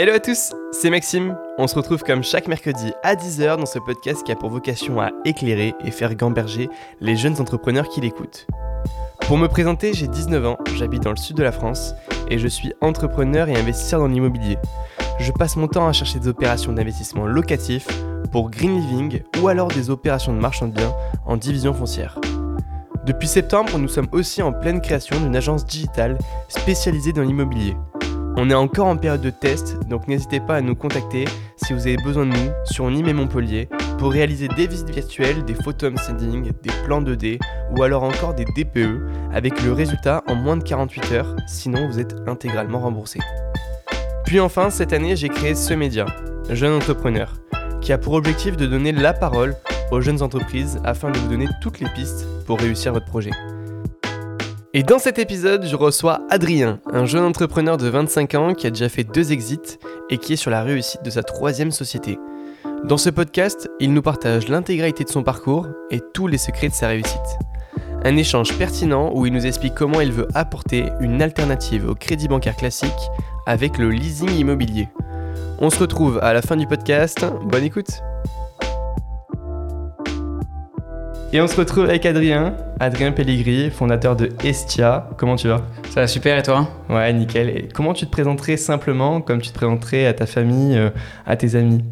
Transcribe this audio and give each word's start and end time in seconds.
Hello 0.00 0.12
à 0.12 0.20
tous, 0.20 0.52
c'est 0.70 0.90
Maxime. 0.90 1.36
On 1.58 1.66
se 1.66 1.74
retrouve 1.74 2.04
comme 2.04 2.22
chaque 2.22 2.46
mercredi 2.46 2.92
à 3.02 3.16
10h 3.16 3.56
dans 3.56 3.66
ce 3.66 3.80
podcast 3.80 4.22
qui 4.22 4.30
a 4.30 4.36
pour 4.36 4.48
vocation 4.48 5.00
à 5.00 5.10
éclairer 5.24 5.74
et 5.84 5.90
faire 5.90 6.14
gamberger 6.14 6.68
les 7.00 7.16
jeunes 7.16 7.40
entrepreneurs 7.40 7.88
qui 7.88 8.00
l'écoutent. 8.00 8.46
Pour 9.22 9.38
me 9.38 9.48
présenter, 9.48 9.92
j'ai 9.94 10.06
19 10.06 10.46
ans, 10.46 10.58
j'habite 10.76 11.02
dans 11.02 11.10
le 11.10 11.16
sud 11.16 11.36
de 11.36 11.42
la 11.42 11.50
France 11.50 11.96
et 12.30 12.38
je 12.38 12.46
suis 12.46 12.72
entrepreneur 12.80 13.48
et 13.48 13.56
investisseur 13.56 13.98
dans 13.98 14.06
l'immobilier. 14.06 14.56
Je 15.18 15.32
passe 15.32 15.56
mon 15.56 15.66
temps 15.66 15.88
à 15.88 15.92
chercher 15.92 16.20
des 16.20 16.28
opérations 16.28 16.72
d'investissement 16.72 17.26
locatif 17.26 17.88
pour 18.30 18.52
Green 18.52 18.80
Living 18.80 19.22
ou 19.42 19.48
alors 19.48 19.66
des 19.66 19.90
opérations 19.90 20.32
de 20.32 20.38
marchand 20.38 20.68
de 20.68 20.74
biens 20.74 20.94
en 21.26 21.36
division 21.36 21.74
foncière. 21.74 22.20
Depuis 23.04 23.26
septembre, 23.26 23.76
nous 23.78 23.88
sommes 23.88 24.08
aussi 24.12 24.42
en 24.42 24.52
pleine 24.52 24.80
création 24.80 25.18
d'une 25.18 25.34
agence 25.34 25.66
digitale 25.66 26.18
spécialisée 26.46 27.12
dans 27.12 27.22
l'immobilier. 27.22 27.74
On 28.40 28.50
est 28.50 28.54
encore 28.54 28.86
en 28.86 28.96
période 28.96 29.20
de 29.20 29.30
test, 29.30 29.80
donc 29.88 30.06
n'hésitez 30.06 30.38
pas 30.38 30.54
à 30.54 30.60
nous 30.60 30.76
contacter 30.76 31.24
si 31.56 31.72
vous 31.72 31.88
avez 31.88 31.96
besoin 31.96 32.24
de 32.24 32.30
nous 32.30 32.50
sur 32.66 32.88
Nîmes 32.88 33.08
et 33.08 33.12
Montpellier 33.12 33.68
pour 33.98 34.12
réaliser 34.12 34.46
des 34.46 34.68
visites 34.68 34.90
virtuelles, 34.90 35.44
des 35.44 35.54
photos 35.54 35.92
sending, 35.96 36.52
des 36.62 36.70
plans 36.84 37.02
2D 37.02 37.40
ou 37.76 37.82
alors 37.82 38.04
encore 38.04 38.34
des 38.34 38.44
DPE 38.44 39.02
avec 39.32 39.60
le 39.64 39.72
résultat 39.72 40.22
en 40.28 40.36
moins 40.36 40.56
de 40.56 40.62
48 40.62 41.12
heures, 41.14 41.34
sinon 41.48 41.88
vous 41.88 41.98
êtes 41.98 42.14
intégralement 42.28 42.78
remboursé. 42.78 43.18
Puis 44.24 44.38
enfin, 44.38 44.70
cette 44.70 44.92
année, 44.92 45.16
j'ai 45.16 45.30
créé 45.30 45.56
ce 45.56 45.74
média, 45.74 46.06
Jeune 46.48 46.74
Entrepreneur, 46.74 47.34
qui 47.80 47.92
a 47.92 47.98
pour 47.98 48.12
objectif 48.12 48.56
de 48.56 48.66
donner 48.66 48.92
la 48.92 49.14
parole 49.14 49.56
aux 49.90 50.00
jeunes 50.00 50.22
entreprises 50.22 50.78
afin 50.84 51.10
de 51.10 51.18
vous 51.18 51.28
donner 51.28 51.48
toutes 51.60 51.80
les 51.80 51.88
pistes 51.88 52.24
pour 52.46 52.60
réussir 52.60 52.92
votre 52.92 53.06
projet. 53.06 53.32
Et 54.78 54.84
dans 54.84 55.00
cet 55.00 55.18
épisode, 55.18 55.66
je 55.66 55.74
reçois 55.74 56.20
Adrien, 56.30 56.78
un 56.92 57.04
jeune 57.04 57.24
entrepreneur 57.24 57.76
de 57.76 57.88
25 57.88 58.34
ans 58.36 58.54
qui 58.54 58.64
a 58.64 58.70
déjà 58.70 58.88
fait 58.88 59.02
deux 59.02 59.32
exits 59.32 59.76
et 60.08 60.18
qui 60.18 60.34
est 60.34 60.36
sur 60.36 60.52
la 60.52 60.62
réussite 60.62 61.02
de 61.02 61.10
sa 61.10 61.24
troisième 61.24 61.72
société. 61.72 62.16
Dans 62.84 62.96
ce 62.96 63.10
podcast, 63.10 63.68
il 63.80 63.92
nous 63.92 64.02
partage 64.02 64.46
l'intégralité 64.46 65.02
de 65.02 65.08
son 65.08 65.24
parcours 65.24 65.66
et 65.90 65.98
tous 66.14 66.28
les 66.28 66.38
secrets 66.38 66.68
de 66.68 66.74
sa 66.74 66.86
réussite. 66.86 67.18
Un 68.04 68.16
échange 68.16 68.56
pertinent 68.56 69.10
où 69.16 69.26
il 69.26 69.32
nous 69.32 69.46
explique 69.46 69.74
comment 69.74 70.00
il 70.00 70.12
veut 70.12 70.28
apporter 70.36 70.84
une 71.00 71.22
alternative 71.22 71.88
au 71.88 71.96
crédit 71.96 72.28
bancaire 72.28 72.54
classique 72.54 73.10
avec 73.46 73.78
le 73.78 73.90
leasing 73.90 74.30
immobilier. 74.30 74.86
On 75.58 75.70
se 75.70 75.80
retrouve 75.80 76.20
à 76.22 76.32
la 76.32 76.40
fin 76.40 76.54
du 76.54 76.68
podcast. 76.68 77.26
Bonne 77.42 77.64
écoute 77.64 78.00
Et 81.30 81.42
on 81.42 81.46
se 81.46 81.56
retrouve 81.56 81.84
avec 81.84 82.06
Adrien, 82.06 82.54
Adrien 82.80 83.12
Pellegrini, 83.12 83.68
fondateur 83.70 84.16
de 84.16 84.30
Estia. 84.42 85.10
Comment 85.18 85.36
tu 85.36 85.48
vas? 85.48 85.60
Ça 85.90 86.00
va 86.00 86.06
super 86.06 86.38
et 86.38 86.42
toi? 86.42 86.66
Ouais, 86.88 87.12
nickel. 87.12 87.50
Et 87.50 87.68
comment 87.74 87.92
tu 87.92 88.06
te 88.06 88.10
présenterais 88.10 88.56
simplement, 88.56 89.20
comme 89.20 89.42
tu 89.42 89.50
te 89.50 89.54
présenterais 89.54 90.06
à 90.06 90.14
ta 90.14 90.24
famille, 90.24 90.78
euh, 90.78 90.88
à 91.26 91.36
tes 91.36 91.54
amis? 91.54 91.84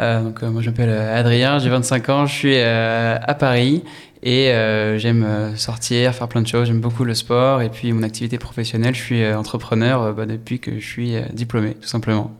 Euh, 0.00 0.22
donc, 0.22 0.42
euh, 0.42 0.50
Moi 0.50 0.60
je 0.60 0.68
m'appelle 0.68 0.90
Adrien, 0.90 1.60
j'ai 1.60 1.70
25 1.70 2.08
ans, 2.10 2.26
je 2.26 2.34
suis 2.34 2.58
à 2.60 3.34
Paris 3.38 3.84
et 4.22 4.52
j'aime 4.98 5.56
sortir, 5.56 6.14
faire 6.14 6.28
plein 6.28 6.42
de 6.42 6.46
choses, 6.46 6.66
j'aime 6.66 6.80
beaucoup 6.80 7.04
le 7.04 7.14
sport 7.14 7.62
et 7.62 7.70
puis 7.70 7.90
mon 7.94 8.02
activité 8.02 8.36
professionnelle, 8.36 8.94
je 8.94 9.00
suis 9.00 9.32
entrepreneur 9.32 10.12
bah, 10.12 10.26
depuis 10.26 10.60
que 10.60 10.78
je 10.78 10.86
suis 10.86 11.14
diplômé 11.32 11.74
tout 11.74 11.88
simplement. 11.88 12.30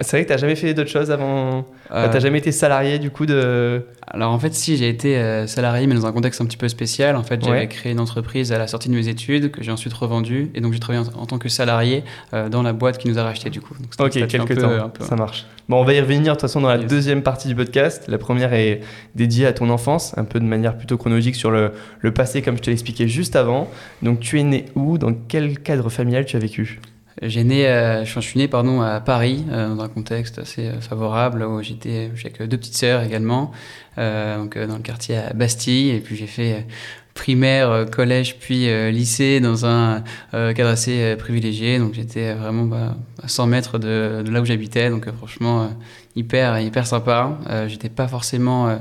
C'est 0.00 0.16
vrai 0.16 0.22
que 0.22 0.28
tu 0.28 0.32
n'as 0.32 0.38
jamais 0.38 0.56
fait 0.56 0.72
d'autres 0.72 0.90
choses 0.90 1.10
avant 1.10 1.66
euh... 1.92 2.08
Tu 2.08 2.14
n'as 2.14 2.20
jamais 2.20 2.38
été 2.38 2.50
salarié 2.50 2.98
du 2.98 3.10
coup 3.10 3.26
de... 3.26 3.84
Alors 4.06 4.32
en 4.32 4.38
fait 4.38 4.54
si, 4.54 4.76
j'ai 4.78 4.88
été 4.88 5.18
euh, 5.18 5.46
salarié 5.46 5.86
mais 5.86 5.94
dans 5.94 6.06
un 6.06 6.12
contexte 6.12 6.40
un 6.40 6.46
petit 6.46 6.56
peu 6.56 6.68
spécial. 6.68 7.14
En 7.14 7.22
fait 7.22 7.44
j'avais 7.44 7.68
créé 7.68 7.92
une 7.92 8.00
entreprise 8.00 8.52
à 8.52 8.58
la 8.58 8.66
sortie 8.66 8.88
de 8.88 8.94
mes 8.94 9.08
études 9.08 9.50
que 9.50 9.62
j'ai 9.62 9.70
ensuite 9.70 9.92
revendue 9.92 10.50
et 10.54 10.60
donc 10.62 10.72
j'ai 10.72 10.80
travaillé 10.80 11.04
en, 11.14 11.26
tant 11.26 11.38
que 11.38 11.50
salarié 11.50 12.04
euh, 12.32 12.48
dans 12.48 12.62
la 12.62 12.72
boîte 12.72 12.96
qui 12.96 13.08
nous 13.08 13.18
a 13.18 13.22
racheté 13.22 13.50
du 13.50 13.60
coup. 13.60 13.74
Donc, 13.74 13.92
ok, 13.98 14.26
quelques 14.26 14.58
temps, 14.58 14.92
ça 15.00 15.16
marche. 15.16 15.44
Bon 15.68 15.80
on 15.80 15.84
va 15.84 15.92
y 15.92 16.00
revenir 16.00 16.32
de 16.32 16.38
toute 16.38 16.40
façon 16.42 16.62
dans 16.62 16.68
la 16.68 16.78
deuxième 16.78 17.22
partie 17.22 17.48
du 17.48 17.54
podcast. 17.54 18.04
La 18.08 18.18
première 18.18 18.54
est 18.54 18.80
dédiée 19.14 19.46
à 19.46 19.52
ton 19.52 19.68
enfance, 19.68 20.16
un 20.16 20.24
peu 20.24 20.40
de 20.40 20.44
manière 20.46 20.76
plutôt 20.78 20.96
chronologique 20.96 21.36
sur 21.36 21.50
le, 21.50 21.72
le 22.00 22.14
passé 22.14 22.40
comme 22.40 22.56
je 22.56 22.62
te 22.62 22.70
l'expliquais 22.70 23.08
juste 23.08 23.36
avant. 23.36 23.68
Donc 24.00 24.20
tu 24.20 24.40
es 24.40 24.42
né 24.42 24.64
où? 24.74 24.96
Dans 24.96 25.12
quel 25.12 25.58
cadre 25.58 25.90
familial 25.90 26.24
tu 26.24 26.36
as 26.36 26.40
vécu? 26.40 26.80
J'ai 27.20 27.44
né, 27.44 27.66
euh, 27.66 28.04
je 28.04 28.20
suis 28.20 28.38
né 28.38 28.48
pardon, 28.48 28.80
à 28.80 29.00
Paris, 29.00 29.44
euh, 29.50 29.74
dans 29.74 29.82
un 29.82 29.88
contexte 29.88 30.38
assez 30.38 30.66
euh, 30.66 30.80
favorable, 30.80 31.44
où 31.44 31.62
j'étais 31.62 32.10
avec 32.24 32.42
deux 32.42 32.56
petites 32.56 32.76
sœurs 32.76 33.02
également, 33.02 33.52
donc 33.96 34.56
dans 34.56 34.76
le 34.76 34.82
quartier 34.82 35.18
à 35.18 35.32
Bastille, 35.34 35.90
et 35.90 36.00
puis 36.00 36.16
j'ai 36.16 36.26
fait 36.26 36.66
primaire, 37.12 37.84
collège, 37.92 38.38
puis 38.38 38.66
lycée 38.90 39.38
dans 39.38 39.66
un 39.66 40.02
cadre 40.32 40.70
assez 40.70 41.14
privilégié, 41.16 41.78
donc 41.78 41.92
j'étais 41.92 42.32
vraiment 42.32 42.64
bah, 42.64 42.96
à 43.22 43.28
100 43.28 43.46
mètres 43.48 43.78
de, 43.78 44.22
de 44.24 44.30
là 44.30 44.40
où 44.40 44.46
j'habitais, 44.46 44.88
donc 44.88 45.06
franchement 45.18 45.68
hyper, 46.16 46.58
hyper 46.58 46.86
sympa. 46.86 47.38
j'étais 47.68 47.90
pas 47.90 48.08
forcément 48.08 48.78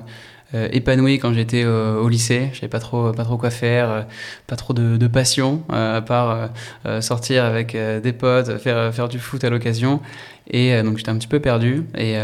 euh, 0.53 0.67
épanoui 0.71 1.17
quand 1.19 1.33
j'étais 1.33 1.65
au 1.65 2.07
lycée. 2.09 2.49
Je 2.53 2.59
savais 2.59 2.69
pas 2.69 2.79
trop, 2.79 3.11
pas 3.11 3.23
trop 3.23 3.37
quoi 3.37 3.49
faire, 3.49 3.89
euh, 3.89 4.01
pas 4.47 4.55
trop 4.55 4.73
de, 4.73 5.07
passion, 5.07 5.63
euh, 5.71 5.97
à 5.97 6.01
part 6.01 6.49
sortir 7.01 7.45
avec 7.45 7.75
des 7.75 8.13
potes, 8.13 8.57
faire, 8.57 8.93
faire 8.93 9.09
du 9.09 9.19
foot 9.19 9.43
à 9.43 9.49
l'occasion. 9.49 10.01
Et 10.49 10.81
donc 10.83 10.97
j'étais 10.97 11.09
un 11.09 11.17
petit 11.17 11.27
peu 11.27 11.39
perdu. 11.39 11.85
Et 11.97 12.17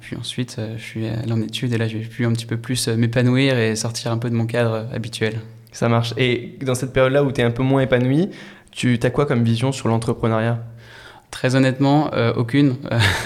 puis 0.00 0.16
ensuite, 0.16 0.60
je 0.76 0.82
suis 0.82 1.06
allé 1.06 1.32
en 1.32 1.40
études 1.40 1.72
et 1.72 1.78
là, 1.78 1.88
j'ai 1.88 2.00
pu 2.00 2.26
un 2.26 2.32
petit 2.32 2.46
peu 2.46 2.56
plus 2.56 2.88
m'épanouir 2.88 3.58
et 3.58 3.74
sortir 3.76 4.12
un 4.12 4.18
peu 4.18 4.30
de 4.30 4.34
mon 4.34 4.46
cadre 4.46 4.86
habituel. 4.92 5.40
Ça 5.72 5.88
marche. 5.88 6.14
Et 6.16 6.56
dans 6.62 6.74
cette 6.74 6.92
période-là 6.92 7.24
où 7.24 7.32
tu 7.32 7.40
es 7.40 7.44
un 7.44 7.50
peu 7.50 7.62
moins 7.62 7.82
épanoui, 7.82 8.30
tu 8.70 8.98
as 9.02 9.10
quoi 9.10 9.26
comme 9.26 9.42
vision 9.42 9.72
sur 9.72 9.88
l'entrepreneuriat? 9.88 10.58
Très 11.34 11.56
honnêtement, 11.56 12.10
euh, 12.14 12.32
aucune. 12.36 12.76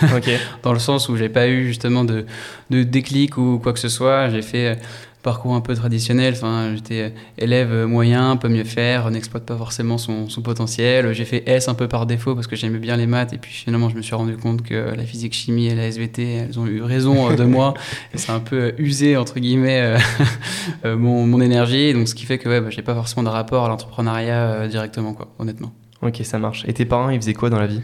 Dans 0.63 0.73
le 0.73 0.79
sens 0.79 1.11
où 1.11 1.17
j'ai 1.19 1.29
pas 1.29 1.47
eu 1.47 1.67
justement 1.67 2.05
de, 2.05 2.25
de, 2.71 2.83
déclic 2.83 3.37
ou 3.37 3.61
quoi 3.63 3.75
que 3.75 3.79
ce 3.79 3.91
soit. 3.91 4.31
J'ai 4.31 4.41
fait 4.41 4.67
euh, 4.67 4.75
parcours 5.23 5.55
un 5.55 5.61
peu 5.61 5.75
traditionnel. 5.75 6.33
Enfin, 6.33 6.73
j'étais 6.75 7.03
euh, 7.03 7.09
élève 7.37 7.85
moyen, 7.85 8.39
peut 8.39 8.49
mieux 8.49 8.65
faire, 8.65 9.11
n'exploite 9.11 9.45
pas 9.45 9.59
forcément 9.59 9.99
son, 9.99 10.31
son 10.31 10.41
potentiel. 10.41 11.13
J'ai 11.13 11.27
fait 11.27 11.43
S 11.47 11.69
un 11.69 11.75
peu 11.75 11.87
par 11.87 12.07
défaut 12.07 12.35
parce 12.35 12.47
que 12.47 12.57
j'aimais 12.57 12.79
bien 12.79 12.97
les 12.97 13.07
maths. 13.07 13.35
Et 13.35 13.39
puis 13.39 13.53
finalement, 13.53 13.91
je 13.91 13.97
me 13.97 14.01
suis 14.01 14.15
rendu 14.15 14.39
compte 14.39 14.63
que 14.63 14.95
la 14.97 15.05
physique 15.05 15.35
chimie 15.35 15.67
et 15.67 15.75
la 15.75 15.87
SVT, 15.87 16.33
elles 16.33 16.59
ont 16.59 16.67
eu 16.67 16.81
raison 16.81 17.35
de 17.35 17.45
moi. 17.45 17.75
et 18.15 18.17
c'est 18.17 18.33
un 18.33 18.41
peu 18.41 18.73
usé 18.79 19.19
entre 19.19 19.39
guillemets 19.39 19.99
mon, 20.85 21.27
mon, 21.27 21.43
énergie. 21.43 21.93
Donc, 21.93 22.09
ce 22.09 22.15
qui 22.15 22.25
fait 22.25 22.39
que 22.39 22.49
ouais, 22.49 22.63
bah, 22.63 22.71
j'ai 22.71 22.81
pas 22.81 22.95
forcément 22.95 23.25
de 23.25 23.29
rapport 23.29 23.67
à 23.67 23.69
l'entrepreneuriat 23.69 24.67
directement, 24.67 25.13
quoi, 25.13 25.29
honnêtement. 25.39 25.75
Ok, 26.03 26.21
ça 26.23 26.39
marche. 26.39 26.65
Et 26.67 26.73
tes 26.73 26.85
parents, 26.85 27.11
ils 27.11 27.21
faisaient 27.21 27.35
quoi 27.35 27.51
dans 27.51 27.59
la 27.59 27.67
vie? 27.67 27.83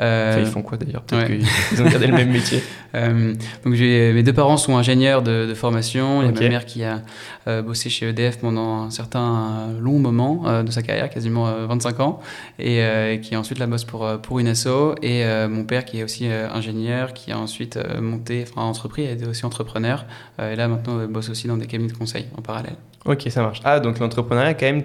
Euh, 0.00 0.36
ils 0.38 0.46
font 0.46 0.62
quoi 0.62 0.78
d'ailleurs? 0.78 1.02
Peut-être 1.02 1.26
qu'ils 1.26 1.82
ont 1.82 1.86
gardé 1.88 2.06
le 2.06 2.14
même 2.14 2.30
métier. 2.30 2.62
Euh, 2.94 3.34
donc 3.66 3.74
mes 3.74 4.22
deux 4.22 4.32
parents 4.32 4.56
sont 4.56 4.78
ingénieurs 4.78 5.20
de, 5.20 5.52
formation. 5.52 6.22
Il 6.22 6.24
y 6.24 6.28
a 6.30 6.32
ma 6.32 6.48
mère 6.48 6.64
qui 6.64 6.84
a 6.84 7.02
euh, 7.46 7.60
bossé 7.60 7.90
chez 7.90 8.08
EDF 8.08 8.38
pendant 8.38 8.84
un 8.84 8.90
certain 8.90 9.74
long 9.78 9.98
moment 9.98 10.62
de 10.62 10.70
sa 10.70 10.80
carrière, 10.80 11.10
quasiment 11.10 11.44
25 11.66 12.00
ans, 12.00 12.20
et 12.58 13.20
qui 13.22 13.36
ensuite 13.36 13.58
la 13.58 13.66
bosse 13.66 13.84
pour, 13.84 14.08
pour 14.22 14.38
une 14.38 14.48
asso. 14.48 14.94
Et 15.02 15.22
mon 15.48 15.64
père 15.64 15.84
qui 15.84 16.00
est 16.00 16.02
aussi 16.02 16.28
ingénieur, 16.28 17.12
qui 17.12 17.30
a 17.30 17.38
ensuite 17.38 17.78
monté, 18.00 18.46
enfin 18.48 18.62
entrepris, 18.62 19.06
a 19.06 19.10
été 19.10 19.26
aussi 19.26 19.44
entrepreneur. 19.44 20.06
et 20.40 20.56
là 20.56 20.66
maintenant 20.66 21.04
bosse 21.08 21.28
aussi 21.28 21.46
dans 21.46 21.58
des 21.58 21.66
cabinets 21.66 21.92
de 21.92 21.98
conseil 21.98 22.24
en 22.38 22.40
parallèle. 22.40 22.76
Ok, 23.04 23.26
ça 23.28 23.42
marche. 23.42 23.60
Ah, 23.64 23.80
donc 23.80 23.98
l'entrepreneuriat 23.98 24.54
quand 24.54 24.66
même 24.66 24.84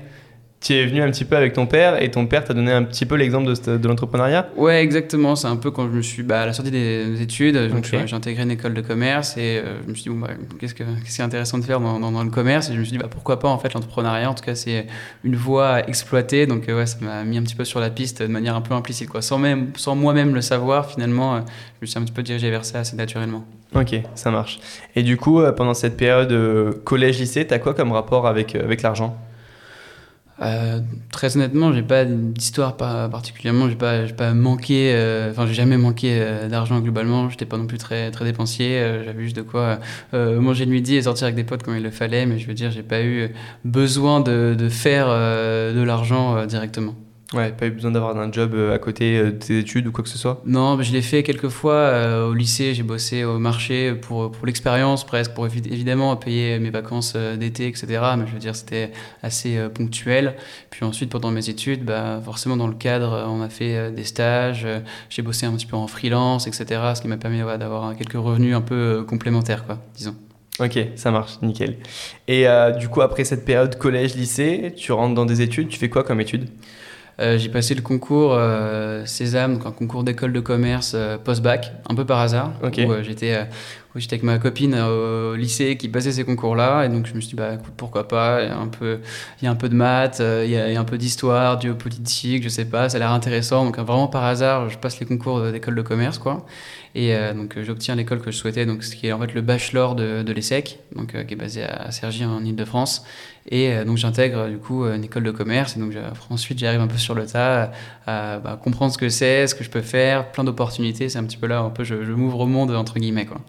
tu 0.64 0.74
es 0.74 0.86
venu 0.86 1.02
un 1.02 1.12
petit 1.12 1.26
peu 1.26 1.36
avec 1.36 1.52
ton 1.52 1.66
père 1.66 2.02
et 2.02 2.10
ton 2.10 2.26
père 2.26 2.46
t'a 2.46 2.54
donné 2.54 2.72
un 2.72 2.84
petit 2.84 3.06
peu 3.06 3.16
l'exemple 3.16 3.54
de, 3.54 3.78
de 3.78 3.88
l'entrepreneuriat? 3.88 4.48
Ouais, 4.56 4.82
exactement. 4.82 5.36
C'est 5.36 5.48
un 5.48 5.58
peu 5.58 5.72
quand 5.72 5.88
je 5.92 5.98
me 5.98 6.02
suis, 6.02 6.24
bah, 6.24 6.42
à 6.42 6.46
la 6.46 6.54
sortie 6.54 6.72
des 6.72 7.22
études, 7.22 7.60
j'ai 7.84 8.16
intégré 8.16 8.44
une 8.44 8.52
école 8.52 8.74
de 8.74 8.80
commerce 8.80 9.36
et 9.36 9.58
euh, 9.58 9.82
je 9.84 9.90
me 9.90 9.94
suis 9.94 10.04
dit, 10.04 10.10
bon, 10.10 10.20
bah, 10.26 10.30
qu'est-ce, 10.60 10.74
que, 10.74 10.84
qu'est-ce 10.84 11.16
qui 11.18 11.22
est 11.22 11.26
intéressant 11.26 11.58
de 11.58 11.66
faire 11.66 11.82
dans, 11.82 12.00
dans, 12.00 12.24
le 12.24 12.30
commerce? 12.30 12.70
Et 12.70 12.74
je 12.74 12.80
me 12.80 12.84
suis 12.86 12.94
dit, 12.94 12.98
bah, 12.98 13.10
pourquoi 13.12 13.40
pas 13.40 13.50
en 13.50 13.60
fait 13.60 13.74
l'entrepreneuriat? 13.74 14.30
En 14.30 14.34
tout 14.34 14.44
cas, 14.44 14.56
c'est 14.56 14.88
une 15.26 15.36
voie 15.36 15.70
à 15.70 15.88
exploiter. 15.88 16.48
Donc, 16.48 16.70
euh, 16.70 16.78
ouais, 16.78 16.86
ça 16.86 16.98
m'a 17.02 17.26
mis 17.26 17.38
un 17.38 17.44
petit 17.44 17.56
peu 17.56 17.66
sur 17.66 17.82
la 17.82 17.90
piste 17.90 18.22
de 18.22 18.28
manière 18.28 18.56
un 18.56 18.62
peu 18.62 18.74
implicite, 18.74 19.10
quoi. 19.10 19.22
Sans, 19.22 19.38
même, 19.38 19.72
sans 19.76 19.96
moi-même 19.96 20.34
le 20.34 20.42
savoir, 20.42 20.90
finalement, 20.90 21.36
euh, 21.36 21.40
je 21.40 21.82
me 21.82 21.88
suis 21.88 22.00
un 22.00 22.04
petit 22.04 22.14
peu 22.14 22.24
dirigé 22.24 22.50
vers 22.50 22.64
ça 22.64 22.80
assez 22.80 22.96
naturellement. 22.96 23.44
Ok, 23.76 23.96
ça 24.16 24.32
marche. 24.32 24.62
Et 24.96 25.04
du 25.04 25.18
coup, 25.18 25.42
pendant 25.58 25.74
cette 25.74 25.98
période 25.98 26.32
collège-lycée, 26.86 27.46
tu 27.48 27.54
as 27.54 27.60
quoi 27.60 27.74
comme 27.74 27.92
rapport 27.92 28.28
avec, 28.28 28.56
avec 28.56 28.82
l'argent? 28.82 29.18
Euh, 30.42 30.80
très 31.12 31.36
honnêtement, 31.38 31.74
j'ai 31.74 31.84
pas 31.84 32.06
d'histoire 32.06 32.76
particulièrement. 32.76 33.70
J'ai 33.70 33.76
pas, 33.76 34.08
pas 34.08 34.34
manqué. 34.34 34.92
Euh, 34.94 35.32
enfin, 35.32 35.46
j'ai 35.46 35.54
jamais 35.54 35.78
manqué 35.78 36.18
euh, 36.20 36.50
d'argent 36.50 36.80
globalement. 36.80 37.30
J'étais 37.30 37.46
pas 37.46 37.58
non 37.58 37.68
plus 37.68 37.78
très 37.78 38.12
très 38.12 38.26
dépensier. 38.26 39.02
J'avais 39.06 39.24
juste 39.24 39.36
de 39.36 39.42
quoi 39.42 39.80
manger 40.14 40.66
le 40.66 40.72
midi 40.72 40.96
et 40.96 41.02
sortir 41.04 41.26
avec 41.26 41.36
des 41.36 41.44
potes 41.44 41.64
quand 41.64 41.74
il 41.74 41.84
le 41.84 41.92
fallait. 41.92 42.26
Mais 42.26 42.40
je 42.40 42.48
veux 42.48 42.54
dire, 42.54 42.72
j'ai 42.72 42.84
pas 42.84 43.04
eu 43.04 43.30
besoin 43.66 44.22
de 44.22 44.70
faire 44.70 45.08
de 45.08 45.82
l'argent 45.82 46.46
directement. 46.46 46.96
Ouais, 47.34 47.52
pas 47.52 47.66
eu 47.66 47.72
besoin 47.72 47.92
d'avoir 47.92 48.16
un 48.18 48.32
job 48.32 48.56
à 48.74 48.78
côté 48.78 49.24
de 49.24 49.32
tes 49.32 49.60
études 49.60 49.88
ou 49.88 49.92
quoi 49.92 50.04
que 50.04 50.10
ce 50.10 50.18
soit 50.18 50.42
Non, 50.46 50.82
je 50.82 50.92
l'ai 50.92 51.02
fait 51.02 51.24
quelques 51.24 51.50
fois 51.50 52.28
au 52.28 52.34
lycée, 52.34 52.74
j'ai 52.74 52.84
bossé 52.84 53.24
au 53.24 53.40
marché 53.40 53.94
pour, 53.94 54.32
pour 54.32 54.46
l'expérience 54.46 55.04
presque, 55.06 55.34
pour 55.34 55.48
évidemment 55.48 56.16
payer 56.16 56.60
mes 56.60 56.70
vacances 56.70 57.16
d'été, 57.16 57.68
etc. 57.68 57.88
Mais 58.18 58.28
je 58.28 58.34
veux 58.34 58.40
dire, 58.40 58.56
c'était 58.56 58.92
assez 59.24 59.58
ponctuel. 59.74 60.36
Puis 60.70 60.86
ensuite, 60.86 61.10
pendant 61.10 61.32
mes 61.32 61.50
études, 61.50 61.84
bah, 61.84 62.22
forcément 62.24 62.56
dans 62.56 62.68
le 62.68 62.76
cadre, 62.76 63.26
on 63.28 63.42
a 63.42 63.50
fait 63.50 63.92
des 63.92 64.04
stages, 64.04 64.68
j'ai 65.10 65.22
bossé 65.24 65.46
un 65.46 65.54
petit 65.54 65.66
peu 65.66 65.76
en 65.76 65.88
freelance, 65.88 66.46
etc. 66.48 66.82
Ce 66.96 67.02
qui 67.02 67.08
m'a 67.08 67.18
permis 67.18 67.40
d'avoir 67.40 67.96
quelques 67.96 68.14
revenus 68.14 68.56
un 68.56 68.62
peu 68.62 69.04
complémentaires, 69.08 69.66
quoi, 69.66 69.80
disons. 69.96 70.16
Ok, 70.60 70.78
ça 70.96 71.10
marche, 71.10 71.42
nickel. 71.42 71.78
Et 72.28 72.48
euh, 72.48 72.72
du 72.72 72.88
coup, 72.88 73.02
après 73.02 73.24
cette 73.24 73.44
période 73.44 73.76
collège-lycée, 73.76 74.74
tu 74.78 74.92
rentres 74.92 75.16
dans 75.16 75.26
des 75.26 75.42
études, 75.42 75.68
tu 75.68 75.80
fais 75.80 75.90
quoi 75.90 76.04
comme 76.04 76.22
études? 76.22 76.48
Euh, 77.20 77.38
J'ai 77.38 77.50
passé 77.50 77.76
le 77.76 77.82
concours 77.82 78.34
euh, 78.34 79.06
Sésame, 79.06 79.56
donc 79.56 79.66
un 79.66 79.72
concours 79.72 80.04
d'école 80.04 80.34
de 80.34 80.40
commerce 80.40 80.96
post-bac, 81.24 81.74
un 81.90 81.96
peu 81.96 82.06
par 82.06 82.20
hasard. 82.20 82.54
Ok. 82.64 82.80
j'étais 83.04 83.48
j'étais 83.96 84.16
avec 84.16 84.24
ma 84.24 84.40
copine 84.40 84.74
au 84.74 85.36
lycée 85.36 85.78
qui 85.78 85.88
passait 85.88 86.12
ces 86.12 86.24
concours-là, 86.24 86.84
et 86.84 86.90
donc 86.90 87.06
je 87.06 87.14
me 87.14 87.22
suis 87.22 87.30
dit, 87.30 87.36
bah 87.36 87.54
écoute, 87.54 87.74
pourquoi 87.78 88.08
pas, 88.08 88.42
il 88.42 88.48
y 88.48 88.52
a 88.52 88.58
un 88.58 88.68
peu, 88.68 89.00
il 89.40 89.46
y 89.46 89.48
a 89.48 89.52
un 89.52 89.56
peu 89.56 89.70
de 89.70 89.76
maths, 89.76 90.20
il 90.20 90.50
y, 90.50 90.58
a, 90.58 90.80
un 90.80 90.84
peu 90.84 90.98
d'histoire, 90.98 91.62
géopolitique, 91.62 92.42
je 92.42 92.50
sais 92.50 92.66
pas, 92.66 92.90
ça 92.90 92.98
a 92.98 93.00
l'air 93.00 93.12
intéressant, 93.12 93.66
donc 93.66 93.78
vraiment 93.78 94.08
par 94.08 94.24
hasard, 94.24 94.68
je 94.70 94.80
passe 94.80 95.00
les 95.00 95.06
concours 95.06 95.52
d'école 95.52 95.76
de 95.76 95.84
commerce, 95.84 96.18
quoi. 96.18 96.44
Et 96.96 97.16
euh, 97.16 97.34
donc 97.34 97.58
j'obtiens 97.62 97.96
l'école 97.96 98.22
que 98.22 98.32
je 98.32 98.38
souhaitais, 98.38 98.66
donc 98.66 98.84
ce 98.84 98.96
qui 98.96 99.08
est 99.08 99.12
en 99.12 99.20
fait 99.20 99.34
le 99.34 99.42
bachelor 99.42 99.96
de, 99.96 100.22
de 100.22 100.34
l'ESSEC, 100.34 100.80
donc 100.96 101.16
euh, 101.16 101.24
qui 101.24 101.34
est 101.34 101.38
basé 101.38 101.64
à, 101.64 101.92
Cergy 101.92 102.24
en 102.26 102.44
Ile-de-France. 102.44 103.04
Et 103.50 103.72
euh, 103.72 103.84
donc 103.84 103.98
j'intègre 103.98 104.48
du 104.48 104.58
coup 104.58 104.86
une 104.86 105.04
école 105.04 105.24
de 105.24 105.32
commerce. 105.32 105.76
Et 105.78 105.80
donc 105.80 105.94
ensuite 106.30 106.60
j'arrive 106.60 106.82
un 106.82 106.88
peu 106.88 106.98
sur 106.98 107.16
le 107.16 107.26
tas 107.26 107.72
à, 108.06 108.40
bah, 108.40 108.60
comprendre 108.62 108.92
ce 108.92 108.98
que 108.98 109.10
c'est, 109.10 109.48
ce 109.48 109.56
que 109.56 109.64
je 109.64 109.70
peux 109.70 109.82
faire, 109.82 110.32
plein 110.32 110.44
d'opportunités. 110.44 111.10
C'est 111.10 111.20
un 111.20 111.26
petit 111.26 111.38
peu 111.38 111.48
là 111.48 111.60
un 111.60 111.70
peu 111.70 111.84
je, 111.84 111.96
m'ouvre 111.96 112.42
au 112.42 112.48
monde 112.48 112.72
entre 112.72 113.00
guillemets 113.00 113.26
quoi. 113.26 113.42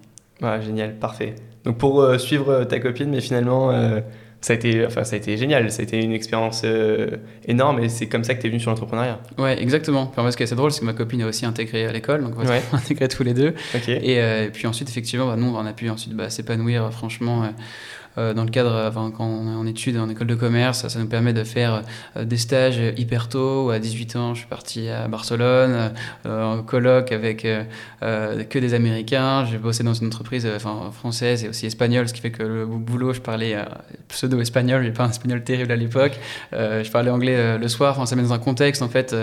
Ouais, 0.43 0.61
génial, 0.63 0.97
parfait. 0.99 1.37
Donc 1.65 1.79
pour 1.79 2.05
suivre 2.19 2.65
ta 2.65 2.81
copine, 2.81 3.11
mais 3.11 3.21
finalement 3.21 3.71
ça 4.45 4.53
a 4.53 4.57
été, 4.57 4.85
enfin, 4.85 5.05
ça 5.05 5.15
a 5.15 5.19
été 5.19 5.39
génial. 5.39 5.73
Ça 5.73 5.81
a 5.81 5.85
été 5.85 5.99
une 6.05 6.13
expérience 6.13 6.63
euh, 6.67 7.17
énorme 7.47 7.81
et 7.81 7.89
c'est 7.89 8.09
comme 8.09 8.25
ça 8.25 8.35
que 8.35 8.43
tu 8.43 8.47
es 8.47 8.51
venu 8.51 8.61
sur 8.61 8.71
l'entrepreneuriat. 8.71 9.19
Ouais, 9.39 9.61
exactement. 9.63 10.07
Puis, 10.07 10.23
ce 10.33 10.37
qui 10.37 10.43
est 10.43 10.45
assez 10.45 10.55
drôle, 10.55 10.71
c'est 10.71 10.81
que 10.81 10.85
ma 10.85 10.93
copine 10.93 11.23
a 11.23 11.27
aussi 11.27 11.47
intégré 11.47 11.87
à 11.87 11.93
l'école, 11.93 12.23
donc 12.23 12.35
on 12.37 12.47
a 12.47 12.57
intégré 12.77 13.09
tous 13.09 13.23
les 13.23 13.33
deux. 13.33 13.55
Euh, 13.89 14.45
et, 14.45 14.51
puis 14.51 14.67
ensuite, 14.67 14.91
effectivement, 14.91 15.29
bah, 15.29 15.37
nous, 15.39 15.47
on 15.47 15.65
a 15.65 15.73
pu 15.73 15.89
ensuite 15.89 16.13
bah, 16.13 16.29
s'épanouir 16.29 16.93
franchement. 16.93 17.55
Euh, 18.19 18.25
euh, 18.25 18.35
dans 18.35 18.45
le 18.45 18.51
cadre, 18.51 18.87
enfin, 18.89 19.13
quand 19.17 19.27
on 19.27 19.53
est 19.53 19.57
en 19.57 19.67
études, 19.67 19.97
en 19.99 20.09
école 20.09 20.27
de 20.27 20.35
commerce, 20.35 20.89
ça, 20.89 20.99
nous 20.99 21.07
permet 21.07 21.33
de 21.33 21.45
faire 21.45 21.83
euh, 22.17 22.25
des 22.25 22.37
stages 22.37 22.81
hyper 22.97 23.29
tôt. 23.29 23.71
À 23.71 23.79
18 23.79 24.17
ans, 24.17 24.35
je 24.35 24.41
suis 24.41 24.49
parti 24.49 24.89
à 24.89 25.09
Barcelone, 25.09 25.93
euh, 26.27 26.43
en 26.43 26.63
colloque 26.63 27.13
avec 27.13 27.43
que 27.43 28.59
des 28.59 28.75
Américains. 28.75 29.45
J'ai 29.47 29.59
bossé 29.59 29.83
dans 29.83 29.95
une 29.95 30.07
entreprise 30.07 30.47
enfin, 30.57 30.91
française 30.93 31.45
et 31.45 31.49
aussi 31.49 31.67
espagnole, 31.67 32.09
ce 32.09 32.15
qui 32.15 32.21
fait 32.21 32.31
que 32.31 32.43
le 32.43 32.67
boulot, 32.67 33.13
je 33.13 33.21
parlais 33.21 33.57
pseudo-espagnol, 34.09 34.83
mais 34.83 34.91
pas 34.91 35.05
un 35.05 35.11
espagnol 35.11 35.43
terrible 35.43 35.73
à 35.73 35.77
l'époque. 35.77 36.19
je 36.53 36.91
parlais 36.91 37.11
anglais 37.11 37.59
le 37.59 37.69
soir. 37.69 38.07
Ça 38.07 38.17
met 38.17 38.23
dans 38.23 38.33
un 38.33 38.39
contexte 38.39 38.83
en 38.83 38.89
fait 38.89 39.15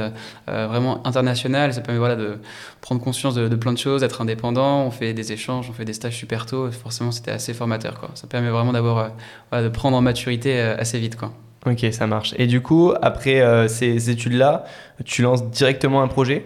vraiment 0.47 1.05
international. 1.05 1.73
Ça 1.73 1.81
permet 1.81 1.99
voilà, 1.99 2.15
de 2.15 2.37
prendre 2.81 3.01
conscience 3.01 3.35
de, 3.35 3.47
de 3.47 3.55
plein 3.55 3.73
de 3.73 3.77
choses, 3.77 4.01
d'être 4.01 4.21
indépendant. 4.21 4.83
On 4.83 4.91
fait 4.91 5.13
des 5.13 5.31
échanges, 5.31 5.69
on 5.69 5.73
fait 5.73 5.85
des 5.85 5.93
stages 5.93 6.15
super 6.15 6.45
tôt. 6.45 6.71
forcément, 6.71 7.11
c'était 7.11 7.31
assez 7.31 7.53
formateur. 7.53 7.99
Quoi. 7.99 8.09
Ça 8.15 8.27
permet 8.27 8.49
vraiment 8.49 8.73
d'avoir, 8.73 8.80
euh, 8.85 9.63
de 9.63 9.69
prendre 9.69 9.97
en 9.97 10.01
maturité 10.01 10.59
euh, 10.59 10.75
assez 10.77 10.99
vite. 10.99 11.15
Quoi. 11.15 11.33
Ok, 11.65 11.85
ça 11.91 12.07
marche. 12.07 12.33
Et 12.37 12.47
du 12.47 12.61
coup, 12.61 12.93
après 13.01 13.41
euh, 13.41 13.67
ces 13.67 14.09
études-là, 14.09 14.65
tu 15.05 15.21
lances 15.21 15.49
directement 15.49 16.01
un 16.01 16.07
projet? 16.07 16.45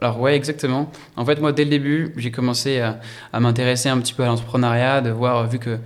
Alors 0.00 0.20
ouais, 0.20 0.34
exactement. 0.34 0.90
En 1.16 1.24
fait, 1.24 1.40
moi, 1.40 1.52
dès 1.52 1.64
le 1.64 1.70
début, 1.70 2.12
j'ai 2.16 2.30
commencé 2.30 2.80
à, 2.80 3.00
à 3.32 3.40
m'intéresser 3.40 3.88
un 3.88 3.98
petit 3.98 4.14
peu 4.14 4.22
à 4.22 4.26
l'entrepreneuriat, 4.26 5.00
de 5.02 5.10
voir, 5.10 5.46
vu 5.46 5.58
que 5.58 5.78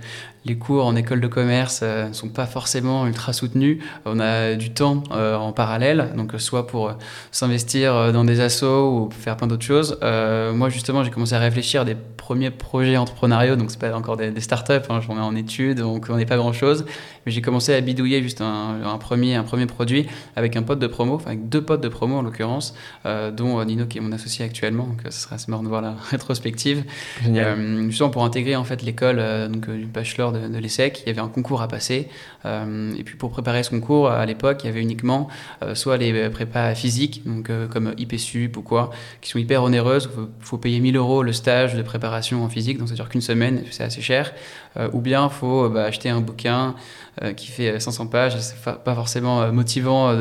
les 0.45 0.57
cours 0.57 0.85
en 0.85 0.95
école 0.95 1.21
de 1.21 1.27
commerce 1.27 1.81
ne 1.81 2.13
sont 2.13 2.29
pas 2.29 2.45
forcément 2.45 3.07
ultra 3.07 3.33
soutenus, 3.33 3.83
on 4.05 4.19
a 4.19 4.55
du 4.55 4.71
temps 4.71 5.03
en 5.11 5.51
parallèle, 5.51 6.13
donc 6.15 6.33
soit 6.37 6.67
pour 6.67 6.93
s'investir 7.31 8.13
dans 8.13 8.23
des 8.23 8.39
assos 8.39 8.89
ou 8.89 9.09
faire 9.11 9.37
plein 9.37 9.47
d'autres 9.47 9.65
choses. 9.65 9.97
moi, 10.01 10.69
justement, 10.69 11.03
j'ai 11.03 11.11
commencé 11.11 11.33
à 11.33 11.39
réfléchir 11.39 11.81
à 11.81 11.85
des 11.85 11.95
premiers 12.25 12.49
projets 12.49 12.97
entrepreneuriaux, 12.97 13.55
donc 13.55 13.69
c'est 13.69 13.79
pas 13.79 13.93
encore 13.95 14.17
des, 14.17 14.41
startups, 14.41 14.73
hein, 14.89 14.99
j'en 14.99 15.15
ai 15.15 15.21
en 15.21 15.35
études, 15.35 15.77
donc 15.77 16.07
on 16.09 16.17
n'est 16.17 16.25
pas 16.25 16.37
grand 16.37 16.53
chose. 16.53 16.85
Mais 17.25 17.31
j'ai 17.31 17.41
commencé 17.41 17.71
à 17.71 17.81
bidouiller 17.81 18.23
juste 18.23 18.41
un, 18.41 18.97
premier, 18.99 19.35
un 19.35 19.43
premier 19.43 19.67
produit 19.67 20.07
avec 20.35 20.55
un 20.55 20.63
pote 20.63 20.79
de 20.79 20.87
promo, 20.87 21.15
enfin 21.15 21.31
avec 21.31 21.49
deux 21.49 21.61
potes 21.61 21.81
de 21.81 21.87
promo 21.87 22.17
en 22.17 22.23
l'occurrence, 22.23 22.73
euh, 23.05 23.29
dont 23.29 23.59
euh, 23.59 23.65
Nino 23.65 23.85
qui 23.85 23.99
est 23.99 24.01
mon 24.01 24.11
associé 24.11 24.43
actuellement, 24.43 24.87
donc 24.87 25.05
euh, 25.05 25.11
ce 25.11 25.21
sera 25.21 25.35
assez 25.35 25.51
marrant 25.51 25.61
de 25.61 25.67
voir 25.67 25.83
la 25.83 25.93
rétrospective. 26.09 26.83
Génial. 27.23 27.89
justement 27.89 28.09
pour 28.09 28.23
intégrer 28.23 28.55
en 28.55 28.63
fait 28.63 28.81
l'école 28.81 29.21
donc 29.49 29.69
du 29.69 29.85
bachelor 29.85 30.31
de, 30.35 30.47
de 30.47 30.57
l'ESSEC, 30.57 31.01
il 31.05 31.07
y 31.07 31.09
avait 31.09 31.21
un 31.21 31.27
concours 31.27 31.61
à 31.61 31.67
passer. 31.67 32.09
et 32.45 33.03
puis 33.03 33.15
pour 33.15 33.31
préparer 33.31 33.63
ce 33.63 33.69
concours, 33.69 34.09
à 34.09 34.25
l'époque, 34.25 34.61
il 34.63 34.67
y 34.67 34.69
avait 34.69 34.81
uniquement 34.81 35.27
soit 35.73 35.97
les 35.97 36.29
prépas 36.29 36.75
physiques, 36.75 37.23
donc 37.25 37.49
comme 37.71 37.93
IPSUP 37.97 38.57
ou 38.57 38.61
quoi, 38.61 38.91
qui 39.21 39.29
sont 39.29 39.39
hyper 39.39 39.63
onéreuses. 39.63 40.09
Il 40.15 40.45
faut, 40.45 40.57
payer 40.57 40.79
1000 40.79 40.95
euros 40.95 41.23
le 41.23 41.33
stage 41.33 41.75
de 41.75 41.81
préparation 41.81 42.43
en 42.43 42.49
physique, 42.49 42.77
donc 42.77 42.89
ça 42.89 42.95
dure 42.95 43.09
qu'une 43.09 43.21
semaine, 43.21 43.63
c'est 43.71 43.83
assez 43.83 44.01
cher. 44.01 44.33
Euh, 44.77 44.89
ou 44.93 44.99
bien 44.99 45.25
il 45.25 45.33
faut 45.33 45.69
bah, 45.69 45.85
acheter 45.85 46.09
un 46.09 46.19
bouquin 46.19 46.75
euh, 47.23 47.31
qui 47.31 47.47
fait 47.47 47.79
500 47.79 48.07
pages, 48.07 48.37
c'est 48.39 48.61
pas 48.61 48.95
forcément 48.95 49.41
euh, 49.41 49.51
motivant 49.51 50.13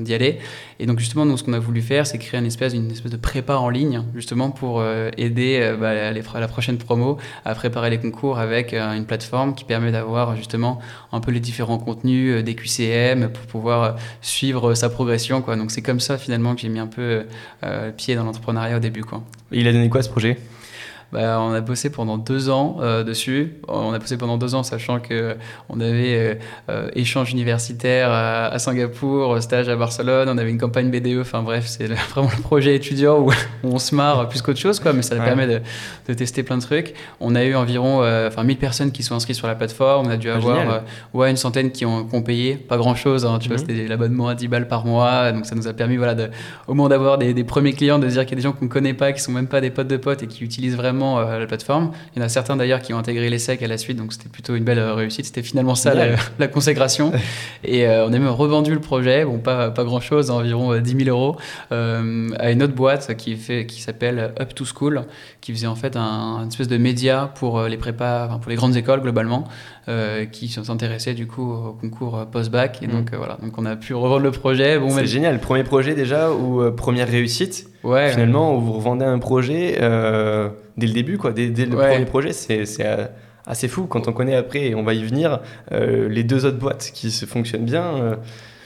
d'y 0.00 0.14
aller. 0.14 0.38
Et 0.80 0.86
donc 0.86 0.98
justement, 0.98 1.24
nous, 1.24 1.36
ce 1.36 1.44
qu'on 1.44 1.52
a 1.52 1.58
voulu 1.58 1.80
faire, 1.80 2.06
c'est 2.06 2.18
créer 2.18 2.40
une 2.40 2.46
espèce, 2.46 2.72
une 2.74 2.90
espèce 2.90 3.12
de 3.12 3.16
prépa 3.16 3.54
en 3.54 3.68
ligne, 3.68 4.02
justement 4.14 4.50
pour 4.50 4.82
aider 5.16 5.74
bah, 5.78 6.10
les, 6.10 6.22
la 6.22 6.48
prochaine 6.48 6.78
promo 6.78 7.18
à 7.44 7.54
préparer 7.54 7.90
les 7.90 7.98
concours 7.98 8.38
avec 8.38 8.72
une 8.72 9.04
plateforme 9.04 9.54
qui 9.60 9.66
permet 9.66 9.92
d'avoir 9.92 10.34
justement 10.36 10.80
un 11.12 11.20
peu 11.20 11.30
les 11.30 11.40
différents 11.40 11.78
contenus 11.78 12.42
des 12.42 12.54
QCM 12.54 13.28
pour 13.28 13.44
pouvoir 13.46 13.96
suivre 14.22 14.74
sa 14.74 14.88
progression. 14.88 15.42
Quoi. 15.42 15.56
Donc 15.56 15.70
c'est 15.70 15.82
comme 15.82 16.00
ça 16.00 16.18
finalement 16.18 16.54
que 16.54 16.62
j'ai 16.62 16.68
mis 16.68 16.78
un 16.78 16.86
peu 16.86 17.26
pied 17.96 18.16
dans 18.16 18.24
l'entrepreneuriat 18.24 18.78
au 18.78 18.80
début. 18.80 19.04
Il 19.52 19.68
a 19.68 19.72
donné 19.72 19.88
quoi 19.88 20.02
ce 20.02 20.08
projet? 20.08 20.38
Bah, 21.12 21.40
on 21.40 21.52
a 21.52 21.60
bossé 21.60 21.90
pendant 21.90 22.18
deux 22.18 22.50
ans 22.50 22.76
euh, 22.80 23.02
dessus. 23.02 23.54
On 23.66 23.92
a 23.92 23.98
bossé 23.98 24.16
pendant 24.16 24.38
deux 24.38 24.54
ans, 24.54 24.62
sachant 24.62 25.00
que 25.00 25.36
on 25.68 25.80
avait 25.80 26.16
euh, 26.16 26.34
euh, 26.70 26.88
échange 26.94 27.32
universitaire 27.32 28.10
à, 28.12 28.58
Singapour, 28.58 29.42
stage 29.42 29.68
à 29.68 29.76
Barcelone, 29.76 30.28
on 30.28 30.38
avait 30.38 30.50
une 30.50 30.58
campagne 30.58 30.90
BDE. 30.90 31.18
Enfin 31.20 31.42
bref, 31.42 31.64
c'est 31.66 31.86
vraiment 32.10 32.30
le 32.36 32.42
projet 32.42 32.76
étudiant 32.76 33.18
où, 33.18 33.32
on 33.64 33.78
se 33.78 33.94
marre 33.94 34.28
plus 34.28 34.40
qu'autre 34.40 34.60
chose, 34.60 34.78
quoi. 34.78 34.92
Mais 34.92 35.02
ça 35.02 35.16
permet 35.16 35.46
de, 35.46 35.60
de, 36.08 36.14
tester 36.14 36.42
plein 36.42 36.58
de 36.58 36.62
trucs. 36.62 36.94
On 37.18 37.34
a 37.34 37.44
eu 37.44 37.54
environ, 37.54 38.04
enfin 38.26 38.44
1000 38.44 38.58
personnes 38.58 38.92
qui 38.92 39.02
sont 39.02 39.14
inscrites 39.14 39.36
sur 39.36 39.48
la 39.48 39.56
plateforme. 39.56 40.06
On 40.06 40.10
a 40.10 40.16
dû 40.16 40.30
ah, 40.30 40.36
avoir, 40.36 40.82
ouais, 41.12 41.30
une 41.30 41.36
centaine 41.36 41.72
qui 41.72 41.84
ont, 41.84 42.22
payé, 42.22 42.54
pas 42.54 42.76
grand 42.76 42.94
chose. 42.94 43.26
Hein, 43.26 43.38
tu 43.40 43.48
vois, 43.48 43.58
mhm. 43.58 43.66
c'était 43.66 43.88
l'abonnement 43.88 44.28
à 44.28 44.34
10 44.34 44.48
balles 44.48 44.68
par 44.68 44.84
mois. 44.84 45.32
Donc 45.32 45.46
ça 45.46 45.56
nous 45.56 45.66
a 45.66 45.72
permis, 45.72 45.96
voilà, 45.96 46.14
de, 46.14 46.30
au 46.68 46.74
moins 46.74 46.88
d'avoir 46.88 47.18
des, 47.18 47.34
des, 47.34 47.44
premiers 47.44 47.72
clients, 47.72 47.98
de 47.98 48.06
dire 48.06 48.22
qu'il 48.22 48.32
y 48.32 48.34
a 48.34 48.36
des 48.36 48.42
gens 48.42 48.52
qu'on 48.52 48.66
ne 48.66 48.70
connaît 48.70 48.94
pas, 48.94 49.12
qui 49.12 49.20
sont 49.20 49.32
même 49.32 49.48
pas 49.48 49.60
des 49.60 49.70
potes 49.70 49.88
de 49.88 49.96
potes 49.96 50.22
et 50.22 50.26
qui 50.26 50.44
utilisent 50.44 50.76
vraiment 50.76 50.99
euh, 51.00 51.38
la 51.38 51.46
plateforme. 51.46 51.92
Il 52.14 52.18
y 52.18 52.22
en 52.22 52.24
a 52.26 52.28
certains 52.28 52.56
d'ailleurs 52.56 52.80
qui 52.80 52.92
ont 52.94 52.98
intégré 52.98 53.30
l'ESSEC 53.30 53.62
à 53.62 53.66
la 53.66 53.78
suite, 53.78 53.96
donc 53.96 54.12
c'était 54.12 54.28
plutôt 54.28 54.54
une 54.54 54.64
belle 54.64 54.78
euh, 54.78 54.94
réussite. 54.94 55.26
C'était 55.26 55.42
finalement 55.42 55.74
ça 55.74 55.94
la, 56.38 56.48
consécration. 56.48 57.12
Et 57.64 57.86
euh, 57.86 58.06
on 58.06 58.12
a 58.12 58.18
même 58.18 58.28
revendu 58.28 58.72
le 58.72 58.80
projet, 58.80 59.24
bon, 59.24 59.38
pas, 59.38 59.70
pas 59.70 59.84
grand 59.84 60.00
chose, 60.00 60.30
environ 60.30 60.76
10 60.78 61.04
000 61.04 61.08
euros, 61.08 61.36
à 61.70 62.50
une 62.50 62.62
autre 62.62 62.74
boîte 62.74 63.16
qui, 63.16 63.36
fait, 63.36 63.66
qui 63.66 63.80
s'appelle 63.80 64.32
Up 64.40 64.54
to 64.54 64.64
School, 64.64 65.04
qui 65.40 65.52
faisait 65.52 65.66
en 65.66 65.74
fait 65.74 65.96
un, 65.96 66.42
une 66.42 66.48
espèce 66.48 66.68
de 66.68 66.76
média 66.76 67.32
pour 67.34 67.62
les 67.62 67.76
prépas, 67.76 68.28
pour 68.40 68.50
les 68.50 68.56
grandes 68.56 68.76
écoles 68.76 69.00
globalement, 69.00 69.44
qui 70.32 70.48
s'intéressaient 70.48 71.14
du 71.14 71.26
coup 71.26 71.52
au 71.52 71.72
concours 71.72 72.26
post-bac. 72.30 72.82
Et 72.82 72.86
mm. 72.86 72.90
donc 72.90 73.14
voilà, 73.14 73.38
donc 73.42 73.56
on 73.58 73.66
a 73.66 73.76
pu 73.76 73.94
revendre 73.94 74.22
le 74.22 74.30
projet. 74.30 74.78
Bon, 74.78 74.90
c'est 74.90 75.06
génial, 75.06 75.40
premier 75.40 75.64
projet 75.64 75.94
déjà 75.94 76.30
ou 76.30 76.70
première 76.72 77.08
réussite? 77.08 77.69
Ouais, 77.82 78.10
Finalement, 78.10 78.56
vous 78.56 78.72
revendez 78.72 79.04
un 79.04 79.18
projet 79.18 79.78
euh, 79.80 80.48
dès 80.76 80.86
le 80.86 80.92
début, 80.92 81.18
quoi. 81.18 81.32
Dès, 81.32 81.48
le 81.48 81.76
premier 81.76 82.04
projet, 82.04 82.32
c'est 82.32 82.64
euh, 82.80 83.06
assez 83.46 83.68
fou. 83.68 83.86
Quand 83.86 84.08
on 84.08 84.12
connaît 84.12 84.36
après, 84.36 84.68
et 84.68 84.74
on 84.74 84.82
va 84.82 84.94
y 84.94 85.02
venir, 85.02 85.40
euh, 85.72 86.08
les 86.08 86.24
deux 86.24 86.44
autres 86.44 86.58
boîtes 86.58 86.90
qui 86.92 87.10
se 87.10 87.26
fonctionnent 87.26 87.64
bien 87.64 88.18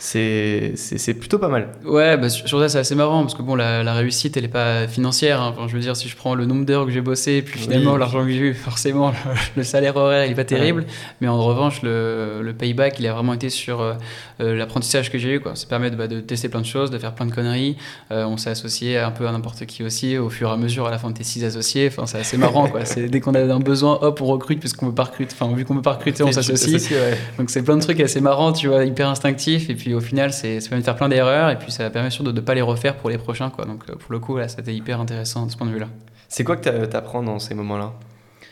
c'est 0.05 1.15
plutôt 1.19 1.39
pas 1.39 1.49
mal. 1.49 1.69
Ouais, 1.85 2.17
bah, 2.19 2.29
sur 2.29 2.61
ça, 2.61 2.69
c'est 2.69 2.79
assez 2.79 2.95
marrant 2.95 3.23
parce 3.23 3.35
que 3.35 3.43
bon, 3.43 3.55
la, 3.55 3.95
réussite, 3.95 4.37
elle 4.37 4.43
n'est 4.43 4.49
pas 4.49 4.87
financière. 4.87 5.41
Hein. 5.41 5.55
Enfin, 5.57 5.67
je 5.67 5.75
veux 5.75 5.81
dire, 5.81 5.97
si 5.97 6.09
je 6.09 6.17
prends 6.17 6.35
le 6.35 6.45
nombre 6.45 6.67
d'heures 6.67 6.85
que 6.85 6.93
j'ai 6.93 7.01
bossé, 7.01 7.41
puis 7.43 7.59
finalement 7.59 7.97
l'argent 7.97 8.23
que 8.23 8.31
j'ai 8.31 8.39
eu, 8.39 8.55
forcément, 8.55 9.13
le, 9.57 9.63
salaire 9.63 9.97
horaire, 9.97 10.27
il 10.27 10.31
n'est 10.31 10.35
pas 10.35 10.45
terrible. 10.45 10.85
Mais 11.21 11.29
en 11.29 11.43
revanche, 11.43 11.81
le, 11.83 12.43
le, 12.43 12.53
payback, 12.53 12.99
il 13.01 13.07
a 13.07 13.15
vraiment 13.15 13.33
été 13.33 13.49
sur 13.49 13.81
euh, 13.81 13.95
euh, 14.41 14.55
l'apprentissage 14.55 15.11
que 15.11 15.19
j'ai 15.19 15.35
eu. 15.35 15.41
Quoi. 15.41 15.57
Ça 15.57 15.67
permet 15.67 15.91
de, 15.91 15.97
bah, 15.97 16.07
de, 16.07 16.21
tester 16.21 16.49
plein 16.49 16.61
de 16.61 16.67
choses, 16.67 16.91
de 16.91 16.99
faire 16.99 17.15
plein 17.15 17.27
de 17.27 17.33
conneries. 17.33 17.77
Euh, 18.11 18.25
on 18.27 18.37
s'est 18.37 18.51
associé 18.51 18.99
un 18.99 19.11
peu 19.11 19.27
à 19.27 19.33
n'importe 19.33 19.65
qui 19.65 19.83
aussi, 19.85 20.19
au 20.19 20.29
fur 20.29 20.51
et 20.51 20.53
à 20.53 20.57
mesure, 20.57 20.87
à 20.87 20.91
la 20.91 20.99
fin 20.99 21.11
de 21.11 21.17
tes 21.17 21.25
six 21.25 21.45
associés. 21.45 21.89
Enfin, 21.89 22.07
c'est 22.07 22.19
assez 22.19 22.37
marrant. 22.37 22.69
quoi. 22.69 22.83
Dès 22.97 23.21
qu'on 23.21 23.35
a 23.35 23.41
un 23.41 23.61
besoin, 23.61 23.99
hop, 24.03 24.21
on 24.21 24.27
recrute, 24.27 24.61
puisqu'on 24.61 24.89
veut 24.89 24.95
pas 24.95 25.05
recruter. 25.05 25.35
Enfin, 25.39 25.55
vu 25.55 25.65
qu'on 25.65 25.75
veut 25.75 25.83
pas 25.83 25.95
recruter, 25.95 26.23
on 26.23 26.33
s'associe. 26.33 26.93
Donc 27.39 27.49
c'est 27.49 27.63
plein 27.63 27.77
de 27.77 27.83
trucs 27.83 28.01
assez 28.01 28.21
marrants, 28.21 28.53
tu 28.53 28.69
vois, 28.69 28.85
hyper 28.85 29.09
instinctifs. 29.09 29.71
Et 29.71 29.75
puis 29.75 29.94
au 29.95 30.01
final, 30.01 30.33
c'est 30.33 30.61
ça 30.61 30.69
permet 30.69 30.83
de 30.83 30.85
faire 30.85 30.97
plein 30.97 31.09
d'erreurs 31.09 31.51
et 31.51 31.59
puis 31.59 31.71
ça 31.73 31.89
permet 31.91 32.11
surtout 32.11 32.33
de 32.33 32.41
ne 32.41 32.45
pas 32.45 32.55
les 32.55 32.63
refaire 32.63 32.97
pour 32.97 33.11
les 33.11 33.19
prochains. 33.19 33.51
Quoi. 33.51 33.65
Donc 33.65 33.85
pour 33.87 34.13
le 34.13 34.19
coup, 34.19 34.37
là, 34.37 34.49
c'était 34.49 34.75
hyper 34.75 35.01
intéressant 35.01 35.47
de 35.47 35.51
ce 35.51 35.57
point 35.57 35.67
de 35.67 35.73
vue-là. 35.73 35.89
C'est 36.29 36.45
quoi 36.45 36.57
que 36.57 36.87
tu 36.87 36.97
apprends 36.97 37.23
dans 37.23 37.39
ces 37.39 37.55
moments-là? 37.55 37.93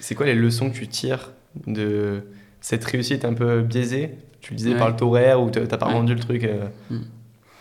C'est 0.01 0.15
quoi 0.15 0.27
les 0.27 0.35
leçons 0.35 0.71
que 0.71 0.77
tu 0.77 0.89
tires 0.89 1.33
de 1.67 2.25
cette 2.61 2.85
réussite 2.85 3.25
un 3.25 3.35
peu 3.35 3.63
biaisée? 3.63 4.17
Tu 4.41 4.53
le 4.53 4.57
disais 4.57 4.75
par 4.75 4.89
le 4.89 4.97
taux 4.97 5.09
horaire 5.09 5.41
ou 5.41 5.51
tu 5.51 5.61
n'as 5.61 5.67
pas 5.67 5.87
rendu 5.87 6.15
le 6.15 6.21
truc 6.21 6.49
mm 6.91 6.99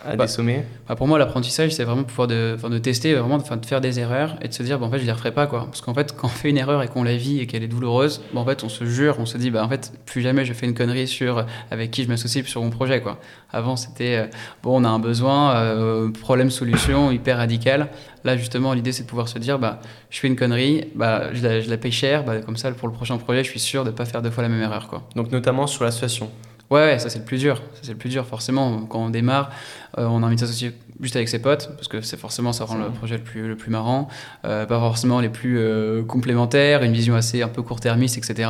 à 0.04 0.16
bah, 0.16 0.26
des 0.26 0.32
sommets 0.32 0.66
bah, 0.88 0.96
Pour 0.96 1.08
moi, 1.08 1.20
l'apprentissage, 1.20 1.72
c'est 1.72 1.84
vraiment 1.84 2.04
pouvoir 2.04 2.28
de, 2.28 2.58
de 2.62 2.78
tester, 2.78 3.14
vraiment 3.14 3.38
de, 3.38 3.44
de, 3.44 3.66
faire 3.66 3.82
des 3.82 4.00
erreurs 4.00 4.36
et 4.42 4.48
de 4.48 4.54
se 4.54 4.64
dire, 4.64 4.80
bon, 4.80 4.88
en 4.88 4.92
fait, 4.92 4.98
je 4.98 5.04
ne 5.04 5.08
les 5.08 5.14
referai 5.14 5.32
pas. 5.32 5.48
Quoi. 5.48 5.66
Parce 5.66 5.82
qu'en 5.82 5.94
fait, 5.94 6.16
quand 6.16 6.28
on 6.28 6.30
fait 6.30 6.50
une 6.50 6.58
erreur 6.58 6.82
et 6.84 6.88
qu'on 6.88 7.04
la 7.04 7.16
vit 7.16 7.40
et 7.40 7.48
qu'elle 7.48 7.64
est 7.64 7.68
douloureuse, 7.68 8.22
bon, 8.34 8.42
en 8.42 8.46
fait, 8.46 8.64
on 8.64 8.70
se 8.70 8.86
jure, 8.86 9.18
on 9.20 9.26
se 9.26 9.38
dit, 9.38 9.52
bah, 9.52 9.64
en 9.64 9.70
fait, 9.70 9.94
plus 10.06 10.22
jamais 10.22 10.46
je 10.46 10.54
fais 10.54 10.66
une 10.66 10.74
connerie 10.74 11.08
sur 11.08 11.46
avec 11.70 11.92
qui 11.92 12.04
je 12.04 12.08
m'associe 12.08 12.46
sur 12.46 12.62
mon 12.62 12.70
projet. 12.70 13.02
Quoi. 13.02 13.20
Avant, 13.52 13.76
c'était, 13.76 14.18
euh, 14.18 14.28
bon, 14.64 14.82
on 14.82 14.84
a 14.84 14.90
un 14.90 15.00
besoin, 15.00 15.56
euh, 15.56 16.10
problème-solution 16.10 17.12
hyper 17.12 17.38
radical. 17.38 17.90
Là, 18.24 18.38
justement, 18.38 18.74
l'idée, 18.74 18.92
c'est 18.92 19.04
de 19.04 19.08
pouvoir 19.08 19.28
se 19.28 19.40
dire, 19.40 19.60
bah, 19.60 19.82
je 20.10 20.20
fais 20.20 20.28
une 20.28 20.36
connerie, 20.36 20.86
bah, 20.96 21.34
je, 21.34 21.44
la, 21.44 21.62
je 21.62 21.70
la 21.70 21.78
paye 21.78 21.92
cher, 21.92 22.24
bah, 22.24 22.40
comme 22.42 22.58
ça, 22.58 22.72
pour 22.72 22.88
le 22.88 22.94
prochain 22.94 23.18
projet, 23.18 23.44
je 23.44 23.50
suis 23.50 23.60
sûr 23.60 23.84
de 23.84 23.90
ne 23.90 23.96
pas 23.96 24.06
faire 24.06 24.22
deux 24.22 24.30
fois 24.30 24.44
la 24.44 24.50
même 24.50 24.62
erreur. 24.62 24.88
Quoi. 24.88 25.04
Donc, 25.16 25.32
notamment 25.32 25.68
sur 25.68 25.84
l'association 25.84 26.32
Ouais, 26.72 26.98
ça 27.00 27.10
c'est 27.10 27.20
le 27.20 27.26
plus 27.26 27.38
dur. 27.38 27.58
Ça 27.74 27.82
c'est 27.84 27.92
le 27.92 27.98
plus 27.98 28.10
dur, 28.10 28.26
forcément. 28.26 28.86
Quand 28.86 29.00
on 29.00 29.10
démarre, 29.10 29.52
euh, 29.98 30.06
on 30.06 30.24
a 30.24 30.26
envie 30.26 30.36
de 30.36 30.40
s'associer 30.40 30.72
juste 31.02 31.18
avec 31.18 31.28
ses 31.28 31.40
potes, 31.40 31.70
parce 31.76 31.90
que 31.90 32.00
c'est 32.02 32.16
forcément 32.16 32.54
ça 32.54 32.64
rend 32.64 32.78
le 32.78 32.90
projet 32.90 33.18
le 33.18 33.24
plus, 33.24 33.46
le 33.50 33.58
plus 33.58 33.70
marrant. 33.70 34.08
Euh, 34.46 34.66
pas 34.66 34.80
forcément 34.80 35.20
les 35.20 35.28
plus 35.28 35.60
euh, 35.60 36.02
complémentaires, 36.04 36.84
une 36.84 36.94
vision 36.94 37.14
assez 37.16 37.42
un 37.42 37.50
peu 37.50 37.62
court-termiste, 37.62 38.18
etc. 38.18 38.50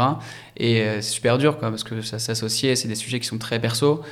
Et 0.56 0.84
c'est 0.96 1.01
super 1.01 1.40
dur, 1.40 1.58
quoi, 1.58 1.72
parce 1.72 1.84
que 1.84 2.01
ça 2.04 2.20
s'associer, 2.20 2.75
c'est 2.75 2.88
des 2.88 2.96
sujets 2.96 3.20
qui 3.20 3.25
sont 3.25 3.40
très 3.40 3.60
perso. 3.60 4.04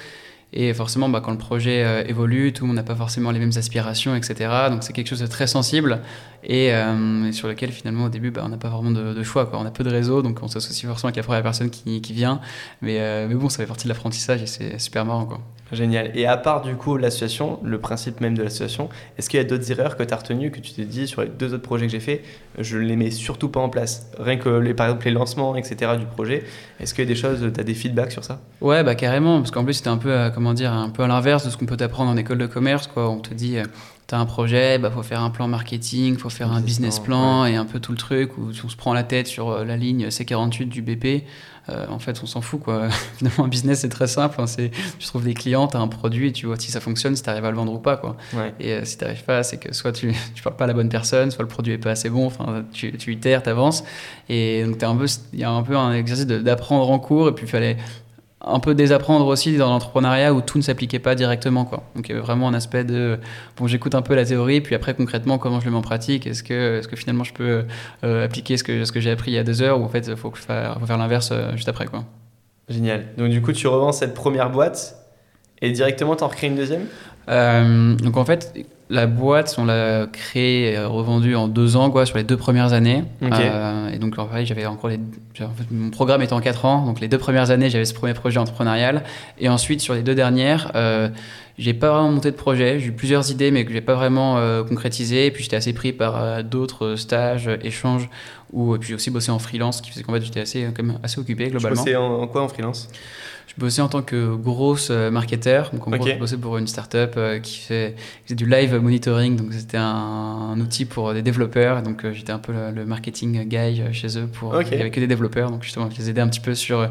Et 0.52 0.74
forcément, 0.74 1.10
bah, 1.10 1.22
quand 1.24 1.32
le 1.32 1.38
projet 1.38 1.84
euh, 1.84 2.04
évolue, 2.08 2.54
tout 2.54 2.64
le 2.64 2.68
monde 2.68 2.78
n'a 2.78 2.84
pas 2.84 2.96
forcément 2.96 3.30
les 3.30 3.40
mêmes 3.40 3.52
aspirations, 3.56 4.16
etc. 4.16 4.50
Donc 4.72 4.84
c'est 4.84 4.94
quelque 4.94 5.08
chose 5.08 5.20
de 5.20 5.28
très 5.28 5.46
sensible 5.46 6.02
et, 6.44 6.74
euh, 6.74 7.32
sur 7.32 7.48
lequel 7.48 7.72
finalement 7.72 8.06
au 8.06 8.10
début, 8.10 8.32
bah, 8.32 8.42
on 8.44 8.50
n'a 8.50 8.58
pas 8.58 8.70
vraiment 8.70 8.92
de, 8.92 9.24
choix. 9.24 9.46
Quoi. 9.46 9.60
On 9.60 9.66
a 9.66 9.72
peu 9.72 9.84
de 9.84 9.92
réseau, 9.92 10.24
donc 10.24 10.40
on 10.42 10.48
s'associe 10.48 10.90
forcément 10.90 11.10
avec 11.10 11.18
la 11.18 11.24
première 11.24 11.44
personne 11.44 11.70
qui, 11.70 12.00
vient. 12.14 12.42
Mais, 12.82 13.00
euh, 13.00 13.28
mais 13.28 13.36
bon, 13.36 13.50
ça 13.50 13.58
fait 13.58 13.68
partie 13.68 13.84
de 13.84 13.90
l'apprentissage 13.90 14.42
et 14.42 14.48
c'est 14.48 14.80
super 14.80 15.06
marrant. 15.06 15.40
Génial. 15.72 16.12
Et 16.16 16.26
à 16.26 16.38
part 16.38 16.62
du 16.62 16.76
coup 16.76 16.98
l'association, 16.98 17.60
le 17.64 17.78
principe 17.80 18.22
même 18.22 18.36
de 18.36 18.44
l'association, 18.44 18.90
est-ce 19.18 19.30
qu'il 19.30 19.40
y 19.40 19.42
a 19.42 19.46
d'autres 19.46 19.72
erreurs 19.72 19.98
que 19.98 20.04
tu 20.04 20.14
as 20.14 20.18
retenues, 20.18 20.52
que 20.52 20.60
tu 20.60 20.74
t'es 20.74 20.86
dit 20.86 21.08
sur 21.08 21.22
les 21.22 21.28
deux 21.28 21.54
autres 21.54 21.64
projets 21.64 21.86
que 21.86 21.92
j'ai 21.92 22.00
fait, 22.00 22.24
je 22.58 22.78
ne 22.78 22.84
les 22.84 22.96
mets 22.96 23.12
surtout 23.12 23.50
pas 23.50 23.60
en 23.60 23.70
place 23.70 24.10
Rien 24.18 24.38
que 24.38 24.50
les, 24.50 24.74
par 24.74 24.88
exemple 24.88 25.06
les 25.06 25.12
lancements, 25.12 25.56
etc. 25.56 25.94
du 25.98 26.06
projet, 26.06 26.44
est-ce 26.80 26.94
qu'il 26.94 27.04
y 27.04 27.08
a 27.08 27.10
des 27.10 27.20
choses, 27.20 27.52
tu 27.54 27.60
as 27.60 27.64
des 27.64 27.74
feedbacks 27.74 28.12
sur 28.12 28.24
ça? 28.24 28.40
Ouais, 28.62 28.84
bah 28.84 28.96
carrément, 28.96 29.40
parce 29.40 29.52
qu'en 29.52 29.64
plus 29.64 29.76
c'était 29.76 29.90
un 29.90 29.98
peu, 29.98 30.12
euh, 30.12 30.30
comment 30.30 30.54
dire, 30.54 30.74
un 30.74 30.90
peu 30.90 31.04
à 31.04 31.08
l'inverse 31.08 31.46
de 31.46 31.50
ce 31.50 31.58
qu'on 31.58 31.66
peut 31.66 31.78
apprendre 31.80 32.10
en 32.10 32.18
école 32.18 32.38
de 32.38 32.48
commerce. 32.48 32.88
Quoi. 32.88 33.10
On 33.10 33.20
te 33.20 33.34
dit, 33.34 33.58
euh, 33.58 33.64
tu 34.10 34.16
as 34.16 34.20
un 34.20 34.26
projet, 34.26 34.76
il 34.76 34.82
bah, 34.82 34.90
faut 34.90 35.04
faire 35.04 35.22
un 35.22 35.30
plan 35.30 35.48
marketing, 35.48 36.16
il 36.16 36.20
faut 36.20 36.32
faire 36.32 36.52
un, 36.52 36.62
business 36.62 37.00
plan, 37.00 37.46
et 37.46 37.56
un 37.56 37.66
peu 37.66 37.80
tout 37.80 37.92
le 37.92 37.98
truc 37.98 38.38
où 38.40 38.50
on 38.64 38.70
se 38.70 38.76
prend 38.76 38.92
la 38.94 39.04
tête 39.04 39.28
sur 39.28 39.50
euh, 39.50 39.66
la 39.66 39.78
ligne 39.78 40.08
C48 40.08 40.68
du 40.68 40.82
BP. 40.82 41.26
Euh, 41.70 41.86
en 41.90 42.00
fait, 42.00 42.20
on 42.24 42.26
s'en 42.26 42.42
fout. 42.42 42.60
Quoi. 42.60 42.90
Finalement, 43.18 43.46
un 43.46 43.48
business, 43.48 43.82
c'est 43.82 43.90
très 43.90 44.08
simple. 44.08 44.42
Hein. 44.42 44.48
c'est, 44.48 44.72
tu 44.98 45.06
trouves 45.06 45.24
des 45.24 45.36
clients, 45.36 45.68
tu 45.68 45.78
as 45.78 45.80
un 45.80 45.88
produit 45.88 46.30
et 46.30 46.32
tu 46.32 46.48
vois 46.48 46.58
si 46.58 46.72
ça 46.72 46.80
fonctionne, 46.80 47.16
si 47.16 47.22
tu 47.22 47.30
arrives 47.30 47.46
à 47.46 47.52
le 47.52 47.58
vendre 47.58 47.72
ou 47.72 47.78
pas. 47.78 47.98
Quoi. 47.98 48.18
Et 48.60 48.74
euh, 48.74 48.84
si 48.84 48.98
tu 48.98 49.04
n'arrives 49.04 49.24
pas, 49.24 49.44
c'est 49.44 49.58
que 49.58 49.74
soit 49.76 49.92
tu 49.92 50.08
ne 50.08 50.42
parles 50.44 50.56
pas 50.56 50.64
à 50.64 50.68
la 50.68 50.74
bonne 50.74 50.90
personne, 50.90 51.30
soit 51.30 51.44
le 51.44 51.48
produit 51.48 51.74
n'est 51.74 51.78
pas 51.78 51.92
assez 51.92 52.10
bon. 52.10 52.26
Enfin, 52.26 52.66
tu, 52.74 52.98
tu 52.98 53.14
itéres, 53.14 53.44
tu 53.44 53.50
avances. 53.50 53.84
Et 54.28 54.64
donc, 54.64 54.78
il 55.34 55.40
y 55.40 55.44
a 55.44 55.52
un 55.52 55.62
peu 55.62 55.78
un 55.78 55.94
exercice 55.94 56.26
d'apprendre 56.26 56.90
en 56.90 56.98
cours. 56.98 57.30
Et 57.30 57.34
puis, 57.34 57.46
il 57.46 57.50
fallait 57.50 57.78
un 58.42 58.60
peu 58.60 58.74
désapprendre 58.74 59.28
aussi 59.28 59.58
dans 59.58 59.70
l'entrepreneuriat 59.70 60.34
où 60.34 60.42
tout 60.42 60.58
ne 60.58 60.64
s'appliquait 60.64 61.00
pas 61.00 61.16
directement. 61.16 61.66
Quoi. 61.66 61.84
Donc 61.96 62.08
il 62.08 62.12
y 62.12 62.16
avait 62.16 62.24
vraiment 62.24 62.48
un 62.48 62.54
aspect 62.54 62.84
de, 62.84 63.20
bon 63.58 63.68
j'écoute 63.68 63.96
un 63.96 64.02
peu 64.02 64.16
la 64.16 64.26
théorie, 64.26 64.62
puis 64.62 64.76
après 64.76 64.94
concrètement 64.94 65.38
comment 65.38 65.60
je 65.60 65.66
le 65.66 65.72
mets 65.72 65.78
en 65.78 65.82
pratique, 65.82 66.26
est-ce 66.26 66.44
que, 66.44 66.78
est 66.78 66.82
-ce 66.82 66.88
que 66.88 66.96
finalement 66.96 67.26
je 67.26 67.34
peux 67.34 67.66
euh, 68.04 68.26
appliquer 68.26 68.56
ce 68.56 68.64
que, 68.64 68.86
ce 68.86 68.92
que 68.92 69.02
j'ai 69.02 69.12
appris 69.12 69.32
il 69.32 69.36
y 69.36 69.38
a 69.38 69.44
deux 69.44 69.62
heures 69.62 69.80
ou 69.80 69.84
en 69.84 69.90
fait 69.90 70.08
il 70.08 70.16
faut, 70.16 70.32
faut, 70.32 70.86
faire 70.86 70.98
l'inverse 70.98 71.30
euh, 71.32 71.52
juste 71.56 71.68
après. 71.68 71.86
Quoi? 71.86 72.06
Génial. 72.70 73.06
Donc 73.18 73.30
du 73.30 73.42
coup 73.42 73.52
tu 73.52 73.68
revends 73.68 73.92
cette 73.92 74.14
première 74.14 74.50
boîte 74.50 74.96
et 75.62 75.72
directement 75.72 76.16
tu 76.16 76.24
en 76.24 76.30
recrées 76.30 76.48
une 76.48 76.56
deuxième? 76.56 76.86
Euh, 77.30 77.96
Donc 77.96 78.16
en 78.16 78.26
fait 78.26 78.54
la 78.90 79.06
boîte, 79.06 79.56
on 79.60 79.66
l'a 79.66 80.08
créée, 80.08 80.74
et 80.74 80.80
revendue 80.80 81.36
en 81.36 81.48
deux 81.48 81.76
ans, 81.76 81.92
quoi, 81.92 82.06
sur 82.08 82.18
les 82.18 82.24
deux 82.24 82.38
premières 82.38 82.74
années. 82.74 83.04
Euh, 83.22 83.90
et 83.92 84.00
donc, 84.00 84.16
pareil, 84.16 84.48
j'avais 84.48 84.66
encore 84.66 84.90
les. 84.90 84.98
En 85.42 85.54
fait, 85.56 85.70
mon 85.72 85.92
programme 85.92 86.24
était 86.24 86.34
en 86.34 86.42
quatre 86.42 86.66
ans. 86.66 86.86
Donc, 86.86 87.00
les 87.00 87.08
deux 87.08 87.20
premières 87.20 87.52
années, 87.52 87.70
j'avais 87.70 87.86
ce 87.86 87.94
premier 87.94 88.16
projet 88.16 88.40
entrepreneurial. 88.40 89.04
Et 89.40 89.48
ensuite, 89.48 89.82
sur 89.82 89.94
les 89.94 90.02
deux 90.02 90.16
dernières, 90.16 90.72
euh, 90.74 91.10
j'ai 91.60 91.74
pas 91.74 91.92
vraiment 91.92 92.12
monté 92.12 92.32
de 92.32 92.36
projet. 92.36 92.80
J'ai 92.80 92.88
eu 92.88 92.92
plusieurs 92.92 93.30
idées, 93.30 93.52
mais 93.52 93.66
que 93.66 93.72
j'ai 93.72 93.82
pas 93.82 93.96
vraiment 93.96 94.38
euh, 94.38 94.64
concrétisé. 94.64 95.28
Et 95.28 95.32
puis, 95.32 95.44
j'étais 95.44 95.58
assez 95.58 95.74
pris 95.74 95.94
par 95.94 96.22
euh, 96.22 96.42
d'autres 96.42 96.96
stages, 96.96 97.50
échanges, 97.62 98.10
ou 98.52 98.78
puis 98.78 98.94
aussi 98.94 99.12
bossé 99.12 99.32
en 99.32 99.40
freelance, 99.40 99.82
qui 99.82 99.92
faisait 99.92 100.04
qu'en 100.04 100.14
fait, 100.14 100.22
j'étais 100.22 100.42
assez, 100.42 100.68
quand 100.76 100.84
même 100.84 101.00
assez 101.04 101.20
occupé 101.20 101.50
globalement. 101.50 101.84
Tu 101.84 101.92
bossais 101.92 101.96
en 101.96 102.28
quoi 102.28 102.42
en 102.44 102.48
freelance? 102.48 102.90
Je 103.50 103.60
bossais 103.60 103.82
en 103.82 103.90
tant 103.90 104.04
que 104.04 104.36
grosse 104.36 104.90
euh, 104.92 105.10
marketeur. 105.10 105.72
Donc, 105.74 105.88
en 105.88 105.92
gros, 105.92 106.08
je 106.08 106.20
bossais 106.20 106.38
pour 106.38 106.58
une 106.58 106.68
startup 106.68 107.14
euh, 107.18 107.40
qui 107.40 107.58
fait, 107.58 107.96
qui 108.28 108.36
du 108.36 108.46
live 108.46 108.76
monitoring. 108.76 109.36
Donc, 109.36 109.54
c'était 109.54 109.78
un, 109.78 110.60
outil 110.60 110.86
pour 110.86 111.14
des 111.14 111.24
développeurs. 111.24 111.82
Donc, 111.82 112.06
euh, 112.06 112.14
j'étais 112.14 112.32
un 112.32 112.38
peu 112.38 112.54
le, 112.54 112.86
marketing 112.86 113.48
guy 113.50 113.82
chez 113.92 114.20
eux. 114.20 114.28
Pour, 114.28 114.62
Il 114.62 114.68
n'y 114.68 114.76
avait 114.76 114.92
que 114.92 115.00
des 115.00 115.08
développeurs. 115.08 115.50
Donc, 115.50 115.64
justement, 115.64 115.90
je 115.90 115.98
les 115.98 116.12
aidais 116.12 116.22
un 116.22 116.28
petit 116.28 116.40
peu 116.40 116.54
sur 116.54 116.90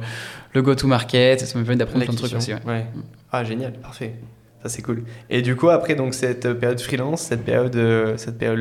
le 0.52 0.62
go-to-market. 0.62 1.40
Ça 1.40 1.58
m'a 1.58 1.64
permis 1.64 1.78
d'apprendre 1.78 2.04
plein 2.04 2.12
de 2.12 2.18
trucs 2.18 2.34
aussi. 2.34 2.52
Ouais. 2.52 2.86
Ah, 3.30 3.44
génial, 3.44 3.74
parfait. 3.74 4.14
Ça, 4.62 4.68
c'est 4.68 4.82
cool. 4.82 5.04
Et 5.30 5.42
du 5.42 5.54
coup, 5.54 5.68
après 5.68 5.94
donc, 5.94 6.14
cette 6.14 6.52
période 6.54 6.80
freelance, 6.80 7.22
cette 7.22 7.44
période-là, 7.44 8.16
cette 8.16 8.38
période 8.38 8.60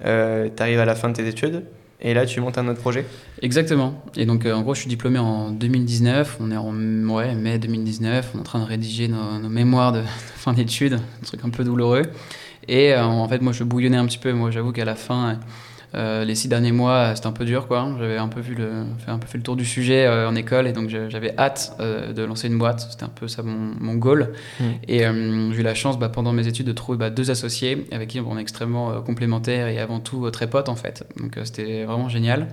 tu 0.00 0.62
arrives 0.62 0.80
à 0.80 0.84
la 0.84 0.94
fin 0.94 1.08
de 1.08 1.14
tes 1.14 1.26
études. 1.26 1.64
Et 2.00 2.14
là, 2.14 2.26
tu 2.26 2.40
montes 2.40 2.58
un 2.58 2.68
autre 2.68 2.80
projet? 2.80 3.04
Exactement. 3.42 4.00
Et 4.16 4.24
donc, 4.24 4.46
euh, 4.46 4.54
en 4.54 4.62
gros, 4.62 4.74
je 4.74 4.80
suis 4.80 4.88
diplômé 4.88 5.18
en 5.18 5.50
2019. 5.50 6.36
On 6.40 6.52
est 6.52 6.56
en 6.56 6.72
ouais, 6.72 7.34
mai 7.34 7.58
2019. 7.58 8.32
On 8.34 8.38
est 8.38 8.40
en 8.40 8.44
train 8.44 8.60
de 8.60 8.64
rédiger 8.64 9.08
nos, 9.08 9.48
mémoires 9.48 9.92
de, 9.92 10.02
fin 10.36 10.52
d'études. 10.52 10.94
Un 10.94 11.26
truc 11.26 11.40
un 11.44 11.50
peu 11.50 11.64
douloureux. 11.64 12.02
Et 12.68 12.94
euh, 12.94 13.02
en 13.02 13.28
fait, 13.28 13.42
moi, 13.42 13.52
je 13.52 13.64
bouillonnais 13.64 13.96
un 13.96 14.06
petit 14.06 14.18
peu. 14.18 14.32
Moi, 14.32 14.52
j'avoue 14.52 14.70
qu'à 14.70 14.84
la 14.84 14.94
fin, 14.94 15.40
euh, 15.94 16.24
les 16.24 16.34
six 16.34 16.48
derniers 16.48 16.72
mois, 16.72 17.14
c'était 17.14 17.28
un 17.28 17.32
peu 17.32 17.44
dur, 17.44 17.66
quoi. 17.66 17.88
J'avais 17.98 18.18
un 18.18 18.28
peu 18.28 18.40
vu 18.40 18.54
le, 18.54 18.84
fait 18.98 19.10
un 19.10 19.18
peu 19.18 19.26
fait 19.26 19.38
le 19.38 19.42
tour 19.42 19.56
du 19.56 19.64
sujet 19.64 20.04
euh, 20.06 20.28
en 20.28 20.34
école, 20.34 20.66
et 20.66 20.72
donc 20.72 20.88
j'avais 20.88 21.34
hâte 21.38 21.72
euh, 21.80 22.12
de 22.12 22.22
lancer 22.22 22.48
une 22.48 22.58
boîte. 22.58 22.86
C'était 22.90 23.04
un 23.04 23.08
peu 23.08 23.26
ça 23.26 23.42
mon, 23.42 23.74
mon 23.80 23.94
goal. 23.94 24.32
Hmm. 24.60 24.64
Et 24.86 24.98
j'ai 25.00 25.60
eu 25.60 25.62
la 25.62 25.74
chance, 25.74 25.98
bah, 25.98 26.08
pendant 26.08 26.32
mes 26.32 26.46
études, 26.46 26.66
de 26.66 26.72
trouver 26.72 26.98
bah, 26.98 27.10
deux 27.10 27.30
associés 27.30 27.86
avec 27.90 28.08
qui 28.08 28.20
on 28.20 28.38
est 28.38 28.42
extrêmement 28.42 29.00
complémentaires 29.02 29.68
et 29.68 29.78
avant 29.78 30.00
tout 30.00 30.30
très 30.30 30.48
potes, 30.48 30.68
en 30.68 30.76
fait. 30.76 31.04
Donc 31.16 31.38
c'était 31.44 31.84
vraiment 31.84 32.08
génial. 32.08 32.48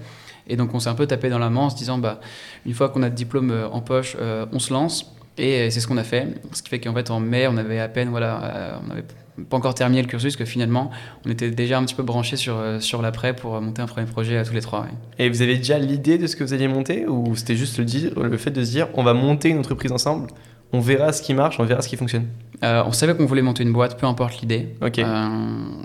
Et 0.47 0.57
donc 0.57 0.75
on 0.75 0.79
s'est 0.79 0.89
un 0.89 0.95
peu 0.95 1.07
tapé 1.07 1.29
dans 1.29 1.39
la 1.39 1.49
main 1.49 1.61
en 1.61 1.69
se 1.69 1.75
disant, 1.75 1.97
bah, 1.97 2.19
une 2.65 2.73
fois 2.73 2.89
qu'on 2.89 3.03
a 3.03 3.09
le 3.09 3.15
diplôme 3.15 3.53
en 3.71 3.81
poche, 3.81 4.15
on 4.51 4.59
se 4.59 4.71
lance. 4.71 5.11
Et 5.37 5.69
c'est 5.69 5.81
ce 5.81 5.87
qu'on 5.87 5.97
a 5.97 6.05
fait. 6.05 6.27
Ce 6.53 6.63
qui 6.63 6.69
fait 6.69 6.79
qu'en 6.79 6.93
fait, 6.93 7.11
en 7.11 7.19
mai, 7.19 7.47
on 7.47 7.57
avait 7.57 7.79
à 7.79 7.89
peine, 7.89 8.09
voilà, 8.09 8.79
on 8.87 8.91
avait 8.91 9.03
pas 9.49 9.57
encore 9.57 9.75
terminé 9.75 10.01
le 10.01 10.07
cursus, 10.07 10.35
que 10.35 10.45
finalement, 10.45 10.91
on 11.25 11.29
était 11.29 11.51
déjà 11.51 11.77
un 11.77 11.83
petit 11.83 11.95
peu 11.95 12.03
branchés 12.03 12.37
sur, 12.37 12.57
euh, 12.57 12.79
sur 12.79 13.01
l'après 13.01 13.35
pour 13.35 13.59
monter 13.61 13.81
un 13.81 13.87
premier 13.87 14.07
projet 14.07 14.37
à 14.37 14.45
tous 14.45 14.53
les 14.53 14.61
trois. 14.61 14.87
Et 15.19 15.29
vous 15.29 15.41
avez 15.41 15.57
déjà 15.57 15.77
l'idée 15.77 16.17
de 16.17 16.27
ce 16.27 16.35
que 16.35 16.43
vous 16.43 16.53
alliez 16.53 16.67
monter 16.67 17.05
ou 17.07 17.35
c'était 17.35 17.55
juste 17.55 17.77
le, 17.77 17.85
dire, 17.85 18.11
le 18.19 18.37
fait 18.37 18.51
de 18.51 18.63
se 18.63 18.71
dire 18.71 18.87
on 18.93 19.03
va 19.03 19.13
monter 19.13 19.49
une 19.49 19.59
entreprise 19.59 19.91
ensemble 19.91 20.27
on 20.73 20.79
verra 20.79 21.13
ce 21.13 21.21
qui 21.21 21.33
marche, 21.33 21.59
on 21.59 21.63
verra 21.63 21.81
ce 21.81 21.87
qui 21.87 21.95
fonctionne? 21.95 22.25
Euh, 22.63 22.83
on 22.85 22.91
savait 22.91 23.15
qu'on 23.15 23.25
voulait 23.25 23.41
monter 23.41 23.63
une 23.63 23.71
boîte, 23.71 23.97
peu 23.97 24.07
importe 24.07 24.41
l'idée. 24.41 24.75
Ok. 24.81 24.99
Euh, 24.99 25.27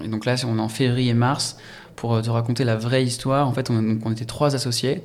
et 0.02 0.08
donc 0.08 0.24
là, 0.24 0.34
on 0.46 0.58
est 0.58 0.60
en 0.60 0.68
février-mars 0.68 1.58
pour 1.94 2.20
te 2.20 2.30
raconter 2.30 2.64
la 2.64 2.76
vraie 2.76 3.04
histoire. 3.04 3.46
En 3.46 3.52
fait, 3.52 3.70
on, 3.70 3.98
on 4.04 4.10
était 4.10 4.24
trois 4.24 4.54
associés 4.54 5.02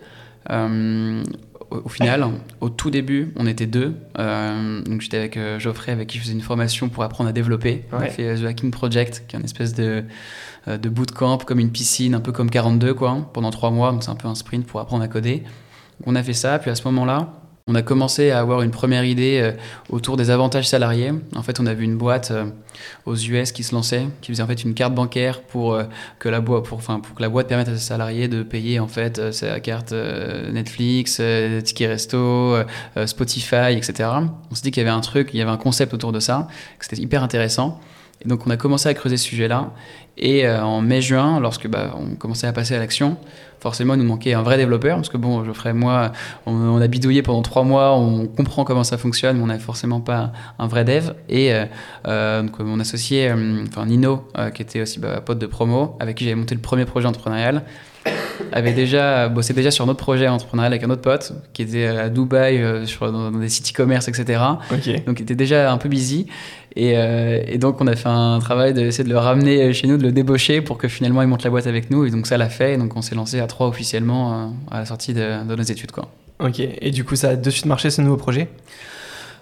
au, 1.70 1.90
final, 1.90 2.26
au 2.62 2.70
tout 2.70 2.90
début, 2.90 3.34
on 3.36 3.48
était 3.48 3.66
deux. 3.66 3.96
Euh, 4.18 4.82
donc 4.82 5.02
j'étais 5.02 5.18
avec 5.18 5.38
euh, 5.38 5.60
Geoffrey, 5.60 5.92
avec 5.92 6.08
qui 6.08 6.18
je 6.18 6.24
faisais 6.24 6.34
une 6.34 6.42
formation 6.42 6.90
pour 6.90 7.04
apprendre 7.04 7.30
à 7.30 7.34
développer. 7.34 7.86
On 7.92 7.98
a 7.98 8.08
fait 8.08 8.28
euh, 8.28 8.38
The 8.38 8.46
Hacking 8.46 8.72
Project, 8.72 9.26
qui 9.28 9.36
est 9.36 9.40
une 9.40 9.46
espèce 9.46 9.74
de, 9.74 10.04
de 10.68 10.90
bootcamp, 10.90 11.40
comme 11.40 11.60
une 11.60 11.72
piscine, 11.72 12.16
un 12.16 12.20
peu 12.22 12.32
comme 12.32 12.50
42, 12.50 12.94
quoi, 12.94 13.30
pendant 13.34 13.52
trois 13.52 13.72
mois. 13.72 13.92
Donc 13.92 14.04
c'est 14.04 14.12
un 14.12 14.16
peu 14.16 14.28
un 14.28 14.36
sprint 14.36 14.66
pour 14.66 14.80
apprendre 14.80 15.04
à 15.04 15.08
coder. 15.08 15.40
Donc 16.00 16.08
on 16.08 16.16
a 16.16 16.24
fait 16.24 16.34
ça, 16.34 16.60
puis 16.60 16.70
à 16.72 16.76
ce 16.76 16.84
moment-là, 16.86 17.34
on 17.68 17.74
a 17.74 17.82
commencé 17.82 18.30
à 18.30 18.38
avoir 18.38 18.62
une 18.62 18.70
première 18.70 19.06
idée 19.06 19.40
euh, 19.42 19.52
autour 19.90 20.18
des 20.18 20.30
avantages 20.30 20.70
salariés. 20.70 21.12
En 21.36 21.42
fait, 21.42 21.60
on 21.60 21.66
a 21.66 21.74
vu 21.74 21.84
une 21.84 21.98
boîte 21.98 22.30
euh, 22.30 22.46
aux 23.08 23.16
US 23.16 23.52
qui 23.52 23.64
se 23.64 23.74
lançait, 23.74 24.06
qui 24.22 24.32
faisait 24.32 24.44
en 24.44 24.48
fait 24.48 24.64
une 24.64 24.76
carte 24.76 24.94
bancaire 24.94 25.42
pour 25.42 25.74
euh, 25.74 25.86
que 26.20 26.30
la 26.30 26.42
boîte, 26.42 26.66
pour, 26.66 26.78
enfin, 26.78 27.00
pour 27.00 27.16
que 27.16 27.24
la 27.24 27.30
boîte 27.30 27.48
permette 27.48 27.70
à 27.70 27.74
ses 27.74 27.84
salariés 27.84 28.28
de 28.28 28.44
payer 28.44 28.80
en 28.80 28.88
fait 28.88 29.32
sa 29.32 29.60
carte 29.62 29.94
Netflix, 29.94 31.20
ticket 31.64 31.88
resto, 31.88 32.56
Spotify, 33.08 33.74
etc. 33.76 34.10
On 34.52 34.54
s'est 34.56 34.62
dit 34.62 34.70
qu'il 34.70 34.84
y 34.84 34.86
avait 34.86 34.96
un 34.96 35.02
truc, 35.02 35.32
il 35.34 35.38
y 35.38 35.42
avait 35.42 35.50
un 35.50 35.58
concept 35.58 35.96
autour 35.96 36.12
de 36.12 36.20
ça, 36.20 36.48
que 36.78 36.86
c'était 36.86 37.02
hyper 37.02 37.24
intéressant. 37.24 37.80
Donc 38.26 38.48
on 38.48 38.50
a 38.50 38.58
commencé 38.58 38.90
à 38.90 38.94
creuser 38.94 39.18
ce 39.18 39.26
sujet-là. 39.26 39.72
Et 40.18 40.48
euh, 40.48 40.64
en 40.64 40.82
mai-juin, 40.82 41.40
lorsque 41.40 41.68
bah, 41.68 41.94
on 41.98 42.16
commençait 42.16 42.48
à 42.48 42.54
passer 42.54 42.74
à 42.74 42.80
l'action, 42.80 43.18
forcément 43.60 43.96
il 43.96 44.00
nous 44.00 44.08
manquait 44.08 44.34
un 44.34 44.44
vrai 44.44 44.58
développeur, 44.58 44.96
parce 44.96 45.10
que 45.10 45.18
bon, 45.18 45.44
Geoffrey 45.44 45.72
et 45.72 45.74
moi, 45.74 46.14
on, 46.46 46.80
a 46.80 46.88
bidouillé 46.88 47.22
pendant 47.22 47.42
trois 47.42 47.64
mois, 47.64 47.98
on 47.98 48.26
comprend 48.26 48.64
comment 48.64 48.86
ça 48.86 48.98
fonctionne, 48.98 49.38
mais 49.38 49.44
on 49.44 49.48
n'avait 49.48 49.60
forcément 49.60 50.00
pas 50.00 50.32
un 50.58 50.68
vrai 50.68 50.86
dev. 50.86 51.12
Et 51.28 51.54
euh, 51.54 51.66
euh 52.08 52.44
donc, 52.44 52.60
mon 52.60 52.80
associé, 52.80 53.34
enfin 53.68 53.86
Nino, 53.86 54.28
qui 54.54 54.62
était 54.62 54.82
aussi 54.82 55.00
bah, 55.00 55.22
pote 55.22 55.40
de 55.40 55.48
promo, 55.48 55.98
avec 56.00 56.18
qui 56.18 56.24
j'avais 56.24 56.36
monté 56.36 56.56
le 56.56 56.62
premier 56.62 56.86
projet 56.86 57.08
entrepreneurial, 57.08 57.64
avait 58.52 58.74
déjà 58.74 59.30
bossé 59.30 59.54
déjà 59.54 59.72
sur 59.72 59.86
notre 59.86 60.00
projet 60.00 60.28
entrepreneurial 60.28 60.74
avec 60.74 60.84
un 60.84 60.90
autre 60.90 61.02
pote 61.02 61.34
qui 61.54 61.62
était 61.62 61.88
à 61.88 62.10
Dubaï 62.10 62.62
euh, 62.62 62.86
sur, 62.86 63.12
dans, 63.12 63.32
des 63.32 63.50
sites 63.50 63.72
e-commerce, 63.72 64.08
etc. 64.08 64.42
Donc 65.06 65.20
il 65.20 65.24
était 65.24 65.36
déjà 65.36 65.72
un 65.72 65.78
peu 65.78 65.90
busy. 65.90 66.28
Et, 66.76 66.98
euh, 66.98 67.42
et, 67.48 67.58
donc 67.58 67.80
on 67.80 67.88
a 67.88 67.96
fait 67.96 68.10
un 68.10 68.40
travail 68.40 68.74
d'essayer 68.74 69.04
de 69.04 69.10
le 69.10 69.18
ramener 69.18 69.74
chez 69.74 69.88
nous, 69.88 69.98
de 69.98 70.04
le 70.04 70.12
débaucher 70.12 70.62
pour 70.62 70.78
que 70.78 70.88
finalement 70.88 71.22
il 71.22 71.28
monte 71.28 71.44
la 71.44 71.50
boîte 71.50 71.68
avec 71.68 71.90
nous. 71.90 72.06
Et 72.06 72.12
donc 72.12 72.28
ça 72.28 72.38
l'a 72.38 72.50
fait. 72.50 72.74
Et 72.74 72.78
donc 72.78 72.96
on 72.96 73.02
s'est 73.02 73.16
lancé 73.16 73.40
à 73.40 73.48
trois 73.48 73.68
officiellement 73.68 74.34
euh, 74.34 74.48
à 74.72 74.80
la 74.80 74.86
sortie 74.86 75.14
de, 75.14 75.48
de 75.48 75.56
nos 75.56 75.64
études. 75.64 75.92
Quoi. 75.92 76.10
Ok. 76.40 76.60
Et 76.60 76.92
du 76.92 77.04
coup 77.04 77.16
ça 77.16 77.30
a 77.30 77.36
de 77.36 77.50
suite 77.50 77.66
marché 77.66 77.90
ce 77.90 78.02
nouveau 78.02 78.18
projet? 78.18 78.50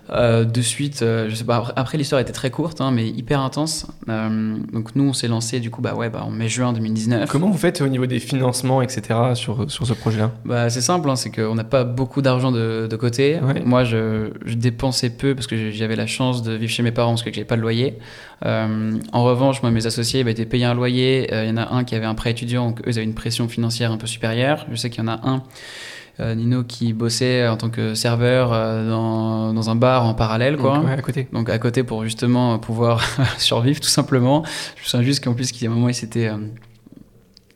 Euh, 0.09 0.43
de 0.43 0.61
suite, 0.61 1.01
euh, 1.01 1.29
je 1.29 1.35
sais 1.35 1.45
pas, 1.45 1.71
après, 1.75 1.97
l'histoire 1.97 2.19
était 2.19 2.33
très 2.33 2.51
courte, 2.51 2.81
hein, 2.81 2.91
mais 2.91 3.07
hyper 3.07 3.39
intense. 3.39 3.87
Euh, 4.09 4.57
donc 4.73 4.95
nous, 4.95 5.05
on 5.05 5.13
s'est 5.13 5.29
lancé 5.29 5.61
du 5.61 5.71
coup 5.71 5.81
bah, 5.81 5.95
ouais, 5.95 6.09
bah, 6.09 6.23
en 6.25 6.29
mai-juin 6.29 6.73
2019. 6.73 7.29
Comment 7.29 7.49
vous 7.49 7.57
faites 7.57 7.79
au 7.81 7.87
niveau 7.87 8.05
des 8.05 8.19
financements, 8.19 8.81
etc. 8.81 9.19
sur, 9.35 9.69
sur 9.71 9.87
ce 9.87 9.93
projet-là? 9.93 10.31
Bah, 10.45 10.69
C'est 10.69 10.81
simple, 10.81 11.09
hein, 11.09 11.15
c'est 11.15 11.31
qu'on 11.31 11.55
n'a 11.55 11.63
pas 11.63 11.85
beaucoup 11.85 12.21
d'argent 12.21 12.51
de, 12.51 12.87
de, 12.89 12.95
côté. 12.97 13.39
Moi, 13.65 13.85
je, 13.85 14.31
je, 14.45 14.55
dépensais 14.55 15.09
peu 15.09 15.35
parce 15.35 15.47
que 15.47 15.71
j'avais 15.71 15.95
la 15.95 16.07
chance 16.07 16.43
de 16.43 16.53
vivre 16.53 16.71
chez 16.71 16.83
mes 16.83 16.91
parents 16.91 17.11
parce 17.11 17.23
que 17.23 17.33
j'avais 17.33 17.45
pas 17.45 17.57
de 17.57 17.61
loyer. 17.61 17.97
en 18.43 19.23
revanche, 19.23 19.61
moi, 19.61 19.71
mes 19.71 19.85
associés 19.85 20.23
bah, 20.25 20.31
étaient 20.31 20.45
payés 20.45 20.65
un 20.65 20.73
loyer. 20.73 21.29
Il 21.31 21.49
y 21.49 21.51
en 21.51 21.57
a 21.57 21.73
un 21.73 21.85
qui 21.85 21.95
avait 21.95 22.05
un 22.05 22.15
prêt 22.15 22.31
étudiant, 22.31 22.67
donc 22.67 22.81
eux, 22.81 22.91
ils 22.91 22.97
avaient 22.97 23.05
une 23.07 23.15
pression 23.15 23.47
financière 23.47 23.91
un 23.91 23.97
peu 23.97 24.07
supérieure. 24.07 24.65
Je 24.69 24.75
sais 24.75 24.89
qu'il 24.89 25.01
y 25.01 25.05
en 25.05 25.11
a 25.11 25.21
un 25.23 25.43
Nino 26.19 26.63
qui 26.63 26.93
bossait 26.93 27.47
en 27.47 27.57
tant 27.57 27.69
que 27.69 27.95
serveur 27.95 28.53
euh, 28.53 28.87
dans, 28.87 29.53
dans, 29.53 29.69
un 29.69 29.75
bar 29.75 30.05
en 30.05 30.13
parallèle, 30.13 30.57
quoi. 30.57 30.77
Donc, 30.77 30.89
à 30.89 31.01
côté. 31.01 31.27
Donc 31.33 31.49
à 31.49 31.57
côté 31.57 31.83
pour 31.83 32.03
justement 32.03 32.59
pouvoir 32.59 33.01
survivre 33.39 33.79
tout 33.79 33.89
simplement. 33.89 34.43
Je 34.75 34.81
me 34.81 34.85
souviens 34.85 35.05
juste 35.05 35.23
qu'en 35.23 35.33
plus, 35.33 35.51
qu'il 35.51 35.63
y 35.63 35.67
a 35.67 35.71
un 35.71 35.73
moment, 35.73 35.89
il 35.89 35.95
s'était 35.95 36.27
euh, 36.27 36.37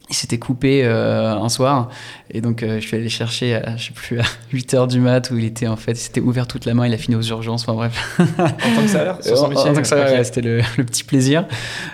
il 0.10 0.16
s'était 0.16 0.40
coupé 0.40 0.86
euh, 0.86 1.36
un 1.36 1.50
soir 1.50 1.90
et 2.32 2.42
donc 2.42 2.62
euh, 2.62 2.80
je 2.80 2.88
suis 2.88 2.98
allé 2.98 3.10
chercher 3.10 3.56
à, 3.56 3.78
je 3.78 3.88
sais 3.88 3.94
plus 3.94 4.20
à 4.20 4.24
8 4.52 4.74
heures 4.74 4.88
du 4.88 5.00
mat 5.00 5.32
où 5.32 5.38
il 5.38 5.46
était 5.46 5.68
en 5.68 5.76
fait 5.76 5.92
il 5.92 5.98
s'était 5.98 6.20
ouvert 6.20 6.48
toute 6.48 6.66
la 6.66 6.74
main 6.74 6.86
il 6.86 6.94
a 6.94 6.98
fini 6.98 7.16
aux 7.16 7.22
urgences 7.22 7.64
enfin 7.64 7.74
bref. 7.74 8.20
En 8.40 8.76
tant 8.76 8.82
que 8.82 8.88
salaire 8.88 9.18
en, 9.18 9.74
tant 9.74 9.82
que 9.82 9.88
salaire 9.88 10.26
c'était 10.26 10.42
le, 10.42 10.62
le, 10.78 10.84
petit 10.84 11.04
plaisir. 11.04 11.46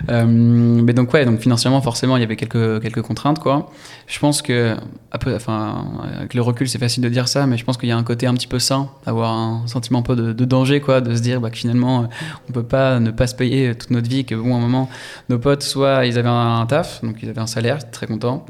Euh, 0.08 0.24
mais 0.26 0.92
donc 0.92 1.12
ouais 1.12 1.24
donc 1.24 1.40
financièrement 1.40 1.80
forcément 1.80 2.16
il 2.16 2.20
y 2.20 2.24
avait 2.24 2.36
quelques 2.36 2.82
quelques 2.82 3.02
contraintes 3.02 3.38
quoi. 3.38 3.70
Je 4.06 4.18
pense 4.18 4.42
que 4.42 4.76
après 5.12 5.34
enfin 5.34 5.86
avec 6.18 6.34
le 6.34 6.42
recul 6.42 6.68
c'est 6.68 6.78
facile 6.78 7.02
de 7.02 7.08
dire 7.08 7.28
ça 7.28 7.46
mais 7.46 7.56
je 7.56 7.64
pense 7.64 7.76
qu'il 7.76 7.88
y 7.88 7.92
a 7.92 7.96
un 7.96 8.02
côté 8.02 8.26
un 8.26 8.34
petit 8.34 8.48
peu 8.48 8.58
sain 8.58 8.90
avoir 9.06 9.32
un 9.32 9.66
sentiment 9.66 10.00
un 10.00 10.02
peu 10.02 10.16
de, 10.16 10.32
de 10.32 10.44
danger 10.44 10.80
quoi 10.80 11.00
de 11.00 11.14
se 11.14 11.20
dire 11.20 11.40
bah, 11.40 11.50
que 11.50 11.56
finalement 11.56 12.08
on 12.48 12.52
peut 12.52 12.64
pas 12.64 12.98
ne 13.00 13.10
pas 13.10 13.26
se 13.26 13.34
payer 13.34 13.74
toute 13.74 13.90
notre 13.90 14.08
vie 14.08 14.24
que 14.24 14.34
bon 14.34 14.54
à 14.54 14.58
un 14.58 14.60
moment 14.60 14.90
nos 15.28 15.38
potes 15.38 15.62
soit 15.62 16.06
ils 16.06 16.18
avaient 16.18 16.28
un, 16.28 16.60
un 16.60 16.66
taf 16.66 17.02
donc 17.02 17.16
ils 17.22 17.28
avaient 17.28 17.40
un 17.40 17.46
salaire 17.46 17.90
très 17.90 18.06
content. 18.06 18.44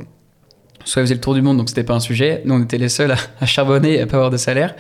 Soit 0.84 1.02
ils 1.02 1.04
faisaient 1.06 1.14
le 1.14 1.20
tour 1.20 1.34
du 1.34 1.42
monde, 1.42 1.56
donc 1.56 1.68
c'était 1.68 1.84
pas 1.84 1.94
un 1.94 2.00
sujet. 2.00 2.42
Nous, 2.44 2.54
on 2.54 2.62
était 2.62 2.78
les 2.78 2.88
seuls 2.88 3.14
à, 3.40 3.46
charbonner 3.46 3.94
et 3.94 4.00
à 4.02 4.06
pas 4.06 4.16
avoir 4.16 4.30
de 4.30 4.36
salaire. 4.36 4.74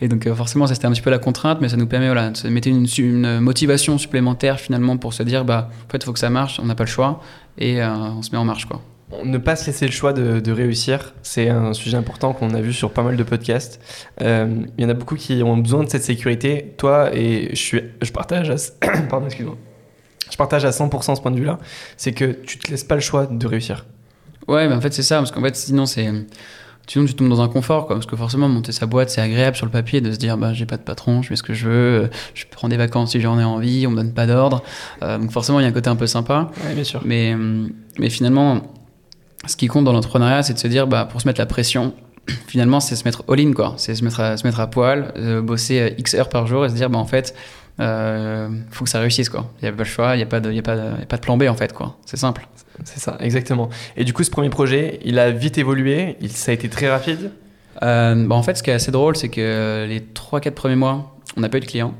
Et 0.00 0.08
donc, 0.08 0.26
euh, 0.26 0.34
forcément, 0.34 0.66
ça 0.66 0.74
c'était 0.74 0.86
un 0.86 0.92
petit 0.92 1.00
peu 1.00 1.10
la 1.10 1.18
contrainte, 1.18 1.60
mais 1.60 1.68
ça 1.68 1.76
nous 1.76 1.86
permet, 1.86 2.06
voilà, 2.06 2.30
de 2.30 2.48
mettre 2.48 2.68
une, 2.68 3.40
motivation 3.40 3.98
supplémentaire 3.98 4.58
finalement 4.58 4.96
pour 4.96 5.14
se 5.14 5.22
dire, 5.22 5.44
bah, 5.44 5.70
en 5.86 5.90
fait, 5.90 5.98
il 5.98 6.04
faut 6.04 6.12
que 6.12 6.18
ça 6.18 6.30
marche, 6.30 6.58
on 6.60 6.66
n'a 6.66 6.74
pas 6.74 6.84
le 6.84 6.90
choix, 6.90 7.20
et 7.58 7.82
euh, 7.82 7.88
on 7.88 8.22
se 8.22 8.30
met 8.32 8.38
en 8.38 8.44
marche, 8.44 8.66
quoi. 8.66 8.80
Ne 9.22 9.38
pas 9.38 9.54
se 9.54 9.66
laisser 9.66 9.86
le 9.86 9.92
choix 9.92 10.12
de, 10.12 10.50
réussir, 10.50 11.14
c'est 11.22 11.48
un 11.48 11.72
sujet 11.72 11.96
important 11.96 12.32
qu'on 12.32 12.52
a 12.52 12.60
vu 12.60 12.72
sur 12.72 12.90
pas 12.90 13.02
mal 13.02 13.16
de 13.16 13.22
podcasts. 13.22 13.80
Euh, 14.22 14.62
il 14.76 14.82
y 14.82 14.86
en 14.86 14.90
a 14.90 14.94
beaucoup 14.94 15.14
qui 15.14 15.42
ont 15.44 15.56
besoin 15.56 15.84
de 15.84 15.88
cette 15.88 16.02
sécurité. 16.02 16.74
Toi, 16.78 17.14
et 17.14 17.50
je, 17.50 17.56
suis, 17.56 17.80
je 18.02 18.10
partage 18.10 18.50
à, 18.50 18.56
pardon, 19.10 19.26
excuse-moi. 19.26 19.56
Je 20.30 20.36
partage 20.36 20.64
à 20.64 20.70
100% 20.70 21.14
ce 21.14 21.20
point 21.20 21.30
de 21.30 21.38
vue-là. 21.38 21.58
C'est 21.96 22.12
que 22.12 22.24
tu 22.24 22.58
te 22.58 22.70
laisses 22.70 22.82
pas 22.82 22.96
le 22.96 23.00
choix 23.00 23.26
de 23.26 23.46
réussir. 23.46 23.84
Ouais, 24.48 24.68
mais 24.68 24.74
en 24.74 24.80
fait, 24.80 24.92
c'est 24.92 25.02
ça, 25.02 25.18
parce 25.18 25.30
qu'en 25.30 25.42
fait, 25.42 25.56
sinon, 25.56 25.86
c'est. 25.86 26.10
Sinon, 26.86 27.06
tu 27.06 27.14
tombes 27.14 27.30
dans 27.30 27.40
un 27.40 27.48
confort, 27.48 27.86
quoi, 27.86 27.96
parce 27.96 28.04
que 28.04 28.14
forcément, 28.14 28.46
monter 28.46 28.70
sa 28.70 28.84
boîte, 28.84 29.08
c'est 29.08 29.22
agréable 29.22 29.56
sur 29.56 29.64
le 29.64 29.72
papier 29.72 30.02
de 30.02 30.12
se 30.12 30.18
dire, 30.18 30.36
bah, 30.36 30.52
j'ai 30.52 30.66
pas 30.66 30.76
de 30.76 30.82
patron, 30.82 31.22
je 31.22 31.28
fais 31.28 31.36
ce 31.36 31.42
que 31.42 31.54
je 31.54 31.66
veux, 31.66 32.10
je 32.34 32.44
prends 32.50 32.68
des 32.68 32.76
vacances 32.76 33.12
si 33.12 33.22
j'en 33.22 33.38
ai 33.40 33.44
envie, 33.44 33.86
on 33.86 33.90
me 33.90 33.96
donne 33.96 34.12
pas 34.12 34.26
d'ordre. 34.26 34.62
Euh, 35.02 35.16
donc, 35.16 35.30
forcément, 35.30 35.60
il 35.60 35.62
y 35.62 35.66
a 35.66 35.68
un 35.70 35.72
côté 35.72 35.88
un 35.88 35.96
peu 35.96 36.06
sympa. 36.06 36.50
Ouais, 36.66 36.74
bien 36.74 36.84
sûr. 36.84 37.00
Mais, 37.02 37.34
mais 37.98 38.10
finalement, 38.10 38.60
ce 39.46 39.56
qui 39.56 39.66
compte 39.66 39.84
dans 39.84 39.94
l'entrepreneuriat, 39.94 40.42
c'est 40.42 40.52
de 40.52 40.58
se 40.58 40.68
dire, 40.68 40.86
bah, 40.86 41.08
pour 41.10 41.22
se 41.22 41.26
mettre 41.26 41.40
la 41.40 41.46
pression, 41.46 41.94
finalement, 42.46 42.80
c'est 42.80 42.96
se 42.96 43.04
mettre 43.04 43.24
all-in, 43.28 43.54
quoi. 43.54 43.72
C'est 43.78 43.94
se 43.94 44.04
mettre 44.04 44.20
à, 44.20 44.36
se 44.36 44.46
mettre 44.46 44.60
à 44.60 44.66
poil, 44.66 45.14
euh, 45.16 45.40
bosser 45.40 45.80
euh, 45.80 45.90
X 45.96 46.12
heures 46.12 46.28
par 46.28 46.46
jour 46.46 46.66
et 46.66 46.68
se 46.68 46.74
dire, 46.74 46.90
bah, 46.90 46.98
en 46.98 47.06
fait, 47.06 47.34
euh, 47.80 48.48
faut 48.70 48.84
que 48.84 48.90
ça 48.90 49.00
réussisse 49.00 49.28
quoi. 49.28 49.50
Il 49.60 49.64
n'y 49.64 49.68
a 49.68 49.72
pas 49.72 49.78
le 49.78 49.84
choix, 49.84 50.14
il 50.14 50.18
n'y 50.18 50.22
a, 50.22 50.26
pas 50.26 50.40
de, 50.40 50.52
y 50.52 50.58
a, 50.58 50.62
pas 50.62 50.76
de, 50.76 51.00
y 51.00 51.02
a 51.02 51.06
pas 51.06 51.16
de 51.16 51.20
plan 51.20 51.36
B 51.36 51.44
en 51.44 51.54
fait 51.54 51.72
quoi. 51.72 51.96
C'est 52.06 52.16
simple. 52.16 52.46
C'est 52.84 52.98
ça, 52.98 53.16
exactement. 53.20 53.68
Et 53.96 54.04
du 54.04 54.12
coup, 54.12 54.24
ce 54.24 54.30
premier 54.30 54.50
projet, 54.50 54.98
il 55.04 55.18
a 55.18 55.30
vite 55.30 55.58
évolué, 55.58 56.16
il, 56.20 56.30
ça 56.30 56.50
a 56.50 56.54
été 56.54 56.68
très 56.68 56.90
rapide 56.90 57.30
euh, 57.82 58.26
bah, 58.26 58.34
En 58.34 58.42
fait, 58.42 58.56
ce 58.56 58.62
qui 58.62 58.70
est 58.70 58.74
assez 58.74 58.90
drôle, 58.90 59.16
c'est 59.16 59.28
que 59.28 59.86
les 59.88 60.00
3-4 60.00 60.50
premiers 60.52 60.76
mois, 60.76 61.16
on 61.36 61.40
n'a 61.40 61.48
pas 61.48 61.58
eu 61.58 61.60
de 61.60 61.66
clients. 61.66 61.94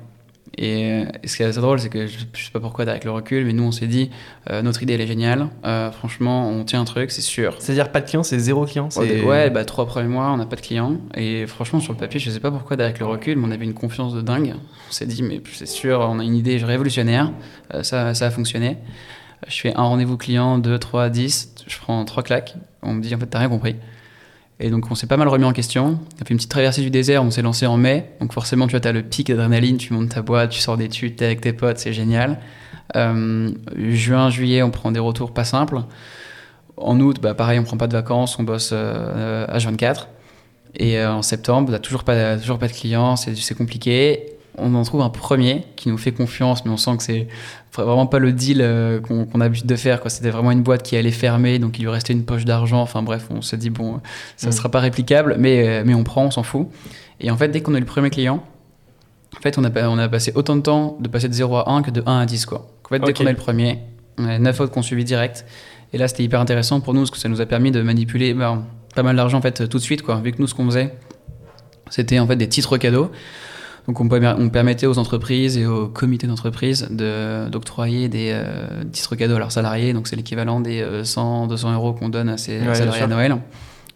Et, 0.58 1.04
ce 1.24 1.36
qui 1.36 1.42
est 1.42 1.46
assez 1.46 1.60
drôle, 1.60 1.80
c'est 1.80 1.88
que 1.88 2.06
je, 2.06 2.18
ne 2.18 2.36
sais 2.36 2.50
pas 2.52 2.60
pourquoi 2.60 2.84
avec 2.88 3.04
le 3.04 3.10
recul, 3.10 3.44
mais 3.44 3.52
nous 3.52 3.64
on 3.64 3.72
s'est 3.72 3.86
dit 3.86 4.10
euh, 4.50 4.62
notre 4.62 4.82
idée 4.82 4.94
elle 4.94 5.00
est 5.00 5.06
géniale. 5.06 5.48
Euh, 5.64 5.90
franchement, 5.90 6.48
on 6.48 6.64
tient 6.64 6.80
un 6.80 6.84
truc, 6.84 7.10
c'est 7.10 7.22
sûr. 7.22 7.56
C'est-à-dire 7.58 7.90
pas 7.90 8.00
de 8.00 8.06
clients, 8.06 8.22
c'est 8.22 8.38
zéro 8.38 8.64
client. 8.64 8.88
Ouais, 8.96 9.50
bah 9.50 9.64
trois 9.64 9.86
premiers 9.86 10.08
mois, 10.08 10.30
on 10.32 10.36
n'a 10.36 10.46
pas 10.46 10.56
de 10.56 10.60
clients. 10.60 10.98
Et 11.16 11.46
franchement, 11.46 11.80
sur 11.80 11.92
le 11.92 11.98
papier, 11.98 12.20
je 12.20 12.30
sais 12.30 12.40
pas 12.40 12.50
pourquoi 12.50 12.80
avec 12.80 12.98
le 12.98 13.06
recul, 13.06 13.38
mais 13.38 13.48
on 13.48 13.50
avait 13.50 13.64
une 13.64 13.74
confiance 13.74 14.14
de 14.14 14.20
dingue. 14.20 14.54
On 14.88 14.92
s'est 14.92 15.06
dit 15.06 15.22
mais 15.22 15.40
c'est 15.52 15.66
sûr, 15.66 16.00
on 16.00 16.18
a 16.18 16.24
une 16.24 16.36
idée 16.36 16.56
révolutionnaire. 16.58 17.32
Euh, 17.72 17.82
ça, 17.82 18.14
ça 18.14 18.26
a 18.26 18.30
fonctionné. 18.30 18.76
Je 19.48 19.60
fais 19.60 19.74
un 19.74 19.82
rendez-vous 19.82 20.16
client, 20.16 20.58
2, 20.58 20.78
3, 20.78 21.10
10, 21.10 21.54
je 21.66 21.78
prends 21.78 22.04
trois 22.04 22.22
claques. 22.22 22.54
On 22.82 22.94
me 22.94 23.02
dit 23.02 23.14
en 23.14 23.18
fait 23.18 23.26
t'as 23.26 23.38
rien 23.38 23.48
compris. 23.48 23.76
Et 24.60 24.70
donc 24.70 24.90
on 24.90 24.94
s'est 24.94 25.06
pas 25.06 25.16
mal 25.16 25.28
remis 25.28 25.44
en 25.44 25.52
question. 25.52 25.98
On 26.18 26.22
a 26.22 26.24
fait 26.24 26.30
une 26.30 26.36
petite 26.36 26.50
traversée 26.50 26.82
du 26.82 26.90
désert, 26.90 27.22
on 27.22 27.30
s'est 27.30 27.42
lancé 27.42 27.66
en 27.66 27.76
mai. 27.76 28.10
Donc 28.20 28.32
forcément, 28.32 28.66
tu 28.66 28.72
vois, 28.72 28.80
tu 28.80 28.88
as 28.88 28.92
le 28.92 29.02
pic 29.02 29.28
d'adrénaline, 29.28 29.76
tu 29.76 29.92
montes 29.92 30.10
ta 30.10 30.22
boîte, 30.22 30.50
tu 30.50 30.60
sors 30.60 30.76
d'études, 30.76 31.16
tu 31.16 31.24
es 31.24 31.26
avec 31.26 31.40
tes 31.40 31.52
potes, 31.52 31.78
c'est 31.78 31.92
génial. 31.92 32.38
Euh, 32.96 33.50
juin, 33.76 34.30
juillet, 34.30 34.62
on 34.62 34.70
prend 34.70 34.92
des 34.92 35.00
retours 35.00 35.32
pas 35.32 35.44
simples. 35.44 35.80
En 36.76 36.98
août, 37.00 37.18
bah, 37.20 37.34
pareil, 37.34 37.58
on 37.58 37.64
prend 37.64 37.76
pas 37.76 37.86
de 37.86 37.92
vacances, 37.92 38.38
on 38.38 38.42
bosse 38.44 38.70
euh, 38.72 39.46
H24. 39.46 40.06
Et 40.76 40.98
euh, 40.98 41.12
en 41.12 41.22
septembre, 41.22 41.70
bah, 41.70 41.78
toujours, 41.78 42.04
toujours 42.04 42.58
pas 42.58 42.68
de 42.68 42.72
clients, 42.72 43.16
c'est 43.16 43.56
compliqué 43.56 44.33
on 44.56 44.74
en 44.74 44.82
trouve 44.82 45.02
un 45.02 45.10
premier 45.10 45.64
qui 45.76 45.88
nous 45.88 45.98
fait 45.98 46.12
confiance, 46.12 46.64
mais 46.64 46.70
on 46.70 46.76
sent 46.76 46.96
que 46.96 47.02
c'est 47.02 47.28
vraiment 47.72 48.06
pas 48.06 48.18
le 48.18 48.32
deal 48.32 48.60
euh, 48.60 49.00
qu'on 49.00 49.24
a 49.40 49.44
l'habitude 49.44 49.66
de 49.66 49.76
faire. 49.76 50.00
C'était 50.06 50.30
vraiment 50.30 50.52
une 50.52 50.62
boîte 50.62 50.82
qui 50.82 50.96
allait 50.96 51.10
fermer, 51.10 51.58
donc 51.58 51.78
il 51.78 51.82
lui 51.82 51.90
restait 51.90 52.12
une 52.12 52.24
poche 52.24 52.44
d'argent. 52.44 52.80
Enfin 52.80 53.02
bref, 53.02 53.26
on 53.30 53.42
s'est 53.42 53.56
dit, 53.56 53.70
bon, 53.70 54.00
ça 54.36 54.46
ne 54.46 54.52
mm. 54.52 54.56
sera 54.56 54.68
pas 54.70 54.80
réplicable, 54.80 55.36
mais, 55.38 55.68
euh, 55.68 55.82
mais 55.84 55.94
on 55.94 56.04
prend, 56.04 56.26
on 56.26 56.30
s'en 56.30 56.42
fout. 56.42 56.68
Et 57.20 57.30
en 57.30 57.36
fait, 57.36 57.48
dès 57.48 57.62
qu'on 57.62 57.74
a 57.74 57.78
eu 57.78 57.80
le 57.80 57.86
premier 57.86 58.10
client, 58.10 58.44
en 59.36 59.40
fait, 59.40 59.58
on 59.58 59.64
a, 59.64 59.88
on 59.88 59.98
a 59.98 60.08
passé 60.08 60.32
autant 60.34 60.56
de 60.56 60.62
temps 60.62 60.96
de 61.00 61.08
passer 61.08 61.28
de 61.28 61.34
0 61.34 61.56
à 61.56 61.70
1 61.70 61.82
que 61.82 61.90
de 61.90 62.02
1 62.06 62.20
à 62.20 62.26
10. 62.26 62.46
Quoi. 62.46 62.66
En 62.84 62.88
fait, 62.88 63.00
dès 63.00 63.12
qu'on 63.12 63.26
a 63.26 63.30
eu 63.30 63.32
le 63.32 63.38
premier, 63.38 63.80
on 64.18 64.26
a 64.26 64.38
9 64.38 64.60
autres 64.60 64.72
qu'on 64.72 64.82
suivi 64.82 65.04
direct. 65.04 65.44
Et 65.92 65.98
là, 65.98 66.08
c'était 66.08 66.22
hyper 66.22 66.40
intéressant 66.40 66.80
pour 66.80 66.94
nous, 66.94 67.00
parce 67.00 67.10
que 67.10 67.18
ça 67.18 67.28
nous 67.28 67.40
a 67.40 67.46
permis 67.46 67.70
de 67.70 67.82
manipuler 67.82 68.34
ben, 68.34 68.64
pas 68.94 69.02
mal 69.02 69.16
d'argent 69.16 69.38
en 69.38 69.42
fait, 69.42 69.68
tout 69.68 69.78
de 69.78 69.82
suite. 69.82 70.02
Quoi. 70.02 70.16
Vu 70.16 70.32
que 70.32 70.40
nous, 70.40 70.46
ce 70.46 70.54
qu'on 70.54 70.66
faisait, 70.66 70.94
c'était 71.90 72.18
en 72.18 72.26
fait 72.26 72.36
des 72.36 72.48
titres 72.48 72.78
cadeaux. 72.78 73.10
Donc 73.86 74.00
on, 74.00 74.08
on, 74.10 74.48
permettait 74.48 74.86
aux 74.86 74.98
entreprises 74.98 75.58
et 75.58 75.66
aux 75.66 75.88
comités 75.88 76.26
d'entreprise 76.26 76.88
d'octroyer 76.90 78.08
des 78.08 78.30
euh, 78.32 78.84
titres 78.90 79.14
cadeaux 79.16 79.36
à 79.36 79.38
leurs 79.38 79.52
salariés. 79.52 79.92
Donc 79.92 80.08
c'est 80.08 80.16
l'équivalent 80.16 80.60
des 80.60 80.84
100, 81.02 81.44
euh, 81.44 81.46
200 81.48 81.74
euros 81.74 81.92
qu'on 81.92 82.08
donne 82.08 82.30
à 82.30 82.38
ces 82.38 82.60
salariés 82.74 83.02
à 83.02 83.06
Noël. 83.06 83.36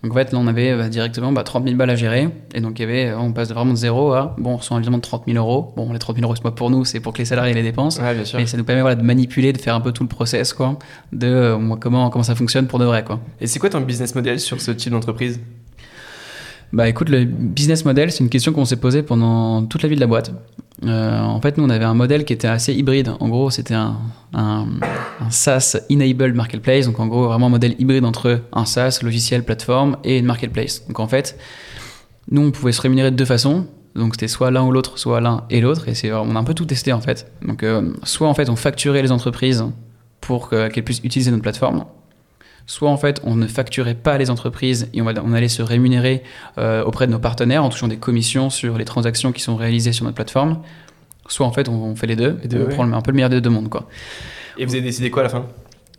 Donc 0.03 0.13
en 0.13 0.15
fait, 0.15 0.33
là, 0.33 0.39
on 0.39 0.47
avait 0.47 0.77
bah, 0.77 0.89
directement 0.89 1.33
bah, 1.33 1.43
30 1.43 1.65
000 1.65 1.77
balles 1.77 1.91
à 1.91 1.97
gérer. 1.97 2.29
Et 2.55 2.61
donc, 2.61 2.79
il 2.79 2.83
y 2.83 2.85
avait, 2.85 3.13
on 3.15 3.33
passe 3.33 3.49
vraiment 3.49 3.73
de 3.73 3.79
zéro 3.79 4.13
à, 4.13 4.37
bon, 4.39 4.53
on 4.53 4.57
reçoit 4.59 4.77
un 4.77 4.81
virement 4.81 4.99
de 4.99 5.03
30 5.03 5.25
000 5.27 5.39
euros. 5.39 5.73
Bon, 5.77 5.93
les 5.93 5.99
30 5.99 6.17
000 6.17 6.25
euros, 6.25 6.37
c'est 6.37 6.43
pas 6.43 6.53
pour 6.53 6.71
nous, 6.71 6.85
c'est 6.85 7.01
pour 7.01 7.13
que 7.13 7.19
les 7.19 7.25
salariés 7.25 7.55
les 7.55 7.65
dépensent. 7.65 8.01
Ouais, 8.01 8.15
bien 8.15 8.25
sûr. 8.25 8.39
Mais 8.39 8.47
ça 8.47 8.57
nous 8.57 8.65
permet 8.65 8.83
voilà, 8.83 8.95
de 8.95 9.03
manipuler, 9.03 9.53
de 9.53 9.59
faire 9.59 9.75
un 9.75 9.81
peu 9.81 9.91
tout 9.91 10.05
le 10.05 10.09
process, 10.09 10.53
quoi, 10.53 10.79
de 11.13 11.27
euh, 11.27 11.77
comment, 11.81 12.11
comment 12.11 12.23
ça 12.23 12.37
fonctionne 12.37 12.69
pour 12.69 12.79
de 12.79 12.85
vrai, 12.85 13.03
quoi. 13.03 13.19
Et 13.41 13.49
c'est 13.49 13.59
quoi 13.59 13.71
ton 13.71 13.81
business 13.81 14.15
model 14.15 14.39
sur 14.39 14.61
ce 14.61 14.71
type 14.71 14.93
d'entreprise? 14.93 15.41
Bah 16.73 16.89
écoute, 16.89 17.09
le 17.09 17.25
business 17.25 17.85
model, 17.85 18.13
c'est 18.13 18.23
une 18.23 18.29
question 18.29 18.53
qu'on 18.53 18.65
s'est 18.65 18.77
posée 18.77 19.03
pendant 19.03 19.63
toute 19.65 19.83
la 19.83 19.89
vie 19.89 19.95
de 19.95 20.01
la 20.01 20.07
boîte. 20.07 20.33
Euh, 20.85 21.21
en 21.21 21.41
fait, 21.41 21.57
nous, 21.57 21.65
on 21.65 21.71
avait 21.71 21.85
un 21.85 21.95
modèle 21.95 22.25
qui 22.25 22.33
était 22.33 22.49
assez 22.49 22.75
hybride. 22.75 23.13
En 23.21 23.29
gros, 23.29 23.51
c'était 23.51 23.75
un, 23.75 23.97
SaaS 25.31 25.79
enabled 25.91 26.35
marketplace. 26.35 26.87
Donc, 26.87 27.01
en 27.01 27.07
gros, 27.07 27.25
vraiment 27.25 27.47
un 27.47 27.51
modèle 27.51 27.75
hybride 27.79 28.05
entre 28.05 28.43
un 28.53 28.65
SaaS, 28.65 29.01
logiciel, 29.03 29.45
plateforme, 29.45 29.97
et 30.05 30.19
une 30.19 30.27
marketplace. 30.27 30.87
Donc, 30.87 31.01
en 31.01 31.09
fait, 31.09 31.39
nous, 32.31 32.43
on 32.43 32.51
pouvait 32.51 32.73
se 32.73 32.81
rémunérer 32.81 33.11
de 33.11 33.17
deux 33.17 33.25
façons. 33.25 33.67
Donc 33.95 34.15
c'était 34.15 34.29
soit 34.29 34.53
l'un 34.53 34.65
ou 34.65 34.71
l'autre, 34.71 34.97
soit 34.97 35.21
l'un 35.21 35.45
et 35.51 35.61
l'autre. 35.61 35.89
Et 35.89 35.95
c'est, 35.95 36.13
on 36.13 36.37
a 36.37 36.39
un 36.39 36.45
peu 36.45 36.55
tout 36.55 36.67
testé 36.67 36.93
en 36.93 37.01
fait. 37.01 37.33
Donc 37.43 37.65
euh, 37.65 37.93
soit 38.05 38.29
en 38.29 38.35
fait 38.35 38.49
on 38.49 38.55
facturait 38.55 39.03
les 39.03 39.11
entreprises 39.11 39.65
pour 40.21 40.51
qu'elles 40.51 40.85
puissent 40.85 41.01
utiliser 41.03 41.33
notre 41.33 41.43
plateforme. 41.43 41.85
Soit 42.71 42.91
en 42.91 42.99
fait 42.99 43.21
on 43.25 43.35
ne 43.35 43.47
facturait 43.49 43.95
pas 43.95 44.19
les 44.19 44.29
entreprises 44.31 44.89
et 44.93 45.01
on, 45.01 45.05
va, 45.07 45.15
on 45.25 45.33
allait 45.33 45.49
se 45.49 45.63
rémunérer 45.63 46.23
euh, 46.59 46.85
auprès 46.85 47.07
de 47.07 47.13
nos 47.13 47.19
partenaires 47.19 47.65
en 47.65 47.71
touchant 47.71 47.89
des 47.89 47.97
commissions 47.97 48.51
sur 48.51 48.77
les 48.79 48.85
transactions 48.85 49.33
qui 49.33 49.43
sont 49.43 49.57
réalisées 49.57 49.93
sur 49.93 50.05
notre 50.05 50.17
plateforme. 50.17 50.61
Soit 51.29 51.47
en 51.47 51.53
fait 51.53 51.69
on, 51.69 51.83
on 51.83 51.97
fait 51.97 52.07
les 52.07 52.15
deux, 52.15 52.39
deux, 52.45 52.59
on 52.59 52.67
ouais. 52.67 52.75
prend 52.75 52.93
un 52.93 53.01
peu 53.01 53.11
le 53.11 53.17
meilleur 53.17 53.31
des 53.31 53.41
deux 53.41 53.51
mondes 53.51 53.71
quoi. 53.71 53.89
Et 54.59 54.67
vous 54.67 54.75
avez 54.75 54.83
décidé 54.83 55.11
quoi 55.11 55.23
à 55.23 55.25
la 55.25 55.29
fin? 55.31 55.47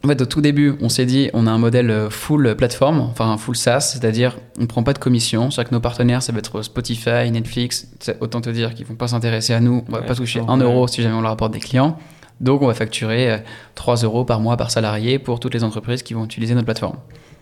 En 0.03 0.07
fait, 0.07 0.21
au 0.21 0.25
tout 0.25 0.39
début, 0.39 0.75
on 0.79 0.87
s'est 0.87 1.05
dit, 1.05 1.29
on 1.33 1.45
a 1.45 1.51
un 1.51 1.57
modèle 1.57 1.91
euh, 1.91 2.09
full 2.09 2.55
plateforme, 2.55 3.01
enfin 3.01 3.35
full 3.37 3.57
SaaS, 3.57 3.81
c'est-à-dire 3.81 4.37
on 4.57 4.61
ne 4.61 4.65
prend 4.65 4.81
pas 4.81 4.93
de 4.93 4.97
commission. 4.99 5.51
C'est-à-dire 5.51 5.71
que 5.71 5.75
nos 5.75 5.81
partenaires, 5.81 6.23
ça 6.23 6.31
va 6.31 6.39
être 6.39 6.61
Spotify, 6.61 7.29
Netflix. 7.31 7.87
Autant 8.21 8.39
te 8.39 8.49
dire 8.49 8.73
qu'ils 8.73 8.85
ne 8.85 8.89
vont 8.91 8.95
pas 8.95 9.09
s'intéresser 9.09 9.53
à 9.53 9.59
nous. 9.59 9.83
On 9.89 9.91
va 9.91 9.99
Ouais, 9.99 10.05
pas 10.05 10.15
toucher. 10.15 10.41
1 10.47 10.57
euro 10.57 10.87
si 10.87 11.01
jamais 11.01 11.15
on 11.15 11.21
leur 11.21 11.31
apporte 11.31 11.51
des 11.51 11.59
clients. 11.59 11.97
Donc, 12.41 12.61
on 12.61 12.67
va 12.67 12.73
facturer 12.73 13.31
euh, 13.31 13.37
3 13.75 13.97
euros 13.97 14.23
par 14.25 14.39
mois 14.39 14.55
par 14.57 14.71
salarié 14.71 15.19
pour 15.19 15.39
toutes 15.39 15.53
les 15.53 15.63
entreprises 15.63 16.03
qui 16.03 16.13
vont 16.13 16.25
utiliser 16.25 16.53
notre 16.53 16.65
plateforme. 16.65 16.97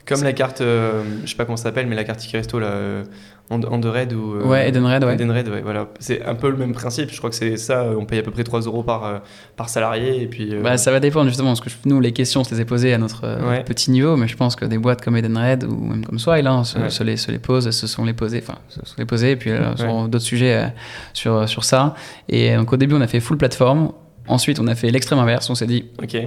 Comme 0.05 0.23
la 0.23 0.31
carte, 0.31 0.61
euh, 0.61 1.03
je 1.25 1.29
sais 1.29 1.35
pas 1.35 1.43
comment 1.43 1.57
ça 1.57 1.63
s'appelle, 1.63 1.85
mais 1.85 1.95
la 1.95 2.05
carte 2.05 2.19
Ticket 2.19 2.37
Resto, 2.37 2.59
là, 2.59 2.67
euh, 2.67 3.03
Underred 3.51 4.13
ou. 4.13 4.35
euh, 4.35 4.45
Ouais, 4.45 4.69
Edenred, 4.69 5.03
ouais. 5.03 5.15
Edenred, 5.15 5.49
ouais, 5.49 5.61
voilà. 5.61 5.87
C'est 5.99 6.25
un 6.25 6.33
peu 6.33 6.49
le 6.49 6.55
même 6.55 6.71
principe. 6.73 7.11
Je 7.11 7.17
crois 7.17 7.29
que 7.29 7.35
c'est 7.35 7.57
ça. 7.57 7.85
On 7.97 8.05
paye 8.05 8.19
à 8.19 8.23
peu 8.23 8.31
près 8.31 8.45
3 8.45 8.61
euros 8.61 8.83
par, 8.83 9.03
euh, 9.05 9.17
par 9.57 9.67
salarié. 9.67 10.21
Et 10.21 10.27
puis. 10.27 10.53
euh, 10.55 10.61
Bah, 10.61 10.77
ça 10.77 10.91
va 10.91 11.01
dépendre 11.01 11.27
justement, 11.27 11.49
parce 11.49 11.59
que 11.59 11.69
nous, 11.85 11.99
les 11.99 12.13
questions, 12.13 12.39
on 12.41 12.43
se 12.45 12.55
les 12.55 12.61
a 12.61 12.65
posées 12.65 12.93
à 12.93 12.97
notre 12.97 13.25
euh, 13.25 13.49
Ouais. 13.49 13.63
petit 13.65 13.91
niveau, 13.91 14.15
mais 14.15 14.29
je 14.29 14.37
pense 14.37 14.55
que 14.55 14.63
des 14.63 14.77
boîtes 14.77 15.01
comme 15.03 15.17
Edenred 15.17 15.65
ou 15.65 15.75
même 15.75 16.05
comme 16.05 16.19
Swile 16.19 16.47
hein, 16.47 16.63
se, 16.63 16.79
Ouais. 16.79 16.89
se 16.89 17.03
les, 17.03 17.17
se 17.17 17.29
les 17.31 17.39
posent, 17.39 17.69
se 17.69 17.85
sont 17.87 18.05
les 18.05 18.13
posées, 18.13 18.41
enfin, 18.47 18.59
se 18.69 18.79
sont 18.85 18.95
les 18.97 19.05
posées, 19.05 19.31
et 19.31 19.35
puis 19.35 19.51
euh, 19.51 19.71
Ouais. 19.71 19.75
sur 19.77 20.07
d'autres 20.07 20.23
sujets 20.25 20.55
euh, 20.55 20.67
sur, 21.13 21.49
sur 21.49 21.65
ça. 21.65 21.95
Et 22.29 22.55
donc 22.55 22.71
au 22.71 22.77
début, 22.77 22.95
on 22.95 23.01
a 23.01 23.07
fait 23.07 23.19
full 23.19 23.37
plateforme. 23.37 23.91
Ensuite, 24.27 24.59
on 24.59 24.67
a 24.67 24.75
fait 24.75 24.91
l'extrême 24.91 25.19
inverse. 25.19 25.49
On 25.49 25.55
s'est 25.55 25.67
dit, 25.67 25.85
Ok. 26.01 26.17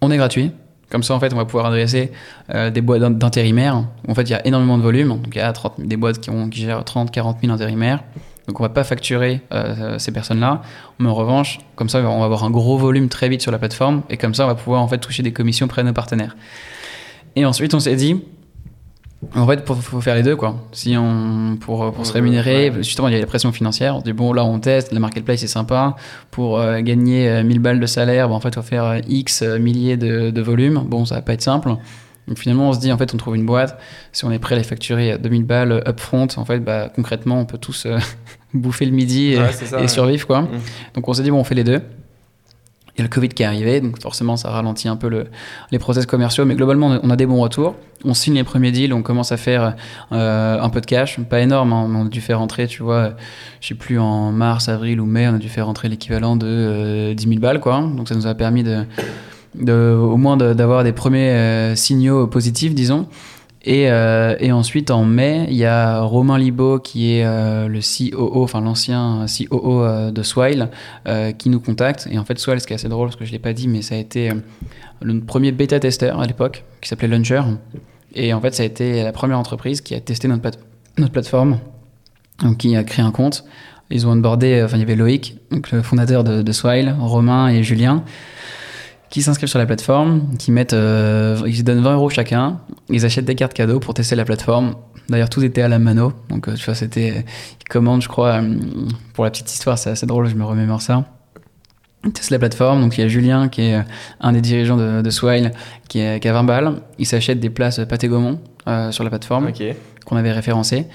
on 0.00 0.10
est 0.10 0.16
gratuit. 0.16 0.52
Comme 0.90 1.02
ça, 1.02 1.14
en 1.14 1.20
fait, 1.20 1.32
on 1.34 1.36
va 1.36 1.44
pouvoir 1.44 1.66
adresser 1.66 2.12
euh, 2.54 2.70
des 2.70 2.80
boîtes 2.80 3.00
d'in- 3.00 3.10
d'intérimaires. 3.10 3.84
En 4.08 4.14
fait, 4.14 4.22
il 4.22 4.30
y 4.30 4.34
a 4.34 4.46
énormément 4.46 4.78
de 4.78 4.82
volume. 4.82 5.08
Donc, 5.08 5.26
il 5.34 5.36
y 5.38 5.40
a 5.40 5.52
30 5.52 5.74
000 5.76 5.88
des 5.88 5.96
boîtes 5.98 6.18
qui, 6.18 6.30
ont, 6.30 6.48
qui 6.48 6.60
gèrent 6.62 6.82
30, 6.84 7.10
40 7.10 7.38
000 7.42 7.52
intérimaires. 7.52 8.02
Donc, 8.46 8.58
on 8.60 8.62
va 8.62 8.70
pas 8.70 8.84
facturer 8.84 9.42
euh, 9.52 9.98
ces 9.98 10.12
personnes-là. 10.12 10.62
Mais 10.98 11.08
en 11.10 11.14
revanche, 11.14 11.58
comme 11.76 11.90
ça, 11.90 11.98
on 12.00 12.20
va 12.20 12.24
avoir 12.24 12.44
un 12.44 12.50
gros 12.50 12.78
volume 12.78 13.10
très 13.10 13.28
vite 13.28 13.42
sur 13.42 13.52
la 13.52 13.58
plateforme. 13.58 14.02
Et 14.08 14.16
comme 14.16 14.32
ça, 14.32 14.44
on 14.44 14.46
va 14.46 14.54
pouvoir 14.54 14.80
en 14.80 14.88
fait 14.88 14.96
toucher 14.96 15.22
des 15.22 15.32
commissions 15.32 15.66
auprès 15.66 15.82
de 15.82 15.88
nos 15.88 15.92
partenaires. 15.92 16.34
Et 17.36 17.44
ensuite, 17.44 17.74
on 17.74 17.80
s'est 17.80 17.94
dit, 17.96 18.22
en 19.34 19.46
fait, 19.48 19.64
il 19.68 19.74
faut 19.82 20.00
faire 20.00 20.14
les 20.14 20.22
deux, 20.22 20.36
quoi. 20.36 20.56
Si 20.70 20.96
on, 20.96 21.56
pour, 21.60 21.92
pour 21.92 22.06
se 22.06 22.12
rémunérer, 22.12 22.72
justement, 22.78 23.08
il 23.08 23.14
y 23.14 23.16
a 23.16 23.20
la 23.20 23.26
pression 23.26 23.50
financière. 23.50 23.96
On 23.96 24.00
dit, 24.00 24.12
bon, 24.12 24.32
là, 24.32 24.44
on 24.44 24.60
teste, 24.60 24.92
la 24.92 25.00
marketplace, 25.00 25.40
c'est 25.40 25.48
sympa. 25.48 25.96
Pour 26.30 26.60
euh, 26.60 26.80
gagner 26.80 27.28
euh, 27.28 27.42
1000 27.42 27.58
balles 27.58 27.80
de 27.80 27.86
salaire, 27.86 28.28
bah, 28.28 28.34
en 28.36 28.40
fait, 28.40 28.50
il 28.50 28.54
faut 28.54 28.62
faire 28.62 28.84
euh, 28.84 28.98
X 29.08 29.42
euh, 29.42 29.58
milliers 29.58 29.96
de, 29.96 30.30
de 30.30 30.40
volume. 30.40 30.84
Bon, 30.86 31.04
ça 31.04 31.16
va 31.16 31.22
pas 31.22 31.32
être 31.32 31.42
simple. 31.42 31.70
Donc 32.28 32.38
finalement, 32.38 32.68
on 32.68 32.72
se 32.72 32.78
dit, 32.78 32.92
en 32.92 32.98
fait, 32.98 33.12
on 33.12 33.16
trouve 33.16 33.34
une 33.34 33.46
boîte. 33.46 33.80
Si 34.12 34.24
on 34.24 34.30
est 34.30 34.38
prêt 34.38 34.54
à 34.54 34.58
les 34.58 34.64
facturer 34.64 35.12
à 35.12 35.18
2000 35.18 35.44
balles 35.44 35.82
upfront, 35.88 36.28
en 36.36 36.44
fait, 36.44 36.60
bah, 36.60 36.88
concrètement, 36.94 37.40
on 37.40 37.44
peut 37.44 37.58
tous 37.58 37.86
euh, 37.86 37.98
bouffer 38.54 38.84
le 38.84 38.92
midi 38.92 39.32
et, 39.32 39.38
Ouais, 39.38 39.50
c'est 39.52 39.66
ça, 39.66 39.78
et 39.78 39.82
ouais. 39.82 39.88
survivre, 39.88 40.26
quoi. 40.26 40.42
Mm. 40.42 40.48
Donc 40.94 41.08
on 41.08 41.12
s'est 41.12 41.22
dit, 41.24 41.30
bon, 41.32 41.40
on 41.40 41.44
fait 41.44 41.56
les 41.56 41.64
deux. 41.64 41.80
Il 42.98 43.02
y 43.02 43.04
a 43.04 43.04
le 43.04 43.10
Covid 43.10 43.28
qui 43.28 43.44
est 43.44 43.46
arrivé, 43.46 43.80
donc 43.80 44.02
forcément 44.02 44.36
ça 44.36 44.50
ralentit 44.50 44.88
un 44.88 44.96
peu 44.96 45.08
le, 45.08 45.28
les 45.70 45.78
process 45.78 46.04
commerciaux, 46.04 46.44
mais 46.44 46.56
globalement 46.56 46.98
on 47.00 47.10
a- 47.10 47.16
des 47.16 47.26
bons 47.26 47.40
retours. 47.40 47.76
On 48.04 48.12
signe 48.12 48.34
les 48.34 48.42
premiers 48.44 48.72
deals, 48.72 48.92
on 48.92 49.02
commence 49.02 49.30
à 49.32 49.36
faire 49.36 49.76
euh, 50.12 50.60
un 50.60 50.68
peu 50.68 50.80
de 50.80 50.86
cash, 50.86 51.18
pas 51.20 51.40
énorme, 51.40 51.72
hein, 51.72 51.88
on 51.88 52.06
a 52.06 52.08
dû 52.08 52.20
faire 52.20 52.38
rentrer, 52.40 52.66
tu 52.66 52.82
vois, 52.82 53.12
je 53.60 53.68
sais 53.68 53.74
plus 53.74 53.98
en 54.00 54.32
mars, 54.32 54.68
avril 54.68 55.00
ou 55.00 55.06
mai, 55.06 55.28
on 55.28 55.34
a 55.34 55.38
dû 55.38 55.48
faire 55.48 55.66
rentrer 55.66 55.88
l'équivalent 55.88 56.34
de 56.36 56.46
euh, 56.48 57.14
10 57.14 57.28
000 57.28 57.40
balles, 57.40 57.60
quoi. 57.60 57.80
Donc 57.96 58.08
ça 58.08 58.14
nous 58.16 58.26
a 58.26 58.34
permis 58.34 58.62
de, 58.64 58.84
au 59.94 60.16
moins 60.16 60.36
d'avoir 60.36 60.84
des 60.84 60.92
premiers 60.92 61.30
euh, 61.30 61.74
signaux 61.76 62.26
positifs, 62.26 62.74
disons. 62.74 63.06
Et, 63.64 63.90
euh, 63.90 64.36
et 64.38 64.52
ensuite, 64.52 64.90
en 64.90 65.04
mai, 65.04 65.46
il 65.48 65.56
y 65.56 65.64
a 65.64 66.00
Romain 66.00 66.38
Libaud, 66.38 66.78
qui 66.78 67.12
est 67.14 67.24
euh, 67.24 67.66
le 67.68 67.80
COO, 67.80 68.42
enfin 68.44 68.60
l'ancien 68.60 69.26
COO 69.26 69.82
euh, 69.82 70.10
de 70.10 70.22
Swile, 70.22 70.68
qui 71.38 71.50
nous 71.50 71.60
contacte. 71.60 72.08
Et 72.10 72.18
en 72.18 72.24
fait, 72.24 72.38
Swile, 72.38 72.60
ce 72.60 72.66
qui 72.66 72.72
est 72.72 72.76
assez 72.76 72.88
drôle, 72.88 73.08
parce 73.08 73.16
que 73.16 73.24
je 73.24 73.30
ne 73.30 73.32
l'ai 73.34 73.38
pas 73.40 73.52
dit, 73.52 73.68
mais 73.68 73.82
ça 73.82 73.94
a 73.94 73.98
été 73.98 74.30
le 75.02 75.20
premier 75.20 75.52
bêta-testeur 75.52 76.20
à 76.20 76.26
l'époque, 76.26 76.64
qui 76.80 76.88
s'appelait 76.88 77.08
Launcher. 77.08 77.42
Et 78.14 78.32
en 78.32 78.40
fait, 78.40 78.54
ça 78.54 78.62
a 78.62 78.66
été 78.66 79.02
la 79.02 79.12
première 79.12 79.38
entreprise 79.38 79.80
qui 79.80 79.94
a 79.94 80.00
testé 80.00 80.28
notre, 80.28 80.42
plate- 80.42 80.60
notre 80.96 81.12
plateforme, 81.12 81.58
donc 82.42 82.58
qui 82.58 82.74
a 82.76 82.84
créé 82.84 83.04
un 83.04 83.10
compte. 83.10 83.44
Ils 83.90 84.06
ont 84.06 84.10
onboardé, 84.12 84.62
enfin, 84.64 84.76
il 84.76 84.80
y 84.80 84.82
avait 84.82 84.96
Loïc, 84.96 85.36
donc 85.50 85.70
le 85.72 85.82
fondateur 85.82 86.22
de, 86.22 86.42
de 86.42 86.52
Swile, 86.52 86.94
Romain 86.98 87.48
et 87.48 87.62
Julien 87.62 88.04
qui 89.10 89.22
s'inscrivent 89.22 89.48
sur 89.48 89.58
la 89.58 89.66
plateforme, 89.66 90.36
qui 90.38 90.52
mettent, 90.52 90.72
euh, 90.72 91.40
ils 91.46 91.64
donnent 91.64 91.82
20 91.82 91.94
euros 91.94 92.10
chacun, 92.10 92.60
ils 92.90 93.04
achètent 93.04 93.24
des 93.24 93.34
cartes 93.34 93.54
cadeaux 93.54 93.80
pour 93.80 93.94
tester 93.94 94.16
la 94.16 94.24
plateforme. 94.24 94.74
D'ailleurs, 95.08 95.30
tout 95.30 95.42
était 95.42 95.62
à 95.62 95.68
la 95.68 95.78
mano, 95.78 96.12
donc 96.28 96.48
euh, 96.48 96.54
tu 96.54 96.64
vois, 96.66 96.74
c'était, 96.74 97.24
ils 97.60 97.68
commandent, 97.68 98.02
je 98.02 98.08
crois, 98.08 98.42
euh, 98.42 98.56
pour 99.14 99.24
la 99.24 99.30
petite 99.30 99.50
histoire, 99.50 99.78
c'est 99.78 99.90
assez 99.90 100.06
drôle, 100.06 100.26
je 100.26 100.34
me 100.34 100.44
remémore 100.44 100.82
ça. 100.82 101.04
Ils 102.04 102.12
testent 102.12 102.30
la 102.30 102.38
plateforme, 102.38 102.82
donc 102.82 102.96
il 102.98 103.00
y 103.00 103.04
a 103.04 103.08
Julien 103.08 103.48
qui 103.48 103.62
est 103.62 103.82
un 104.20 104.32
des 104.32 104.40
dirigeants 104.40 104.76
de, 104.76 105.02
de 105.02 105.10
Swile, 105.10 105.52
qui, 105.88 106.00
est, 106.00 106.20
qui 106.20 106.28
a 106.28 106.32
20 106.32 106.44
balles, 106.44 106.74
il 106.98 107.06
s'achète 107.06 107.40
des 107.40 107.50
places 107.50 107.80
Pâté 107.88 108.08
Gaumont 108.08 108.38
euh, 108.68 108.92
sur 108.92 109.02
la 109.02 109.10
plateforme 109.10 109.50
qu'on 110.04 110.16
avait 110.16 110.32
référencé. 110.32 110.86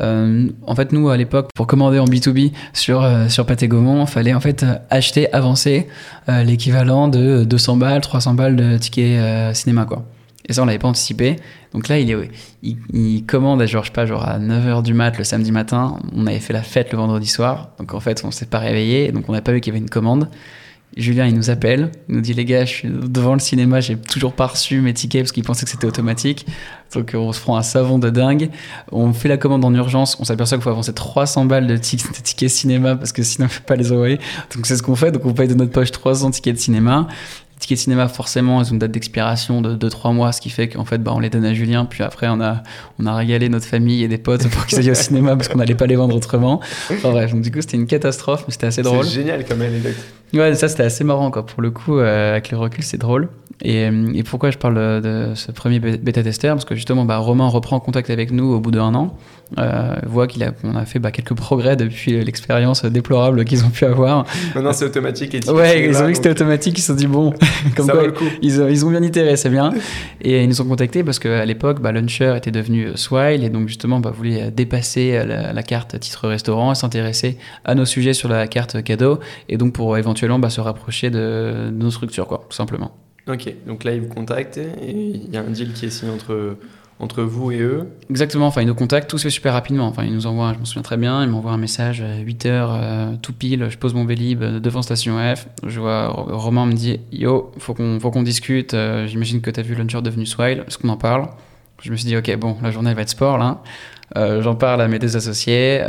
Euh, 0.00 0.48
en 0.66 0.74
fait, 0.74 0.92
nous, 0.92 1.08
à 1.08 1.16
l'époque, 1.16 1.50
pour 1.54 1.66
commander 1.66 1.98
en 1.98 2.06
B2B 2.06 2.52
sur, 2.72 3.02
euh, 3.02 3.28
sur 3.28 3.46
Pathé 3.46 3.68
il 3.70 4.06
fallait 4.06 4.34
en 4.34 4.40
fait 4.40 4.62
euh, 4.62 4.74
acheter, 4.88 5.32
avancer 5.32 5.88
euh, 6.28 6.42
l'équivalent 6.42 7.08
de 7.08 7.44
200 7.44 7.76
balles, 7.76 8.00
300 8.00 8.34
balles 8.34 8.56
de 8.56 8.78
tickets 8.78 9.54
cinéma, 9.54 9.84
quoi. 9.84 10.04
Et 10.48 10.52
ça, 10.52 10.62
on 10.62 10.64
l'avait 10.66 10.78
pas 10.78 10.88
anticipé. 10.88 11.36
Donc 11.72 11.88
là, 11.88 11.98
il, 11.98 12.10
est, 12.10 12.30
il, 12.62 13.24
commande 13.24 13.62
à, 13.62 13.66
genre, 13.66 13.84
je 13.84 13.92
pas, 13.92 14.06
genre 14.06 14.26
à 14.26 14.38
9h 14.40 14.82
du 14.82 14.94
mat 14.94 15.16
le 15.16 15.22
samedi 15.22 15.52
matin. 15.52 15.98
On 16.12 16.26
avait 16.26 16.40
fait 16.40 16.52
la 16.52 16.62
fête 16.62 16.90
le 16.90 16.98
vendredi 16.98 17.28
soir. 17.28 17.70
Donc 17.78 17.94
en 17.94 18.00
fait, 18.00 18.22
on 18.24 18.32
s'est 18.32 18.46
pas 18.46 18.58
réveillé. 18.58 19.12
Donc 19.12 19.28
on 19.28 19.32
n'a 19.32 19.42
pas 19.42 19.52
vu 19.52 19.60
qu'il 19.60 19.72
y 19.72 19.76
avait 19.76 19.84
une 19.84 19.90
commande. 19.90 20.28
Julien, 20.96 21.26
il 21.26 21.34
nous 21.34 21.50
appelle, 21.50 21.90
il 22.08 22.16
nous 22.16 22.20
dit 22.20 22.34
les 22.34 22.44
gars, 22.44 22.64
je 22.64 22.70
suis 22.72 22.88
devant 22.88 23.34
le 23.34 23.38
cinéma, 23.38 23.80
j'ai 23.80 23.96
toujours 23.96 24.32
pas 24.32 24.46
reçu 24.48 24.80
mes 24.80 24.92
tickets 24.92 25.22
parce 25.22 25.32
qu'il 25.32 25.44
pensait 25.44 25.64
que 25.64 25.70
c'était 25.70 25.86
automatique. 25.86 26.46
Donc 26.94 27.12
on 27.14 27.32
se 27.32 27.40
prend 27.40 27.56
un 27.56 27.62
savon 27.62 27.98
de 28.00 28.10
dingue. 28.10 28.50
On 28.90 29.12
fait 29.12 29.28
la 29.28 29.36
commande 29.36 29.64
en 29.64 29.72
urgence, 29.74 30.16
on 30.18 30.24
s'aperçoit 30.24 30.58
qu'il 30.58 30.64
faut 30.64 30.70
avancer 30.70 30.92
300 30.92 31.44
balles 31.44 31.68
de, 31.68 31.76
tic- 31.76 32.04
de 32.08 32.20
tickets 32.22 32.50
cinéma 32.50 32.96
parce 32.96 33.12
que 33.12 33.22
sinon 33.22 33.46
on 33.46 33.54
peut 33.54 33.64
pas 33.66 33.76
les 33.76 33.92
envoyer. 33.92 34.18
Donc 34.54 34.66
c'est 34.66 34.76
ce 34.76 34.82
qu'on 34.82 34.96
fait, 34.96 35.12
donc 35.12 35.24
on 35.24 35.32
paye 35.32 35.46
de 35.48 35.54
notre 35.54 35.70
poche 35.70 35.92
300 35.92 36.32
tickets 36.32 36.56
de 36.56 36.60
cinéma. 36.60 37.06
Les 37.08 37.60
tickets 37.60 37.78
de 37.78 37.82
cinéma, 37.82 38.08
forcément, 38.08 38.60
ils 38.62 38.68
ont 38.68 38.72
une 38.72 38.78
date 38.78 38.90
d'expiration 38.90 39.60
de 39.60 39.76
2-3 39.76 40.14
mois, 40.14 40.32
ce 40.32 40.40
qui 40.40 40.48
fait 40.50 40.68
qu'en 40.70 40.86
fait, 40.86 40.96
bah, 40.98 41.12
on 41.14 41.20
les 41.20 41.28
donne 41.28 41.44
à 41.44 41.52
Julien, 41.52 41.84
puis 41.84 42.02
après, 42.02 42.26
on 42.28 42.40
a, 42.40 42.62
on 42.98 43.04
a 43.04 43.14
régalé 43.14 43.50
notre 43.50 43.66
famille 43.66 44.02
et 44.02 44.08
des 44.08 44.16
potes 44.16 44.48
pour 44.48 44.64
qu'ils 44.66 44.78
aillent 44.78 44.90
au 44.90 44.94
cinéma 44.94 45.36
parce 45.36 45.48
qu'on 45.48 45.58
n'allait 45.58 45.74
pas 45.74 45.86
les 45.86 45.94
vendre 45.96 46.16
autrement. 46.16 46.60
Enfin 46.90 47.10
bref, 47.10 47.32
donc 47.32 47.42
du 47.42 47.50
coup, 47.52 47.60
c'était 47.60 47.76
une 47.76 47.86
catastrophe, 47.86 48.44
mais 48.48 48.52
c'était 48.52 48.66
assez 48.68 48.80
drôle. 48.82 49.04
C'est 49.04 49.12
génial 49.14 49.44
comme 49.44 49.60
anecdote. 49.60 49.94
Ouais, 50.32 50.54
ça 50.54 50.68
c'était 50.68 50.84
assez 50.84 51.04
marrant 51.04 51.30
quoi. 51.30 51.44
Pour 51.44 51.62
le 51.62 51.70
coup, 51.70 51.98
euh, 51.98 52.32
avec 52.32 52.50
le 52.50 52.58
recul, 52.58 52.84
c'est 52.84 52.98
drôle. 52.98 53.28
Et, 53.62 53.84
euh, 53.84 54.12
et 54.14 54.22
pourquoi 54.22 54.50
je 54.50 54.58
parle 54.58 54.74
de, 55.02 55.32
ce 55.34 55.50
premier 55.52 55.80
bêta-testeur? 55.80 56.54
Parce 56.54 56.64
que 56.64 56.74
justement, 56.74 57.04
bah, 57.04 57.18
Romain 57.18 57.48
reprend 57.48 57.80
contact 57.80 58.10
avec 58.10 58.30
nous 58.30 58.52
au 58.52 58.60
bout 58.60 58.70
d'un 58.70 58.94
an, 58.94 59.16
euh, 59.58 59.96
a, 59.96 60.50
qu'on 60.52 60.76
a 60.76 60.84
fait 60.84 60.98
bah, 60.98 61.10
quelques 61.10 61.34
progrès 61.34 61.76
depuis 61.76 62.22
l'expérience 62.24 62.84
déplorable 62.84 63.44
qu'ils 63.44 63.64
ont 63.64 63.70
pu 63.70 63.84
avoir. 63.84 64.26
Maintenant, 64.54 64.72
c'est 64.72 64.84
automatique. 64.84 65.30
Tickets 65.30 65.50
Ouais, 65.50 65.70
cinéma, 65.70 65.86
ils 65.88 65.96
ont 65.96 66.06
vu 66.06 66.12
que 66.12 66.16
c'était 66.16 66.30
automatique, 66.30 66.78
ils 66.78 66.82
se 66.82 66.88
sont 66.88 66.94
dit 66.94 67.06
bon, 67.06 67.32
comme 67.76 67.86
ça 67.86 67.92
quoi 67.92 68.02
vaut 68.02 68.06
le 68.06 68.12
coup. 68.12 68.24
ils 68.42 68.60
ont, 68.62 68.68
ils 68.68 68.84
ont 68.84 68.90
bien 68.90 69.02
itéré, 69.02 69.36
c'est 69.36 69.50
bien. 69.50 69.72
Et 70.20 70.42
ils 70.42 70.48
nous 70.48 70.60
ont 70.60 70.66
contactés 70.66 71.02
parce 71.04 71.18
qu'à 71.18 71.44
l'époque, 71.44 71.80
bah, 71.80 71.92
Launcher 71.92 72.34
était 72.36 72.50
devenu 72.50 72.88
Swile 72.94 73.44
et 73.44 73.50
donc 73.50 73.68
justement 73.68 74.00
bah, 74.00 74.12
voulait 74.16 74.50
dépasser 74.50 75.24
la, 75.26 75.52
la 75.52 75.62
carte 75.62 75.98
titre 75.98 76.28
restaurant 76.28 76.72
et 76.72 76.74
s'intéresser 76.74 77.38
à 77.64 77.74
nos 77.74 77.84
sujets 77.84 78.14
sur 78.14 78.28
la 78.28 78.46
carte 78.46 78.82
cadeau 78.82 79.20
et 79.48 79.56
donc 79.56 79.72
pour 79.72 79.96
éventuellement 79.98 80.38
bah, 80.38 80.50
se 80.50 80.60
rapprocher 80.60 81.10
de, 81.10 81.70
de 81.70 81.82
nos 81.82 81.90
structures, 81.90 82.26
quoi, 82.26 82.44
tout 82.48 82.56
simplement. 82.56 82.92
Ok, 83.28 83.52
donc 83.66 83.84
là, 83.84 83.92
ils 83.92 84.00
vous 84.00 84.08
contactent 84.08 84.58
et 84.58 84.90
il 84.90 85.30
y 85.30 85.36
a 85.36 85.40
un 85.40 85.50
deal 85.50 85.72
qui 85.72 85.86
est 85.86 85.90
signé 85.90 86.12
entre, 86.12 86.56
entre 87.00 87.22
vous 87.22 87.50
et 87.50 87.58
eux. 87.60 87.88
Exactement, 88.10 88.46
enfin 88.46 88.60
ils 88.62 88.66
nous 88.66 88.74
contactent, 88.74 89.08
tout 89.10 89.18
se 89.18 89.24
fait 89.24 89.30
super 89.30 89.52
rapidement. 89.54 89.86
Enfin 89.86 90.04
ils 90.04 90.12
nous 90.12 90.26
envoient, 90.26 90.52
je 90.54 90.58
me 90.60 90.64
souviens 90.64 90.82
très 90.82 90.96
bien, 90.96 91.22
ils 91.24 91.28
m'envoient 91.30 91.52
un 91.52 91.56
message 91.58 92.02
à 92.02 92.18
8h 92.22 92.44
euh, 92.46 93.16
tout 93.22 93.32
pile, 93.32 93.66
je 93.70 93.78
pose 93.78 93.94
mon 93.94 94.04
Vélib 94.04 94.42
euh, 94.42 94.60
devant 94.60 94.82
station 94.82 95.16
F, 95.34 95.46
je 95.66 95.80
vois 95.80 96.08
Ro- 96.08 96.36
Romain 96.38 96.66
me 96.66 96.72
dit 96.74 97.00
yo, 97.12 97.52
faut 97.58 97.74
qu'on 97.74 97.98
qu'on 97.98 98.22
discute, 98.22 98.74
euh, 98.74 99.06
j'imagine 99.06 99.40
que 99.40 99.50
tu 99.50 99.58
as 99.60 99.62
vu 99.62 99.74
Launcher 99.74 100.02
devenu 100.02 100.26
Swile, 100.26 100.64
est-ce 100.66 100.78
qu'on 100.78 100.88
en 100.90 100.96
parle? 100.96 101.28
Je 101.82 101.90
me 101.90 101.96
suis 101.96 102.06
dit 102.06 102.16
ok 102.16 102.36
bon, 102.36 102.56
la 102.62 102.70
journée 102.70 102.90
elle 102.90 102.96
va 102.96 103.02
être 103.02 103.08
sport 103.08 103.38
là. 103.38 103.62
J'en 104.40 104.54
parle 104.56 104.82
à 104.82 104.88
mes 104.88 104.98
deux 104.98 105.16
associés, 105.16 105.80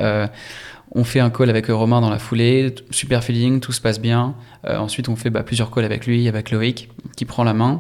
on 0.94 1.04
fait 1.04 1.20
un 1.20 1.30
call 1.30 1.50
avec 1.50 1.68
Romain 1.68 2.02
dans 2.02 2.10
la 2.10 2.20
foulée, 2.20 2.76
super 2.92 3.24
feeling, 3.24 3.60
tout 3.60 3.72
se 3.72 3.82
passe 3.82 4.00
bien. 4.00 4.36
Ensuite 4.66 5.10
on 5.10 5.16
fait 5.16 5.30
bah, 5.30 5.44
plusieurs 5.44 5.72
calls 5.72 5.86
avec 5.86 6.06
lui, 6.06 6.28
avec 6.28 6.52
Loïc 6.52 6.90
qui 7.18 7.26
prend 7.26 7.44
la 7.44 7.54
main. 7.54 7.80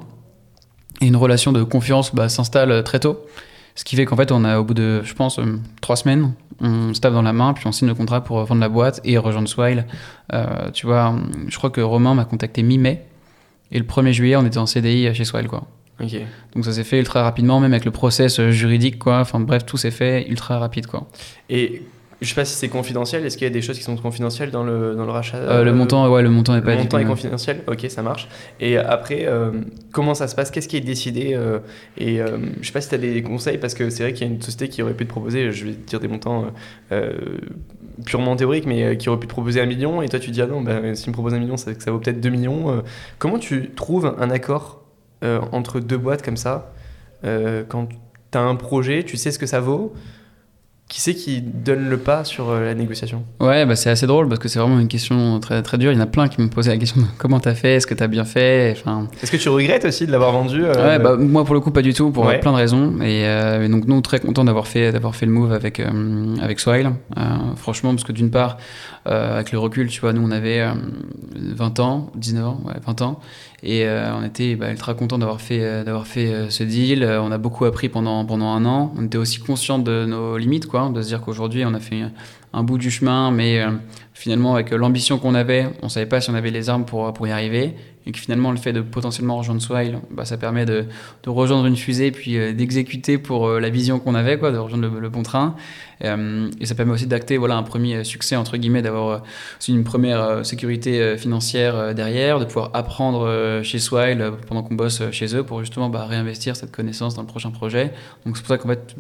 Et 1.01 1.07
une 1.07 1.15
relation 1.15 1.51
de 1.51 1.63
confiance 1.63 2.13
bah, 2.15 2.29
s'installe 2.29 2.83
très 2.83 2.99
tôt. 2.99 3.25
Ce 3.75 3.83
qui 3.83 3.95
fait 3.95 4.05
qu'en 4.05 4.15
fait, 4.15 4.31
on 4.31 4.43
a, 4.43 4.59
au 4.59 4.63
bout 4.63 4.73
de, 4.73 5.01
je 5.03 5.13
pense, 5.13 5.39
euh, 5.39 5.59
trois 5.81 5.95
semaines, 5.95 6.33
on 6.59 6.93
se 6.93 6.99
tape 6.99 7.13
dans 7.13 7.21
la 7.21 7.33
main, 7.33 7.53
puis 7.53 7.65
on 7.67 7.71
signe 7.71 7.87
le 7.87 7.95
contrat 7.95 8.23
pour 8.23 8.43
vendre 8.43 8.61
la 8.61 8.69
boîte 8.69 9.01
et 9.03 9.17
rejoindre 9.17 9.47
Swile. 9.47 9.85
Euh, 10.33 10.69
tu 10.71 10.85
vois, 10.85 11.15
je 11.47 11.57
crois 11.57 11.69
que 11.69 11.81
Romain 11.81 12.13
m'a 12.13 12.25
contacté 12.25 12.63
mi-mai, 12.63 13.05
et 13.71 13.79
le 13.79 13.85
1er 13.85 14.11
juillet, 14.11 14.35
on 14.35 14.45
était 14.45 14.57
en 14.57 14.65
CDI 14.65 15.13
chez 15.15 15.25
Swile, 15.25 15.47
quoi. 15.47 15.63
Donc 16.53 16.65
ça 16.65 16.73
s'est 16.73 16.83
fait 16.83 16.99
ultra 16.99 17.23
rapidement, 17.23 17.59
même 17.59 17.73
avec 17.73 17.85
le 17.85 17.91
process 17.91 18.41
juridique, 18.49 18.99
quoi. 18.99 19.19
Enfin 19.19 19.39
bref, 19.39 19.65
tout 19.65 19.77
s'est 19.77 19.91
fait 19.91 20.27
ultra 20.29 20.59
rapide, 20.59 20.87
quoi. 20.87 21.07
Et 21.49 21.83
je 22.21 22.29
sais 22.29 22.35
pas 22.35 22.45
si 22.45 22.53
c'est 22.55 22.69
confidentiel. 22.69 23.25
Est-ce 23.25 23.35
qu'il 23.35 23.45
y 23.47 23.49
a 23.49 23.53
des 23.53 23.61
choses 23.63 23.77
qui 23.77 23.83
sont 23.83 23.95
confidentielles 23.97 24.51
dans 24.51 24.63
le, 24.63 24.93
dans 24.95 25.05
le 25.05 25.11
rachat 25.11 25.37
Euh, 25.37 25.63
le 25.63 25.73
montant, 25.73 26.07
ouais, 26.11 26.21
le 26.21 26.29
montant 26.29 26.53
n'est 26.53 26.61
pas 26.61 26.71
Le 26.75 26.77
montant 26.77 26.99
est 26.99 27.05
confidentiel, 27.05 27.61
ok, 27.67 27.85
ça 27.89 28.03
marche. 28.03 28.27
Et 28.59 28.77
après, 28.77 29.25
euh, 29.25 29.51
comment 29.91 30.13
ça 30.13 30.27
se 30.27 30.35
passe? 30.35 30.51
Qu'est-ce 30.51 30.67
qui 30.67 30.77
est 30.77 30.81
décidé 30.81 31.33
euh, 31.33 31.59
Et 31.97 32.21
euh, 32.21 32.37
je 32.61 32.67
sais 32.67 32.73
pas 32.73 32.81
si 32.81 32.89
tu 32.89 32.95
as 32.95 32.99
des 32.99 33.23
conseils, 33.23 33.57
parce 33.57 33.73
que 33.73 33.89
c'est 33.89 34.03
vrai 34.03 34.13
qu'il 34.13 34.27
y 34.27 34.29
a 34.29 34.33
une 34.33 34.41
société 34.41 34.69
qui 34.69 34.83
aurait 34.83 34.93
pu 34.93 35.05
te 35.05 35.09
proposer, 35.09 35.51
je 35.51 35.65
vais 35.65 35.73
te 35.73 35.89
dire 35.89 35.99
des 35.99 36.07
montants 36.07 36.45
euh, 36.91 37.11
purement 38.05 38.35
théoriques, 38.35 38.65
mais 38.67 38.83
euh, 38.83 38.95
qui 38.95 39.09
aurait 39.09 39.19
pu 39.19 39.27
te 39.27 39.31
proposer 39.31 39.59
un 39.61 39.65
million, 39.65 40.01
et 40.01 40.07
toi 40.09 40.19
tu 40.19 40.31
dis, 40.31 40.41
ah 40.41 40.47
non, 40.47 40.61
bah, 40.61 40.93
s'il 40.95 41.09
me 41.09 41.13
propose 41.13 41.33
un 41.33 41.39
million, 41.39 41.57
ça 41.57 41.71
vaut 41.87 41.99
peut-être 41.99 42.21
2 42.21 42.29
millions. 42.29 42.69
Euh, 42.71 42.81
comment 43.17 43.39
tu 43.39 43.71
trouves 43.71 44.15
un 44.19 44.29
accord 44.29 44.83
euh, 45.23 45.39
entre 45.51 45.79
deux 45.79 45.97
boîtes 45.97 46.21
comme 46.23 46.37
ça 46.37 46.73
Euh, 47.23 47.63
Quand 47.67 47.87
tu 48.31 48.37
as 48.37 48.41
un 48.41 48.55
projet, 48.55 49.03
tu 49.03 49.17
sais 49.17 49.31
ce 49.31 49.39
que 49.39 49.45
ça 49.45 49.59
vaut 49.59 49.93
qui 50.91 50.99
c'est 50.99 51.15
qui 51.15 51.41
donne 51.41 51.87
le 51.89 51.97
pas 51.97 52.25
sur 52.25 52.49
euh, 52.49 52.65
la 52.65 52.73
négociation? 52.75 53.23
Ouais, 53.39 53.65
bah, 53.65 53.77
c'est 53.77 53.89
assez 53.89 54.05
drôle 54.07 54.27
parce 54.27 54.39
que 54.39 54.49
c'est 54.49 54.59
vraiment 54.59 54.77
une 54.77 54.89
question 54.89 55.39
très, 55.39 55.61
très 55.63 55.77
dure. 55.77 55.89
Il 55.93 55.95
y 55.95 55.97
en 55.97 56.03
a 56.03 56.05
plein 56.07 56.27
qui 56.27 56.41
me 56.41 56.49
posaient 56.49 56.71
la 56.71 56.77
question 56.77 56.99
de 56.99 57.05
comment 57.17 57.39
t'as 57.39 57.55
fait, 57.55 57.75
est-ce 57.75 57.87
que 57.87 57.93
t'as 57.93 58.07
bien 58.07 58.25
fait 58.25 58.75
enfin, 58.77 59.07
Est-ce 59.23 59.31
que 59.31 59.37
tu 59.37 59.47
regrettes 59.47 59.85
aussi 59.85 60.05
de 60.05 60.11
l'avoir 60.11 60.33
vendu 60.33 60.65
euh, 60.65 60.73
Ouais, 60.73 60.99
bah, 61.01 61.15
moi 61.15 61.45
pour 61.45 61.55
le 61.55 61.61
coup 61.61 61.71
pas 61.71 61.81
du 61.81 61.93
tout 61.93 62.11
pour 62.11 62.25
Ouais. 62.25 62.39
plein 62.41 62.51
de 62.51 62.57
raisons 62.57 62.95
et, 63.01 63.25
euh, 63.25 63.63
et 63.65 63.69
donc 63.69 63.85
nous 63.87 64.01
très 64.01 64.19
contents 64.19 64.43
d'avoir 64.43 64.67
fait 64.67 64.91
d'avoir 64.91 65.15
fait 65.15 65.25
le 65.25 65.31
move 65.31 65.53
avec 65.53 65.79
euh, 65.79 66.35
avec 66.41 66.59
Swile. 66.59 66.91
Euh, 67.17 67.21
franchement 67.55 67.91
parce 67.91 68.03
que 68.03 68.11
d'une 68.11 68.29
part 68.29 68.57
euh, 69.07 69.35
avec 69.35 69.53
le 69.53 69.59
recul 69.59 69.87
tu 69.87 70.01
vois 70.01 70.11
nous 70.11 70.21
on 70.27 70.31
avait 70.31 70.59
euh, 70.59 70.73
20 71.35 71.79
ans 71.79 72.11
19 72.15 72.45
ans 72.45 72.61
ouais 72.65 72.73
20 72.85 73.01
ans 73.01 73.19
et 73.63 73.85
euh, 73.85 74.15
on 74.15 74.23
était 74.23 74.55
bah, 74.55 74.71
ultra 74.71 74.93
contents 74.93 75.19
d'avoir 75.19 75.39
fait 75.39 75.61
euh, 75.61 75.83
d'avoir 75.83 76.07
fait 76.07 76.33
euh, 76.33 76.49
ce 76.49 76.63
deal. 76.63 77.03
On 77.03 77.31
a 77.31 77.37
beaucoup 77.37 77.65
appris 77.65 77.89
pendant 77.89 78.25
pendant 78.25 78.47
un 78.47 78.65
an. 78.65 78.93
On 78.97 79.05
était 79.05 79.17
aussi 79.17 79.39
conscients 79.39 79.79
de 79.79 80.05
nos 80.05 80.37
limites 80.37 80.65
quoi, 80.65 80.89
de 80.89 81.01
se 81.01 81.07
dire 81.07 81.21
qu'aujourd'hui 81.21 81.63
on 81.65 81.73
a 81.73 81.79
fait 81.79 82.03
un 82.53 82.63
bout 82.63 82.77
du 82.77 82.89
chemin 82.89 83.31
mais 83.31 83.63
finalement 84.21 84.53
avec 84.53 84.69
l'ambition 84.69 85.17
qu'on 85.17 85.33
avait, 85.33 85.67
on 85.81 85.89
savait 85.89 86.05
pas 86.05 86.21
si 86.21 86.29
on 86.29 86.35
avait 86.35 86.51
les 86.51 86.69
armes 86.69 86.85
pour 86.85 87.11
pour 87.11 87.27
y 87.27 87.31
arriver 87.31 87.75
et 88.05 88.11
que 88.11 88.19
finalement 88.19 88.51
le 88.51 88.57
fait 88.57 88.73
de 88.73 88.81
potentiellement 88.81 89.37
rejoindre 89.37 89.61
Swile, 89.61 89.99
bah, 90.09 90.25
ça 90.25 90.37
permet 90.37 90.65
de, 90.65 90.85
de 91.23 91.29
rejoindre 91.29 91.65
une 91.67 91.75
fusée 91.75 92.11
puis 92.11 92.37
euh, 92.37 92.53
d'exécuter 92.53 93.17
pour 93.17 93.47
euh, 93.47 93.59
la 93.59 93.69
vision 93.69 93.99
qu'on 93.99 94.15
avait 94.15 94.37
quoi, 94.39 94.51
de 94.51 94.57
rejoindre 94.57 94.87
le, 94.87 95.09
bon 95.09 95.23
train. 95.23 95.55
Euh, 96.03 96.49
et 96.59 96.65
ça 96.65 96.73
permet 96.73 96.93
aussi 96.93 97.05
d'acter 97.05 97.37
voilà 97.37 97.57
un 97.57 97.63
premier 97.63 98.03
succès 98.03 98.35
entre 98.35 98.57
guillemets, 98.57 98.81
d'avoir 98.81 99.23
une 99.67 99.83
première 99.83 100.45
sécurité 100.45 101.17
financière 101.17 101.93
derrière, 101.93 102.39
de 102.39 102.45
pouvoir 102.45 102.71
apprendre 102.73 103.61
chez 103.63 103.79
Swile 103.79 104.31
pendant 104.47 104.63
qu'on 104.63 104.75
bosse 104.75 105.03
chez 105.11 105.35
eux 105.35 105.43
pour 105.43 105.59
justement 105.59 105.89
bah, 105.89 106.05
réinvestir 106.05 106.55
cette 106.55 106.71
connaissance 106.71 107.15
dans 107.15 107.21
le 107.21 107.27
prochain 107.27 107.51
projet. 107.51 107.93
Donc 108.25 108.37
c'est 108.37 108.43
pour 108.43 108.49
ça 108.49 108.57
qu'en 108.57 108.69
fait 108.69 108.95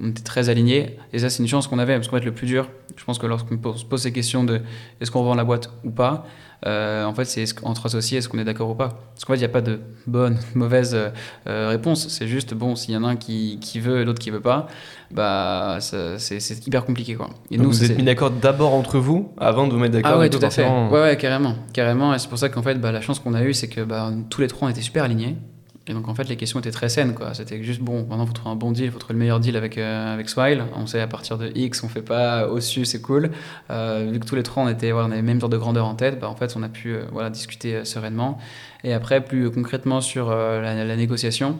on 0.00 0.08
était 0.08 0.22
très 0.22 0.48
alignés 0.48 0.96
et 1.12 1.18
ça 1.18 1.30
c'est 1.30 1.42
une 1.42 1.48
chance 1.48 1.68
qu'on 1.68 1.78
avait 1.78 1.94
parce 1.94 2.08
qu'en 2.08 2.18
fait 2.18 2.24
le 2.24 2.32
plus 2.32 2.46
dur, 2.46 2.68
je 2.96 3.04
pense 3.04 3.18
que 3.18 3.26
lorsqu'on 3.26 3.76
se 3.76 3.84
pose 3.84 4.02
ces 4.02 4.12
questions 4.12 4.44
de 4.44 4.60
est-ce 5.00 5.10
qu'on 5.10 5.22
vend 5.22 5.34
la 5.34 5.44
boîte 5.44 5.70
ou 5.84 5.90
pas, 5.90 6.26
euh, 6.66 7.04
en 7.04 7.12
fait, 7.12 7.24
c'est 7.24 7.42
est-ce 7.42 7.54
qu'entre 7.54 7.86
associés, 7.86 8.18
est-ce 8.18 8.28
qu'on 8.28 8.38
est 8.38 8.44
d'accord 8.44 8.70
ou 8.70 8.74
pas 8.74 9.00
Parce 9.14 9.24
qu'en 9.24 9.32
fait, 9.32 9.38
il 9.38 9.42
n'y 9.42 9.46
a 9.46 9.48
pas 9.48 9.60
de 9.60 9.80
bonne, 10.06 10.38
mauvaise 10.54 10.94
euh, 10.94 11.08
euh, 11.48 11.68
réponse. 11.68 12.08
C'est 12.08 12.28
juste, 12.28 12.54
bon, 12.54 12.76
s'il 12.76 12.94
y 12.94 12.96
en 12.96 13.04
a 13.04 13.08
un 13.08 13.16
qui, 13.16 13.58
qui 13.60 13.80
veut 13.80 14.00
et 14.00 14.04
l'autre 14.04 14.20
qui 14.20 14.30
veut 14.30 14.40
pas, 14.40 14.68
bah, 15.10 15.78
c'est 15.80 16.66
hyper 16.66 16.84
compliqué, 16.84 17.14
quoi. 17.14 17.30
Et 17.50 17.56
Donc 17.56 17.66
vous 17.66 17.84
êtes 17.84 17.96
mis 17.96 18.04
d'accord 18.04 18.30
d'abord 18.30 18.74
entre 18.74 18.98
vous 18.98 19.32
avant 19.38 19.66
de 19.66 19.72
vous 19.72 19.78
mettre 19.78 19.94
d'accord 19.94 20.12
ah 20.14 20.18
ouais, 20.18 20.30
tout 20.30 20.38
à 20.40 20.50
fait. 20.50 20.66
ouais, 20.68 21.16
carrément. 21.16 21.56
Carrément. 21.72 22.14
Et 22.14 22.18
c'est 22.18 22.28
pour 22.28 22.38
ça 22.38 22.48
qu'en 22.48 22.62
fait, 22.62 22.76
bah, 22.76 22.92
la 22.92 23.00
chance 23.00 23.18
qu'on 23.18 23.34
a 23.34 23.42
eue, 23.42 23.54
c'est 23.54 23.68
que 23.68 23.80
bah, 23.80 24.12
tous 24.30 24.40
les 24.40 24.48
trois, 24.48 24.68
on 24.68 24.70
était 24.70 24.82
super 24.82 25.04
alignés. 25.04 25.36
Et 25.88 25.94
donc, 25.94 26.08
en 26.08 26.14
fait, 26.14 26.28
les 26.28 26.36
questions 26.36 26.60
étaient 26.60 26.70
très 26.70 26.88
saines, 26.88 27.12
quoi. 27.12 27.34
C'était 27.34 27.60
juste, 27.62 27.80
bon, 27.80 28.06
maintenant, 28.08 28.22
il 28.22 28.26
faut 28.28 28.32
trouver 28.32 28.52
un 28.52 28.56
bon 28.56 28.70
deal, 28.70 28.84
il 28.84 28.90
faut 28.92 29.00
trouver 29.00 29.14
le 29.14 29.18
meilleur 29.18 29.40
deal 29.40 29.56
avec, 29.56 29.78
euh, 29.78 30.14
avec 30.14 30.28
Swile. 30.28 30.62
On 30.76 30.86
sait 30.86 31.00
à 31.00 31.08
partir 31.08 31.38
de 31.38 31.50
X, 31.56 31.82
on 31.82 31.88
fait 31.88 32.02
pas 32.02 32.46
au-dessus, 32.46 32.84
c'est 32.84 33.00
cool. 33.02 33.30
Euh, 33.70 34.08
vu 34.12 34.20
que 34.20 34.24
tous 34.26 34.36
les 34.36 34.44
trois, 34.44 34.62
on, 34.62 34.68
était, 34.68 34.92
voilà, 34.92 35.08
on 35.08 35.10
avait 35.10 35.20
le 35.22 35.26
même 35.26 35.40
genre 35.40 35.48
de 35.50 35.56
grandeur 35.58 35.86
en 35.86 35.96
tête, 35.96 36.20
bah, 36.20 36.28
en 36.28 36.36
fait, 36.36 36.54
on 36.56 36.62
a 36.62 36.68
pu 36.68 36.94
euh, 36.94 37.02
voilà, 37.10 37.30
discuter 37.30 37.74
euh, 37.74 37.84
sereinement. 37.84 38.38
Et 38.84 38.92
après, 38.92 39.20
plus 39.22 39.50
concrètement 39.50 40.00
sur 40.00 40.30
la, 40.30 40.84
la 40.84 40.96
négociation, 40.96 41.58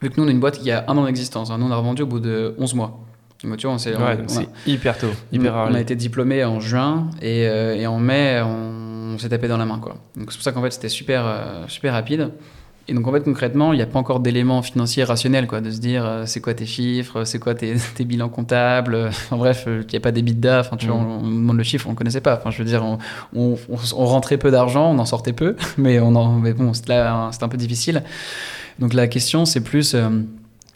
vu 0.00 0.10
que 0.10 0.16
nous, 0.20 0.24
on 0.24 0.28
est 0.28 0.32
une 0.32 0.40
boîte 0.40 0.60
qui 0.60 0.70
a 0.70 0.84
un 0.86 0.96
an 0.96 1.04
d'existence, 1.04 1.50
hein, 1.50 1.58
nous, 1.58 1.66
on 1.66 1.70
a 1.72 1.76
revendu 1.76 2.02
au 2.02 2.06
bout 2.06 2.20
de 2.20 2.54
11 2.58 2.74
mois. 2.74 3.00
Donc, 3.42 3.56
tu 3.56 3.66
vois, 3.66 3.74
on 3.74 3.78
s'est- 3.78 3.94
Ouais, 3.96 4.16
c'est 4.28 4.48
hyper 4.66 4.96
tôt, 4.98 5.10
hyper 5.32 5.54
on 5.54 5.74
a 5.74 5.80
été 5.80 5.94
diplômé 5.96 6.44
en 6.44 6.58
juin 6.60 7.08
et, 7.22 7.42
et 7.42 7.86
en 7.88 7.98
mai, 7.98 8.40
on, 8.44 9.14
on 9.14 9.18
s'est 9.18 9.28
tapé 9.28 9.46
dans 9.48 9.56
la 9.58 9.64
main. 9.64 9.78
Quoi. 9.80 9.96
Donc 10.16 10.30
c'est 10.32 10.38
pour 10.38 10.42
ça 10.44 10.52
qu'en 10.52 10.62
fait, 10.62 10.70
c'était 10.72 10.88
super, 10.88 11.64
super 11.68 11.92
rapide. 11.92 12.30
Et 12.90 12.94
donc 12.94 13.06
en 13.06 13.12
fait, 13.12 13.20
concrètement, 13.20 13.74
il 13.74 13.76
n'y 13.76 13.82
a 13.82 13.86
pas 13.86 13.98
encore 13.98 14.20
d'éléments 14.20 14.62
financiers 14.62 15.04
rationnels, 15.04 15.46
quoi, 15.46 15.60
de 15.60 15.70
se 15.70 15.78
dire 15.78 16.06
euh, 16.06 16.24
c'est 16.26 16.40
quoi 16.40 16.54
tes 16.54 16.64
chiffres, 16.64 17.24
c'est 17.24 17.38
quoi 17.38 17.54
tes, 17.54 17.74
tes 17.94 18.04
bilans 18.06 18.30
comptables. 18.30 18.94
euh, 18.94 19.08
Enfin 19.08 19.36
bref, 19.36 19.64
euh, 19.68 19.82
il 19.86 19.90
n'y 19.92 19.96
a 19.96 20.00
pas 20.00 20.10
d'EBITDA. 20.10 20.60
Enfin, 20.60 20.76
tu 20.78 20.86
vois, 20.86 20.96
Mhm. 20.96 21.06
on, 21.06 21.22
demande 21.22 21.56
le 21.58 21.62
chiffre, 21.64 21.86
on 21.86 21.90
ne 21.90 21.96
connaissait 21.96 22.22
pas. 22.22 22.36
Enfin, 22.36 22.50
je 22.50 22.58
veux 22.58 22.64
dire, 22.64 22.82
on, 22.84 22.98
on, 23.36 23.56
on- 23.68 24.06
rentrait 24.06 24.38
peu 24.38 24.50
d'argent, 24.50 24.90
on 24.90 24.98
en 24.98 25.04
sortait 25.04 25.34
peu, 25.34 25.54
mais, 25.76 26.00
on 26.00 26.14
en, 26.16 26.32
mais 26.38 26.54
bon, 26.54 26.72
c'était 26.72 26.94
un 26.94 27.30
peu 27.50 27.58
difficile. 27.58 28.02
Donc 28.78 28.94
la 28.94 29.06
question, 29.06 29.44
c'est 29.44 29.60
plus. 29.60 29.94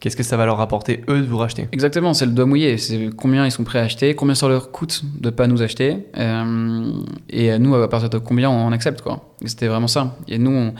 Qu'est-ce 0.02 0.16
que 0.16 0.24
ça 0.24 0.36
va 0.36 0.46
leur 0.46 0.56
rapporter 0.56 1.04
eux 1.08 1.20
de 1.20 1.26
vous 1.26 1.38
racheter 1.38 1.68
Exactement, 1.70 2.12
c'est 2.12 2.26
le 2.26 2.32
doigt 2.32 2.44
mouillé. 2.44 2.76
C'est 2.76 3.10
combien 3.16 3.46
ils 3.46 3.52
sont 3.52 3.62
prêts 3.62 3.78
à 3.78 3.82
acheter, 3.82 4.16
combien 4.16 4.34
ça 4.34 4.48
leur 4.48 4.72
coûte 4.72 5.02
de 5.20 5.30
pas 5.30 5.46
nous 5.46 5.62
acheter, 5.62 6.08
euh, 6.18 6.90
et 7.30 7.56
nous 7.60 7.72
à 7.76 7.88
partir 7.88 8.10
de 8.10 8.18
combien 8.18 8.50
on 8.50 8.72
accepte 8.72 9.00
quoi. 9.00 9.32
C'était 9.44 9.68
vraiment 9.68 9.86
ça. 9.86 10.16
Et 10.26 10.38
nous, 10.38 10.50
on, 10.50 10.74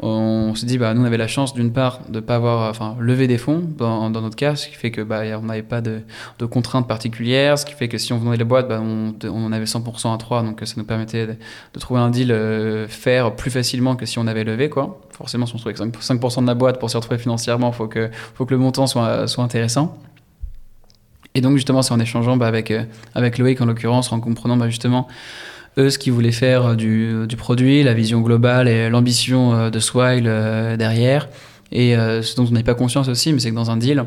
on 0.00 0.54
s'est 0.56 0.66
dit, 0.66 0.76
bah 0.76 0.92
nous 0.92 1.02
on 1.02 1.04
avait 1.04 1.18
la 1.18 1.28
chance 1.28 1.54
d'une 1.54 1.72
part 1.72 2.00
de 2.08 2.18
pas 2.18 2.34
avoir, 2.34 2.68
enfin 2.68 2.96
lever 2.98 3.28
des 3.28 3.38
fonds 3.38 3.62
dans, 3.78 4.10
notre 4.10 4.34
cas, 4.34 4.56
ce 4.56 4.66
qui 4.66 4.74
fait 4.74 4.90
que 4.90 5.02
bah 5.02 5.24
n'avait 5.40 5.62
pas 5.62 5.80
de, 5.80 6.02
contraintes 6.50 6.88
particulières, 6.88 7.56
ce 7.60 7.64
qui 7.64 7.74
fait 7.74 7.86
que 7.86 7.98
si 7.98 8.12
on 8.12 8.18
vendait 8.18 8.38
les 8.38 8.44
boîtes, 8.44 8.68
bah, 8.68 8.80
on, 8.82 9.14
on 9.24 9.52
avait 9.52 9.66
100% 9.66 10.12
à 10.12 10.18
3, 10.18 10.42
donc 10.42 10.60
ça 10.64 10.74
nous 10.76 10.84
permettait 10.84 11.28
de, 11.28 11.36
de 11.74 11.78
trouver 11.78 12.00
un 12.00 12.10
deal 12.10 12.32
euh, 12.32 12.88
faire 12.88 13.36
plus 13.36 13.52
facilement 13.52 13.94
que 13.94 14.04
si 14.04 14.18
on 14.18 14.26
avait 14.26 14.44
levé 14.44 14.68
quoi. 14.68 15.00
Forcément, 15.16 15.46
si 15.46 15.54
on 15.54 15.58
se 15.58 15.62
trouvait 15.62 15.74
que 15.74 15.98
5%, 15.98 16.30
5 16.30 16.42
de 16.42 16.46
la 16.46 16.54
boîte 16.54 16.80
pour 16.80 16.90
s'y 16.90 16.96
retrouver 16.96 17.18
financièrement, 17.18 17.70
que 17.70 18.10
faut 18.34 18.46
que 18.46 18.52
le 18.52 18.58
montant 18.58 18.86
soit, 18.86 19.26
intéressant. 19.38 19.96
Et 21.36 21.40
donc 21.40 21.56
justement, 21.56 21.82
c'est 21.82 21.92
en 21.92 22.00
échangeant 22.00 22.36
bah, 22.36 22.46
avec, 22.46 22.70
euh, 22.70 22.84
avec 23.14 23.38
Loïc 23.38 23.60
en 23.60 23.66
l'occurrence, 23.66 24.12
en 24.12 24.20
comprenant 24.20 24.56
bah, 24.56 24.68
justement 24.68 25.08
eux 25.78 25.90
ce 25.90 25.98
qu'ils 25.98 26.12
voulaient 26.12 26.32
faire 26.32 26.66
euh, 26.66 26.74
du, 26.74 27.26
du 27.26 27.36
produit, 27.36 27.82
la 27.82 27.94
vision 27.94 28.20
globale 28.20 28.68
et 28.68 28.88
l'ambition 28.88 29.54
euh, 29.54 29.70
de 29.70 29.78
Swile 29.80 30.26
euh, 30.26 30.76
derrière. 30.76 31.28
Et 31.72 31.96
euh, 31.96 32.22
ce 32.22 32.36
dont 32.36 32.46
on 32.46 32.50
n'avait 32.50 32.64
pas 32.64 32.74
conscience 32.74 33.08
aussi, 33.08 33.32
mais 33.32 33.40
c'est 33.40 33.50
que 33.50 33.54
dans 33.54 33.70
un 33.70 33.76
deal, 33.76 34.04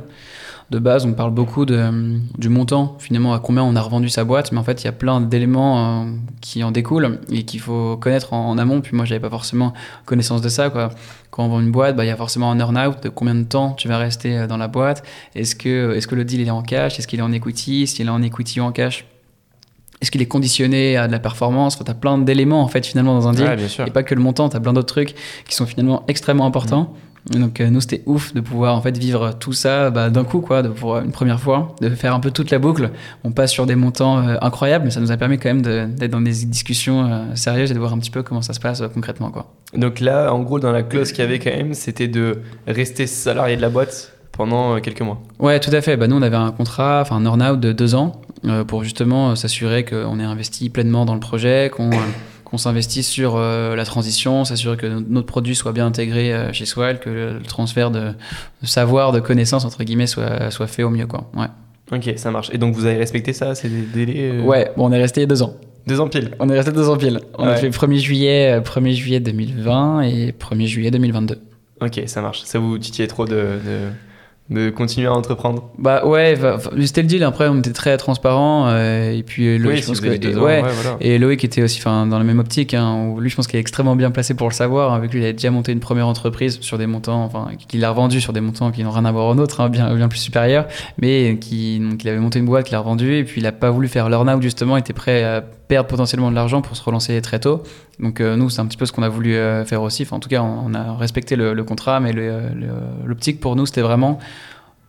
de 0.69 0.79
base, 0.79 1.05
on 1.05 1.13
parle 1.13 1.31
beaucoup 1.31 1.65
de, 1.65 2.19
du 2.37 2.49
montant, 2.49 2.97
finalement, 2.99 3.33
à 3.33 3.39
combien 3.39 3.63
on 3.63 3.75
a 3.77 3.81
revendu 3.81 4.09
sa 4.09 4.25
boîte, 4.25 4.51
mais 4.51 4.57
en 4.57 4.63
fait, 4.63 4.83
il 4.83 4.85
y 4.85 4.89
a 4.89 4.91
plein 4.91 5.21
d'éléments 5.21 6.03
euh, 6.03 6.11
qui 6.41 6.61
en 6.63 6.71
découlent 6.71 7.19
et 7.31 7.43
qu'il 7.43 7.61
faut 7.61 7.95
connaître 7.95 8.33
en, 8.33 8.49
en 8.49 8.57
amont. 8.57 8.81
Puis 8.81 8.95
moi, 8.95 9.05
j'avais 9.05 9.21
pas 9.21 9.29
forcément 9.29 9.73
connaissance 10.05 10.41
de 10.41 10.49
ça. 10.49 10.69
Quoi. 10.69 10.89
Quand 11.31 11.45
on 11.45 11.47
vend 11.47 11.61
une 11.61 11.71
boîte, 11.71 11.95
bah, 11.95 12.03
il 12.03 12.07
y 12.07 12.11
a 12.11 12.17
forcément 12.17 12.51
un 12.51 12.59
earn-out 12.59 13.01
de 13.01 13.09
combien 13.09 13.35
de 13.35 13.43
temps 13.43 13.71
tu 13.77 13.87
vas 13.87 13.97
rester 13.97 14.37
euh, 14.37 14.47
dans 14.47 14.57
la 14.57 14.67
boîte. 14.67 15.03
Est-ce 15.35 15.55
que, 15.55 15.95
est-ce 15.95 16.07
que 16.07 16.15
le 16.15 16.25
deal 16.25 16.41
il 16.41 16.47
est 16.47 16.51
en 16.51 16.63
cash? 16.63 16.99
Est-ce 16.99 17.07
qu'il 17.07 17.19
est 17.19 17.23
en 17.23 17.31
equity? 17.31 17.87
S'il 17.87 18.07
est 18.07 18.09
en 18.09 18.21
equity 18.21 18.59
ou 18.59 18.63
en 18.63 18.73
cash? 18.73 19.05
Est-ce 20.01 20.11
qu'il 20.11 20.21
est 20.21 20.27
conditionné 20.27 20.95
à 20.95 21.07
de 21.07 21.11
la 21.11 21.19
performance? 21.19 21.75
Enfin, 21.75 21.85
Tu 21.85 21.91
as 21.91 21.95
plein 21.95 22.17
d'éléments, 22.17 22.61
en 22.61 22.67
fait, 22.67 22.85
finalement, 22.85 23.15
dans 23.15 23.27
un 23.27 23.31
deal. 23.31 23.45
Ouais. 23.45 23.87
Et 23.87 23.91
pas 23.91 24.03
que 24.03 24.13
le 24.13 24.21
montant, 24.21 24.47
tu 24.47 24.55
as 24.55 24.59
plein 24.59 24.73
d'autres 24.73 24.93
trucs 24.93 25.15
qui 25.47 25.55
sont 25.55 25.65
finalement 25.65 26.03
extrêmement 26.07 26.45
importants. 26.45 26.93
Et 27.06 27.06
Donc 27.31 27.59
euh, 27.59 27.69
nous 27.69 27.81
c'était 27.81 28.03
ouf 28.05 28.33
de 28.33 28.41
pouvoir 28.41 28.75
en 28.75 28.81
fait 28.81 28.97
vivre 28.97 29.33
tout 29.37 29.53
ça 29.53 29.89
bah, 29.89 30.09
d'un 30.09 30.23
coup 30.23 30.39
quoi, 30.39 30.61
de 30.61 30.69
pour 30.69 30.97
une 30.97 31.11
première 31.11 31.39
fois, 31.39 31.75
de 31.81 31.89
faire 31.89 32.13
un 32.13 32.19
peu 32.19 32.31
toute 32.31 32.51
la 32.51 32.59
boucle. 32.59 32.91
On 33.23 33.31
passe 33.31 33.51
sur 33.51 33.65
des 33.65 33.75
montants 33.75 34.19
euh, 34.19 34.35
incroyables, 34.41 34.85
mais 34.85 34.91
ça 34.91 34.99
nous 34.99 35.11
a 35.11 35.17
permis 35.17 35.37
quand 35.37 35.49
même 35.53 35.61
d'être 35.61 36.11
dans 36.11 36.21
des 36.21 36.45
discussions 36.45 37.05
euh, 37.05 37.35
sérieuses 37.35 37.71
et 37.71 37.73
de 37.73 37.79
voir 37.79 37.93
un 37.93 37.99
petit 37.99 38.11
peu 38.11 38.23
comment 38.23 38.41
ça 38.41 38.53
se 38.53 38.59
passe 38.59 38.81
concrètement 38.93 39.31
quoi. 39.31 39.53
Donc 39.73 39.99
là, 39.99 40.33
en 40.33 40.43
gros, 40.43 40.59
dans 40.59 40.71
la 40.71 40.83
clause 40.83 41.11
qu'il 41.11 41.23
y 41.23 41.27
avait 41.27 41.39
quand 41.39 41.51
même, 41.51 41.73
c'était 41.73 42.07
de 42.07 42.41
rester 42.67 43.05
salarié 43.05 43.57
de 43.57 43.61
la 43.61 43.69
boîte 43.69 44.13
pendant 44.31 44.79
quelques 44.79 45.01
mois. 45.01 45.21
Ouais, 45.39 45.59
tout 45.59 45.71
à 45.73 45.81
fait. 45.81 45.97
Bah, 45.97 46.07
nous, 46.07 46.15
on 46.15 46.21
avait 46.21 46.37
un 46.37 46.51
contrat, 46.51 47.01
enfin 47.01 47.17
un 47.17 47.25
earn-out 47.25 47.59
de 47.59 47.73
deux 47.73 47.95
ans 47.95 48.21
euh, 48.45 48.63
pour 48.63 48.83
justement 48.83 49.31
euh, 49.31 49.35
s'assurer 49.35 49.83
qu'on 49.83 50.19
est 50.19 50.23
investi 50.23 50.69
pleinement 50.69 51.05
dans 51.05 51.15
le 51.15 51.19
projet, 51.19 51.71
qu'on 51.75 51.89
qu'on 52.49 52.57
s'investisse 52.57 53.07
sur 53.09 53.35
euh, 53.35 53.75
la 53.75 53.83
transition, 53.83 54.45
s'assurer 54.45 54.77
que 54.77 54.85
no- 54.87 55.01
notre 55.01 55.27
produit 55.27 55.53
soit 55.55 55.73
bien 55.73 55.85
intégré 55.85 56.33
euh, 56.33 56.53
chez 56.53 56.65
Swile, 56.65 56.99
que 56.99 57.09
le, 57.09 57.33
le 57.39 57.43
transfert 57.43 57.91
de, 57.91 58.11
de 58.61 58.67
savoir, 58.67 59.11
de 59.11 59.19
connaissances, 59.19 59.65
entre 59.65 59.83
guillemets, 59.83 60.07
soit, 60.07 60.49
soit 60.51 60.67
fait 60.67 60.83
au 60.83 60.89
mieux. 60.89 61.07
Quoi. 61.07 61.29
Ouais. 61.35 61.47
Ok, 61.91 62.13
ça 62.17 62.31
marche. 62.31 62.49
Et 62.53 62.57
donc 62.57 62.73
vous 62.75 62.85
avez 62.85 62.97
respecté 62.97 63.33
ça, 63.33 63.53
des 63.53 63.69
délais 63.69 64.31
euh, 64.33 64.41
ouais, 64.43 64.71
bon, 64.77 64.87
on 64.87 64.91
est 64.91 64.97
resté 65.01 65.25
deux 65.27 65.41
ans. 65.43 65.55
Deux 65.87 65.99
ans 65.99 66.07
pile. 66.07 66.31
On 66.39 66.49
est 66.49 66.55
resté 66.55 66.71
deux 66.71 66.89
ans 66.89 66.97
pile. 66.97 67.19
On 67.37 67.45
a 67.47 67.55
fait 67.55 67.69
1er 67.69 67.97
juillet, 67.97 68.57
euh, 68.57 68.61
1er 68.61 68.91
juillet 68.93 69.19
2020 69.19 70.01
et 70.01 70.31
1er 70.31 70.65
juillet 70.65 70.91
2022. 70.91 71.39
Ok, 71.81 72.01
ça 72.07 72.21
marche. 72.21 72.41
Ça 72.43 72.59
vous 72.59 72.77
titillait 72.77 73.07
trop 73.07 73.25
de, 73.25 73.33
de, 73.35 73.79
de 74.49 74.69
continuer 74.69 75.07
à 75.07 75.13
entreprendre 75.13 75.69
Bah 75.77 76.05
ouais, 76.05 76.37
c'était 76.85 77.01
le 77.01 77.07
deal. 77.07 77.23
Après, 77.23 77.49
on 77.49 77.59
était 77.59 77.73
très 77.73 77.97
transparent. 77.97 78.67
Euh, 78.67 79.11
et 79.11 79.23
puis 79.23 79.57
Loïc, 79.57 79.81
je 79.81 79.87
pense 79.87 79.99
que, 79.99 80.07
et, 80.07 80.35
ouais, 80.35 80.63
et 81.01 81.17
Loïc 81.17 81.43
était 81.43 81.61
aussi 81.61 81.81
dans 81.83 82.05
la 82.05 82.23
même 82.23 82.39
optique. 82.39 82.73
Hein, 82.73 83.15
lui, 83.19 83.29
je 83.29 83.35
pense 83.35 83.47
qu'il 83.47 83.57
est 83.57 83.61
extrêmement 83.61 83.95
bien 83.95 84.09
placé 84.09 84.35
pour 84.35 84.47
le 84.47 84.53
savoir. 84.53 84.93
Avec 84.93 85.11
lui, 85.13 85.19
il 85.19 85.25
a 85.25 85.33
déjà 85.33 85.51
monté 85.51 85.73
une 85.73 85.81
première 85.81 86.07
entreprise 86.07 86.59
sur 86.61 86.77
des 86.77 86.87
montants, 86.87 87.23
enfin, 87.23 87.49
qu'il 87.67 87.83
a 87.83 87.89
revendu 87.89 88.21
sur 88.21 88.31
des 88.31 88.41
montants 88.41 88.71
qui 88.71 88.83
n'ont 88.83 88.91
rien 88.91 89.05
à 89.05 89.11
voir 89.11 89.27
en 89.27 89.37
autre, 89.37 89.59
hein, 89.59 89.69
bien, 89.69 89.93
bien 89.93 90.07
plus 90.07 90.19
supérieurs. 90.19 90.67
Mais 91.01 91.37
qui, 91.41 91.79
donc, 91.79 92.03
il 92.03 92.09
avait 92.09 92.19
monté 92.19 92.39
une 92.39 92.45
boîte 92.45 92.65
qu'il 92.65 92.75
a 92.75 92.79
revendue. 92.79 93.15
Et 93.15 93.23
puis, 93.25 93.41
il 93.41 93.43
n'a 93.43 93.51
pas 93.51 93.69
voulu 93.69 93.89
faire 93.89 94.07
l'earn-out, 94.07 94.41
justement. 94.41 94.77
Il 94.77 94.79
était 94.79 94.93
prêt 94.93 95.23
à 95.23 95.41
perdre 95.41 95.89
potentiellement 95.89 96.29
de 96.29 96.35
l'argent 96.35 96.61
pour 96.61 96.77
se 96.77 96.83
relancer 96.83 97.21
très 97.21 97.39
tôt. 97.39 97.63
Donc 97.99 98.21
euh, 98.21 98.35
nous, 98.35 98.49
c'est 98.49 98.61
un 98.61 98.65
petit 98.65 98.77
peu 98.77 98.85
ce 98.85 98.91
qu'on 98.91 99.03
a 99.03 99.09
voulu 99.09 99.35
euh, 99.35 99.65
faire 99.65 99.81
aussi. 99.81 100.05
En 100.11 100.19
tout 100.19 100.29
cas, 100.29 100.41
on, 100.41 100.73
a 100.73 100.95
respecté 100.95 101.35
le, 101.35 101.63
contrat, 101.63 101.99
mais 101.99 102.13
l'optique 103.05 103.39
pour 103.39 103.55
nous, 103.55 103.65
c'était 103.65 103.81
vraiment... 103.81 104.19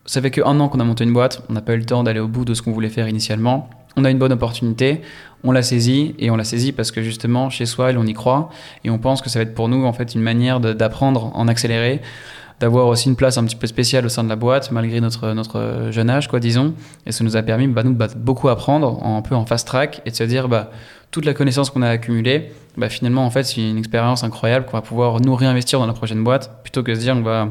Ça 0.05 0.23
fait 0.23 0.31
qu'un 0.31 0.59
an 0.59 0.69
qu'on 0.69 0.81
a 0.81 0.85
monté 0.85 1.05
une 1.05 1.13
boîte, 1.13 1.43
on 1.51 1.53
n'a 1.53 1.61
pas 1.61 1.75
eu 1.75 1.79
le 1.79 1.85
temps 1.85 2.03
d'aller 2.03 2.21
au 2.21 2.29
bout 2.29 2.47
de 2.47 2.55
ce 2.55 2.63
qu'on 2.63 2.73
voulait 2.73 2.89
faire 2.89 3.09
initialement. 3.09 3.69
On 3.95 4.07
a 4.07 4.11
une 4.11 4.17
bonne 4.17 4.33
opportunité, 4.33 5.03
on 5.45 5.53
l'a 5.53 5.63
saisie, 5.63 6.15
et 6.19 6.31
on 6.31 6.37
l'a 6.37 6.45
saisie 6.45 6.73
parce 6.73 6.91
que 6.91 7.03
justement, 7.03 7.51
chez 7.51 7.67
Swile, 7.67 7.99
on 7.99 8.07
y 8.07 8.15
croit, 8.15 8.49
et 8.85 8.91
on 8.91 8.99
pense 8.99 9.21
que 9.21 9.29
ça 9.29 9.39
va 9.39 9.43
être 9.43 9.55
pour 9.55 9.69
nous 9.69 9.85
en 9.85 9.93
fait 9.93 10.15
une 10.15 10.23
manière 10.23 10.61
d'apprendre 10.61 11.31
en 11.35 11.47
accéléré 11.47 12.01
d'avoir 12.61 12.87
aussi 12.87 13.09
une 13.09 13.17
place 13.17 13.39
un 13.39 13.45
petit 13.45 13.57
peu 13.57 13.67
spéciale 13.67 14.05
au 14.05 14.09
sein 14.09 14.25
de 14.25 14.29
la 14.29 14.37
boîte, 14.37 14.71
malgré 14.73 15.01
notre, 15.01 15.33
notre 15.33 15.89
jeune 15.91 16.11
âge, 16.11 16.29
quoi, 16.29 16.41
disons. 16.41 16.75
Et 17.07 17.13
ça 17.13 17.25
nous 17.25 17.37
a 17.37 17.43
permis, 17.43 17.69
bah, 17.69 17.83
nous, 17.83 17.95
de 17.95 18.15
beaucoup 18.17 18.49
apprendre, 18.49 19.05
un 19.05 19.23
peu 19.23 19.35
en 19.35 19.47
fast 19.47 19.67
track, 19.67 20.03
et 20.07 20.11
de 20.11 20.17
se 20.17 20.25
dire, 20.25 20.49
bah, 20.49 20.71
toute 21.11 21.25
la 21.25 21.35
connaissance 21.35 21.71
qu'on 21.71 21.83
a 21.83 21.89
accumulée, 21.89 22.53
bah, 22.77 22.89
finalement, 22.89 23.25
en 23.25 23.31
fait, 23.31 23.45
c'est 23.45 23.61
une 23.61 23.79
expérience 23.79 24.25
incroyable 24.25 24.67
qu'on 24.67 24.77
va 24.77 24.83
pouvoir 24.83 25.21
nous 25.21 25.35
réinvestir 25.35 25.79
dans 25.79 25.87
la 25.87 25.93
prochaine 25.93 26.25
boîte, 26.25 26.63
plutôt 26.63 26.83
que 26.83 26.91
de 26.91 26.97
se 26.97 27.01
dire, 27.01 27.17
on 27.17 27.23
va 27.23 27.49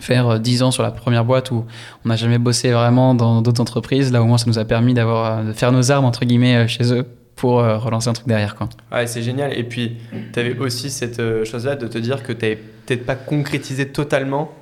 faire 0.00 0.40
10 0.40 0.62
ans 0.62 0.70
sur 0.70 0.82
la 0.82 0.90
première 0.90 1.24
boîte 1.24 1.50
où 1.50 1.66
on 2.04 2.08
n'a 2.08 2.16
jamais 2.16 2.38
bossé 2.38 2.70
vraiment 2.70 3.14
dans 3.14 3.42
d'autres 3.42 3.60
entreprises. 3.60 4.10
Là, 4.12 4.22
au 4.22 4.26
moins, 4.26 4.38
ça 4.38 4.46
nous 4.46 4.58
a 4.58 4.64
permis 4.64 4.94
d'avoir, 4.94 5.44
de 5.44 5.52
faire 5.52 5.72
nos 5.72 5.90
armes, 5.90 6.04
entre 6.04 6.24
guillemets, 6.24 6.66
chez 6.68 6.94
eux 6.94 7.06
euh, 7.50 7.78
relancer 7.78 8.08
un 8.08 8.12
truc 8.12 8.28
derrière. 8.28 8.54
Quoi. 8.54 8.68
Ouais, 8.92 9.06
c'est 9.06 9.22
génial. 9.22 9.56
Et 9.56 9.64
puis, 9.64 9.96
tu 10.32 10.38
avais 10.38 10.56
aussi 10.58 10.90
cette 10.90 11.20
euh, 11.20 11.44
chose-là 11.44 11.76
de 11.76 11.86
te 11.86 11.98
dire 11.98 12.22
que 12.22 12.32
tu 12.32 12.44
n'avais 12.44 12.56
peut-être 12.56 13.04
pas 13.04 13.16
concrétisé 13.16 13.88
totalement 13.88 14.52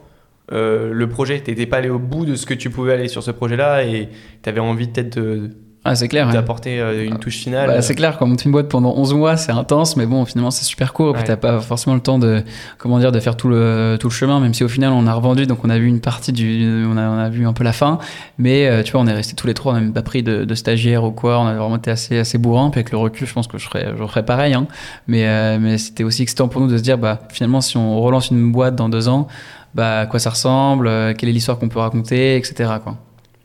euh, 0.52 0.92
le 0.92 1.08
projet. 1.08 1.40
Tu 1.40 1.50
n'étais 1.50 1.66
pas 1.66 1.78
allé 1.78 1.90
au 1.90 1.98
bout 1.98 2.24
de 2.24 2.34
ce 2.34 2.46
que 2.46 2.54
tu 2.54 2.70
pouvais 2.70 2.94
aller 2.94 3.08
sur 3.08 3.22
ce 3.22 3.30
projet-là 3.30 3.84
et 3.84 4.08
tu 4.42 4.48
avais 4.48 4.60
envie 4.60 4.88
peut-être 4.88 5.18
de 5.18 5.50
ah, 5.82 5.94
c'est 5.94 6.08
clair. 6.08 6.30
D'apporter 6.30 6.78
euh, 6.78 7.06
une 7.06 7.18
touche 7.18 7.38
finale. 7.38 7.68
Bah, 7.68 7.80
c'est 7.80 7.94
clair, 7.94 8.18
quand 8.18 8.26
on 8.26 8.28
monte 8.28 8.44
une 8.44 8.52
boîte 8.52 8.68
pendant 8.68 8.94
11 8.96 9.14
mois, 9.14 9.36
c'est 9.38 9.52
intense, 9.52 9.96
mais 9.96 10.04
bon, 10.04 10.26
finalement, 10.26 10.50
c'est 10.50 10.66
super 10.66 10.92
court. 10.92 11.10
Et 11.10 11.14
puis, 11.14 11.24
t'as 11.24 11.36
pas 11.36 11.58
forcément 11.60 11.94
le 11.94 12.02
temps 12.02 12.18
de, 12.18 12.42
comment 12.76 12.98
dire, 12.98 13.12
de 13.12 13.20
faire 13.20 13.34
tout 13.34 13.48
le, 13.48 13.96
tout 13.98 14.08
le 14.08 14.12
chemin, 14.12 14.40
même 14.40 14.52
si 14.52 14.62
au 14.62 14.68
final, 14.68 14.92
on 14.92 15.06
a 15.06 15.14
revendu, 15.14 15.46
donc 15.46 15.64
on 15.64 15.70
a 15.70 15.78
vu 15.78 15.86
une 15.86 16.00
partie 16.00 16.32
du, 16.32 16.84
on 16.86 16.98
a, 16.98 17.08
on 17.08 17.18
a 17.18 17.30
vu 17.30 17.46
un 17.46 17.54
peu 17.54 17.64
la 17.64 17.72
fin. 17.72 17.98
Mais, 18.36 18.66
euh, 18.66 18.82
tu 18.82 18.92
vois, 18.92 19.00
on 19.00 19.06
est 19.06 19.12
resté 19.12 19.34
tous 19.34 19.46
les 19.46 19.54
trois, 19.54 19.72
on 19.72 19.76
n'a 19.76 19.80
même 19.80 19.94
pas 19.94 20.02
pris 20.02 20.22
de, 20.22 20.44
de 20.44 20.54
stagiaire 20.54 21.02
ou 21.02 21.12
quoi. 21.12 21.40
On 21.40 21.46
a 21.46 21.54
vraiment 21.54 21.76
été 21.76 21.90
assez, 21.90 22.18
assez 22.18 22.36
bourrin. 22.36 22.68
Puis 22.68 22.80
avec 22.80 22.92
le 22.92 22.98
recul, 22.98 23.26
je 23.26 23.32
pense 23.32 23.46
que 23.46 23.56
je 23.56 23.64
ferais, 23.64 23.94
je 23.98 24.06
ferais 24.06 24.24
pareil, 24.24 24.52
hein. 24.52 24.66
Mais, 25.06 25.26
euh, 25.26 25.58
mais 25.58 25.78
c'était 25.78 26.04
aussi 26.04 26.22
excitant 26.22 26.48
pour 26.48 26.60
nous 26.60 26.68
de 26.68 26.76
se 26.76 26.82
dire, 26.82 26.98
bah, 26.98 27.20
finalement, 27.30 27.62
si 27.62 27.78
on 27.78 27.98
relance 28.02 28.30
une 28.30 28.52
boîte 28.52 28.76
dans 28.76 28.90
deux 28.90 29.08
ans, 29.08 29.28
bah, 29.74 30.00
à 30.00 30.06
quoi 30.06 30.18
ça 30.18 30.28
ressemble, 30.28 31.14
quelle 31.16 31.30
est 31.30 31.32
l'histoire 31.32 31.58
qu'on 31.58 31.70
peut 31.70 31.78
raconter, 31.78 32.36
etc., 32.36 32.70
quoi. 32.84 32.96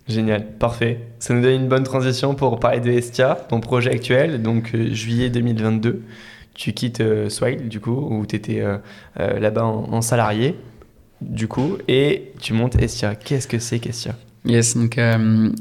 Génial, 0.07 0.45
parfait. 0.59 0.99
Ça 1.17 1.33
nous 1.33 1.41
donne 1.41 1.63
une 1.63 1.67
bonne 1.67 1.83
transition 1.83 2.35
pour 2.35 2.59
parler 2.59 2.79
de 2.79 2.91
Estia, 2.91 3.35
ton 3.49 3.59
projet 3.59 3.89
actuel. 3.89 4.41
Donc, 4.41 4.71
euh, 4.75 4.93
juillet 4.93 5.31
2022, 5.31 6.03
tu 6.53 6.73
quittes 6.73 7.01
euh, 7.01 7.27
du 7.67 7.79
coup, 7.79 8.07
où 8.11 8.25
tu 8.27 8.35
étais 8.35 8.61
euh, 8.61 8.77
là-bas 9.15 9.63
en, 9.63 10.01
salarié, 10.01 10.55
du 11.21 11.47
coup, 11.47 11.77
et 11.87 12.33
tu 12.39 12.53
montes 12.53 12.79
Estia. 12.79 13.15
Qu'est-ce 13.15 13.47
que 13.47 13.57
c'est 13.57 13.79
qu'Estia 13.79 14.15
Yes, 14.45 14.77
donc 14.77 14.99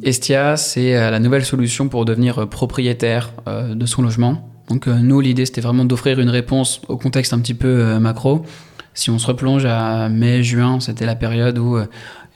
Estia, 0.02 0.59
c'est 0.59 0.92
la 0.92 1.18
nouvelle 1.18 1.46
solution 1.46 1.88
pour 1.88 2.04
devenir 2.04 2.46
propriétaire 2.50 3.33
de 3.46 3.87
son 3.87 4.02
logement. 4.02 4.46
Donc, 4.68 4.88
nous, 4.88 5.20
l'idée, 5.22 5.46
c'était 5.46 5.62
vraiment 5.62 5.87
d'offrir 5.87 6.20
une 6.20 6.28
réponse 6.28 6.83
au 6.88 6.98
contexte 6.98 7.33
un 7.33 7.38
petit 7.38 7.54
peu 7.54 7.98
macro. 7.98 8.44
Si 8.92 9.09
on 9.09 9.18
se 9.18 9.26
replonge 9.26 9.64
à 9.64 10.11
mai-juin, 10.11 10.80
c'était 10.80 11.07
la 11.07 11.16
période 11.16 11.57
où 11.57 11.78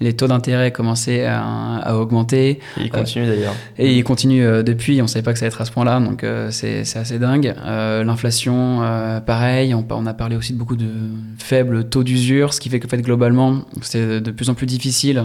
les 0.00 0.14
taux 0.14 0.28
d'intérêt 0.28 0.70
commençaient 0.70 1.26
à, 1.26 1.96
augmenter. 1.96 2.60
Et 2.78 2.84
ils 2.84 2.90
continuent 2.90 3.26
d'ailleurs. 3.26 3.54
Et 3.78 3.96
ils 3.96 4.04
continuent 4.04 4.44
euh, 4.44 4.62
depuis, 4.62 5.00
on 5.00 5.04
ne 5.04 5.08
savait 5.08 5.22
pas 5.22 5.32
que 5.32 5.38
ça 5.38 5.44
allait 5.44 5.52
être 5.52 5.60
à 5.60 5.64
ce 5.64 5.72
point-là, 5.72 6.00
donc 6.00 6.22
euh, 6.22 6.50
c'est 6.50 6.80
assez 6.96 7.18
dingue. 7.18 7.54
Euh, 7.58 8.04
l'inflation, 8.04 8.80
pareil, 9.26 9.74
on, 9.74 10.06
a 10.06 10.14
parlé 10.14 10.36
aussi 10.36 10.52
de 10.52 10.58
beaucoup 10.58 10.76
de 10.76 10.90
faibles 11.38 11.88
taux 11.88 12.04
d'usure, 12.04 12.54
ce 12.54 12.60
qui 12.60 12.68
fait 12.68 12.80
que 12.80 12.88
fait, 12.88 12.98
globalement, 13.02 13.62
c'est 13.82 14.20
de 14.20 14.30
plus 14.30 14.50
en 14.50 14.54
plus 14.54 14.66
difficile 14.66 15.24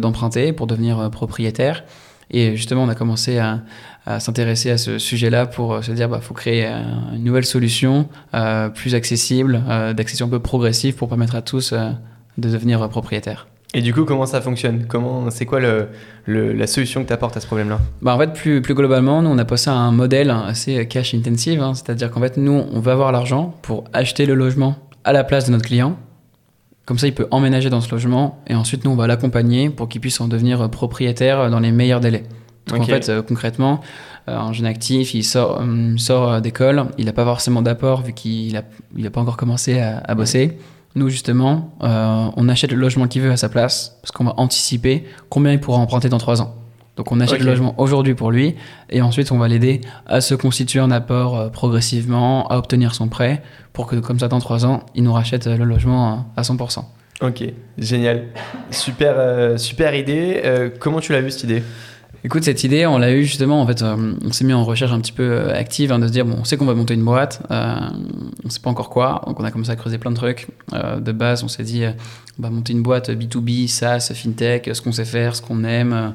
d'emprunter 0.00 0.52
pour 0.52 0.66
devenir 0.66 1.10
propriétaire. 1.10 1.84
Et 2.30 2.56
justement, 2.56 2.82
on 2.82 2.88
a 2.88 2.94
commencé 2.94 3.38
à, 3.38 3.60
s'intéresser 4.18 4.70
à 4.70 4.78
ce 4.78 4.98
sujet-là 4.98 5.46
pour 5.46 5.82
se 5.82 5.92
dire, 5.92 6.08
bah, 6.08 6.20
faut 6.20 6.34
créer 6.34 6.66
une 7.14 7.24
nouvelle 7.24 7.44
solution 7.44 8.08
plus 8.74 8.94
accessible, 8.94 9.62
d'accession 9.96 10.26
un 10.26 10.30
peu 10.30 10.40
progressive 10.40 10.94
pour 10.94 11.08
permettre 11.08 11.36
à 11.36 11.42
tous 11.42 11.72
de 11.72 12.48
devenir 12.48 12.88
propriétaires. 12.88 13.46
Et 13.74 13.82
du 13.82 13.92
coup, 13.92 14.04
comment 14.04 14.24
ça 14.24 14.40
fonctionne? 14.40 14.86
Comment, 14.86 15.28
C'est 15.30 15.46
quoi 15.46 15.58
le, 15.58 15.88
la 16.26 16.66
solution 16.68 17.02
que 17.02 17.08
tu 17.08 17.12
apportes 17.12 17.36
à 17.36 17.40
ce 17.40 17.46
problème-là? 17.46 17.80
Bah 18.02 18.14
En 18.14 18.18
fait, 18.18 18.32
plus, 18.32 18.62
plus 18.62 18.74
globalement, 18.74 19.20
nous, 19.20 19.30
on 19.30 19.38
a 19.38 19.44
passé 19.44 19.68
à 19.68 19.74
un 19.74 19.90
modèle 19.90 20.30
assez 20.30 20.86
cash 20.86 21.12
intensive. 21.12 21.60
Hein. 21.60 21.74
C'est-à-dire 21.74 22.10
qu'en 22.12 22.20
fait, 22.20 22.36
nous, 22.36 22.64
on 22.72 22.78
va 22.78 22.92
avoir 22.92 23.10
l'argent 23.10 23.54
pour 23.62 23.84
acheter 23.92 24.26
le 24.26 24.34
logement 24.34 24.76
à 25.02 25.12
la 25.12 25.24
place 25.24 25.46
de 25.46 25.50
notre 25.50 25.64
client. 25.64 25.96
Comme 26.86 26.98
ça, 26.98 27.08
il 27.08 27.14
peut 27.14 27.26
emménager 27.32 27.68
dans 27.68 27.80
ce 27.80 27.90
logement. 27.90 28.42
Et 28.46 28.54
ensuite, 28.54 28.84
nous, 28.84 28.92
on 28.92 28.96
va 28.96 29.08
l'accompagner 29.08 29.70
pour 29.70 29.88
qu'il 29.88 30.00
puisse 30.00 30.20
en 30.20 30.28
devenir 30.28 30.70
propriétaire 30.70 31.50
dans 31.50 31.60
les 31.60 31.72
meilleurs 31.72 32.00
délais. 32.00 32.22
Donc, 32.68 32.80
en 32.80 32.84
fait, 32.84 33.08
euh, 33.08 33.22
concrètement, 33.22 33.80
euh, 34.28 34.38
un 34.38 34.52
jeune 34.52 34.66
actif, 34.66 35.14
il 35.14 35.24
sort, 35.24 35.60
euh, 35.60 35.96
sort 35.98 36.40
d'école, 36.40 36.86
il 36.96 37.06
n'a 37.06 37.12
pas 37.12 37.24
forcément 37.24 37.60
d'apport 37.60 38.02
vu 38.02 38.12
qu'il 38.12 38.52
n'a 38.54 38.62
il 38.96 39.06
a 39.06 39.10
pas 39.10 39.20
encore 39.20 39.36
commencé 39.36 39.80
à, 39.80 39.98
à 39.98 40.14
bosser. 40.14 40.56
Nous, 40.94 41.08
justement, 41.08 41.74
euh, 41.82 42.28
on 42.36 42.48
achète 42.48 42.70
le 42.70 42.76
logement 42.76 43.08
qu'il 43.08 43.22
veut 43.22 43.32
à 43.32 43.36
sa 43.36 43.48
place 43.48 43.98
parce 44.00 44.12
qu'on 44.12 44.24
va 44.24 44.34
anticiper 44.36 45.04
combien 45.28 45.52
il 45.52 45.60
pourra 45.60 45.78
emprunter 45.78 46.08
dans 46.08 46.18
trois 46.18 46.40
ans. 46.40 46.54
Donc, 46.96 47.10
on 47.10 47.18
achète 47.18 47.40
le 47.40 47.46
logement 47.46 47.74
aujourd'hui 47.78 48.14
pour 48.14 48.30
lui 48.30 48.54
et 48.90 49.02
ensuite, 49.02 49.32
on 49.32 49.38
va 49.38 49.48
l'aider 49.48 49.80
à 50.06 50.20
se 50.20 50.36
constituer 50.36 50.78
un 50.78 50.92
apport 50.92 51.38
euh, 51.38 51.48
progressivement, 51.48 52.46
à 52.46 52.58
obtenir 52.58 52.94
son 52.94 53.08
prêt 53.08 53.42
pour 53.72 53.88
que, 53.88 53.96
comme 53.96 54.20
ça, 54.20 54.28
dans 54.28 54.38
trois 54.38 54.64
ans, 54.64 54.84
il 54.94 55.02
nous 55.02 55.12
rachète 55.12 55.46
le 55.46 55.64
logement 55.64 56.26
à 56.36 56.42
100%. 56.42 56.84
Ok, 57.22 57.44
génial. 57.78 58.26
Super, 58.70 59.58
super 59.58 59.94
idée. 59.94 60.70
comment 60.78 61.00
tu 61.00 61.12
l'as 61.12 61.20
vu 61.20 61.30
cette 61.30 61.44
idée? 61.44 61.62
Écoute, 62.26 62.44
cette 62.44 62.64
idée, 62.64 62.86
on 62.86 62.96
l'a 62.96 63.12
eu 63.12 63.24
justement, 63.24 63.60
en 63.60 63.66
fait, 63.66 63.82
euh, 63.82 64.14
on 64.24 64.32
s'est 64.32 64.46
mis 64.46 64.54
en 64.54 64.64
recherche 64.64 64.92
un 64.92 65.00
petit 65.00 65.12
peu 65.12 65.24
euh, 65.24 65.54
active, 65.54 65.92
hein, 65.92 65.98
de 65.98 66.06
se 66.06 66.12
dire, 66.12 66.24
bon, 66.24 66.38
on 66.40 66.44
sait 66.44 66.56
qu'on 66.56 66.64
va 66.64 66.74
monter 66.74 66.94
une 66.94 67.04
boîte, 67.04 67.42
euh, 67.50 67.76
on 68.42 68.48
sait 68.48 68.60
pas 68.60 68.70
encore 68.70 68.88
quoi, 68.88 69.20
donc 69.26 69.38
on 69.38 69.44
a 69.44 69.50
commencé 69.50 69.70
à 69.70 69.76
creuser 69.76 69.98
plein 69.98 70.10
de 70.10 70.16
trucs. 70.16 70.48
de 70.72 71.12
base, 71.12 71.44
on 71.44 71.48
s'est 71.48 71.64
dit, 71.64 71.84
on 72.38 72.42
va 72.42 72.48
monter 72.48 72.72
une 72.72 72.82
boîte 72.82 73.10
B2B, 73.10 73.68
SaaS, 73.68 74.10
FinTech, 74.14 74.70
ce 74.72 74.80
qu'on 74.80 74.92
sait 74.92 75.04
faire, 75.04 75.36
ce 75.36 75.42
qu'on 75.42 75.64
aime, 75.64 76.14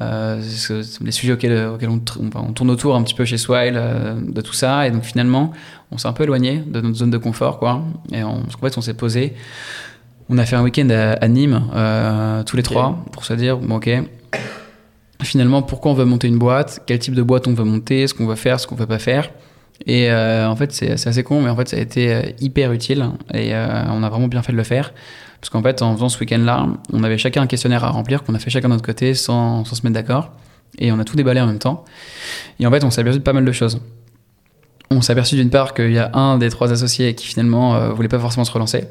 les 0.00 1.10
sujets 1.10 1.32
auxquels, 1.32 1.66
auxquels 1.66 1.90
on, 1.90 2.00
on, 2.20 2.52
tourne 2.52 2.70
autour 2.70 2.94
un 2.94 3.02
petit 3.02 3.14
peu 3.14 3.24
chez 3.24 3.36
Swile, 3.36 3.82
de 4.28 4.40
tout 4.40 4.52
ça, 4.52 4.86
et 4.86 4.92
donc 4.92 5.02
finalement, 5.02 5.50
on 5.90 5.98
s'est 5.98 6.06
un 6.06 6.12
peu 6.12 6.22
éloigné 6.22 6.62
de 6.64 6.80
notre 6.80 6.98
zone 6.98 7.10
de 7.10 7.18
confort, 7.18 7.58
quoi, 7.58 7.82
et 8.12 8.22
en 8.22 8.44
fait, 8.60 8.78
on 8.78 8.80
s'est 8.80 8.94
posé, 8.94 9.34
on 10.28 10.38
a 10.38 10.46
fait 10.46 10.54
un 10.54 10.62
week-end 10.62 10.88
à, 10.90 11.26
Nîmes, 11.26 11.64
tous 12.46 12.56
les 12.56 12.62
trois, 12.62 13.04
pour 13.10 13.24
se 13.24 13.34
dire, 13.34 13.56
bon, 13.56 13.78
ok, 13.78 13.90
finalement 15.22 15.62
pourquoi 15.62 15.90
on 15.90 15.94
va 15.94 16.04
monter 16.04 16.28
une 16.28 16.38
boîte, 16.38 16.82
quel 16.86 16.98
type 16.98 17.14
de 17.14 17.22
boîte 17.22 17.46
on 17.46 17.54
va 17.54 17.64
monter, 17.64 18.06
ce 18.06 18.14
qu'on 18.14 18.26
va 18.26 18.36
faire, 18.36 18.60
ce 18.60 18.66
qu'on 18.66 18.74
va 18.74 18.86
pas 18.86 18.98
faire? 18.98 19.30
Et 19.86 20.10
euh, 20.10 20.48
en 20.48 20.56
fait, 20.56 20.72
c'est 20.72 20.92
assez 20.92 21.22
con, 21.22 21.40
mais 21.42 21.50
en 21.50 21.56
fait, 21.56 21.68
ça 21.68 21.76
a 21.76 21.80
été 21.80 22.12
euh, 22.12 22.22
hyper 22.40 22.72
utile 22.72 23.10
et 23.32 23.54
euh, 23.54 23.84
on 23.90 24.02
a 24.02 24.08
vraiment 24.08 24.28
bien 24.28 24.42
fait 24.42 24.52
de 24.52 24.56
le 24.56 24.64
faire. 24.64 24.92
Parce 25.40 25.50
qu'en 25.50 25.62
fait, 25.62 25.82
en 25.82 25.94
faisant 25.94 26.08
ce 26.08 26.18
week-end-là, 26.18 26.66
on 26.92 27.04
avait 27.04 27.18
chacun 27.18 27.42
un 27.42 27.46
questionnaire 27.46 27.84
à 27.84 27.90
remplir 27.90 28.24
qu'on 28.24 28.34
a 28.34 28.40
fait 28.40 28.50
chacun 28.50 28.68
de 28.68 28.74
notre 28.74 28.84
côté 28.84 29.14
sans, 29.14 29.64
sans 29.64 29.76
se 29.76 29.82
mettre 29.82 29.94
d'accord. 29.94 30.32
Et 30.78 30.90
on 30.90 30.98
a 30.98 31.04
tout 31.04 31.16
déballé 31.16 31.40
en 31.40 31.46
même 31.46 31.60
temps. 31.60 31.84
Et 32.58 32.66
en 32.66 32.70
fait, 32.70 32.82
on 32.82 32.90
s'est 32.90 33.00
aperçu 33.00 33.20
de 33.20 33.24
pas 33.24 33.32
mal 33.32 33.44
de 33.44 33.52
choses. 33.52 33.80
On 34.90 35.00
s'est 35.00 35.12
aperçu 35.12 35.36
d'une 35.36 35.50
part 35.50 35.74
qu'il 35.74 35.92
y 35.92 35.98
a 35.98 36.10
un 36.14 36.38
des 36.38 36.50
trois 36.50 36.72
associés 36.72 37.14
qui 37.14 37.26
finalement 37.26 37.90
voulait 37.90 38.08
pas 38.08 38.18
forcément 38.18 38.44
se 38.44 38.52
relancer 38.52 38.84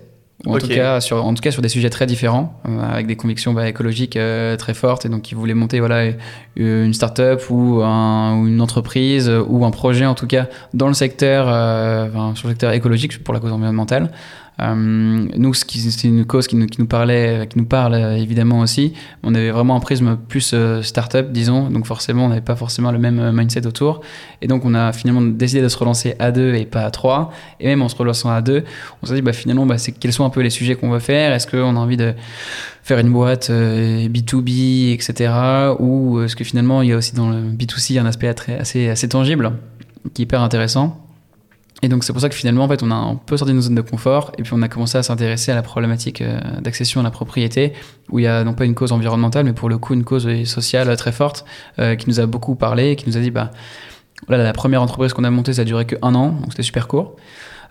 en, 0.46 0.58
tout 0.60 0.68
cas, 0.68 1.02
sur, 1.02 1.26
en 1.26 1.34
tout 1.34 1.42
cas 1.42 1.52
sur 1.52 1.62
des 1.62 1.70
sujets 1.70 1.90
très 1.90 2.06
différents, 2.06 2.62
euh, 2.68 2.80
avec 2.80 3.08
des 3.08 3.16
convictions 3.16 3.54
bah, 3.54 3.68
écologiques 3.68 4.18
euh, 4.18 4.56
très 4.56 4.74
fortes, 4.74 5.06
et 5.06 5.10
donc 5.10 5.32
ils 5.32 5.36
voulaient 5.36 5.56
monter 5.56 5.80
voilà, 5.80 6.12
une 6.56 6.94
start-up 6.94 7.44
ou, 7.50 7.82
un, 7.82 8.38
ou, 8.38 8.48
une 8.48 8.62
entreprise 8.62 9.32
ou 9.48 9.66
un 9.66 9.72
projet 9.72 10.06
en 10.06 10.14
tout 10.14 10.28
cas 10.28 10.48
dans 10.74 10.88
le 10.88 10.94
secteur, 10.94 11.48
euh, 11.50 12.08
sur 12.36 12.48
le 12.48 12.54
secteur 12.54 12.72
écologique 12.74 13.24
pour 13.24 13.34
la 13.34 13.40
cause 13.40 13.52
environnementale. 13.52 14.12
Euh, 14.60 14.76
nous, 14.76 15.54
c'est 15.54 16.04
une 16.08 16.26
cause 16.26 16.48
qui 16.48 16.56
nous, 16.56 16.88
parlait, 16.88 17.48
qui 17.50 17.60
nous 17.60 17.66
parle 17.66 17.96
évidemment 18.18 18.60
aussi. 18.60 18.94
On 19.24 19.36
avait 19.36 19.52
vraiment 19.52 19.76
un 19.76 19.80
prisme 19.80 20.18
plus 20.28 20.56
start-up, 20.82 21.32
disons, 21.32 21.70
donc 21.70 21.86
forcément, 21.86 22.26
on 22.26 22.30
n'avait 22.30 22.42
pas 22.42 22.56
forcément 22.56 22.92
le 22.92 22.98
même 22.98 23.32
mindset 23.32 23.68
autour. 23.68 24.02
Et 24.42 24.48
donc, 24.48 24.66
on 24.66 24.74
a 24.74 24.94
finalement 24.94 25.22
décidé 25.22 25.62
de 25.62 25.70
se 25.70 25.78
relancer 25.78 26.16
à 26.20 26.32
deux 26.32 26.56
et 26.56 26.66
pas 26.66 26.84
à 26.84 26.92
trois. 26.92 27.32
Et 27.60 27.68
même 27.68 27.82
en 27.82 27.90
se 27.90 27.96
relançant 27.96 28.30
à 28.30 28.42
deux, 28.42 28.64
on 29.02 29.06
s'est 29.06 29.16
dit, 29.16 29.22
bah, 29.22 29.34
finalement, 29.34 29.66
bah, 29.66 29.76
quels 30.00 30.14
sont 30.14 30.26
un 30.26 30.30
peu 30.30 30.42
les 30.42 30.50
sujets 30.50 30.76
qu'on 30.76 30.90
veut 30.90 31.00
faire? 31.00 31.34
Est-ce 31.34 31.48
qu'on 31.48 31.76
a 31.76 31.80
envie 31.80 31.98
de 31.98 32.14
faire 32.84 33.00
une 33.00 33.12
boîte 33.12 33.50
B2B, 33.50 34.94
etc. 34.94 35.32
Ou 35.80 36.22
est-ce 36.22 36.36
que 36.36 36.44
finalement, 36.44 36.82
il 36.82 36.90
y 36.90 36.94
a 36.94 36.98
aussi 36.98 37.14
dans 37.14 37.30
le 37.30 37.42
B2C 37.42 38.00
un 38.00 38.06
aspect 38.06 38.28
assez 38.28 39.10
tangible 39.10 39.54
qui 40.14 40.22
est 40.22 40.24
hyper 40.24 40.42
intéressant? 40.42 41.07
Et 41.84 41.90
donc 41.90 42.04
c'est 42.04 42.12
pour 42.12 42.22
ça 42.22 42.30
que 42.30 42.36
finalement 42.36 42.64
en 42.64 42.68
fait 42.68 42.82
on 42.82 42.90
a 42.90 42.96
un 42.96 43.16
peu 43.16 43.38
sorti 43.38 43.52
de 43.52 43.56
nos 43.56 43.62
zones 43.62 43.76
de 43.76 43.82
confort 43.82 44.32
et 44.38 44.44
puis 44.44 44.52
on 44.56 44.62
a 44.64 44.68
commencé 44.68 44.98
à 44.98 45.04
s'intéresser 45.04 45.52
à 45.52 45.56
la 45.56 45.62
problématique 45.62 46.22
euh, 46.22 46.40
d'accession 46.60 47.02
à 47.02 47.04
la 47.04 47.12
propriété 47.12 47.74
où 48.10 48.18
il 48.18 48.24
y 48.24 48.28
a 48.28 48.44
non 48.44 48.54
pas 48.54 48.66
une 48.66 48.74
cause 48.74 48.92
environnementale 48.92 49.46
mais 49.46 49.54
pour 49.54 49.70
le 49.70 49.78
coup 49.78 49.94
une 49.94 50.04
cause 50.04 50.28
sociale 50.46 50.96
très 50.98 51.12
forte 51.12 51.46
euh, 51.78 51.96
qui 51.96 52.10
nous 52.10 52.20
a 52.20 52.26
beaucoup 52.26 52.56
parlé 52.56 52.92
et 52.92 52.96
qui 52.96 53.08
nous 53.08 53.16
a 53.16 53.20
dit 53.20 53.30
bah 53.30 53.52
voilà 54.28 54.44
la 54.44 54.54
première 54.54 54.82
entreprise 54.82 55.14
qu'on 55.14 55.24
a 55.24 55.30
montée 55.30 55.54
ça 55.54 55.62
a 55.62 55.66
duré 55.66 55.86
que 55.86 55.96
un 56.02 56.16
an 56.16 56.30
donc 56.30 56.48
c'était 56.50 56.64
super 56.64 56.88
court. 56.88 57.16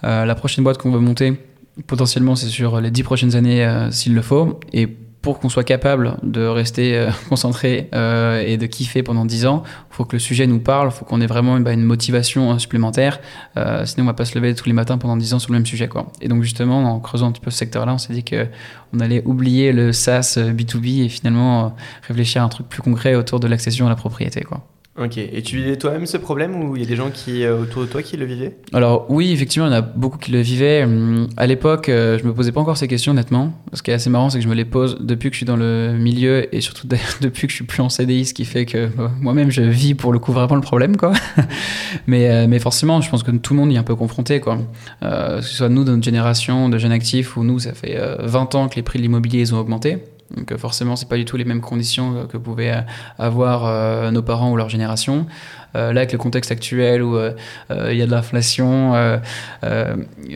Euh, 0.04 0.24
la 0.24 0.34
prochaine 0.36 0.62
boîte 0.62 0.78
qu'on 0.78 0.92
veut 0.92 1.00
monter 1.00 1.40
potentiellement 1.88 2.36
c'est 2.36 2.46
sur 2.46 2.80
les 2.80 2.92
dix 2.92 3.02
prochaines 3.02 3.34
années 3.34 3.88
s'il 3.90 4.14
le 4.14 4.22
faut 4.22 4.60
et 4.72 4.88
pour 5.26 5.40
qu'on 5.40 5.48
soit 5.48 5.64
capable 5.64 6.18
de 6.22 6.46
rester 6.46 6.96
euh, 6.96 7.10
concentré 7.28 7.88
euh, 7.96 8.44
et 8.46 8.58
de 8.58 8.66
kiffer 8.66 9.02
pendant 9.02 9.24
10 9.24 9.46
ans, 9.46 9.64
il 9.66 9.96
faut 9.96 10.04
que 10.04 10.14
le 10.14 10.20
sujet 10.20 10.46
nous 10.46 10.60
parle, 10.60 10.90
il 10.92 10.96
faut 10.96 11.04
qu'on 11.04 11.20
ait 11.20 11.26
vraiment 11.26 11.58
bah, 11.58 11.72
une 11.72 11.82
motivation 11.82 12.52
hein, 12.52 12.60
supplémentaire. 12.60 13.18
Euh, 13.56 13.84
sinon, 13.86 14.04
on 14.04 14.06
va 14.06 14.14
pas 14.14 14.24
se 14.24 14.38
lever 14.38 14.54
tous 14.54 14.66
les 14.68 14.72
matins 14.72 14.98
pendant 14.98 15.16
10 15.16 15.34
ans 15.34 15.38
sur 15.40 15.50
le 15.50 15.58
même 15.58 15.66
sujet. 15.66 15.88
Quoi. 15.88 16.12
Et 16.20 16.28
donc, 16.28 16.44
justement, 16.44 16.78
en 16.78 17.00
creusant 17.00 17.26
un 17.26 17.32
petit 17.32 17.40
peu 17.40 17.50
ce 17.50 17.58
secteur-là, 17.58 17.94
on 17.94 17.98
s'est 17.98 18.12
dit 18.12 18.22
qu'on 18.22 19.00
allait 19.00 19.24
oublier 19.24 19.72
le 19.72 19.92
SaaS 19.92 20.38
B2B 20.38 21.06
et 21.06 21.08
finalement 21.08 21.74
réfléchir 22.06 22.42
à 22.42 22.44
un 22.44 22.48
truc 22.48 22.68
plus 22.68 22.82
concret 22.82 23.16
autour 23.16 23.40
de 23.40 23.48
l'accession 23.48 23.86
à 23.86 23.88
la 23.88 23.96
propriété. 23.96 24.42
Quoi. 24.42 24.62
Ok, 24.98 25.18
et 25.18 25.42
tu 25.42 25.56
vivais 25.56 25.76
toi-même 25.76 26.06
ce 26.06 26.16
problème 26.16 26.56
ou 26.56 26.74
il 26.74 26.82
y 26.82 26.84
a 26.84 26.88
des 26.88 26.96
gens 26.96 27.10
qui, 27.10 27.44
euh, 27.44 27.60
autour 27.60 27.82
de 27.82 27.86
toi 27.86 28.02
qui 28.02 28.16
le 28.16 28.24
vivaient? 28.24 28.56
Alors 28.72 29.04
oui, 29.10 29.30
effectivement, 29.30 29.66
il 29.66 29.70
y 29.70 29.74
en 29.74 29.78
a 29.78 29.82
beaucoup 29.82 30.16
qui 30.16 30.32
le 30.32 30.40
vivaient. 30.40 30.84
Hum, 30.84 31.28
à 31.36 31.46
l'époque, 31.46 31.90
euh, 31.90 32.18
je 32.18 32.24
me 32.24 32.32
posais 32.32 32.50
pas 32.50 32.62
encore 32.62 32.78
ces 32.78 32.88
questions, 32.88 33.12
honnêtement. 33.12 33.52
Ce 33.74 33.82
qui 33.82 33.90
est 33.90 33.94
assez 33.94 34.08
marrant, 34.08 34.30
c'est 34.30 34.38
que 34.38 34.44
je 34.44 34.48
me 34.48 34.54
les 34.54 34.64
pose 34.64 34.96
depuis 35.00 35.28
que 35.28 35.34
je 35.34 35.38
suis 35.38 35.46
dans 35.46 35.56
le 35.56 35.94
milieu 35.98 36.54
et 36.54 36.62
surtout 36.62 36.86
depuis 37.20 37.46
que 37.46 37.50
je 37.50 37.56
suis 37.56 37.66
plus 37.66 37.82
en 37.82 37.90
CDI, 37.90 38.24
ce 38.24 38.32
qui 38.32 38.46
fait 38.46 38.64
que 38.64 38.86
bah, 38.86 39.10
moi-même, 39.20 39.50
je 39.50 39.60
vis 39.60 39.94
pour 39.94 40.14
le 40.14 40.18
coup 40.18 40.32
vraiment 40.32 40.54
le 40.54 40.62
problème. 40.62 40.96
Quoi. 40.96 41.12
mais, 42.06 42.30
euh, 42.30 42.46
mais 42.48 42.58
forcément, 42.58 43.02
je 43.02 43.10
pense 43.10 43.22
que 43.22 43.32
tout 43.32 43.52
le 43.52 43.60
monde 43.60 43.72
y 43.72 43.76
est 43.76 43.78
un 43.78 43.82
peu 43.82 43.96
confronté. 43.96 44.40
Quoi. 44.40 44.58
que 45.02 45.42
ce 45.42 45.56
soit 45.56 45.68
nous, 45.68 45.84
de 45.84 45.90
notre 45.90 46.04
génération, 46.04 46.70
de 46.70 46.78
jeunes 46.78 46.92
actifs, 46.92 47.36
ou 47.36 47.44
nous, 47.44 47.58
ça 47.58 47.74
fait 47.74 48.00
20 48.20 48.54
ans 48.54 48.68
que 48.68 48.76
les 48.76 48.82
prix 48.82 48.98
de 48.98 49.02
l'immobilier 49.02 49.52
ont 49.52 49.58
augmenté. 49.58 49.98
Donc 50.34 50.52
euh, 50.52 50.58
forcément, 50.58 50.96
c'est 50.96 51.08
pas 51.08 51.16
du 51.16 51.24
tout 51.24 51.36
les 51.36 51.44
mêmes 51.44 51.60
conditions 51.60 52.26
que 52.26 52.36
pouvaient 52.36 52.72
euh, 52.72 52.80
avoir 53.18 53.66
euh, 53.66 54.10
nos 54.10 54.22
parents 54.22 54.50
ou 54.50 54.56
leur 54.56 54.68
génération. 54.68 55.26
là, 55.74 55.90
avec 55.90 56.12
le 56.12 56.18
contexte 56.18 56.50
actuel 56.50 57.02
où 57.02 57.18
il 57.18 57.96
y 57.96 58.00
a 58.00 58.06
de 58.06 58.10
l'inflation, 58.10 58.94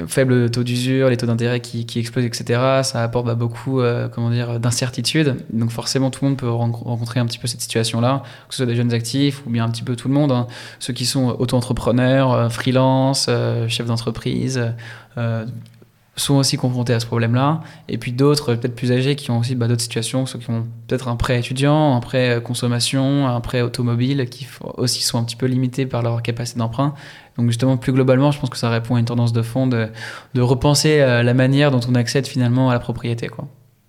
faible 0.07 0.51
taux 0.51 0.63
d'usure, 0.63 1.09
les 1.09 1.17
taux 1.17 1.25
d'intérêt 1.25 1.61
qui, 1.61 1.87
qui, 1.87 1.99
explosent, 1.99 2.27
etc., 2.27 2.61
ça 2.83 3.03
apporte 3.03 3.25
bah, 3.25 3.35
beaucoup 3.35 3.81
comment 4.13 4.29
dire, 4.29 4.61
d'incertitude. 4.61 5.37
Donc 5.51 5.71
forcément, 5.71 6.11
tout 6.11 6.23
le 6.27 6.31
monde 6.31 6.39
peut 6.39 6.51
rencontrer 6.51 7.21
un 7.21 7.27
petit 7.27 7.39
peu 7.39 7.47
cette 7.47 7.63
situation-là, 7.63 8.23
que 8.49 8.55
ce 8.55 8.59
soit 8.59 8.67
des 8.67 8.77
jeunes 8.77 8.93
actifs 8.93 9.43
ou 9.47 9.51
bien 9.51 9.65
un 9.65 9.71
petit 9.71 9.83
peu 9.83 9.97
tout 9.97 10.09
le 10.09 10.15
monde, 10.15 10.31
hein. 10.31 10.47
ceux 10.79 10.93
qui 10.93 11.07
sont 11.07 11.35
auto-entrepreneurs, 11.39 12.53
freelance, 12.53 13.31
chefs 13.69 13.87
d'entreprise 13.87 14.63
sont 16.21 16.35
aussi 16.35 16.57
confrontés 16.57 16.93
à 16.93 17.01
ce 17.01 17.07
problème-là. 17.07 17.61
Et 17.89 17.99
puis 17.99 18.13
d'autres, 18.13 18.55
peut-être 18.55 18.75
plus 18.75 18.93
âgés, 18.93 19.17
qui 19.17 19.31
ont 19.31 19.39
aussi 19.39 19.55
bah, 19.55 19.69
d'autres 19.69 19.81
situations, 19.81 20.27
ceux 20.27 20.39
qui 20.39 20.51
ont 20.51 20.67
peut-être 20.87 21.09
un 21.09 21.17
prêt 21.17 21.39
étudiant, 21.39 21.97
un 21.97 22.01
prêt 22.01 22.37
euh, 22.37 22.41
consommation, 22.41 23.27
un 23.27 23.41
prêt 23.41 23.63
automobile, 23.63 24.27
qui 24.31 24.47
aussi 24.77 25.03
sont 25.03 25.19
un 25.19 25.25
petit 25.25 25.37
peu 25.37 25.47
limités 25.47 25.87
par 25.87 26.03
leur 26.03 26.23
capacité 26.23 26.59
d'emprunt. 26.59 26.95
Donc 27.37 27.47
justement, 27.47 27.77
plus 27.77 27.93
globalement, 27.93 28.31
je 28.31 28.41
pense 28.41 28.51
que 28.51 28.59
ça 28.59 28.69
répond 28.69 28.97
à 28.97 28.99
une 28.99 29.05
tendance 29.05 29.33
de 29.33 29.43
fond 29.43 29.67
de, 29.67 29.89
de 30.35 30.41
repenser 30.41 31.01
euh, 31.01 31.23
la 31.23 31.35
manière 31.35 31.71
dont 31.71 31.81
on 31.89 31.95
accède 31.95 32.27
finalement 32.27 32.71
à 32.71 32.75
la 32.75 32.81
propriété. 32.81 33.29
Quoi. 33.29 33.47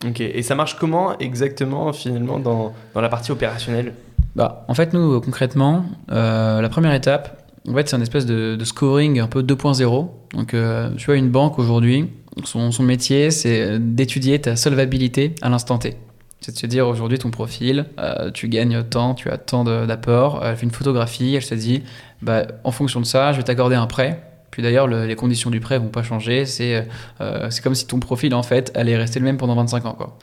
Ok, 0.08 0.22
et 0.22 0.42
ça 0.42 0.56
marche 0.56 0.78
comment 0.78 1.18
exactement 1.20 1.92
finalement 1.94 2.40
dans, 2.40 2.74
dans 2.94 3.02
la 3.02 3.10
partie 3.10 3.32
opérationnelle? 3.32 3.94
Bah, 4.36 4.66
En 4.68 4.74
fait, 4.74 4.94
nous, 4.94 5.20
concrètement, 5.20 5.86
euh, 6.12 6.62
la 6.62 6.70
première 6.70 6.94
étape, 6.94 7.38
en 7.68 7.74
fait, 7.74 7.90
c'est 7.90 7.96
un 7.96 8.02
espèce 8.02 8.26
de, 8.26 8.56
de, 8.56 8.66
scoring 8.66 9.20
un 9.20 9.28
peu 9.28 9.44
2.0. 9.44 10.08
Donc, 10.34 10.56
tu 10.98 11.06
vois, 11.06 11.16
une 11.16 11.30
banque 11.30 11.60
aujourd'hui, 11.60 12.10
son, 12.44 12.72
métier, 12.84 13.32
c'est 13.32 13.80
d'étudier 13.80 14.40
ta 14.40 14.56
solvabilité 14.56 15.36
à 15.42 15.50
l'instant 15.50 15.78
T. 15.78 15.96
C'est 16.40 16.54
de 16.54 16.58
se 16.58 16.66
dire 16.66 16.88
aujourd'hui 16.88 17.20
ton 17.20 17.30
profil, 17.30 17.86
euh, 18.00 18.32
tu 18.32 18.48
gagnes 18.48 18.82
tant, 18.84 19.14
tu 19.14 19.30
as 19.30 19.38
tant 19.38 19.64
d'apports. 19.64 20.44
Elle 20.44 20.56
fait 20.56 20.64
une 20.64 20.72
photographie, 20.72 21.36
elle 21.36 21.44
se 21.44 21.54
dit, 21.54 21.84
bah, 22.22 22.48
en 22.64 22.72
fonction 22.72 23.00
de 23.00 23.06
ça, 23.06 23.32
je 23.32 23.38
vais 23.38 23.44
t'accorder 23.44 23.76
un 23.76 23.86
prêt. 23.86 24.24
Puis 24.50 24.62
d'ailleurs, 24.62 24.88
les 24.88 25.16
conditions 25.16 25.50
du 25.50 25.60
prêt 25.60 25.78
vont 25.78 25.90
pas 25.90 26.04
changer. 26.04 26.44
Euh, 26.60 27.50
c'est 27.50 27.64
comme 27.64 27.76
si 27.76 27.88
ton 27.88 28.00
profil, 28.00 28.34
en 28.34 28.44
fait, 28.44 28.72
allait 28.76 28.98
rester 28.98 29.20
le 29.20 29.26
même 29.26 29.38
pendant 29.38 29.56
25 29.56 29.86
ans. 29.86 29.94
Quoi. 29.94 30.18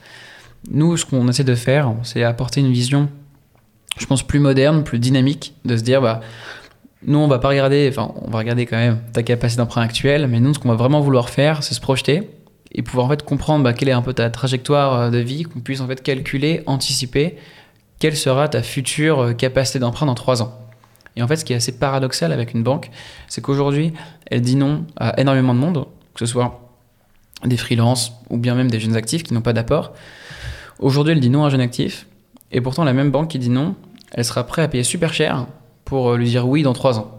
Nous, 0.69 0.97
ce 0.97 1.05
qu'on 1.05 1.27
essaie 1.27 1.43
de 1.43 1.55
faire, 1.55 1.93
c'est 2.03 2.23
apporter 2.23 2.59
une 2.59 2.71
vision, 2.71 3.09
je 3.97 4.05
pense, 4.05 4.21
plus 4.21 4.39
moderne, 4.39 4.83
plus 4.83 4.99
dynamique, 4.99 5.55
de 5.65 5.77
se 5.77 5.83
dire, 5.83 6.01
bah, 6.01 6.19
nous, 7.05 7.17
on 7.17 7.27
va 7.27 7.39
pas 7.39 7.49
regarder, 7.49 7.87
enfin, 7.89 8.13
on 8.21 8.29
va 8.29 8.39
regarder 8.39 8.65
quand 8.65 8.77
même 8.77 8.99
ta 9.13 9.23
capacité 9.23 9.61
d'emprunt 9.61 9.81
actuelle, 9.81 10.27
mais 10.27 10.39
nous, 10.39 10.53
ce 10.53 10.59
qu'on 10.59 10.69
va 10.69 10.75
vraiment 10.75 10.99
vouloir 10.99 11.29
faire, 11.29 11.63
c'est 11.63 11.73
se 11.73 11.79
projeter 11.79 12.29
et 12.71 12.81
pouvoir 12.81 13.07
en 13.07 13.09
fait 13.09 13.23
comprendre 13.23 13.63
bah, 13.63 13.73
quelle 13.73 13.89
est 13.89 13.93
un 13.93 14.01
peu 14.01 14.13
ta 14.13 14.29
trajectoire 14.29 14.93
euh, 14.93 15.09
de 15.09 15.17
vie, 15.17 15.43
qu'on 15.43 15.59
puisse 15.59 15.81
en 15.81 15.87
fait 15.87 16.03
calculer, 16.03 16.61
anticiper 16.65 17.37
quelle 17.99 18.15
sera 18.15 18.47
ta 18.47 18.61
future 18.61 19.19
euh, 19.19 19.33
capacité 19.33 19.79
d'emprunt 19.79 20.05
dans 20.05 20.15
trois 20.15 20.41
ans. 20.41 20.53
Et 21.15 21.23
en 21.23 21.27
fait, 21.27 21.37
ce 21.37 21.45
qui 21.45 21.53
est 21.53 21.55
assez 21.55 21.77
paradoxal 21.77 22.31
avec 22.31 22.53
une 22.53 22.63
banque, 22.63 22.91
c'est 23.27 23.41
qu'aujourd'hui, 23.41 23.93
elle 24.27 24.41
dit 24.41 24.55
non 24.55 24.85
à 24.97 25.19
énormément 25.19 25.53
de 25.53 25.59
monde, 25.59 25.85
que 26.13 26.19
ce 26.19 26.25
soit 26.25 26.69
des 27.45 27.57
freelances 27.57 28.13
ou 28.29 28.37
bien 28.37 28.55
même 28.55 28.69
des 28.69 28.79
jeunes 28.79 28.95
actifs 28.95 29.23
qui 29.23 29.33
n'ont 29.33 29.41
pas 29.41 29.53
d'apport. 29.53 29.93
Aujourd'hui, 30.79 31.13
elle 31.13 31.19
dit 31.19 31.29
non 31.29 31.43
à 31.43 31.47
un 31.47 31.49
jeune 31.49 31.61
actif, 31.61 32.05
et 32.51 32.61
pourtant 32.61 32.83
la 32.83 32.93
même 32.93 33.11
banque 33.11 33.29
qui 33.29 33.39
dit 33.39 33.49
non, 33.49 33.75
elle 34.13 34.25
sera 34.25 34.45
prête 34.45 34.65
à 34.65 34.67
payer 34.67 34.83
super 34.83 35.13
cher 35.13 35.47
pour 35.89 36.11
euh, 36.11 36.17
lui 36.17 36.29
dire 36.29 36.47
oui 36.47 36.61
dans 36.61 36.73
trois 36.73 36.99
ans. 36.99 37.18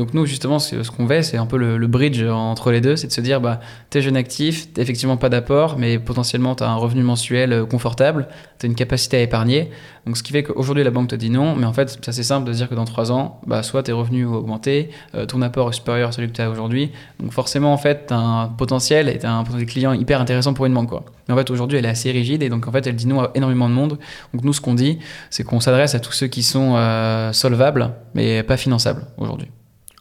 Donc 0.00 0.14
nous, 0.14 0.24
justement, 0.24 0.58
ce 0.58 0.90
qu'on 0.90 1.06
fait, 1.06 1.22
c'est 1.22 1.36
un 1.36 1.44
peu 1.44 1.58
le, 1.58 1.86
bridge 1.86 2.22
entre 2.22 2.70
les 2.70 2.80
deux, 2.80 2.96
c'est 2.96 3.08
de 3.08 3.12
se 3.12 3.20
dire, 3.20 3.38
bah, 3.38 3.60
t'es 3.90 4.00
jeune 4.00 4.16
actif, 4.16 4.72
t'as 4.72 4.80
effectivement 4.80 5.18
pas 5.18 5.28
d'apport, 5.28 5.76
mais 5.76 5.98
potentiellement 5.98 6.54
t'as 6.54 6.68
un 6.68 6.76
revenu 6.76 7.02
mensuel 7.02 7.52
euh, 7.52 7.66
confortable, 7.66 8.26
t'as 8.58 8.66
une 8.66 8.74
capacité 8.74 9.18
à 9.18 9.20
épargner. 9.20 9.70
Donc 10.06 10.16
ce 10.16 10.22
qui 10.22 10.32
fait 10.32 10.42
qu'aujourd'hui, 10.42 10.84
la 10.84 10.90
banque 10.90 11.08
te 11.08 11.14
dit 11.16 11.28
non, 11.28 11.54
mais 11.54 11.66
en 11.66 11.74
fait, 11.74 11.90
c'est 11.90 12.08
assez 12.08 12.22
simple 12.22 12.48
de 12.48 12.54
dire 12.54 12.70
que 12.70 12.74
dans 12.74 12.86
trois 12.86 13.12
ans, 13.12 13.42
bah, 13.46 13.62
soit 13.62 13.82
tes 13.82 13.92
revenus 13.92 14.26
ont 14.26 14.32
augmenté, 14.36 14.88
euh, 15.14 15.26
ton 15.26 15.42
apport 15.42 15.68
est 15.68 15.74
supérieur 15.74 16.08
à 16.08 16.12
celui 16.12 16.28
que 16.28 16.32
tu 16.32 16.40
as 16.40 16.48
aujourd'hui. 16.48 16.92
Donc 17.18 17.32
forcément, 17.32 17.74
en 17.74 17.76
fait, 17.76 18.06
t'as 18.06 18.16
un 18.16 18.48
potentiel 18.48 19.10
et 19.10 19.18
t'as 19.18 19.32
un 19.32 19.44
potentiel 19.44 19.68
client 19.68 19.92
hyper 19.92 20.18
intéressant 20.18 20.54
pour 20.54 20.64
une 20.64 20.72
banque, 20.72 20.88
quoi. 20.88 21.04
Mais 21.28 21.34
en 21.34 21.36
fait, 21.36 21.50
aujourd'hui, 21.50 21.76
elle 21.76 21.84
est 21.84 21.90
assez 21.90 22.10
rigide 22.10 22.42
et 22.42 22.48
donc 22.48 22.66
en 22.66 22.72
fait, 22.72 22.86
elle 22.86 22.96
dit 22.96 23.06
non 23.06 23.20
à 23.20 23.30
énormément 23.34 23.68
de 23.68 23.74
monde. 23.74 23.98
Donc 24.32 24.44
nous, 24.44 24.54
ce 24.54 24.62
qu'on 24.62 24.74
dit, 24.74 24.98
c'est 25.28 25.44
qu'on 25.44 25.60
s'adresse 25.60 25.94
à 25.94 26.00
tous 26.00 26.12
ceux 26.12 26.28
qui 26.28 26.42
sont 26.42 26.76
euh, 26.76 27.34
solvables, 27.34 27.92
mais 28.14 28.42
pas 28.42 28.56
finançables 28.56 29.04
aujourd'hui. 29.18 29.50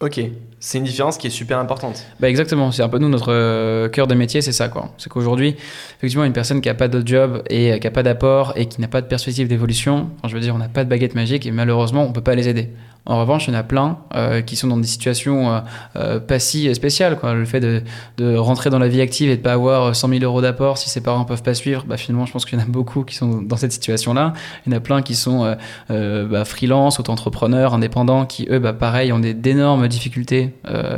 Ok, 0.02 0.22
c'est 0.62 0.78
une 0.78 0.86
différence 0.86 1.18
qui 1.18 1.28
est 1.28 1.30
super 1.30 1.60
importante. 1.60 2.06
Bah 2.22 2.30
exactement, 2.30 2.72
c'est 2.72 2.82
un 2.82 2.88
peu 2.88 3.00
nous 3.00 3.10
notre 3.10 3.34
euh, 3.34 3.90
cœur 3.90 4.08
de 4.08 4.16
métier, 4.16 4.42
c'est 4.42 4.54
ça 4.54 4.70
quoi. 4.70 4.94
C'est 4.98 5.10
qu'aujourd'hui, 5.10 5.58
effectivement, 5.98 6.24
une 6.24 6.32
personne 6.32 6.62
qui 6.62 6.70
n'a 6.70 6.74
pas 6.74 6.88
de 6.88 7.06
job 7.06 7.44
et 7.50 7.74
euh, 7.74 7.78
qui 7.80 7.86
n'a 7.86 7.92
pas 7.92 8.04
d'apport 8.04 8.54
et 8.56 8.68
qui 8.68 8.80
n'a 8.80 8.88
pas 8.88 9.02
de 9.02 9.08
perspective 9.08 9.50
d'évolution, 9.50 10.10
je 10.26 10.34
veux 10.34 10.40
dire, 10.40 10.56
on 10.56 10.58
n'a 10.58 10.70
pas 10.70 10.86
de 10.86 10.90
baguette 10.90 11.16
magique 11.16 11.46
et 11.46 11.52
malheureusement, 11.52 12.06
on 12.06 12.14
peut 12.14 12.22
pas 12.22 12.36
les 12.36 12.48
aider. 12.48 12.70
En 13.10 13.20
revanche, 13.20 13.48
il 13.48 13.54
y 13.54 13.58
en 13.58 13.60
a 13.60 13.64
plein 13.64 13.98
euh, 14.14 14.42
qui 14.42 14.56
sont 14.56 14.68
dans 14.68 14.78
des 14.78 14.86
situations 14.86 15.52
euh, 15.52 15.60
euh, 15.96 16.20
pas 16.20 16.38
si 16.38 16.74
spéciales. 16.76 17.18
Le 17.24 17.46
fait 17.46 17.60
de, 17.60 17.82
de, 18.18 18.36
rentrer 18.36 18.70
dans 18.70 18.78
la 18.78 18.88
vie 18.88 19.02
active 19.02 19.32
et 19.32 19.36
de 19.36 19.42
pas 19.42 19.54
avoir 19.54 19.96
100 19.96 20.10
000 20.10 20.24
euros 20.24 20.42
d'apport 20.42 20.78
si 20.78 20.92
ses 20.92 21.02
parents 21.02 21.26
peuvent 21.26 21.42
pas 21.42 21.56
suivre, 21.56 21.86
bah, 21.88 21.98
finalement, 21.98 22.28
je 22.28 22.32
pense 22.32 22.46
qu'il 22.46 22.60
y 22.60 22.62
en 22.62 22.66
a 22.66 22.68
beaucoup 22.68 23.04
qui 23.04 23.16
sont 23.16 23.42
dans 23.42 23.58
cette 23.58 23.72
situation-là. 23.72 24.34
Il 24.66 24.72
y 24.72 24.76
en 24.76 24.78
a 24.78 24.80
plein 24.80 25.02
qui 25.02 25.16
sont 25.16 25.56
bah, 25.90 26.46
freelance, 26.46 27.00
auto-entrepreneurs, 27.00 27.74
indépendants, 27.74 28.28
qui 28.28 28.48
eux, 28.52 28.60
bah, 28.60 28.74
pareil, 28.74 29.12
ont 29.12 29.20
d'énormes 29.20 29.88
difficultés 29.88 30.54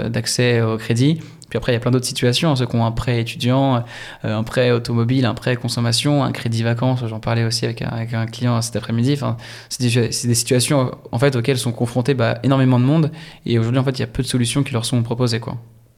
d'accès 0.10 0.62
au 0.62 0.76
crédit. 0.76 1.22
Puis 1.52 1.58
après, 1.58 1.74
il 1.74 1.76
y 1.76 1.78
a 1.78 1.82
plein 1.82 1.92
d'autres 1.92 2.06
situations, 2.06 2.52
hein, 2.52 2.56
ceux 2.56 2.66
qui 2.66 2.78
ont 2.78 2.86
un 2.86 2.92
prêt 2.92 3.20
étudiant, 3.20 3.84
euh, 4.24 4.38
un 4.38 4.44
prêt 4.44 4.72
automobile, 4.72 5.26
un 5.26 5.34
prêt 5.34 5.58
consommation, 5.58 6.24
un 6.24 6.32
crédit 6.32 6.64
vacances. 6.64 7.04
J'en 7.06 7.20
parlais 7.20 7.44
aussi 7.44 7.66
avec 7.66 7.82
un, 7.82 8.26
client 8.26 8.62
cet 8.62 8.78
après-midi. 8.78 9.12
Enfin, 9.12 9.36
c'est 9.68 9.84
des, 9.84 10.34
situations 10.34 10.92
en 11.12 11.20
fait 11.20 11.36
auxquelles 11.36 11.58
sont 11.58 11.74
confrontés 11.74 12.14
bah, 12.14 12.40
énormément 12.44 12.80
de 12.80 12.86
monde. 12.86 13.12
Et 13.46 13.60
aujourd'hui, 13.60 13.80
en 13.80 13.84
fait, 13.84 13.92
il 13.92 14.00
y 14.00 14.04
a 14.04 14.08
peu 14.08 14.24
de 14.24 14.28
solutions 14.30 14.64
qui 14.64 14.72
leur 14.72 14.86
sont 14.86 15.04
proposées, 15.04 15.42
quoi. 15.42 15.58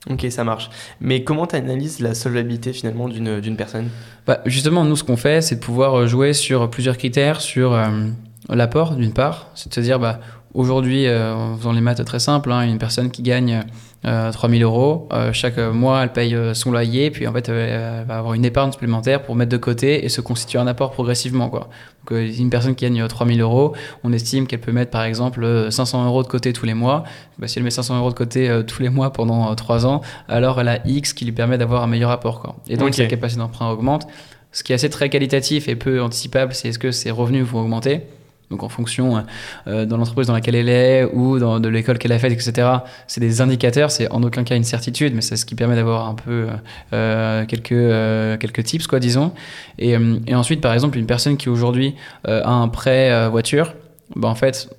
Ok, 0.10 0.26
ça 0.32 0.44
marche. 0.44 0.72
Mais 1.00 1.24
comment 1.24 1.46
tu 1.46 1.56
analyses 1.56 2.00
la 2.00 2.16
solvabilité 2.16 2.74
finalement 2.74 3.08
d'une 3.08 3.56
personne? 3.56 3.90
Bah, 4.26 4.42
Justement, 4.48 4.84
nous, 4.86 4.96
ce 4.96 5.04
qu'on 5.04 5.18
fait, 5.18 5.42
c'est 5.42 5.58
de 5.58 5.62
pouvoir 5.62 6.08
jouer 6.08 6.34
sur 6.34 6.68
plusieurs 6.68 6.98
critères, 6.98 7.42
sur 7.42 7.74
euh, 7.74 8.08
l'apport 8.50 8.96
d'une 8.96 9.14
part, 9.14 9.50
c'est 9.54 9.70
de 9.70 9.76
se 9.76 9.82
dire, 9.82 10.00
bah, 10.00 10.20
aujourd'hui, 10.56 11.06
euh, 11.06 11.36
en 11.36 11.58
faisant 11.58 11.74
les 11.74 11.82
maths 11.82 12.04
très 12.06 12.20
simples, 12.20 12.52
hein, 12.52 12.64
une 12.64 12.80
personne 12.80 13.12
qui 13.12 13.22
gagne 13.22 13.64
3000 14.04 14.64
euros. 14.64 15.08
chaque 15.32 15.58
mois, 15.58 16.04
elle 16.04 16.12
paye 16.12 16.38
son 16.54 16.72
loyer, 16.72 17.10
puis 17.12 17.28
en 17.28 17.34
fait, 17.34 17.50
elle 17.50 18.06
va 18.06 18.18
avoir 18.18 18.34
une 18.34 18.46
épargne 18.46 18.72
supplémentaire 18.72 19.24
pour 19.24 19.36
mettre 19.36 19.52
de 19.52 19.58
côté 19.58 20.06
et 20.06 20.10
se 20.10 20.22
constituer 20.22 20.60
un 20.60 20.68
apport 20.68 20.92
progressivement. 20.92 21.50
Quoi. 21.50 21.70
Donc, 22.06 22.20
une 22.20 22.50
personne 22.50 22.76
qui 22.76 22.86
gagne 22.86 23.08
3000 23.08 23.40
euros, 23.42 23.74
on 24.04 24.12
estime 24.12 24.46
qu'elle 24.46 24.60
peut 24.60 24.74
mettre 24.74 24.92
par 24.92 25.04
exemple 25.04 25.68
500 25.70 26.06
euros 26.06 26.24
de 26.24 26.28
côté 26.28 26.52
tous 26.52 26.66
les 26.66 26.74
mois. 26.74 27.04
Bah, 27.40 27.48
si 27.48 27.60
elle 27.60 27.64
met 27.64 27.72
500 27.72 27.98
euros 27.98 28.10
de 28.10 28.16
côté 28.16 28.62
tous 28.68 28.82
les 28.82 28.90
mois 28.90 29.14
pendant 29.14 29.56
3 29.56 29.86
ans, 29.86 30.02
alors 30.28 30.60
elle 30.60 30.68
a 30.68 30.80
X 30.86 31.14
qui 31.14 31.26
lui 31.26 31.32
permet 31.32 31.58
d'avoir 31.58 31.84
un 31.84 31.88
meilleur 31.88 32.12
apport. 32.12 32.42
Quoi. 32.42 32.56
Et 32.68 32.78
donc, 32.78 32.94
sa 32.94 33.06
capacité 33.06 33.40
d'emprunt 33.40 33.70
augmente. 33.70 34.06
Ce 34.52 34.64
qui 34.64 34.72
est 34.72 34.76
assez 34.76 34.90
très 34.90 35.10
qualitatif 35.10 35.68
et 35.68 35.76
peu 35.76 36.02
anticipable, 36.02 36.54
c'est 36.54 36.68
est-ce 36.68 36.78
que 36.78 36.92
ses 36.92 37.10
revenus 37.10 37.44
vont 37.44 37.62
augmenter 37.62 38.02
donc 38.50 38.64
en 38.64 38.70
fonction 38.70 39.18
euh, 39.18 39.22
euh, 39.68 39.86
dans 39.86 39.98
l'entreprise 39.98 40.28
dans 40.28 40.34
laquelle 40.34 40.56
elle 40.56 40.70
est 40.70 41.06
ou 41.12 41.40
dans 41.40 41.60
de 41.60 41.70
l'école 41.70 41.98
qu'elle 41.98 42.12
a 42.12 42.20
faite, 42.20 42.32
etc. 42.32 42.68
C'est 43.08 43.22
des 43.22 43.42
indicateurs, 43.42 43.92
c'est 43.92 44.10
en 44.12 44.22
aucun 44.24 44.44
cas 44.44 44.56
une 44.56 44.64
certitude, 44.64 45.14
mais 45.16 45.22
c'est 45.22 45.36
ce 45.36 45.46
qui 45.46 45.56
permet 45.56 45.76
d'avoir 45.76 46.08
un 46.08 46.14
peu 46.14 46.48
euh, 46.94 47.46
quelques, 47.46 48.40
quelques 48.40 48.64
tips, 48.64 48.88
quoi, 48.88 49.00
disons. 49.00 49.32
Et, 49.80 49.98
et, 50.28 50.36
ensuite, 50.36 50.62
par 50.62 50.74
exemple, 50.74 50.98
une 50.98 51.06
personne 51.06 51.38
qui 51.38 51.50
aujourd'hui 51.50 51.96
a 52.26 52.50
un 52.50 52.68
prêt 52.68 53.30
voiture, 53.30 53.74
bah 54.16 54.28
en 54.28 54.36
fait, 54.36 54.70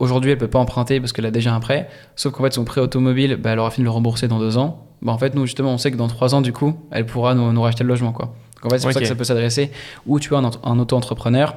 aujourd'hui, 0.00 0.32
elle 0.32 0.38
peut 0.38 0.48
pas 0.48 0.58
emprunter 0.58 0.98
parce 1.00 1.12
qu'elle 1.12 1.26
a 1.26 1.30
déjà 1.30 1.54
un 1.54 1.60
prêt, 1.60 1.88
sauf 2.16 2.32
qu'en 2.32 2.42
fait, 2.42 2.54
son 2.54 2.64
prêt 2.64 2.80
automobile, 2.80 3.36
bah, 3.36 3.50
elle 3.50 3.58
aura 3.58 3.70
fini 3.70 3.82
de 3.82 3.86
le 3.86 3.92
rembourser 3.92 4.26
dans 4.28 4.38
deux 4.38 4.58
ans. 4.58 4.86
Bah, 5.02 5.12
en 5.12 5.18
fait, 5.18 5.34
nous, 5.34 5.46
justement, 5.46 5.72
on 5.72 5.78
sait 5.78 5.90
que 5.92 5.96
dans 5.96 6.08
trois 6.08 6.34
ans, 6.34 6.40
du 6.40 6.52
coup, 6.52 6.74
elle 6.90 7.06
pourra 7.06 7.34
nous, 7.34 7.52
nous 7.52 7.62
racheter 7.62 7.84
le 7.84 7.88
logement, 7.88 8.12
quoi. 8.12 8.34
Donc 8.62 8.66
en 8.66 8.74
fait, 8.74 8.78
c'est 8.78 8.86
pour 8.86 8.92
ça 8.92 9.00
que 9.00 9.06
ça 9.06 9.14
peut 9.14 9.24
s'adresser. 9.24 9.70
Ou 10.06 10.20
tu 10.20 10.28
vois, 10.30 10.38
un, 10.38 10.50
un 10.64 10.78
auto-entrepreneur 10.78 11.56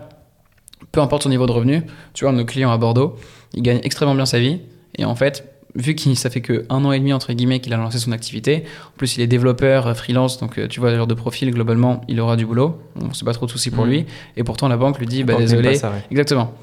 peu 0.93 1.01
importe 1.01 1.23
son 1.23 1.29
niveau 1.29 1.45
de 1.45 1.51
revenu. 1.51 1.83
Tu 2.13 2.23
vois, 2.23 2.31
nos 2.31 2.45
clients 2.45 2.71
à 2.71 2.77
Bordeaux, 2.77 3.17
il 3.53 3.63
gagne 3.63 3.81
extrêmement 3.83 4.15
bien 4.15 4.25
sa 4.25 4.39
vie. 4.39 4.61
Et 4.95 5.03
en 5.03 5.15
fait, 5.15 5.53
vu 5.75 5.95
que 5.95 6.13
ça 6.13 6.29
fait 6.29 6.41
que 6.41 6.65
un 6.69 6.85
an 6.85 6.91
et 6.91 6.99
demi 6.99 7.13
entre 7.13 7.33
guillemets 7.33 7.59
qu'il 7.59 7.73
a 7.73 7.77
lancé 7.77 7.97
son 7.97 8.11
activité, 8.11 8.63
en 8.87 8.97
plus 8.97 9.17
il 9.17 9.21
est 9.21 9.27
développeur 9.27 9.87
euh, 9.87 9.93
freelance, 9.95 10.39
donc 10.39 10.59
euh, 10.59 10.67
tu 10.67 10.79
vois 10.79 10.91
le 10.91 10.97
genre 10.97 11.07
de 11.07 11.15
profil 11.15 11.49
globalement, 11.51 12.01
il 12.07 12.21
aura 12.21 12.35
du 12.35 12.45
boulot. 12.45 12.79
On 13.01 13.11
sait 13.11 13.25
pas 13.25 13.33
trop 13.33 13.47
de 13.47 13.51
soucis 13.51 13.71
pour 13.71 13.85
mmh. 13.85 13.89
lui. 13.89 14.05
Et 14.37 14.43
pourtant 14.43 14.67
la 14.67 14.77
banque 14.77 14.99
lui 14.99 15.07
dit, 15.07 15.23
bah 15.23 15.33
désolé. 15.35 15.79
Exactement. 16.11 16.53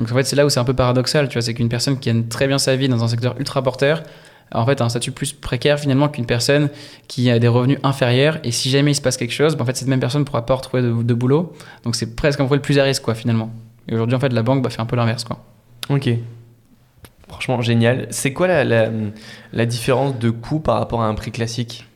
Donc 0.00 0.10
en 0.10 0.14
fait 0.14 0.24
c'est 0.24 0.36
là 0.36 0.44
où 0.44 0.50
c'est 0.50 0.60
un 0.60 0.64
peu 0.64 0.74
paradoxal, 0.74 1.28
tu 1.28 1.34
vois, 1.34 1.42
c'est 1.42 1.54
qu'une 1.54 1.68
personne 1.68 1.98
qui 1.98 2.10
gagne 2.10 2.24
très 2.24 2.48
bien 2.48 2.58
sa 2.58 2.74
vie 2.74 2.88
dans 2.88 3.04
un 3.04 3.08
secteur 3.08 3.36
ultra 3.38 3.62
porteur, 3.62 4.02
en 4.52 4.66
fait 4.66 4.80
un 4.80 4.88
statut 4.88 5.12
plus 5.12 5.32
précaire 5.32 5.78
finalement 5.78 6.08
qu'une 6.08 6.26
personne 6.26 6.70
qui 7.06 7.30
a 7.30 7.38
des 7.38 7.48
revenus 7.48 7.78
inférieurs 7.84 8.38
et 8.42 8.50
si 8.50 8.68
jamais 8.68 8.90
il 8.90 8.94
se 8.96 9.00
passe 9.00 9.16
quelque 9.16 9.32
chose, 9.32 9.54
bah, 9.54 9.62
en 9.62 9.66
fait 9.66 9.76
cette 9.76 9.88
même 9.88 10.00
personne 10.00 10.22
ne 10.22 10.26
pourra 10.26 10.44
pas 10.44 10.54
retrouver 10.54 10.82
de, 10.82 10.90
de 10.90 11.14
boulot. 11.14 11.52
Donc 11.84 11.94
c'est 11.94 12.16
presque 12.16 12.40
un 12.40 12.46
peu 12.46 12.56
le 12.56 12.62
plus 12.62 12.80
à 12.80 12.82
risque 12.82 13.02
quoi 13.02 13.14
finalement. 13.14 13.52
Et 13.88 13.94
aujourd'hui, 13.94 14.16
en 14.16 14.20
fait, 14.20 14.32
la 14.32 14.42
banque 14.42 14.62
bah, 14.62 14.70
fait 14.70 14.80
un 14.80 14.86
peu 14.86 14.96
l'inverse. 14.96 15.24
Quoi. 15.24 15.38
Ok. 15.90 16.10
Franchement, 17.28 17.60
génial. 17.60 18.06
C'est 18.10 18.32
quoi 18.32 18.46
la, 18.46 18.90
la, 19.52 19.66
différence 19.66 20.18
de 20.18 20.30
coût 20.30 20.60
par 20.60 20.78
rapport 20.78 21.02
à 21.02 21.06
un 21.06 21.14
prix 21.14 21.32
classique 21.32 21.86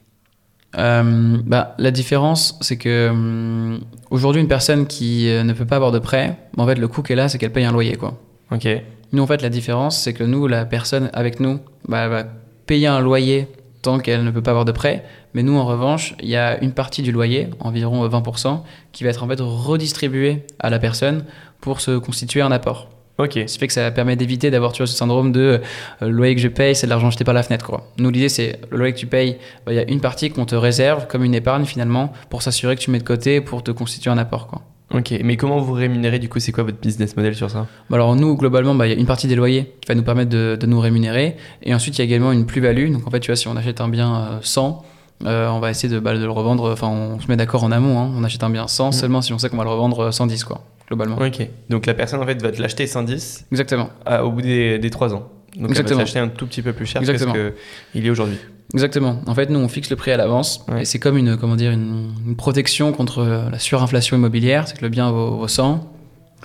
euh, 0.76 1.38
bah, 1.44 1.74
La 1.78 1.90
différence, 1.90 2.58
c'est 2.60 2.76
que 2.76 3.08
hum, 3.10 3.80
aujourd'hui, 4.10 4.42
une 4.42 4.48
personne 4.48 4.86
qui 4.86 5.28
euh, 5.28 5.44
ne 5.44 5.52
peut 5.52 5.66
pas 5.66 5.76
avoir 5.76 5.92
de 5.92 5.98
prêt, 6.00 6.36
bah, 6.56 6.64
en 6.64 6.66
fait, 6.66 6.76
le 6.76 6.88
coût 6.88 7.02
qu'elle 7.02 7.20
a, 7.20 7.28
c'est 7.28 7.38
qu'elle 7.38 7.52
paye 7.52 7.64
un 7.64 7.72
loyer. 7.72 7.96
Quoi. 7.96 8.18
Ok. 8.50 8.68
Nous, 9.12 9.22
en 9.22 9.26
fait, 9.26 9.42
la 9.42 9.48
différence, 9.48 10.00
c'est 10.00 10.14
que 10.14 10.24
nous, 10.24 10.46
la 10.46 10.64
personne 10.64 11.10
avec 11.12 11.40
nous, 11.40 11.60
bah, 11.88 12.04
elle 12.04 12.10
va 12.10 12.24
payer 12.66 12.86
un 12.86 13.00
loyer 13.00 13.48
tant 13.82 13.98
qu'elle 13.98 14.24
ne 14.24 14.30
peut 14.30 14.42
pas 14.42 14.50
avoir 14.50 14.64
de 14.64 14.72
prêt. 14.72 15.04
Mais 15.34 15.42
nous, 15.42 15.56
en 15.56 15.64
revanche, 15.64 16.14
il 16.20 16.28
y 16.28 16.36
a 16.36 16.62
une 16.62 16.72
partie 16.72 17.02
du 17.02 17.12
loyer, 17.12 17.48
environ 17.60 18.06
20%, 18.06 18.60
qui 18.92 19.04
va 19.04 19.10
être 19.10 19.22
en 19.22 19.28
fait 19.28 19.40
redistribuée 19.40 20.44
à 20.58 20.70
la 20.70 20.78
personne 20.78 21.24
pour 21.60 21.80
se 21.80 21.98
constituer 21.98 22.42
un 22.42 22.52
apport. 22.52 22.88
Ok. 23.18 23.32
Ce 23.34 23.52
qui 23.52 23.58
fait 23.58 23.66
que 23.66 23.72
ça 23.72 23.90
permet 23.90 24.16
d'éviter 24.16 24.50
d'avoir 24.50 24.74
ce 24.74 24.86
syndrome 24.86 25.30
de 25.30 25.40
euh, 25.40 25.58
le 26.00 26.08
loyer 26.08 26.34
que 26.34 26.40
je 26.40 26.48
paye, 26.48 26.74
c'est 26.74 26.86
de 26.86 26.90
l'argent 26.90 27.10
jeté 27.10 27.22
par 27.22 27.34
la 27.34 27.42
fenêtre. 27.42 27.66
Quoi. 27.66 27.86
Nous, 27.98 28.08
l'idée, 28.10 28.30
c'est 28.30 28.60
le 28.70 28.78
loyer 28.78 28.94
que 28.94 28.98
tu 28.98 29.06
payes, 29.06 29.36
bah, 29.66 29.72
il 29.72 29.76
y 29.76 29.78
a 29.78 29.90
une 29.90 30.00
partie 30.00 30.30
qu'on 30.30 30.46
te 30.46 30.54
réserve 30.54 31.06
comme 31.06 31.22
une 31.22 31.34
épargne 31.34 31.66
finalement 31.66 32.12
pour 32.30 32.40
s'assurer 32.40 32.76
que 32.76 32.80
tu 32.80 32.90
mets 32.90 32.98
de 32.98 33.04
côté 33.04 33.42
pour 33.42 33.62
te 33.62 33.70
constituer 33.70 34.10
un 34.10 34.16
apport. 34.16 34.46
Quoi. 34.46 34.62
Ok, 34.92 35.14
mais 35.22 35.36
comment 35.36 35.58
vous 35.58 35.72
rémunérez 35.72 36.18
du 36.18 36.28
coup 36.28 36.40
C'est 36.40 36.50
quoi 36.50 36.64
votre 36.64 36.80
business 36.80 37.16
model 37.16 37.34
sur 37.34 37.50
ça? 37.50 37.66
Bah, 37.90 37.96
Alors 37.96 38.16
nous, 38.16 38.36
globalement, 38.36 38.74
bah, 38.74 38.86
il 38.86 38.90
y 38.90 38.96
a 38.96 38.98
une 38.98 39.06
partie 39.06 39.28
des 39.28 39.36
loyers 39.36 39.74
qui 39.80 39.88
va 39.88 39.94
nous 39.94 40.02
permettre 40.02 40.30
de, 40.30 40.58
nous 40.66 40.80
rémunérer. 40.80 41.36
Et 41.62 41.74
ensuite, 41.74 41.98
il 41.98 42.00
y 42.00 42.02
a 42.02 42.04
également 42.04 42.32
une 42.32 42.46
plus-value. 42.46 42.90
Donc 42.90 43.06
en 43.06 43.10
fait, 43.10 43.20
tu 43.20 43.30
vois, 43.30 43.36
si 43.36 43.48
on 43.48 43.56
achète 43.56 43.80
un 43.82 43.88
bien 43.88 44.40
100, 44.42 44.82
euh, 45.24 45.28
euh, 45.28 45.48
on 45.50 45.60
va 45.60 45.70
essayer 45.70 45.92
de, 45.92 46.00
bah, 46.00 46.14
de 46.14 46.24
le 46.24 46.30
revendre. 46.30 46.72
Enfin, 46.72 46.88
on 46.88 47.20
se 47.20 47.28
met 47.28 47.36
d'accord 47.36 47.64
en 47.64 47.70
amont. 47.70 48.00
Hein. 48.00 48.10
on 48.16 48.24
achète 48.24 48.42
un 48.42 48.50
bien 48.50 48.66
100 48.66 48.88
mmh. 48.88 48.92
seulement 48.92 49.20
si 49.20 49.32
on 49.34 49.38
sait 49.38 49.50
qu'on 49.50 49.58
va 49.58 49.64
le 49.64 49.70
revendre 49.70 50.12
110, 50.12 50.42
quoi, 50.44 50.62
globalement. 50.90 51.16
Ok, 51.16 51.48
donc 51.68 51.86
la 51.86 51.94
personne 51.94 52.20
en 52.20 52.26
fait 52.26 52.40
va 52.42 52.50
te 52.50 52.60
l'acheter 52.60 52.86
110 52.86 53.46
Exactement. 53.52 53.90
au 54.22 54.30
bout 54.30 54.42
des, 54.42 54.78
des 54.78 54.90
3 54.90 55.14
ans. 55.14 55.30
Donc 55.56 55.70
Exactement. 55.70 55.88
elle 55.88 55.96
va 55.96 56.02
l'acheter 56.02 56.18
un 56.18 56.28
tout 56.28 56.46
petit 56.46 56.62
peu 56.62 56.72
plus 56.72 56.86
cher 56.86 57.00
Exactement. 57.00 57.32
que 57.32 57.54
qu'il 57.92 58.06
est 58.06 58.10
aujourd'hui. 58.10 58.38
Exactement. 58.72 59.20
En 59.26 59.34
fait, 59.34 59.50
nous, 59.50 59.58
on 59.58 59.68
fixe 59.68 59.90
le 59.90 59.96
prix 59.96 60.12
à 60.12 60.16
l'avance. 60.16 60.64
Et 60.78 60.84
c'est 60.84 61.00
comme 61.00 61.16
une, 61.16 61.36
comment 61.36 61.56
dire, 61.56 61.72
une, 61.72 62.36
protection 62.36 62.92
contre 62.92 63.24
la 63.50 63.58
surinflation 63.58 64.16
immobilière. 64.16 64.68
C'est 64.68 64.76
que 64.76 64.82
le 64.82 64.88
bien 64.88 65.10
vaut, 65.10 65.38
vaut 65.38 65.48
100. 65.48 65.92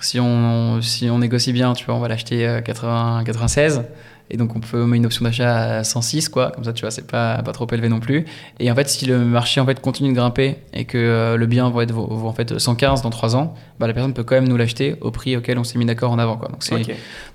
Si 0.00 0.18
on, 0.18 0.82
si 0.82 1.08
on 1.08 1.20
négocie 1.20 1.52
bien, 1.52 1.72
tu 1.72 1.86
vois, 1.86 1.94
on 1.94 2.00
va 2.00 2.08
l'acheter 2.08 2.60
80, 2.64 3.22
96. 3.24 3.84
Et 4.30 4.36
donc, 4.36 4.56
on 4.56 4.60
peut 4.60 4.84
mettre 4.84 4.96
une 4.96 5.06
option 5.06 5.24
d'achat 5.24 5.78
à 5.78 5.84
106, 5.84 6.28
quoi. 6.28 6.50
Comme 6.50 6.64
ça, 6.64 6.72
tu 6.72 6.82
vois, 6.82 6.90
c'est 6.90 7.06
pas, 7.06 7.42
pas 7.42 7.52
trop 7.52 7.66
élevé 7.72 7.88
non 7.88 8.00
plus. 8.00 8.24
Et 8.58 8.70
en 8.70 8.74
fait, 8.74 8.88
si 8.88 9.06
le 9.06 9.18
marché 9.18 9.60
en 9.60 9.66
fait, 9.66 9.80
continue 9.80 10.10
de 10.10 10.14
grimper 10.14 10.56
et 10.72 10.84
que 10.84 10.98
euh, 10.98 11.36
le 11.36 11.46
bien 11.46 11.70
va 11.70 11.82
être 11.82 11.96
en 11.96 12.32
fait 12.32 12.58
115 12.58 13.02
dans 13.02 13.10
3 13.10 13.36
ans, 13.36 13.54
bah, 13.78 13.86
la 13.86 13.92
personne 13.92 14.14
peut 14.14 14.24
quand 14.24 14.34
même 14.34 14.48
nous 14.48 14.56
l'acheter 14.56 14.96
au 15.00 15.10
prix 15.10 15.36
auquel 15.36 15.58
on 15.58 15.64
s'est 15.64 15.78
mis 15.78 15.84
d'accord 15.86 16.10
en 16.10 16.18
avant, 16.18 16.36
quoi. 16.36 16.48
Donc, 16.48 16.62
c'est 16.62 16.76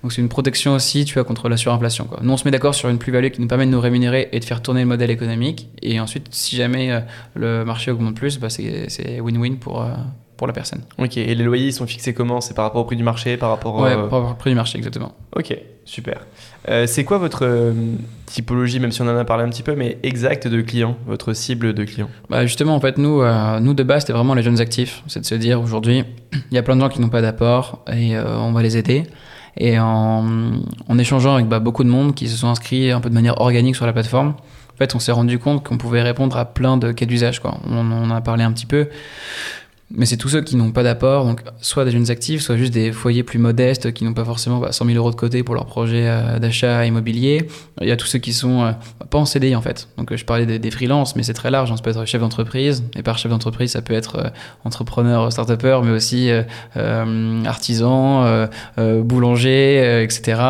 donc 0.01 0.11
c'est 0.11 0.21
une 0.21 0.29
protection 0.29 0.73
aussi, 0.73 1.05
tu 1.05 1.13
vois, 1.13 1.23
contre 1.23 1.49
la 1.49 1.57
surinflation, 1.57 2.05
quoi. 2.05 2.19
Nous, 2.21 2.31
on 2.31 2.37
se 2.37 2.45
met 2.45 2.51
d'accord 2.51 2.75
sur 2.75 2.89
une 2.89 2.97
plus-value 2.97 3.29
qui 3.29 3.41
nous 3.41 3.47
permet 3.47 3.65
de 3.65 3.71
nous 3.71 3.81
rémunérer 3.81 4.29
et 4.31 4.39
de 4.39 4.45
faire 4.45 4.61
tourner 4.61 4.81
le 4.81 4.87
modèle 4.87 5.11
économique. 5.11 5.69
Et 5.81 5.99
ensuite, 5.99 6.27
si 6.31 6.55
jamais 6.55 6.91
euh, 6.91 6.99
le 7.35 7.63
marché 7.63 7.91
augmente 7.91 8.15
plus, 8.15 8.39
bah, 8.39 8.49
c'est 8.49 9.19
win-win 9.21 9.57
pour, 9.57 9.81
euh, 9.81 9.91
pour 10.41 10.47
la 10.47 10.53
personne. 10.53 10.81
Ok, 10.97 11.17
et 11.17 11.35
les 11.35 11.43
loyers 11.43 11.67
ils 11.67 11.73
sont 11.73 11.85
fixés 11.85 12.15
comment? 12.15 12.41
C'est 12.41 12.55
par 12.55 12.65
rapport 12.65 12.81
au 12.81 12.85
prix 12.85 12.95
du 12.95 13.03
marché 13.03 13.37
par 13.37 13.49
rapport, 13.49 13.79
ouais, 13.79 13.93
par 13.93 14.01
rapport 14.01 14.31
au 14.31 14.33
prix 14.33 14.49
du 14.49 14.55
marché, 14.55 14.77
exactement. 14.77 15.13
Ok, 15.35 15.55
super. 15.85 16.25
Euh, 16.69 16.85
c'est 16.85 17.03
quoi 17.03 17.17
votre 17.17 17.43
euh, 17.43 17.73
typologie, 18.27 18.79
même 18.79 18.91
si 18.91 19.01
on 19.01 19.07
en 19.07 19.17
a 19.17 19.25
parlé 19.25 19.43
un 19.43 19.49
petit 19.49 19.63
peu, 19.63 19.75
mais 19.75 19.97
exacte 20.03 20.47
de 20.47 20.61
clients, 20.61 20.95
votre 21.07 21.33
cible 21.33 21.73
de 21.73 21.83
clients 21.83 22.09
bah 22.29 22.45
Justement, 22.45 22.75
en 22.75 22.79
fait, 22.79 22.97
nous, 22.97 23.21
euh, 23.21 23.59
nous 23.59 23.73
de 23.73 23.83
base, 23.83 24.03
c'était 24.03 24.13
vraiment 24.13 24.35
les 24.35 24.43
jeunes 24.43 24.61
actifs. 24.61 25.03
C'est 25.07 25.21
de 25.21 25.25
se 25.25 25.35
dire 25.35 25.59
aujourd'hui, 25.59 26.03
il 26.51 26.55
y 26.55 26.57
a 26.57 26.63
plein 26.63 26.75
de 26.75 26.81
gens 26.81 26.89
qui 26.89 27.01
n'ont 27.01 27.09
pas 27.09 27.21
d'apport 27.21 27.83
et 27.91 28.17
on 28.17 28.51
va 28.51 28.61
les 28.61 28.77
aider. 28.77 29.03
Et 29.57 29.79
en, 29.79 30.23
échangeant 30.97 31.35
avec 31.35 31.47
bah, 31.47 31.59
beaucoup 31.59 31.83
de 31.83 31.89
monde 31.89 32.15
qui 32.15 32.29
se 32.29 32.37
sont 32.37 32.47
inscrits 32.47 32.91
un 32.91 33.01
peu 33.01 33.09
de 33.09 33.15
manière 33.15 33.41
organique 33.41 33.75
sur 33.75 33.85
la 33.85 33.93
plateforme, 33.93 34.29
en 34.29 34.77
fait, 34.77 34.95
on 34.95 34.99
s'est 34.99 35.11
rendu 35.11 35.37
compte 35.39 35.63
qu'on 35.63 35.77
pouvait 35.77 36.01
répondre 36.01 36.37
à 36.37 36.45
plein 36.45 36.77
de 36.77 36.91
cas 36.91 37.05
d'usage. 37.05 37.41
On 37.69 37.91
en 37.91 38.09
a 38.09 38.21
parlé 38.21 38.43
un 38.43 38.51
petit 38.51 38.65
peu. 38.65 38.87
Mais 39.93 40.05
c'est 40.05 40.17
tous 40.17 40.29
ceux 40.29 40.41
qui 40.41 40.55
n'ont 40.55 40.71
pas 40.71 40.83
d'apport, 40.83 41.25
donc 41.25 41.41
soit 41.59 41.83
des 41.83 41.91
jeunes 41.91 42.09
actifs, 42.09 42.41
soit 42.41 42.55
juste 42.55 42.73
des 42.73 42.91
foyers 42.91 43.23
plus 43.23 43.39
modestes 43.39 43.91
qui 43.91 44.05
n'ont 44.05 44.13
pas 44.13 44.23
forcément 44.23 44.59
bah, 44.59 44.71
100 44.71 44.85
000 44.85 44.97
euros 44.97 45.11
de 45.11 45.15
côté 45.15 45.43
pour 45.43 45.53
leur 45.53 45.65
projet 45.65 46.03
euh, 46.05 46.39
d'achat 46.39 46.85
immobilier. 46.85 47.47
Il 47.81 47.87
y 47.87 47.91
a 47.91 47.97
tous 47.97 48.07
ceux 48.07 48.19
qui 48.19 48.31
sont 48.31 48.63
euh, 48.63 48.71
pas 49.09 49.17
en 49.17 49.25
CDI 49.25 49.55
en 49.55 49.61
fait. 49.61 49.89
Donc 49.97 50.11
euh, 50.11 50.17
je 50.17 50.23
parlais 50.23 50.45
des, 50.45 50.59
des 50.59 50.71
freelances, 50.71 51.15
mais 51.15 51.23
c'est 51.23 51.33
très 51.33 51.51
large. 51.51 51.69
Ça 51.75 51.81
peut 51.83 51.89
être 51.89 52.05
chef 52.05 52.21
d'entreprise, 52.21 52.83
et 52.95 53.03
par 53.03 53.17
chef 53.17 53.31
d'entreprise, 53.31 53.71
ça 53.71 53.81
peut 53.81 53.93
être 53.93 54.31
entrepreneur, 54.63 55.31
start-upper, 55.31 55.79
mais 55.83 55.91
aussi 55.91 56.29
artisan, 57.45 58.47
boulanger, 58.77 60.03
etc. 60.03 60.41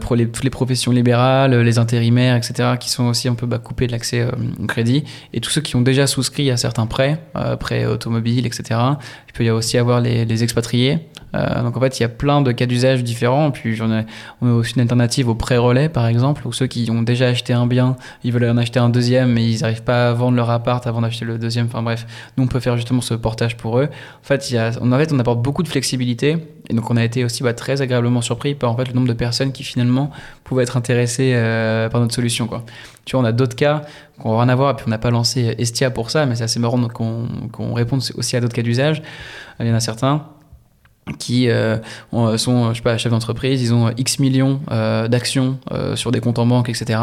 pour 0.00 0.16
les, 0.16 0.28
toutes 0.28 0.44
les 0.44 0.50
professions 0.50 0.92
libérales, 0.92 1.54
les 1.60 1.78
intérimaires, 1.78 2.36
etc., 2.36 2.70
qui 2.80 2.90
sont 2.90 3.04
aussi 3.04 3.28
un 3.28 3.34
peu 3.34 3.46
bah, 3.46 3.58
coupés 3.58 3.86
de 3.86 3.92
l'accès 3.92 4.26
au 4.62 4.66
crédit. 4.66 5.04
Et 5.32 5.40
tous 5.40 5.50
ceux 5.50 5.60
qui 5.60 5.76
ont 5.76 5.82
déjà 5.82 6.06
souscrit 6.06 6.50
à 6.50 6.56
certains 6.56 6.86
prêts, 6.86 7.20
prêts 7.58 7.86
automobiles, 7.86 8.46
etc 8.46 8.55
etc. 8.58 8.80
Il 9.28 9.32
peut 9.32 9.44
y 9.44 9.50
aussi 9.50 9.78
avoir 9.78 10.00
les, 10.00 10.42
expatriés. 10.42 10.98
Euh, 11.34 11.62
donc 11.62 11.76
en 11.76 11.80
fait, 11.80 11.98
il 11.98 12.02
y 12.02 12.06
a 12.06 12.08
plein 12.08 12.40
de 12.40 12.52
cas 12.52 12.66
d'usage 12.66 13.04
différents. 13.04 13.50
Puis 13.50 13.80
on 13.82 13.90
a 13.92 14.04
aussi 14.42 14.74
une 14.74 14.82
alternative 14.82 15.28
aux 15.28 15.34
pré-relais, 15.34 15.88
par 15.88 16.06
exemple, 16.06 16.46
où 16.46 16.52
ceux 16.52 16.66
qui 16.66 16.88
ont 16.90 17.02
déjà 17.02 17.28
acheté 17.28 17.52
un 17.52 17.66
bien, 17.66 17.96
ils 18.24 18.32
veulent 18.32 18.50
en 18.50 18.56
acheter 18.56 18.78
un 18.78 18.88
deuxième, 18.88 19.32
mais 19.32 19.44
ils 19.44 19.60
n'arrivent 19.60 19.82
pas 19.82 20.10
à 20.10 20.12
vendre 20.12 20.36
leur 20.36 20.50
appart 20.50 20.86
avant 20.86 21.00
d'acheter 21.00 21.24
le 21.24 21.38
deuxième. 21.38 21.66
Enfin 21.66 21.82
bref, 21.82 22.06
nous 22.36 22.44
on 22.44 22.48
peut 22.48 22.60
faire 22.60 22.76
justement 22.76 23.00
ce 23.00 23.14
portage 23.14 23.56
pour 23.56 23.78
eux. 23.78 23.88
En 23.88 24.26
fait, 24.26 24.54
a, 24.56 24.70
en 24.80 24.98
fait 24.98 25.12
on 25.12 25.18
apporte 25.18 25.42
beaucoup 25.42 25.62
de 25.62 25.68
flexibilité. 25.68 26.38
Et 26.68 26.74
donc 26.74 26.90
on 26.90 26.96
a 26.96 27.04
été 27.04 27.24
aussi 27.24 27.44
bah, 27.44 27.54
très 27.54 27.80
agréablement 27.80 28.20
surpris 28.20 28.56
par 28.56 28.72
en 28.72 28.76
fait 28.76 28.88
le 28.88 28.94
nombre 28.94 29.06
de 29.06 29.12
personnes 29.12 29.52
qui 29.52 29.62
finalement 29.62 30.10
pouvaient 30.42 30.64
être 30.64 30.76
intéressées 30.76 31.32
euh, 31.34 31.88
par 31.88 32.00
notre 32.00 32.14
solution. 32.14 32.48
Quoi. 32.48 32.64
Tu 33.04 33.14
vois, 33.14 33.22
on 33.22 33.24
a 33.24 33.32
d'autres 33.32 33.54
cas 33.54 33.82
qui 34.20 34.26
n'ont 34.26 34.36
rien 34.36 34.48
à 34.48 34.54
voir, 34.54 34.72
et 34.72 34.74
puis 34.74 34.84
on 34.86 34.90
n'a 34.90 34.98
pas 34.98 35.10
lancé 35.10 35.54
Estia 35.58 35.90
pour 35.90 36.10
ça, 36.10 36.26
mais 36.26 36.34
c'est 36.34 36.44
assez 36.44 36.58
marrant 36.58 36.88
qu'on 36.88 37.74
réponde 37.74 38.02
aussi 38.16 38.36
à 38.36 38.40
d'autres 38.40 38.54
cas 38.54 38.62
d'usage. 38.62 39.02
Il 39.60 39.66
y 39.66 39.70
en 39.70 39.74
a 39.74 39.80
certains 39.80 40.26
qui 41.18 41.48
euh, 41.48 41.78
ont- 42.12 42.36
sont, 42.36 42.70
je 42.72 42.78
sais 42.78 42.82
pas, 42.82 42.98
chefs 42.98 43.12
d'entreprise, 43.12 43.62
ils 43.62 43.72
ont 43.72 43.90
X 43.96 44.18
millions 44.18 44.60
euh, 44.72 45.06
d'actions 45.06 45.58
euh, 45.70 45.94
sur 45.94 46.10
des 46.10 46.20
comptes 46.20 46.38
en 46.40 46.46
banque, 46.46 46.68
etc. 46.68 46.98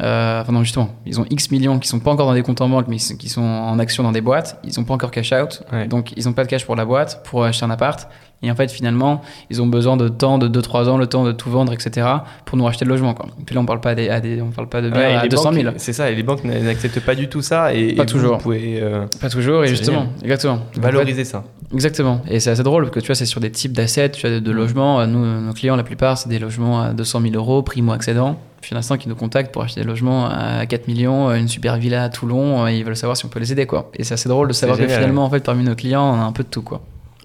Euh, 0.00 0.40
enfin 0.40 0.52
non, 0.52 0.62
justement, 0.62 0.90
ils 1.04 1.20
ont 1.20 1.26
X 1.30 1.50
millions 1.50 1.78
qui 1.80 1.88
sont 1.88 1.98
pas 1.98 2.12
encore 2.12 2.26
dans 2.26 2.34
des 2.34 2.42
comptes 2.42 2.60
en 2.60 2.68
banque, 2.68 2.86
mais 2.88 2.96
qui 2.96 3.28
sont- 3.28 3.40
en 3.42 3.78
actions 3.80 4.02
dans 4.04 4.12
des 4.12 4.20
boîtes. 4.20 4.58
Ils 4.64 4.78
ont 4.78 4.84
pas 4.84 4.94
encore 4.94 5.10
cash 5.10 5.32
out, 5.32 5.62
Ouais. 5.72 5.88
donc 5.88 6.12
ils 6.16 6.28
ont 6.28 6.32
pas 6.32 6.44
de 6.44 6.48
cash 6.48 6.64
pour 6.64 6.76
la 6.76 6.84
boîte, 6.84 7.22
pour 7.28 7.44
acheter 7.44 7.64
un 7.64 7.70
appart. 7.70 8.08
Et 8.42 8.50
en 8.50 8.54
fait, 8.54 8.70
finalement, 8.70 9.20
ils 9.50 9.60
ont 9.60 9.66
besoin 9.66 9.96
de 9.98 10.08
temps, 10.08 10.38
de 10.38 10.48
2-3 10.48 10.88
ans, 10.88 10.96
le 10.96 11.06
temps 11.06 11.24
de 11.24 11.32
tout 11.32 11.50
vendre, 11.50 11.72
etc. 11.74 12.06
pour 12.46 12.56
nous 12.56 12.64
racheter 12.64 12.84
le 12.86 12.90
logement. 12.90 13.12
Quoi. 13.12 13.26
Et 13.38 13.44
puis 13.44 13.54
là, 13.54 13.60
on 13.60 13.66
parle 13.66 13.80
pas 13.80 13.94
des, 13.94 14.08
à 14.08 14.20
des- 14.20 14.40
on 14.40 14.50
parle 14.50 14.68
pas 14.68 14.80
de 14.80 14.88
biens 14.88 14.98
Ouais, 14.98 15.12
et 15.12 15.16
à 15.16 15.22
les 15.24 15.28
200 15.28 15.52
000. 15.52 15.64
banques, 15.64 15.74
C'est 15.76 15.92
ça, 15.92 16.10
et 16.10 16.14
les 16.14 16.22
banques 16.22 16.44
n'acceptent 16.44 17.00
pas 17.00 17.14
du 17.14 17.28
tout 17.28 17.42
ça. 17.42 17.74
Et, 17.74 17.94
Pas 17.94 18.04
et 18.04 18.06
toujours. 18.06 18.36
Vous 18.38 18.42
pouvez 18.42 18.78
euh, 18.80 19.04
Pas 19.20 19.28
toujours, 19.28 19.64
et 19.64 19.68
justement, 19.68 20.00
génial. 20.00 20.14
exactement. 20.22 20.60
Valoriser 20.76 21.24
ça. 21.24 21.44
Exactement. 21.72 22.22
Et 22.28 22.40
c'est 22.40 22.50
assez 22.50 22.62
drôle 22.62 22.84
parce 22.84 22.94
que 22.94 23.00
tu 23.00 23.06
vois, 23.06 23.14
c'est 23.14 23.26
sur 23.26 23.40
des 23.40 23.50
types 23.50 23.72
d'assets, 23.72 24.10
tu 24.10 24.26
de, 24.26 24.38
de 24.40 24.50
logements. 24.50 25.06
Nous, 25.06 25.24
nos 25.42 25.52
clients, 25.52 25.76
la 25.76 25.84
plupart, 25.84 26.16
c'est 26.18 26.28
des 26.28 26.38
logements 26.38 26.80
à 26.80 26.92
200 26.92 27.20
000 27.20 27.34
euros, 27.34 27.62
primo-accédant. 27.62 28.36
Puis 28.62 28.70
il 28.70 28.74
y 28.74 28.76
en 28.76 28.80
a 28.80 28.82
certains 28.82 29.00
qui 29.02 29.08
nous 29.08 29.14
contactent 29.14 29.52
pour 29.52 29.62
acheter 29.62 29.80
des 29.82 29.86
logements 29.86 30.26
à 30.28 30.66
4 30.66 30.88
millions, 30.88 31.30
une 31.32 31.48
super 31.48 31.76
villa 31.76 32.02
à 32.04 32.08
Toulon, 32.08 32.66
et 32.66 32.76
ils 32.76 32.84
veulent 32.84 32.96
savoir 32.96 33.16
si 33.16 33.24
on 33.24 33.28
peut 33.28 33.38
les 33.40 33.52
aider, 33.52 33.66
quoi. 33.66 33.90
Et 33.94 34.04
c'est 34.04 34.14
assez 34.14 34.28
drôle 34.28 34.48
de 34.48 34.52
savoir 34.54 34.78
que 34.78 34.86
finalement, 34.88 35.24
en 35.24 35.30
fait, 35.30 35.40
parmi 35.44 35.62
nos 35.62 35.74
clients, 35.74 36.02
on 36.14 36.20
a 36.20 36.24
un 36.24 36.32
peu 36.32 36.42
de 36.42 36.48
tout, 36.48 36.62
quoi. 36.62 36.80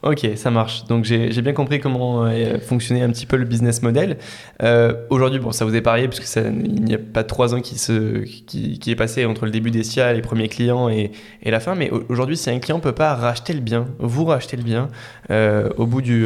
Ok, 0.05 0.19
ça 0.35 0.51
marche. 0.51 0.85
Donc 0.85 1.03
j'ai 1.03 1.41
bien 1.41 1.53
compris 1.53 1.79
comment 1.79 2.25
euh, 2.25 2.59
fonctionnait 2.59 3.01
un 3.01 3.09
petit 3.09 3.25
peu 3.25 3.37
le 3.37 3.45
business 3.45 3.81
model. 3.81 4.17
Euh, 4.61 4.93
Aujourd'hui, 5.09 5.39
bon, 5.39 5.51
ça 5.51 5.65
vous 5.65 5.75
est 5.75 5.81
parié 5.81 6.07
puisque 6.07 6.25
ça, 6.25 6.41
il 6.41 6.83
n'y 6.83 6.93
a 6.93 6.99
pas 6.99 7.23
trois 7.23 7.55
ans 7.55 7.59
qui, 7.59 8.79
est 8.85 8.95
passé 8.95 9.25
entre 9.25 9.45
le 9.45 9.51
début 9.51 9.71
des 9.71 9.83
SIA, 9.83 10.13
les 10.13 10.21
premiers 10.21 10.47
clients 10.47 10.89
et, 10.89 11.11
la 11.43 11.59
fin. 11.59 11.73
Mais 11.73 11.89
au- 11.89 12.03
aujourd'hui, 12.07 12.37
si 12.37 12.51
un 12.51 12.59
client 12.59 12.79
peut 12.79 12.91
pas 12.91 13.15
racheter 13.15 13.53
le 13.53 13.61
bien, 13.61 13.87
vous 13.97 14.25
racheter 14.25 14.57
le 14.57 14.63
bien, 14.63 14.89
euh, 15.31 15.69
au 15.77 15.87
bout 15.87 16.03
du, 16.03 16.23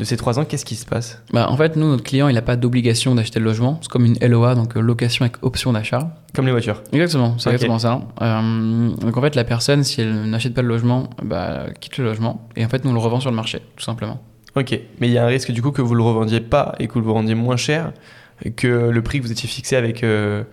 de 0.00 0.04
ces 0.06 0.16
trois 0.16 0.38
ans, 0.38 0.46
qu'est-ce 0.46 0.64
qui 0.64 0.76
se 0.76 0.86
passe? 0.86 1.22
Bah, 1.30 1.46
en 1.50 1.56
fait, 1.58 1.76
nous, 1.76 1.86
notre 1.86 2.02
client, 2.02 2.28
il 2.28 2.34
n'a 2.34 2.40
pas 2.40 2.56
d'obligation 2.56 3.14
d'acheter 3.14 3.38
le 3.38 3.44
logement. 3.44 3.78
C'est 3.82 3.90
comme 3.90 4.06
une 4.06 4.18
LOA, 4.18 4.54
donc 4.54 4.76
euh, 4.76 4.80
location 4.80 5.26
avec 5.26 5.36
option 5.42 5.74
d'achat. 5.74 6.16
Comme 6.34 6.46
les 6.46 6.52
voitures. 6.52 6.82
Exactement, 6.92 7.38
c'est 7.38 7.50
exactement 7.50 7.78
ça. 7.78 8.00
Euh, 8.22 8.88
donc 8.96 9.16
en 9.16 9.20
fait, 9.20 9.34
la 9.34 9.44
personne, 9.44 9.84
si 9.84 10.00
elle 10.00 10.24
n'achète 10.24 10.54
pas 10.54 10.62
le 10.62 10.68
logement, 10.68 11.10
bah, 11.22 11.66
quitte 11.80 11.98
le 11.98 12.04
logement. 12.04 12.48
Et 12.56 12.64
en 12.64 12.68
fait, 12.70 12.82
nous, 12.84 12.90
on 12.90 12.94
le 12.94 12.98
revend 12.98 13.20
sur 13.20 13.30
le 13.30 13.36
marché, 13.36 13.60
tout 13.76 13.84
simplement. 13.84 14.22
Ok, 14.56 14.70
mais 15.00 15.08
il 15.08 15.12
y 15.12 15.18
a 15.18 15.24
un 15.24 15.28
risque 15.28 15.52
du 15.52 15.60
coup 15.60 15.70
que 15.70 15.82
vous 15.82 15.94
le 15.94 16.02
revendiez 16.02 16.40
pas 16.40 16.74
et 16.80 16.88
que 16.88 16.94
vous 16.94 17.00
le 17.00 17.06
vendiez 17.06 17.34
moins 17.34 17.56
cher 17.56 17.92
que 18.56 18.88
le 18.88 19.02
prix 19.02 19.18
que 19.18 19.24
vous 19.24 19.32
étiez 19.32 19.48
fixé 19.48 19.76
avec, 19.76 20.02
euh, 20.02 20.44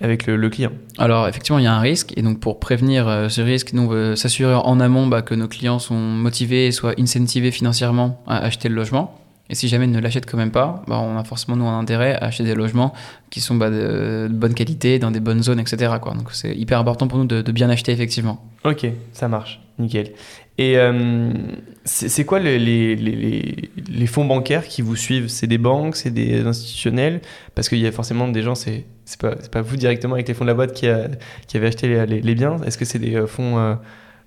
avec 0.00 0.26
le, 0.26 0.36
le 0.36 0.50
client. 0.50 0.70
Alors 0.98 1.26
effectivement, 1.28 1.58
il 1.58 1.64
y 1.64 1.68
a 1.68 1.74
un 1.74 1.80
risque, 1.80 2.12
et 2.16 2.22
donc 2.22 2.40
pour 2.40 2.60
prévenir 2.60 3.08
euh, 3.08 3.28
ce 3.28 3.40
risque, 3.40 3.72
nous 3.72 3.82
on 3.82 3.88
veut 3.88 4.16
s'assurer 4.16 4.54
en 4.54 4.80
amont 4.80 5.06
bah, 5.06 5.22
que 5.22 5.34
nos 5.34 5.48
clients 5.48 5.78
sont 5.78 5.98
motivés 5.98 6.66
et 6.66 6.72
soient 6.72 6.94
incentivés 6.98 7.50
financièrement 7.50 8.22
à 8.26 8.38
acheter 8.38 8.68
le 8.68 8.74
logement. 8.74 9.14
Et 9.50 9.54
si 9.54 9.66
jamais 9.68 9.86
ils 9.86 9.90
ne 9.90 9.98
l'achètent 10.00 10.30
quand 10.30 10.36
même 10.36 10.50
pas, 10.50 10.82
bah, 10.86 10.98
on 10.98 11.16
a 11.16 11.24
forcément 11.24 11.56
nous 11.56 11.66
un 11.66 11.78
intérêt 11.78 12.14
à 12.14 12.26
acheter 12.26 12.44
des 12.44 12.54
logements 12.54 12.92
qui 13.30 13.40
sont 13.40 13.54
bah, 13.54 13.70
de, 13.70 14.28
de 14.28 14.34
bonne 14.34 14.54
qualité, 14.54 14.98
dans 14.98 15.10
des 15.10 15.20
bonnes 15.20 15.42
zones, 15.42 15.58
etc. 15.58 15.94
Quoi. 16.02 16.12
Donc 16.14 16.32
c'est 16.32 16.54
hyper 16.54 16.78
important 16.78 17.08
pour 17.08 17.18
nous 17.18 17.24
de, 17.24 17.40
de 17.40 17.52
bien 17.52 17.70
acheter 17.70 17.92
effectivement. 17.92 18.44
Ok, 18.64 18.86
ça 19.12 19.26
marche, 19.28 19.60
nickel. 19.78 20.12
Et 20.58 20.76
euh, 20.76 21.30
c'est 21.88 22.24
quoi 22.24 22.38
les, 22.38 24.06
fonds 24.06 24.24
bancaires 24.24 24.66
qui 24.66 24.82
vous 24.82 24.96
suivent? 24.96 25.28
C'est 25.28 25.46
des 25.46 25.58
banques, 25.58 25.96
c'est 25.96 26.10
des 26.10 26.40
institutionnels? 26.40 27.20
Parce 27.54 27.68
qu'il 27.68 27.78
y 27.78 27.86
a 27.86 27.92
forcément 27.92 28.28
des 28.28 28.42
gens, 28.42 28.54
c'est 28.54 28.84
pas, 29.18 29.36
pas 29.36 29.62
vous 29.62 29.76
directement 29.76 30.14
avec 30.14 30.28
les 30.28 30.34
fonds 30.34 30.44
de 30.44 30.50
la 30.50 30.54
boîte 30.54 30.74
qui, 30.74 30.86
a, 30.86 31.08
qui 31.46 31.56
avez 31.56 31.68
acheté 31.68 32.06
les 32.06 32.34
biens. 32.34 32.58
Est-ce 32.66 32.76
que 32.76 32.84
c'est 32.84 32.98
des 32.98 33.16
euh, 33.16 33.26
fonds 33.26 33.58
euh, 33.58 33.74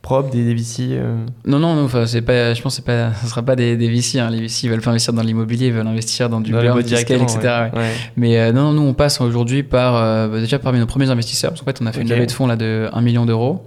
propres, 0.01 0.31
des, 0.31 0.43
des 0.43 0.53
VC 0.53 0.91
euh 0.91 1.15
Non, 1.45 1.59
non, 1.59 1.75
non, 1.75 1.85
enfin, 1.85 2.05
c'est 2.05 2.21
pas, 2.21 2.53
je 2.53 2.61
pense 2.61 2.79
que 2.79 2.85
pas, 2.85 3.13
ce 3.13 3.27
sera 3.27 3.43
pas 3.43 3.55
des, 3.55 3.77
des 3.77 3.89
VC. 3.89 4.19
Hein. 4.19 4.29
Les 4.29 4.41
VC 4.41 4.63
ils 4.63 4.69
veulent 4.69 4.81
pas 4.81 4.89
investir 4.89 5.13
dans 5.13 5.21
l'immobilier, 5.21 5.67
ils 5.67 5.73
veulent 5.73 5.85
investir 5.85 6.29
dans 6.29 6.41
du 6.41 6.51
boîtes 6.51 6.87
fiscal, 6.87 7.17
directement, 7.17 7.23
etc. 7.23 7.69
ouais. 7.75 7.91
Mais 8.17 8.39
euh, 8.39 8.51
non, 8.51 8.63
non, 8.63 8.73
nous 8.73 8.81
on 8.81 8.93
passe 8.93 9.21
aujourd'hui 9.21 9.63
par 9.63 9.95
euh, 9.95 10.39
déjà 10.39 10.59
parmi 10.59 10.79
nos 10.79 10.85
premiers 10.85 11.09
investisseurs. 11.09 11.51
Parce 11.51 11.61
qu'en 11.61 11.65
fait, 11.65 11.79
on 11.81 11.85
a 11.85 11.91
fait 11.91 12.01
une 12.01 12.09
levée 12.09 12.25
de 12.25 12.31
fonds 12.31 12.47
là 12.47 12.55
de 12.55 12.89
1 12.91 13.01
million 13.01 13.25
d'euros 13.25 13.63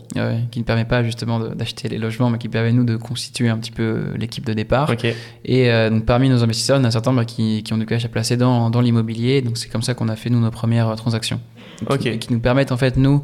qui 0.50 0.58
ne 0.58 0.64
permet 0.64 0.84
pas 0.84 1.02
justement 1.02 1.38
d'acheter 1.38 1.88
les 1.88 1.98
logements, 1.98 2.30
mais 2.30 2.38
qui 2.38 2.48
permet 2.48 2.72
nous 2.72 2.84
de 2.84 2.96
constituer 2.96 3.48
un 3.48 3.58
petit 3.58 3.72
peu 3.72 4.06
l'équipe 4.16 4.44
de 4.44 4.52
départ. 4.52 4.92
Et 5.44 5.70
donc 5.90 6.04
parmi 6.04 6.28
nos 6.28 6.42
investisseurs, 6.42 6.78
on 6.80 6.84
a 6.84 6.90
certains 6.90 7.12
bah, 7.12 7.24
qui, 7.24 7.62
qui 7.62 7.72
ont 7.72 7.78
du 7.78 7.86
cash 7.86 8.04
à 8.04 8.08
placer 8.08 8.36
dans, 8.36 8.70
dans 8.70 8.80
l'immobilier. 8.80 9.42
Donc 9.42 9.56
c'est 9.56 9.68
comme 9.68 9.82
ça 9.82 9.94
qu'on 9.94 10.08
a 10.08 10.16
fait 10.16 10.30
nous 10.30 10.40
nos 10.40 10.50
premières 10.50 10.94
transactions. 10.96 11.40
Qui, 12.00 12.18
qui 12.18 12.32
nous 12.32 12.38
permettent 12.40 12.72
en 12.72 12.76
fait 12.76 12.96
nous 12.96 13.22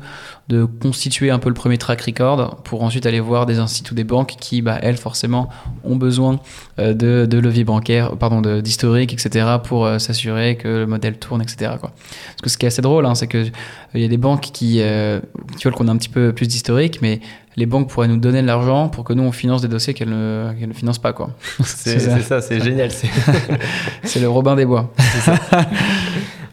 de 0.48 0.64
constituer 0.64 1.30
un 1.30 1.38
peu 1.38 1.48
le 1.48 1.55
premier 1.55 1.78
track 1.78 2.01
record 2.03 2.57
pour 2.64 2.82
ensuite 2.82 3.07
aller 3.07 3.20
voir 3.20 3.46
des 3.46 3.59
instituts 3.59 3.92
ou 3.92 3.94
des 3.94 4.05
banques 4.05 4.34
qui, 4.40 4.61
bah, 4.61 4.78
elles 4.82 4.96
forcément, 4.96 5.48
ont 5.84 5.96
besoin 5.96 6.40
euh, 6.80 6.92
de, 6.92 7.26
de 7.26 7.38
levier 7.38 7.62
bancaire, 7.64 8.16
pardon, 8.16 8.40
d'historique, 8.61 9.12
etc. 9.12 9.46
pour 9.62 9.86
euh, 9.86 9.98
s'assurer 9.98 10.57
que 10.57 10.66
le 10.68 10.86
modèle 10.86 11.16
tourne, 11.18 11.40
etc. 11.42 11.72
Quoi. 11.80 11.92
Parce 11.92 12.42
que 12.42 12.48
ce 12.51 12.59
qui 12.59 12.66
est 12.66 12.68
assez 12.68 12.82
drôle, 12.82 13.07
hein, 13.07 13.14
c'est 13.14 13.28
que 13.28 13.38
euh, 13.38 13.51
il 13.94 14.01
y 14.03 14.05
a 14.05 14.09
des 14.09 14.16
banques 14.18 14.40
qui, 14.42 14.51
qui 14.53 15.64
veulent 15.64 15.74
qu'on 15.74 15.86
ait 15.86 15.90
un 15.90 15.96
petit 15.96 16.09
peu 16.09 16.32
plus 16.32 16.46
d'historique, 16.48 17.01
mais 17.03 17.20
les 17.57 17.66
banques 17.66 17.88
pourraient 17.88 18.09
nous 18.09 18.16
donner 18.16 18.42
de 18.42 18.46
l'argent 18.46 18.88
pour 18.88 19.05
que 19.05 19.12
nous 19.12 19.22
on 19.24 19.32
finance 19.32 19.61
des 19.62 19.68
dossiers 19.68 19.94
qu'elles 19.94 20.09
ne, 20.11 20.53
qu'elles 20.59 20.68
ne 20.68 20.74
financent 20.74 20.98
pas. 21.01 21.12
Quoi. 21.12 21.30
c'est 21.64 21.98
ça. 21.98 22.18
c'est 22.20 22.40
ça, 22.40 22.59
génial. 22.59 22.90
c'est- 22.90 23.09
C'est 24.05 24.20
le 24.20 24.28
Robin 24.28 24.57
des 24.57 24.64
Bois. 24.66 24.92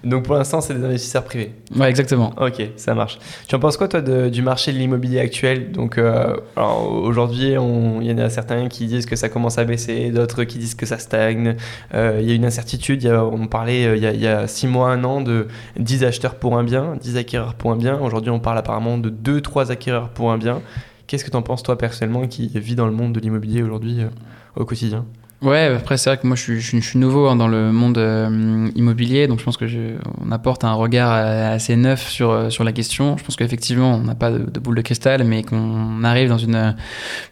Donc 0.04 0.24
pour 0.24 0.36
l'instant, 0.36 0.62
c'est 0.62 0.74
des 0.74 0.84
investisseurs 0.86 1.24
privés. 1.24 1.54
Ouais, 1.76 1.90
exactement. 1.90 2.32
Ok, 2.40 2.62
ça 2.76 2.94
marche. 2.94 3.20
Tu 3.48 3.56
en 3.56 3.60
penses 3.60 3.78
quoi, 3.78 3.88
toi, 3.88 4.02
de- 4.02 4.30
du 4.30 4.42
marché 4.42 4.72
de 4.72 4.78
l'immobilier 4.78 5.20
actuel? 5.20 5.72
Donc, 5.72 5.98
euh, 5.98 6.36
aujourd'hui, 6.56 7.52
il 7.54 8.04
y 8.06 8.12
en 8.14 8.18
a 8.20 8.30
certains 8.30 8.68
qui 8.68 8.86
disent 8.86 9.06
que 9.06 9.16
ça 9.16 9.30
commence 9.30 9.58
à 9.58 9.64
baisser, 9.66 10.12
d'autres 10.12 10.44
qui 10.44 10.58
disent 10.60 10.76
que 10.76 10.86
ça 10.86 10.98
stagne. 10.98 11.56
Euh, 11.94 12.20
Il 12.22 12.28
y 12.28 12.32
a 12.32 12.36
une 12.36 12.46
incertitude. 12.46 13.04
il 13.04 13.08
y 13.08 13.10
a- 13.10 13.24
on 13.26 13.48
parlait 13.48 13.86
euh, 13.86 13.96
il 13.96 14.04
y, 14.04 14.08
a, 14.08 14.14
il 14.14 14.22
y 14.22 14.28
a 14.28 14.48
6 14.48 14.68
mois, 14.68 14.90
un 14.92 15.04
an, 15.04 15.22
de 15.22 15.48
10 15.78 16.04
acheteurs 16.04 16.36
pour 16.36 16.58
un 16.58 16.64
bien, 16.64 16.96
10 17.02 17.18
acquéreurs 17.18 17.54
pour 17.56 17.72
un 17.72 17.76
bien. 17.76 18.00
Aujourd'hui, 18.00 18.32
on 18.32 18.40
parle 18.40 18.58
apparemment 18.58 18.98
de 18.98 19.10
2-3 19.10 19.72
acquéreurs 19.72 20.10
pour 20.10 20.32
un 20.32 20.38
bien. 20.38 20.62
Qu'est-ce 21.08 21.24
que 21.26 21.32
tu 21.32 21.38
en 21.38 21.42
penses, 21.42 21.64
toi, 21.64 21.78
personnellement, 21.78 22.28
qui 22.28 22.48
vis 22.56 22.76
dans 22.76 22.86
le 22.86 22.92
monde 22.94 23.14
de 23.14 23.20
l'immobilier 23.20 23.64
aujourd'hui 23.64 24.02
euh, 24.02 24.08
au 24.56 24.66
quotidien? 24.66 25.06
Ouais, 25.44 25.66
après 25.76 25.98
c'est 25.98 26.10
vrai 26.10 26.18
que 26.18 26.26
moi 26.26 26.36
je 26.36 26.56
suis, 26.56 26.98
nouveau 26.98 27.28
hein, 27.28 27.36
dans 27.36 27.48
le 27.48 27.72
monde 27.72 28.00
euh, 28.00 28.72
immobilier, 28.76 29.28
donc 29.28 29.38
je 29.38 29.44
pense 29.44 29.56
que 29.56 29.68
je, 29.68 29.96
on 30.20 30.32
apporte 30.32 30.64
un 30.64 30.74
regard 30.74 31.14
euh, 31.14 31.54
assez 31.54 31.76
neuf 31.76 32.10
sur, 32.10 32.32
euh, 32.32 32.50
sur 32.50 32.64
la 32.64 32.72
question. 32.72 33.18
Je 33.18 33.24
pense 33.24 33.36
qu'effectivement 33.36 33.94
on 33.94 34.00
n'a 34.00 34.16
pas 34.16 34.32
de, 34.32 34.60
boule 34.60 34.76
de 34.76 34.82
cristal, 34.82 35.24
mais 35.26 35.44
qu'on 35.44 36.04
arrive 36.04 36.30
dans 36.30 36.40
une 36.40 36.76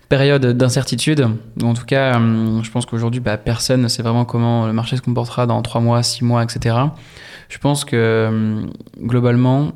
période 0.08 0.46
d'incertitude. 0.46 1.28
En 1.64 1.74
tout 1.74 1.86
cas, 1.86 2.14
je 2.14 2.70
pense 2.70 2.86
qu'aujourd'hui 2.86 3.22
bah, 3.22 3.38
personne 3.38 3.82
ne 3.82 3.88
sait 3.88 4.04
vraiment 4.04 4.24
comment 4.24 4.68
le 4.68 4.74
marché 4.74 4.98
se 4.98 5.02
comportera 5.02 5.48
dans 5.48 5.60
3 5.64 5.82
mois, 5.82 6.04
6 6.04 6.26
mois, 6.26 6.44
etc. 6.44 6.76
Je 7.50 7.58
pense 7.58 7.86
que 7.86 8.62
globalement 9.02 9.72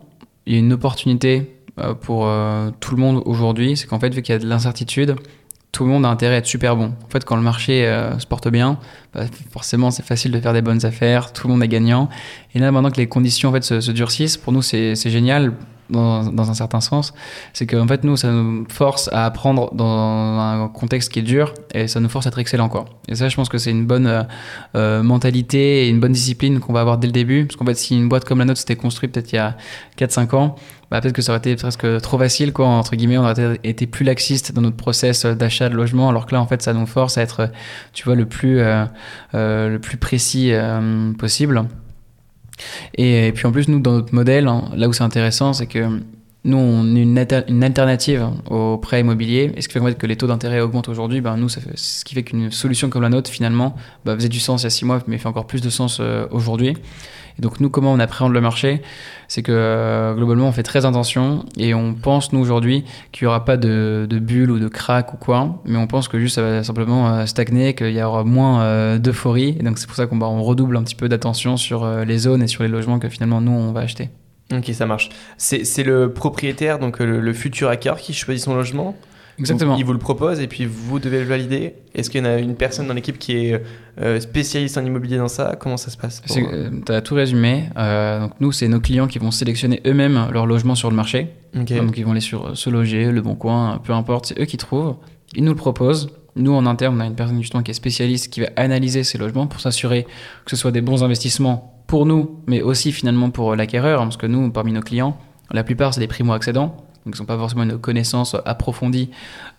il 0.45 0.53
y 0.53 0.55
a 0.55 0.59
une 0.59 0.73
opportunité 0.73 1.55
pour 2.01 2.29
tout 2.79 2.95
le 2.95 3.01
monde 3.01 3.23
aujourd'hui, 3.25 3.75
c'est 3.75 3.87
qu'en 3.87 3.99
fait 3.99 4.13
vu 4.13 4.21
qu'il 4.21 4.33
y 4.33 4.35
a 4.35 4.39
de 4.39 4.47
l'incertitude, 4.47 5.15
tout 5.71 5.83
le 5.83 5.89
monde 5.89 6.05
a 6.05 6.09
intérêt 6.09 6.35
à 6.35 6.37
être 6.39 6.45
super 6.45 6.75
bon. 6.75 6.93
En 7.05 7.09
fait, 7.09 7.23
quand 7.23 7.35
le 7.35 7.41
marché 7.41 7.85
euh, 7.85 8.17
se 8.19 8.25
porte 8.25 8.47
bien, 8.49 8.79
bah, 9.13 9.25
forcément, 9.51 9.91
c'est 9.91 10.05
facile 10.05 10.31
de 10.31 10.39
faire 10.39 10.53
des 10.53 10.61
bonnes 10.61 10.85
affaires, 10.85 11.31
tout 11.31 11.47
le 11.47 11.53
monde 11.53 11.63
est 11.63 11.67
gagnant. 11.67 12.09
Et 12.55 12.59
là, 12.59 12.71
maintenant 12.71 12.91
que 12.91 12.97
les 12.97 13.07
conditions 13.07 13.53
se, 13.61 13.79
se 13.79 13.91
durcissent, 13.91 14.37
pour 14.37 14.51
nous, 14.51 14.61
c'est 14.61 14.95
génial 14.95 15.53
dans, 15.89 16.49
un 16.49 16.53
certain 16.53 16.81
sens. 16.81 17.13
C'est 17.53 17.65
qu'en 17.65 17.87
fait, 17.87 18.03
nous, 18.03 18.17
ça 18.17 18.31
nous 18.31 18.65
force 18.69 19.09
à 19.11 19.25
apprendre 19.25 19.73
dans 19.73 20.39
un 20.39 20.67
contexte 20.69 21.11
qui 21.11 21.19
est 21.19 21.23
dur 21.23 21.53
et 21.73 21.87
ça 21.87 21.99
nous 21.99 22.09
force 22.09 22.25
à 22.25 22.29
être 22.29 22.39
excellent. 22.39 22.69
Quoi. 22.69 22.85
Et 23.07 23.15
ça, 23.15 23.29
je 23.29 23.35
pense 23.35 23.49
que 23.49 23.57
c'est 23.57 23.71
une 23.71 23.85
bonne 23.85 24.07
euh, 24.07 24.23
euh, 24.75 25.03
mentalité 25.03 25.85
et 25.85 25.89
une 25.89 25.99
bonne 25.99 26.13
discipline 26.13 26.59
qu'on 26.59 26.73
va 26.73 26.81
avoir 26.81 26.97
dès 26.97 27.07
le 27.07 27.13
début. 27.13 27.45
Parce 27.45 27.55
qu'en 27.55 27.65
fait, 27.65 27.75
si 27.75 27.95
une 27.95 28.09
boîte 28.09 28.25
comme 28.25 28.39
la 28.39 28.45
nôtre 28.45 28.59
s'était 28.59 28.75
construite 28.75 29.11
peut-être 29.11 29.31
il 29.31 29.35
y 29.35 29.39
a 29.39 29.55
4-5 29.97 30.35
ans, 30.35 30.55
bah, 30.91 31.01
peut-être 31.01 31.13
que 31.13 31.21
ça 31.21 31.33
aurait 31.33 31.39
été 31.39 31.55
presque 31.55 32.01
trop 32.01 32.17
facile, 32.17 32.51
quoi, 32.51 32.67
entre 32.67 32.95
guillemets, 32.95 33.17
on 33.17 33.23
aurait 33.23 33.59
été 33.63 33.85
plus 33.85 34.03
laxiste 34.03 34.53
dans 34.53 34.61
notre 34.61 34.77
process 34.77 35.25
d'achat 35.25 35.69
de 35.69 35.75
logement, 35.75 36.09
alors 36.09 36.25
que 36.25 36.33
là, 36.33 36.41
en 36.41 36.47
fait, 36.47 36.61
ça 36.61 36.73
nous 36.73 36.87
force 36.87 37.17
à 37.17 37.21
être, 37.21 37.51
tu 37.93 38.05
vois, 38.05 38.15
le 38.15 38.25
plus, 38.25 38.59
euh, 38.59 38.85
euh, 39.35 39.69
le 39.69 39.79
plus 39.79 39.97
précis 39.97 40.51
euh, 40.51 41.13
possible. 41.13 41.65
Et, 42.97 43.31
puis 43.33 43.45
en 43.45 43.51
plus, 43.51 43.67
nous, 43.67 43.79
dans 43.79 43.93
notre 43.93 44.13
modèle, 44.13 44.47
hein, 44.47 44.65
là 44.75 44.87
où 44.87 44.93
c'est 44.93 45.03
intéressant, 45.03 45.53
c'est 45.53 45.67
que 45.67 45.87
nous, 46.45 46.57
on 46.57 46.95
est 46.95 47.01
une, 47.01 47.17
alter- 47.17 47.43
une 47.49 47.63
alternative 47.63 48.29
au 48.49 48.77
prêt 48.77 49.01
immobilier. 49.01 49.51
Et 49.55 49.61
ce 49.61 49.67
qui 49.67 49.77
fait 49.77 49.97
que 49.97 50.07
les 50.07 50.15
taux 50.15 50.27
d'intérêt 50.27 50.61
augmentent 50.61 50.89
aujourd'hui, 50.89 51.19
ben, 51.21 51.35
nous, 51.35 51.49
ce 51.49 52.05
qui 52.05 52.15
fait 52.15 52.23
qu'une 52.23 52.49
solution 52.51 52.89
comme 52.89 53.01
la 53.01 53.09
nôtre, 53.09 53.29
finalement, 53.29 53.75
bah, 54.05 54.15
faisait 54.15 54.29
du 54.29 54.39
sens 54.39 54.61
il 54.61 54.65
y 54.65 54.67
a 54.67 54.69
six 54.69 54.85
mois, 54.85 55.01
mais 55.07 55.17
fait 55.17 55.27
encore 55.27 55.47
plus 55.47 55.61
de 55.61 55.69
sens 55.69 55.99
euh, 55.99 56.25
aujourd'hui. 56.31 56.75
Donc, 57.39 57.59
nous, 57.59 57.69
comment 57.69 57.91
on 57.91 57.99
appréhende 57.99 58.33
le 58.33 58.41
marché 58.41 58.81
C'est 59.27 59.41
que 59.41 59.51
euh, 59.51 60.13
globalement, 60.13 60.47
on 60.47 60.51
fait 60.51 60.63
très 60.63 60.85
attention 60.85 61.45
et 61.57 61.73
on 61.73 61.93
pense, 61.93 62.33
nous, 62.33 62.39
aujourd'hui, 62.39 62.83
qu'il 63.11 63.25
n'y 63.25 63.27
aura 63.27 63.45
pas 63.45 63.57
de, 63.57 64.07
bulle 64.11 64.51
ou 64.51 64.59
de 64.59 64.67
crack 64.67 65.13
ou 65.13 65.17
quoi, 65.17 65.61
mais 65.65 65.77
on 65.77 65.87
pense 65.87 66.07
que 66.07 66.19
juste 66.19 66.35
ça 66.35 66.41
va 66.41 66.63
simplement 66.63 67.09
euh, 67.09 67.25
stagner, 67.25 67.73
qu'il 67.73 67.91
y 67.91 68.01
aura 68.01 68.23
moins 68.23 68.61
euh, 68.61 68.97
d'euphorie. 68.97 69.55
Et 69.59 69.63
donc, 69.63 69.77
c'est 69.77 69.87
pour 69.87 69.95
ça 69.95 70.07
qu'on 70.07 70.17
bah, 70.17 70.27
redouble 70.27 70.77
un 70.77 70.83
petit 70.83 70.95
peu 70.95 71.09
d'attention 71.09 71.57
sur 71.57 71.87
les 71.87 72.17
zones 72.17 72.43
et 72.43 72.47
sur 72.47 72.63
les 72.63 72.69
logements 72.69 72.99
que 72.99 73.09
finalement, 73.09 73.41
nous, 73.41 73.51
on 73.51 73.71
va 73.71 73.81
acheter. 73.81 74.09
Ok, 74.51 74.65
ça 74.73 74.85
marche. 74.85 75.09
C'est 75.37 75.83
le 75.83 76.11
propriétaire, 76.11 76.79
donc 76.79 76.99
le, 76.99 77.19
le 77.19 77.33
futur 77.33 77.69
hacker, 77.69 77.97
qui 77.97 78.13
choisit 78.13 78.43
son 78.43 78.55
logement? 78.55 78.95
Exactement. 79.39 79.75
ils 79.77 79.85
vous 79.85 79.93
le 79.93 79.99
proposent 79.99 80.39
et 80.39 80.47
puis 80.47 80.65
vous 80.65 80.99
devez 80.99 81.19
le 81.19 81.25
valider. 81.25 81.73
Est-ce 81.95 82.09
qu'il 82.09 82.21
y 82.23 82.27
en 82.27 82.29
a 82.29 82.37
une 82.37 82.55
personne 82.55 82.87
dans 82.87 82.93
l'équipe 82.93 83.17
qui 83.17 83.37
est 83.47 83.63
euh, 84.01 84.19
spécialiste 84.19 84.77
en 84.77 84.85
immobilier 84.85 85.17
dans 85.17 85.27
ça? 85.27 85.55
Comment 85.59 85.77
ça 85.77 85.89
se 85.91 85.97
passe 85.97 86.21
pour- 86.21 86.35
Euh, 86.37 86.69
Tu 86.85 86.91
as 86.91 87.01
tout 87.01 87.15
résumé. 87.15 87.65
Euh, 87.77 88.19
donc 88.21 88.31
nous, 88.39 88.51
c'est 88.51 88.67
nos 88.67 88.79
clients 88.79 89.07
qui 89.07 89.19
vont 89.19 89.31
sélectionner 89.31 89.81
eux-mêmes 89.87 90.27
leur 90.31 90.45
logement 90.45 90.75
sur 90.75 90.89
le 90.89 90.95
marché. 90.95 91.29
Donc 91.81 91.97
ils 91.97 92.05
vont 92.05 92.11
aller 92.11 92.19
sur 92.21 92.57
Se 92.57 92.69
Loger, 92.69 93.11
Le 93.11 93.21
Bon 93.21 93.35
Coin, 93.35 93.79
peu 93.83 93.93
importe, 93.93 94.27
c'est 94.27 94.39
eux 94.39 94.45
qui 94.45 94.57
trouvent. 94.57 94.95
Ils 95.35 95.43
nous 95.43 95.51
le 95.51 95.57
proposent. 95.57 96.09
Nous, 96.35 96.53
en 96.53 96.65
interne, 96.65 96.95
on 96.97 96.99
a 96.99 97.05
une 97.05 97.15
personne 97.15 97.41
justement 97.41 97.63
qui 97.63 97.71
est 97.71 97.73
spécialiste 97.73 98.31
qui 98.31 98.39
va 98.41 98.47
analyser 98.55 99.03
ces 99.03 99.17
logements 99.17 99.47
pour 99.47 99.59
s'assurer 99.59 100.03
que 100.45 100.51
ce 100.51 100.55
soit 100.55 100.71
des 100.71 100.81
bons 100.81 101.03
investissements 101.03 101.83
pour 101.87 102.05
nous, 102.05 102.39
mais 102.47 102.61
aussi 102.61 102.91
finalement 102.91 103.29
pour 103.31 103.55
l'acquéreur. 103.55 103.99
parce 104.03 104.15
que 104.17 104.27
nous, 104.27 104.51
parmi 104.51 104.71
nos 104.71 104.81
clients, 104.81 105.17
la 105.51 105.63
plupart, 105.63 105.93
c'est 105.93 105.99
des 105.99 106.07
primo-accédants. 106.07 106.77
Donc 107.09 107.15
ils 107.17 107.21
n'ont 107.23 107.25
pas 107.25 107.37
forcément 107.39 107.63
une 107.63 107.79
connaissance 107.79 108.35
approfondie 108.45 109.09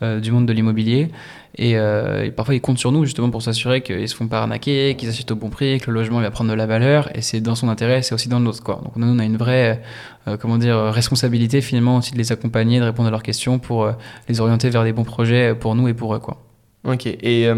euh, 0.03 0.21
du 0.21 0.31
monde 0.31 0.47
de 0.47 0.53
l'immobilier. 0.53 1.09
Et, 1.57 1.77
euh, 1.77 2.27
et 2.27 2.31
parfois, 2.31 2.55
ils 2.55 2.61
comptent 2.61 2.79
sur 2.79 2.93
nous 2.93 3.05
justement 3.05 3.29
pour 3.29 3.43
s'assurer 3.43 3.81
qu'ils 3.81 4.09
se 4.09 4.15
font 4.15 4.29
pas 4.29 4.39
arnaquer, 4.39 4.95
qu'ils 4.97 5.09
achètent 5.09 5.33
au 5.33 5.37
bon 5.37 5.51
prix, 5.51 5.81
que 5.81 5.91
le 5.91 5.95
logement 5.95 6.21
va 6.21 6.31
prendre 6.31 6.49
de 6.49 6.55
la 6.55 6.67
valeur. 6.67 7.11
Et 7.17 7.23
c'est 7.23 7.41
dans 7.41 7.57
son 7.57 7.69
intérêt, 7.69 8.03
c'est 8.03 8.15
aussi 8.15 8.29
dans 8.29 8.39
le 8.39 8.45
nôtre. 8.45 8.63
Quoi. 8.63 8.81
Donc 8.85 8.95
nous, 8.95 9.09
on 9.09 9.19
a 9.19 9.25
une 9.25 9.37
vraie 9.37 9.83
euh, 10.29 10.37
comment 10.37 10.59
dire, 10.59 10.77
responsabilité 10.77 11.61
finalement 11.61 11.97
aussi 11.97 12.13
de 12.13 12.19
les 12.19 12.31
accompagner, 12.31 12.79
de 12.79 12.85
répondre 12.85 13.09
à 13.09 13.11
leurs 13.11 13.25
questions 13.25 13.59
pour 13.59 13.91
les 14.29 14.41
orienter 14.41 14.71
vers 14.71 14.85
des 14.85 14.93
bons 14.93 15.03
projets 15.03 15.57
pour 15.57 15.75
nous 15.75 15.89
et 15.89 15.95
pour 15.95 16.15
eux. 16.15 16.21
Quoi. 16.21 16.37
Ok. 16.85 17.07
Et 17.07 17.49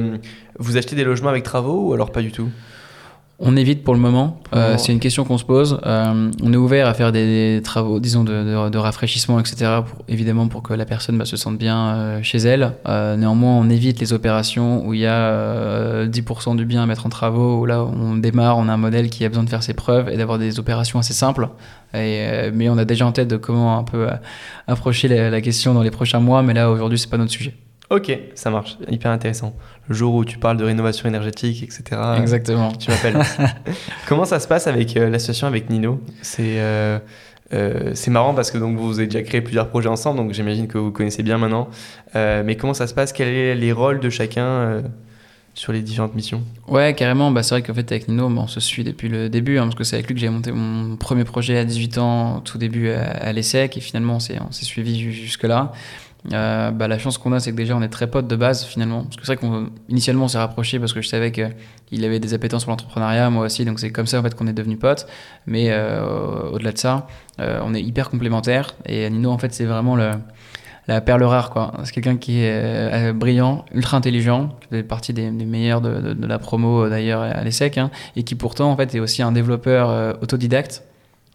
vous 0.59 0.79
achetez 0.79 0.97
des 0.97 1.05
logements 1.05 1.29
avec 1.29 1.43
travaux 1.43 1.91
ou 1.91 1.93
alors 1.93 2.13
pas 2.13 2.23
du 2.23 2.33
tout? 2.33 2.49
On 3.45 3.57
évite 3.57 3.83
pour 3.83 3.95
le 3.95 3.99
moment. 3.99 4.39
Euh, 4.55 4.79
c'est 4.79 4.93
une 4.93 5.01
question 5.01 5.25
qu'on 5.25 5.37
se 5.37 5.45
pose. 5.45 5.81
Euh, 5.85 6.31
on 6.45 6.53
est 6.53 6.57
ouvert 6.57 6.87
à 6.87 6.95
faire 6.95 7.11
des, 7.11 7.57
des 7.57 7.63
travaux, 7.63 7.99
disons, 7.99 8.23
de, 8.23 8.31
de- 8.33 8.69
de 8.71 8.79
rafraîchissement, 8.79 9.41
etc. 9.41 9.81
Pour, 9.85 10.05
évidemment, 10.07 10.47
pour 10.47 10.63
que 10.63 10.75
la 10.75 10.85
personne 10.85 11.19
bah, 11.19 11.25
se 11.25 11.37
sente 11.37 11.59
bien 11.59 11.89
euh, 11.97 12.23
chez 12.23 12.39
elle. 12.39 12.75
Néanmoins, 12.87 13.55
on 13.57 13.69
évite 13.69 13.99
les 13.99 14.13
opérations 14.13 14.87
où 14.87 14.95
il 14.95 15.01
y 15.01 15.07
a 15.07 15.15
euh, 15.15 16.07
10% 16.09 16.55
du 16.55 16.65
bien 16.67 16.85
à 16.85 16.87
mettre 16.87 17.05
en 17.05 17.09
travaux, 17.09 17.59
où 17.61 17.67
là, 17.67 17.83
on 17.83 18.15
démarre, 18.17 18.59
on 18.59 18.69
a 18.69 18.73
un 18.73 18.77
modèle 18.77 19.11
qui 19.11 19.25
a 19.25 19.29
besoin 19.29 19.43
de 19.43 19.51
faire 19.51 19.65
ses 19.65 19.75
preuves 19.75 20.09
et 20.09 20.17
d'avoir 20.17 20.39
des 20.39 20.61
opérations 20.61 21.01
assez 21.01 21.15
simples. 21.15 21.49
Et, 21.95 22.51
mais 22.55 22.69
on 22.69 22.79
a 22.79 22.85
déjà 22.85 23.07
en 23.07 23.13
tête 23.13 23.29
de 23.29 23.37
comment 23.37 23.77
un 23.77 23.83
peu 23.83 24.07
approcher 24.69 25.09
la, 25.09 25.31
la 25.31 25.41
question 25.41 25.75
dans 25.75 25.83
les 25.83 25.91
prochains 25.91 26.21
mois. 26.21 26.43
Mais 26.45 26.55
là, 26.55 26.71
aujourd'hui, 26.71 26.97
c'est 26.99 27.11
pas 27.11 27.19
notre 27.19 27.33
sujet. 27.33 27.55
Ok, 27.95 28.17
ça 28.35 28.51
marche. 28.51 28.79
Hyper 28.89 29.11
intéressant. 29.11 29.55
Le 29.89 29.95
jour 29.95 30.15
où 30.15 30.25
tu 30.25 30.39
parles 30.39 30.57
de 30.57 30.65
rénovation 30.65 31.09
énergétique, 31.09 31.63
etc. 31.63 31.83
euh, 31.93 32.17
Exactement. 32.21 32.73
Tu 32.73 32.91
m'appelles. 32.91 33.21
Comment 34.09 34.25
ça 34.25 34.41
se 34.41 34.49
passe 34.49 34.67
avec 34.67 34.97
euh, 34.97 35.11
l'association 35.11 35.47
avec 35.47 35.69
Nino? 35.69 36.01
C'est 36.23 36.59
euh, 36.61 36.99
euh, 37.53 37.91
c'est 37.95 38.11
marrant 38.11 38.33
parce 38.33 38.51
que 38.51 38.57
donc 38.59 38.79
vous 38.79 38.99
avez 38.99 39.09
déjà 39.09 39.23
créé 39.23 39.43
plusieurs 39.43 39.69
projets 39.69 39.89
ensemble, 39.91 40.17
donc 40.19 40.33
j'imagine 40.33 40.69
que 40.69 40.79
vous 40.79 40.91
connaissez 40.91 41.23
bien 41.23 41.37
maintenant. 41.37 41.69
Mais 42.15 42.57
comment 42.57 42.75
ça 42.75 42.87
se 42.87 42.95
passe? 42.95 43.13
Quels 43.13 43.55
sont 43.57 43.61
les 43.61 43.73
rôles 43.73 44.01
de 44.01 44.09
chacun 44.09 44.83
sur 45.55 45.73
les 45.75 45.83
différentes 45.83 46.15
missions? 46.15 46.43
Ouais, 46.69 46.95
carrément. 46.95 47.31
Bah, 47.31 47.43
c'est 47.43 47.55
vrai 47.57 47.63
qu'en 47.63 47.75
fait, 47.75 47.93
avec 47.93 48.09
Nino, 48.09 48.31
bah, 48.31 48.41
on 48.45 48.47
se 48.47 48.61
suit 48.61 48.85
depuis 48.85 49.09
le 49.11 49.29
début, 49.29 49.59
hein, 49.59 49.65
parce 49.65 49.75
que 49.75 49.85
c'est 49.85 49.97
avec 49.97 50.07
lui 50.07 50.15
que 50.15 50.21
j'ai 50.21 50.31
monté 50.31 50.51
mon 50.51 50.97
premier 50.97 51.25
projet 51.25 51.59
à 51.59 51.65
18 51.67 51.99
ans, 51.99 52.41
tout 52.41 52.57
début 52.57 52.89
à, 52.91 53.03
à 53.11 53.33
l'ESSEC, 53.33 53.77
et 53.77 53.81
finalement, 53.81 54.17
on 54.17 54.21
s'est 54.21 54.39
suivi 54.65 54.99
ju- 54.99 55.13
jusque-là. 55.13 55.73
Euh, 56.33 56.71
bah, 56.71 56.89
la 56.89 56.99
chance 56.99 57.19
qu'on 57.19 57.33
a, 57.33 57.41
c'est 57.41 57.51
que 57.51 57.57
déjà, 57.57 57.77
on 57.77 57.83
est 57.83 57.89
très 57.89 58.09
potes 58.09 58.29
de 58.29 58.37
base, 58.37 58.65
finalement. 58.65 59.05
Parce 59.05 59.17
que 59.17 59.27
c'est 59.27 59.35
vrai 59.35 59.49
qu'initialement, 59.89 60.27
on 60.27 60.29
s'est 60.29 60.39
rapprochés 60.39 60.79
parce 60.79 60.93
que 60.93 61.01
je 61.01 61.09
savais 61.09 61.33
qu'il 61.33 62.05
avait 62.05 62.21
des 62.21 62.35
appétences 62.35 62.65
pour 62.65 62.71
l'entrepreneuriat, 62.71 63.31
moi 63.31 63.47
aussi, 63.47 63.65
donc 63.65 63.81
c'est 63.81 63.91
comme 63.91 64.07
ça, 64.07 64.21
en 64.21 64.23
fait, 64.23 64.35
qu'on 64.35 64.47
est 64.47 64.53
devenus 64.53 64.79
potes. 64.79 65.07
Mais 65.47 65.69
euh, 65.71 66.51
au-delà 66.51 66.73
de 66.73 66.79
ça, 66.79 67.07
euh, 67.41 67.61
on 67.65 67.75
est 67.75 67.83
hyper 67.83 68.11
complémentaires, 68.11 68.75
et 68.87 69.09
Nino, 69.11 69.31
en 69.31 69.39
fait, 69.39 69.53
c'est 69.53 69.65
vraiment 69.65 69.97
la 69.97 71.01
perle 71.01 71.23
rare 71.23 71.51
quoi. 71.51 71.73
C'est 71.85 71.93
quelqu'un 71.93 72.17
qui 72.17 72.43
est 72.43 73.13
brillant, 73.13 73.65
ultra 73.73 73.97
intelligent, 73.97 74.57
qui 74.61 74.69
fait 74.69 74.83
partie 74.83 75.13
des, 75.13 75.31
meilleurs 75.31 75.81
de, 75.81 76.27
la 76.27 76.39
promo 76.39 76.89
d'ailleurs 76.89 77.23
à 77.23 77.43
l'ESSEC, 77.43 77.79
hein, 77.79 77.91
et 78.17 78.25
qui 78.25 78.35
pourtant 78.35 78.71
en 78.71 78.77
fait 78.77 78.95
est 78.95 79.01
aussi 79.01 79.23
un 79.23 79.33
développeur 79.33 80.19
autodidacte, 80.21 80.83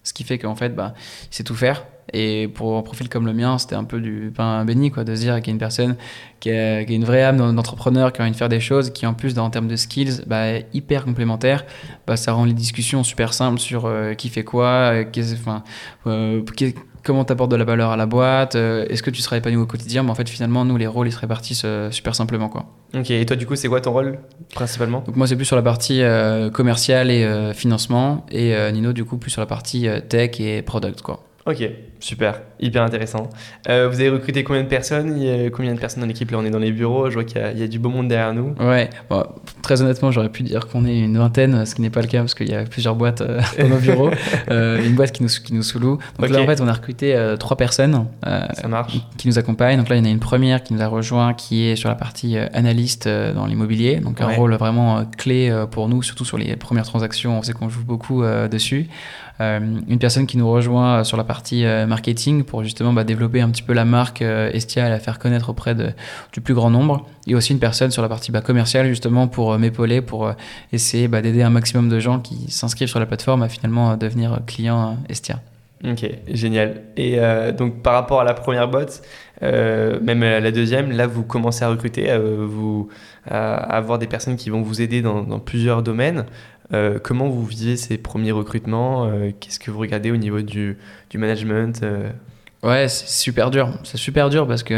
ce 0.03 0.13
qui 0.13 0.23
fait 0.23 0.37
qu'en 0.37 0.55
fait 0.55 0.75
bah, 0.75 0.93
il 1.31 1.35
sait 1.35 1.43
tout 1.43 1.55
faire. 1.55 1.85
Et 2.13 2.47
pour 2.47 2.77
un 2.77 2.81
profil 2.83 3.09
comme 3.09 3.25
le 3.25 3.33
mien, 3.33 3.57
c'était 3.57 3.75
un 3.75 3.83
peu 3.83 3.99
du 3.99 4.31
pain 4.35 4.63
béni 4.63 4.91
quoi, 4.91 5.03
de 5.03 5.13
se 5.13 5.21
dire 5.21 5.35
qu'il 5.37 5.47
y 5.47 5.49
a 5.49 5.53
une 5.53 5.59
personne 5.59 5.97
qui 6.39 6.49
a, 6.51 6.85
qui 6.85 6.93
a 6.93 6.95
une 6.95 7.03
vraie 7.03 7.23
âme 7.23 7.37
d'entrepreneur, 7.53 8.13
qui 8.13 8.21
a 8.21 8.23
envie 8.23 8.31
de 8.31 8.37
faire 8.37 8.47
des 8.47 8.61
choses, 8.61 8.91
qui 8.91 9.05
en 9.05 9.13
plus 9.13 9.37
en 9.37 9.49
termes 9.49 9.67
de 9.67 9.75
skills 9.75 10.23
bah, 10.25 10.47
est 10.47 10.67
hyper 10.73 11.03
complémentaire. 11.03 11.65
Bah, 12.05 12.15
ça 12.15 12.31
rend 12.31 12.45
les 12.45 12.53
discussions 12.53 13.03
super 13.03 13.33
simples 13.33 13.59
sur 13.59 13.85
euh, 13.85 14.13
qui 14.13 14.29
fait 14.29 14.45
quoi, 14.45 14.93
euh, 14.93 15.05
enfin, 15.33 15.63
euh, 16.05 16.41
comment 17.03 17.25
tu 17.25 17.33
apportes 17.33 17.51
de 17.51 17.57
la 17.57 17.65
valeur 17.65 17.91
à 17.91 17.97
la 17.97 18.05
boîte, 18.05 18.55
euh, 18.55 18.85
est-ce 18.89 19.03
que 19.03 19.09
tu 19.09 19.21
seras 19.21 19.37
épanoui 19.37 19.61
au 19.61 19.65
quotidien? 19.65 20.03
Mais 20.03 20.09
en 20.09 20.15
fait, 20.15 20.29
finalement, 20.29 20.63
nous, 20.63 20.77
les 20.77 20.87
rôles, 20.87 21.07
ils 21.07 21.13
se 21.13 21.19
répartissent 21.19 21.65
super 21.91 22.15
simplement. 22.15 22.47
Quoi. 22.47 22.67
Ok, 22.95 23.11
et 23.11 23.25
toi 23.25 23.35
du 23.35 23.45
coup, 23.45 23.57
c'est 23.57 23.67
quoi 23.67 23.81
ton 23.81 23.91
rôle 23.91 24.19
principalement? 24.53 25.03
Donc, 25.05 25.17
moi, 25.17 25.27
c'est 25.27 25.35
plus 25.35 25.45
sur 25.45 25.57
la 25.57 25.61
partie 25.61 26.01
commerciale 26.53 27.11
et 27.11 27.53
financement, 27.53 28.25
et 28.31 28.55
Nino, 28.71 28.93
du 28.93 29.03
coup, 29.03 29.17
plus 29.17 29.31
sur 29.31 29.41
la 29.41 29.45
partie 29.45 29.87
tech 30.07 30.39
et 30.39 30.61
product. 30.61 31.01
Quoi. 31.01 31.23
Ok, 31.47 31.63
super, 32.01 32.41
hyper 32.59 32.83
intéressant. 32.83 33.29
Euh, 33.69 33.87
vous 33.87 34.01
avez 34.01 34.09
recruté 34.09 34.43
combien 34.43 34.63
de 34.63 34.67
personnes? 34.67 35.15
Il 35.17 35.23
y 35.23 35.45
a 35.45 35.49
combien 35.49 35.73
de 35.73 35.79
personnes 35.79 36.01
dans 36.01 36.07
l'équipe? 36.07 36.29
Là, 36.29 36.39
on 36.41 36.45
est 36.45 36.49
dans 36.49 36.59
les 36.59 36.73
bureaux, 36.73 37.09
je 37.09 37.13
vois 37.13 37.23
qu'il 37.23 37.37
y, 37.39 37.43
a- 37.43 37.51
il 37.53 37.59
y 37.59 37.63
a 37.63 37.67
du 37.69 37.79
beau 37.79 37.87
monde 37.89 38.09
derrière 38.09 38.33
nous. 38.33 38.53
Ouais, 38.59 38.89
bon, 39.09 39.23
très 39.61 39.81
honnêtement, 39.81 40.11
j'aurais 40.11 40.27
pu 40.27 40.43
dire 40.43 40.67
qu'on 40.67 40.85
est 40.85 40.99
une 40.99 41.17
vingtaine, 41.17 41.65
ce 41.65 41.73
qui 41.73 41.81
n'est 41.81 41.89
pas 41.89 42.01
le 42.01 42.07
cas 42.07 42.19
parce 42.19 42.33
qu'il 42.35 42.49
y 42.49 42.53
a 42.53 42.63
plusieurs 42.65 42.95
boîtes 42.95 43.21
euh, 43.21 43.39
dans 43.59 43.69
nos 43.69 43.77
bureaux. 43.77 44.09
Euh, 44.49 44.83
une 44.85 44.95
boîte 44.95 45.11
qui 45.11 45.23
nous, 45.23 45.29
qui 45.29 45.53
nous 45.53 45.63
sous-loue. 45.63 45.97
Donc 46.19 46.29
là, 46.29 46.41
en 46.41 46.45
fait, 46.45 46.61
on 46.61 46.67
a 46.67 46.73
recruté 46.73 47.35
trois 47.39 47.57
personnes 47.57 48.05
Ça 48.23 48.67
marche. 48.67 48.97
qui 49.17 49.27
nous 49.27 49.37
accompagnent. 49.39 49.77
Donc 49.77 49.89
là, 49.89 49.95
il 49.95 49.99
y 49.99 50.01
en 50.01 50.05
a 50.05 50.09
une 50.11 50.19
première 50.19 50.63
qui 50.63 50.73
nous 50.73 50.81
a 50.81 50.87
rejoint 50.87 51.33
qui 51.33 51.65
est 51.67 51.75
sur 51.75 51.89
la 51.89 51.95
partie 51.95 52.37
analyste 52.37 53.07
dans 53.07 53.45
l'immobilier. 53.45 53.97
Donc 53.97 54.21
un 54.21 54.27
rôle 54.27 54.53
vraiment 54.55 55.03
clé 55.17 55.53
pour 55.71 55.89
nous, 55.89 56.01
surtout 56.01 56.23
sur 56.25 56.37
les 56.37 56.55
premières 56.55 56.85
transactions. 56.85 57.37
On 57.37 57.41
sait 57.41 57.53
qu'on 57.53 57.67
joue 57.69 57.83
beaucoup 57.83 58.23
dessus. 58.49 58.87
Une 59.39 59.99
personne 59.99 60.25
qui 60.27 60.37
nous 60.37 60.49
rejoint 60.49 61.03
sur 61.03 61.17
la 61.17 61.23
partie 61.23 61.36
euh, 61.53 61.85
marketing 61.85 62.43
pour 62.43 62.63
justement 62.63 62.93
bah, 62.93 63.03
développer 63.03 63.41
un 63.41 63.49
petit 63.49 63.63
peu 63.63 63.73
la 63.73 63.85
marque 63.85 64.21
euh, 64.21 64.51
Estia 64.51 64.87
et 64.87 64.89
la 64.89 64.99
faire 64.99 65.19
connaître 65.19 65.49
auprès 65.49 65.75
du 65.75 66.41
plus 66.41 66.53
grand 66.53 66.69
nombre. 66.69 67.05
Et 67.27 67.35
aussi 67.35 67.53
une 67.53 67.59
personne 67.59 67.91
sur 67.91 68.01
la 68.01 68.09
partie 68.09 68.31
bah, 68.31 68.41
commerciale 68.41 68.87
justement 68.87 69.27
pour 69.27 69.53
euh, 69.53 69.57
m'épauler, 69.57 70.01
pour 70.01 70.31
essayer 70.71 71.07
bah, 71.07 71.21
d'aider 71.21 71.43
un 71.43 71.49
maximum 71.49 71.89
de 71.89 71.99
gens 71.99 72.19
qui 72.19 72.51
s'inscrivent 72.51 72.87
sur 72.87 72.99
la 72.99 73.05
plateforme 73.05 73.43
à 73.43 73.49
finalement 73.49 73.97
devenir 73.97 74.39
client 74.45 74.97
Estia. 75.09 75.41
Ok, 75.83 76.09
génial. 76.31 76.81
Et 76.95 77.19
donc 77.55 77.83
par 77.83 77.93
rapport 77.93 78.19
à 78.19 78.23
la 78.23 78.33
première 78.33 78.67
boîte, 78.67 79.03
euh, 79.43 79.99
même 80.01 80.23
à 80.23 80.39
la 80.39 80.51
deuxième, 80.51 80.91
là 80.91 81.05
vous 81.05 81.23
commencez 81.23 81.63
à 81.63 81.69
recruter, 81.69 82.09
euh, 82.09 82.45
vous, 82.47 82.89
à 83.29 83.55
avoir 83.55 83.99
des 83.99 84.07
personnes 84.07 84.35
qui 84.35 84.49
vont 84.49 84.61
vous 84.61 84.81
aider 84.81 85.01
dans 85.01 85.39
plusieurs 85.39 85.83
domaines. 85.83 86.25
Euh, 86.73 86.99
comment 87.01 87.29
vous 87.29 87.45
vivez 87.45 87.77
ces 87.77 87.97
premiers 87.97 88.31
recrutements 88.31 89.05
Euh, 89.05 89.31
Qu'est-ce 89.39 89.59
que 89.59 89.71
vous 89.71 89.79
regardez 89.79 90.11
au 90.11 90.17
niveau 90.17 90.41
du, 90.41 90.77
management 91.13 91.81
Euh, 91.83 92.09
Ouais, 92.63 92.87
c'est 92.87 93.07
super 93.07 93.51
dur. 93.51 93.69
C'est 93.83 93.97
super 93.97 94.29
dur 94.29 94.47
parce 94.47 94.63
que, 94.63 94.73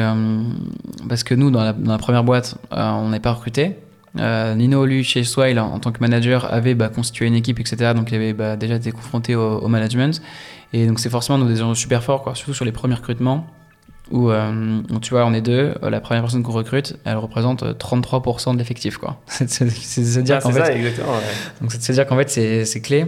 parce 1.08 1.24
que 1.24 1.34
nous, 1.34 1.50
dans 1.50 1.64
la, 1.64 1.98
première 1.98 2.26
boîte, 2.26 2.58
on 2.72 3.10
n'est 3.10 3.22
pas 3.22 3.32
recruté. 3.32 3.78
Nino, 4.16 4.86
lui, 4.86 5.04
chez 5.06 5.24
Swile, 5.24 5.60
en 5.60 5.80
tant 5.80 5.94
que 5.94 6.02
manager, 6.02 6.54
avait 6.54 6.76
bah, 6.76 6.90
constitué 6.90 7.26
une 7.26 7.36
équipe, 7.36 7.58
etc. 7.60 7.94
Donc, 7.96 8.12
il 8.12 8.16
avait 8.16 8.34
bah, 8.34 8.58
déjà 8.58 8.76
été 8.76 8.92
confronté 8.92 9.34
au, 9.34 9.66
management. 9.70 10.22
Et 10.74 10.88
donc, 10.88 11.00
c'est 11.00 11.10
forcément 11.10 11.38
nous, 11.38 11.48
des 11.48 11.56
gens 11.56 11.74
super 11.74 12.04
forts, 12.04 12.36
surtout 12.36 12.54
sur 12.54 12.66
les 12.66 12.74
premiers 12.74 12.96
recrutements. 12.96 13.48
Où, 14.12 14.32
euh, 14.32 14.82
où, 14.92 15.00
tu 15.00 15.12
vois, 15.12 15.26
on 15.26 15.34
est 15.34 15.42
deux, 15.42 15.76
euh, 15.84 15.90
la 15.90 16.00
première 16.00 16.24
personne 16.24 16.42
qu'on 16.42 16.52
recrute, 16.52 16.98
elle 17.06 17.18
représente 17.18 17.64
euh, 17.64 17.74
33% 17.74 18.54
de 18.54 18.58
l'effectif, 18.58 18.98
quoi. 18.98 19.22
C'est 19.28 19.48
c'est 19.48 20.04
se 20.04 20.20
dire 20.20 20.38
ah, 20.40 20.42
qu'en 20.42 20.52
fait, 20.52 20.94
donc 21.62 21.72
c'est 21.72 21.92
à 21.92 21.94
dire 21.94 22.08
qu'en 22.08 22.18
fait 22.18 22.30
c'est 22.66 22.82
clé. 22.82 23.06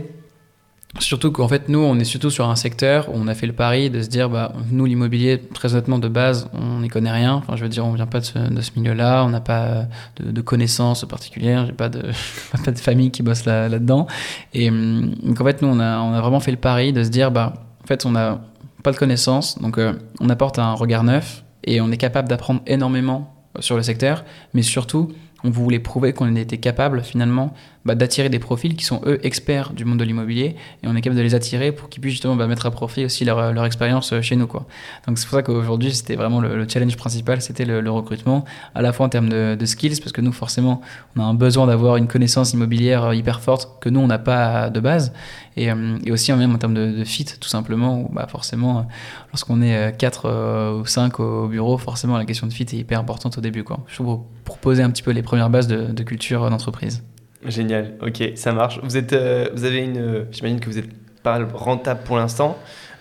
Surtout 0.99 1.31
qu'en 1.31 1.47
fait 1.47 1.69
nous 1.69 1.79
on 1.79 1.97
est 1.99 2.03
surtout 2.03 2.29
sur 2.29 2.49
un 2.49 2.57
secteur 2.57 3.07
où 3.07 3.13
on 3.15 3.27
a 3.27 3.33
fait 3.33 3.47
le 3.47 3.53
pari 3.53 3.89
de 3.89 4.01
se 4.01 4.09
dire 4.09 4.29
bah 4.29 4.51
nous 4.71 4.85
l'immobilier 4.85 5.41
très 5.53 5.71
honnêtement 5.71 5.99
de 5.99 6.09
base 6.09 6.49
on 6.53 6.81
n'y 6.81 6.89
connaît 6.89 7.11
rien. 7.11 7.35
Enfin 7.35 7.55
je 7.55 7.63
veux 7.63 7.69
dire 7.69 7.85
on 7.85 7.93
vient 7.93 8.07
pas 8.07 8.19
de 8.19 8.25
ce, 8.25 8.37
de 8.37 8.59
ce 8.59 8.71
milieu-là, 8.75 9.23
on 9.23 9.29
n'a 9.29 9.39
pas 9.39 9.85
de, 10.17 10.31
de 10.31 10.41
connaissances 10.41 11.05
particulières, 11.05 11.65
j'ai 11.65 11.71
pas 11.71 11.87
de 11.87 12.01
pas 12.65 12.71
de 12.71 12.77
famille 12.77 13.09
qui 13.09 13.23
bosse 13.23 13.45
là 13.45 13.69
là-dedans. 13.69 14.05
Et 14.53 14.69
hum, 14.69 15.15
donc 15.23 15.39
en 15.39 15.45
fait 15.45 15.61
nous 15.61 15.69
on 15.69 15.79
a 15.79 15.99
on 15.99 16.11
a 16.11 16.19
vraiment 16.19 16.41
fait 16.41 16.51
le 16.51 16.57
pari 16.57 16.91
de 16.91 17.05
se 17.05 17.09
dire 17.09 17.31
bah 17.31 17.53
en 17.81 17.87
fait 17.87 18.05
on 18.05 18.13
a 18.17 18.41
pas 18.83 18.91
de 18.91 18.97
connaissances 18.97 19.59
donc 19.59 19.77
euh, 19.77 19.93
on 20.19 20.29
apporte 20.29 20.59
un 20.59 20.73
regard 20.73 21.03
neuf 21.03 21.43
et 21.63 21.81
on 21.81 21.91
est 21.91 21.97
capable 21.97 22.27
d'apprendre 22.27 22.61
énormément 22.65 23.33
sur 23.59 23.75
le 23.75 23.83
secteur, 23.83 24.23
mais 24.53 24.61
surtout 24.61 25.09
on 25.43 25.49
voulait 25.49 25.79
prouver 25.79 26.13
qu'on 26.13 26.35
était 26.35 26.59
capable 26.59 27.01
finalement 27.01 27.53
bah, 27.83 27.95
d'attirer 27.95 28.29
des 28.29 28.37
profils 28.37 28.75
qui 28.75 28.85
sont 28.85 29.01
eux 29.05 29.19
experts 29.25 29.73
du 29.73 29.85
monde 29.85 29.97
de 29.97 30.03
l'immobilier 30.03 30.55
et 30.83 30.87
on 30.87 30.95
est 30.95 31.01
capable 31.01 31.17
de 31.17 31.23
les 31.23 31.33
attirer 31.33 31.71
pour 31.71 31.89
qu'ils 31.89 31.99
puissent 31.99 32.13
justement 32.13 32.35
bah, 32.35 32.45
mettre 32.45 32.67
à 32.67 32.71
profit 32.71 33.05
aussi 33.05 33.25
leur, 33.25 33.65
expérience 33.65 34.13
euh, 34.13 34.21
chez 34.21 34.35
nous. 34.35 34.45
Quoi. 34.45 34.67
Donc 35.07 35.17
c'est 35.17 35.25
pour 35.25 35.35
ça 35.35 35.41
qu'aujourd'hui 35.41 35.91
c'était 35.91 36.15
vraiment 36.15 36.41
le, 36.41 36.67
challenge 36.67 36.95
principal, 36.95 37.41
c'était 37.41 37.65
le, 37.65 37.89
recrutement, 37.89 38.45
à 38.75 38.83
la 38.83 38.93
fois 38.93 39.07
en 39.07 39.09
termes 39.09 39.29
de, 39.29 39.65
skills, 39.65 39.99
parce 39.99 40.11
que 40.11 40.21
nous 40.21 40.31
forcément 40.31 40.81
on 41.15 41.21
a 41.21 41.23
un 41.23 41.33
besoin 41.33 41.65
d'avoir 41.65 41.97
une 41.97 42.07
connaissance 42.07 42.53
immobilière 42.53 43.05
euh, 43.05 43.15
hyper 43.15 43.41
forte 43.41 43.81
que 43.81 43.89
nous 43.89 43.99
on 43.99 44.07
n'a 44.07 44.19
pas 44.19 44.69
de 44.69 44.79
base 44.79 45.11
et, 45.57 45.71
euh, 45.71 45.97
et, 46.05 46.11
aussi 46.11 46.31
même 46.33 46.53
en 46.53 46.57
termes 46.57 46.75
de, 46.75 46.91
de 46.91 47.03
fit 47.03 47.25
tout 47.25 47.49
simplement, 47.49 48.01
où 48.01 48.09
bah, 48.13 48.27
forcément 48.29 48.87
lorsqu'on 49.31 49.61
est 49.61 49.97
4 49.97 50.79
ou 50.81 50.85
5 50.85 51.19
au 51.19 51.47
bureau, 51.47 51.77
forcément 51.79 52.17
la 52.17 52.25
question 52.25 52.45
de 52.45 52.53
fit 52.53 52.63
est 52.63 52.73
hyper 52.73 52.99
importante 52.99 53.37
au 53.37 53.41
début. 53.41 53.63
Quoi. 53.63 53.79
Pour, 53.95 54.27
pour 54.43 54.59
poser 54.59 54.83
un 54.83 54.91
petit 54.91 55.03
peu 55.03 55.11
les 55.11 55.23
premières 55.23 55.49
bases 55.49 55.67
de 55.67 56.03
culture 56.03 56.49
d'entreprise. 56.49 57.03
Génial, 57.45 57.93
ok, 58.01 58.33
ça 58.35 58.51
marche. 58.53 58.79
Vous, 58.83 58.97
êtes, 58.97 59.13
euh, 59.13 59.49
vous 59.53 59.65
avez 59.65 59.79
une. 59.79 60.25
J'imagine 60.31 60.59
que 60.59 60.69
vous 60.69 60.75
n'êtes 60.75 60.89
pas 61.23 61.39
rentable 61.53 62.01
pour 62.03 62.17
l'instant. 62.17 62.57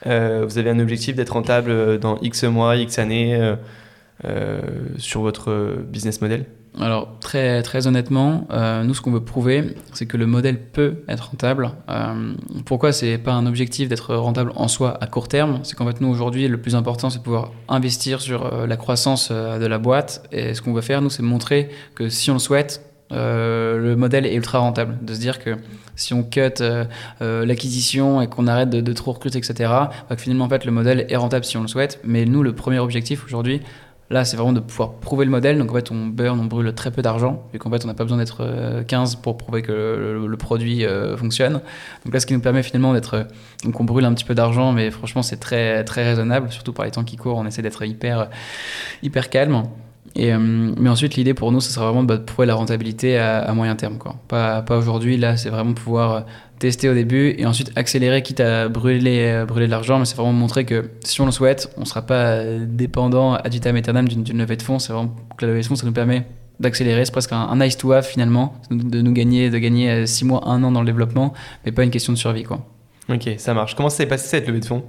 Euh, 0.07 0.45
vous 0.49 0.57
avez 0.57 0.70
un 0.70 0.78
objectif 0.78 1.14
d'être 1.14 1.34
rentable 1.34 1.99
dans 1.99 2.18
X 2.20 2.45
mois, 2.45 2.76
X 2.76 2.99
années 2.99 3.55
euh, 4.24 4.61
sur 4.97 5.20
votre 5.20 5.76
business 5.86 6.22
model? 6.22 6.47
Alors 6.78 7.18
très 7.20 7.62
très 7.62 7.88
honnêtement, 7.88 8.47
nous 8.84 8.95
ce 8.95 9.01
qu'on 9.01 9.11
veut 9.11 9.24
prouver, 9.24 9.74
c'est 9.93 10.07
que 10.07 10.16
le 10.16 10.26
modèle 10.26 10.61
peut 10.61 11.03
être 11.09 11.30
rentable. 11.30 11.72
pourquoi 12.64 12.93
c'est 12.93 13.18
pas 13.18 13.32
un 13.32 13.45
objectif 13.47 13.88
d'être 13.88 14.14
rentable 14.14 14.53
en 14.55 14.68
soi 14.68 14.97
à 15.03 15.09
court 15.09 15.26
terme? 15.26 15.59
C'est 15.64 15.74
qu'en 15.74 15.84
fait 15.84 16.01
nous 16.01 16.09
aujourd'hui 16.09 16.47
le 16.47 16.59
plus 16.59 16.76
important 16.76 17.11
c'est 17.11 17.18
de 17.18 17.24
pouvoir 17.24 17.51
investir 17.68 18.20
sur 18.20 18.68
la 18.68 18.76
croissance 18.76 19.32
de 19.32 19.66
la 19.66 19.78
boîte. 19.78 20.22
Et 20.30 20.55
ce 20.55 20.62
qu'on 20.62 20.72
veut 20.72 20.80
faire 20.80 21.03
nous 21.03 21.11
c'est 21.11 21.24
montrer 21.24 21.70
que 21.97 22.09
si 22.09 22.30
on 22.30 22.34
le 22.34 22.38
souhaite, 22.38 22.89
euh, 23.12 23.78
le 23.78 23.96
modèle 23.96 24.26
est 24.26 24.34
ultra 24.34 24.58
rentable. 24.58 24.98
De 25.02 25.14
se 25.14 25.20
dire 25.20 25.38
que 25.38 25.56
si 25.96 26.14
on 26.14 26.22
cut 26.22 26.40
euh, 26.61 26.84
euh, 27.22 27.44
l'acquisition 27.44 28.20
et 28.20 28.28
qu'on 28.28 28.46
arrête 28.46 28.70
de, 28.70 28.92
trop 28.92 29.12
recruter, 29.12 29.38
etc., 29.38 29.54
bah, 30.08 30.16
finalement, 30.16 30.44
en 30.44 30.48
fait, 30.48 30.64
le 30.64 30.72
modèle 30.72 31.06
est 31.08 31.16
rentable 31.16 31.44
si 31.44 31.56
on 31.56 31.62
le 31.62 31.68
souhaite. 31.68 32.00
Mais 32.04 32.24
nous, 32.24 32.42
le 32.42 32.54
premier 32.54 32.78
objectif 32.78 33.24
aujourd'hui, 33.24 33.61
là, 34.11 34.24
c'est 34.24 34.36
vraiment 34.36 34.52
de 34.52 34.61
pouvoir 34.61 34.92
prouver 34.94 35.24
le 35.24 35.30
modèle. 35.30 35.58
Donc, 35.58 35.70
en 35.70 35.74
fait, 35.74 35.90
on 35.90 36.06
burn, 36.06 36.38
on 36.38 36.44
brûle 36.44 36.72
très 36.72 36.90
peu 36.90 37.02
d'argent, 37.02 37.44
vu 37.52 37.58
qu'en 37.58 37.70
fait, 37.70 37.84
on 37.84 37.88
n'a 37.88 37.94
pas 37.94 38.04
besoin 38.04 38.18
d'être 38.18 38.84
15 38.86 39.16
pour 39.16 39.36
prouver 39.36 39.62
que 39.62 39.72
le, 40.24 40.36
produit 40.36 40.84
fonctionne. 41.16 41.61
Donc, 42.04 42.14
là, 42.14 42.20
ce 42.20 42.26
qui 42.26 42.34
nous 42.34 42.40
permet 42.40 42.62
finalement 42.62 42.92
d'être. 42.92 43.26
Donc, 43.64 43.78
on 43.80 43.84
brûle 43.84 44.04
un 44.04 44.14
petit 44.14 44.24
peu 44.24 44.34
d'argent, 44.34 44.72
mais 44.72 44.90
franchement, 44.90 45.22
c'est 45.22 45.38
très, 45.38 45.84
très 45.84 46.04
raisonnable, 46.04 46.50
surtout 46.50 46.72
par 46.72 46.84
les 46.84 46.90
temps 46.92 47.04
qui 47.04 47.16
courent. 47.16 47.38
On 47.38 47.46
essaie 47.46 47.62
d'être 47.62 47.84
hyper, 47.84 48.30
hyper 49.02 49.30
calme. 49.30 49.64
Et, 50.16 50.32
euh, 50.32 50.38
mais 50.38 50.90
ensuite, 50.90 51.14
l'idée 51.14 51.34
pour 51.34 51.53
nous, 51.53 51.61
ce 51.61 51.70
sera 51.70 51.86
vraiment 51.86 52.03
de 52.03 52.16
prouver 52.16 52.46
la 52.46 52.55
rentabilité 52.55 53.18
à, 53.18 53.53
moyen 53.53 53.76
terme. 53.76 53.98
Quoi. 53.98 54.16
Pas, 54.28 54.62
pas 54.62 54.76
aujourd'hui, 54.76 55.16
là, 55.16 55.36
c'est 55.36 55.51
vraiment 55.51 55.72
pouvoir 55.72 56.12
euh, 56.12 56.20
tester 56.59 56.88
au 56.88 56.94
début 56.94 57.34
et 57.38 57.46
ensuite 57.46 57.70
accélérer, 57.76 58.22
quitte 58.22 58.40
à 58.40 58.68
brûler, 58.68 59.30
euh, 59.32 59.46
brûler 59.46 59.66
de 59.66 59.70
l'argent. 59.70 59.98
Mais 59.98 60.05
c'est 60.05 60.16
vraiment 60.16 60.32
montrer 60.32 60.64
que 60.64 60.90
si 61.05 61.20
on 61.20 61.26
le 61.26 61.32
souhaite, 61.32 61.72
on 61.76 61.80
ne 61.80 61.86
sera 61.86 62.03
pas 62.03 62.42
dépendant 62.44 63.34
ad 63.34 63.53
vitam 63.53 63.76
aeternam 63.76 64.09
d'une 64.09 64.38
levée 64.38 64.57
de 64.57 64.62
fonds. 64.62 64.78
C'est 64.78 64.92
vraiment 64.92 65.14
que 65.36 65.46
la 65.46 65.53
levée 65.53 65.62
de 65.62 65.66
fonds, 65.66 65.76
ça 65.76 65.86
nous 65.86 65.92
permet 65.92 66.26
d'accélérer. 66.59 67.05
C'est 67.05 67.12
presque 67.12 67.32
un, 67.32 67.57
nice 67.57 67.76
to 67.76 67.92
have 67.92 68.05
finalement, 68.05 68.55
de 68.70 69.01
nous 69.01 69.12
gagner, 69.12 69.48
de 69.48 69.59
gagner 69.59 70.07
6 70.07 70.24
mois, 70.24 70.42
1 70.46 70.62
an 70.64 70.72
dans 70.72 70.80
le 70.80 70.86
développement, 70.86 71.32
mais 71.64 71.72
pas 71.72 71.84
une 71.84 71.90
question 71.90 72.12
de 72.12 72.18
survie. 72.18 72.42
Quoi. 72.42 72.66
Ok, 73.09 73.30
ça 73.38 73.55
marche. 73.55 73.74
Comment 73.76 73.88
s'est 73.88 74.07
passé 74.07 74.28
cette 74.28 74.46
levée 74.46 74.61
de 74.61 74.66
fonds? 74.66 74.84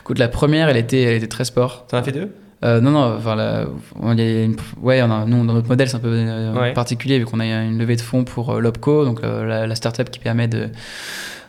Écoute, 0.00 0.18
la 0.18 0.28
première, 0.28 0.68
elle 0.68 0.78
était, 0.78 1.02
elle 1.02 1.16
était 1.16 1.26
très 1.26 1.44
sport. 1.44 1.86
en 1.92 1.96
as 1.98 2.02
fait 2.02 2.12
deux? 2.12 2.32
Euh, 2.64 2.80
non, 2.80 2.92
non, 2.92 3.16
enfin, 3.16 3.66
on 4.00 4.16
y 4.16 4.20
a 4.20 4.44
une, 4.44 4.56
ouais, 4.80 5.02
on 5.02 5.10
a, 5.10 5.24
nous, 5.24 5.44
dans 5.44 5.54
notre 5.54 5.68
modèle, 5.68 5.88
c'est 5.88 5.96
un 5.96 6.00
peu 6.00 6.12
euh, 6.12 6.72
particulier 6.72 7.18
vu 7.18 7.24
qu'on 7.24 7.40
a 7.40 7.44
une 7.44 7.78
levée 7.78 7.96
de 7.96 8.00
fonds 8.00 8.24
pour 8.24 8.50
euh, 8.50 8.60
l'OPCO, 8.60 9.04
donc 9.04 9.22
la, 9.22 9.66
la, 9.66 9.74
startup 9.74 10.10
qui 10.10 10.20
permet 10.20 10.46
de, 10.46 10.68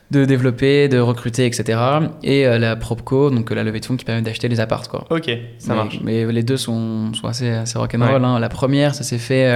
de 0.10 0.26
développer, 0.26 0.88
de 0.88 0.98
recruter, 0.98 1.46
etc. 1.46 1.80
Et 2.24 2.46
la 2.46 2.76
PropCo, 2.76 3.30
donc 3.30 3.52
la 3.52 3.64
levée 3.64 3.80
de 3.80 3.86
fonds 3.86 3.96
qui 3.96 4.06
permet 4.06 4.24
d'acheter 4.24 4.48
les 4.48 4.60
apparts. 4.60 4.90
Quoi. 4.90 5.06
Ok, 5.12 5.30
ça 5.60 5.76
marche. 5.76 6.00
Mais 6.04 6.26
les 6.32 6.44
deux 6.44 6.58
sont, 6.58 7.14
sont 7.14 7.28
assez, 7.28 7.50
assez 7.50 7.78
rock'n'roll. 7.78 8.24
Hein. 8.26 8.40
La 8.40 8.50
première, 8.50 8.96
ça 8.96 9.04
s'est 9.04 9.20
fait 9.20 9.56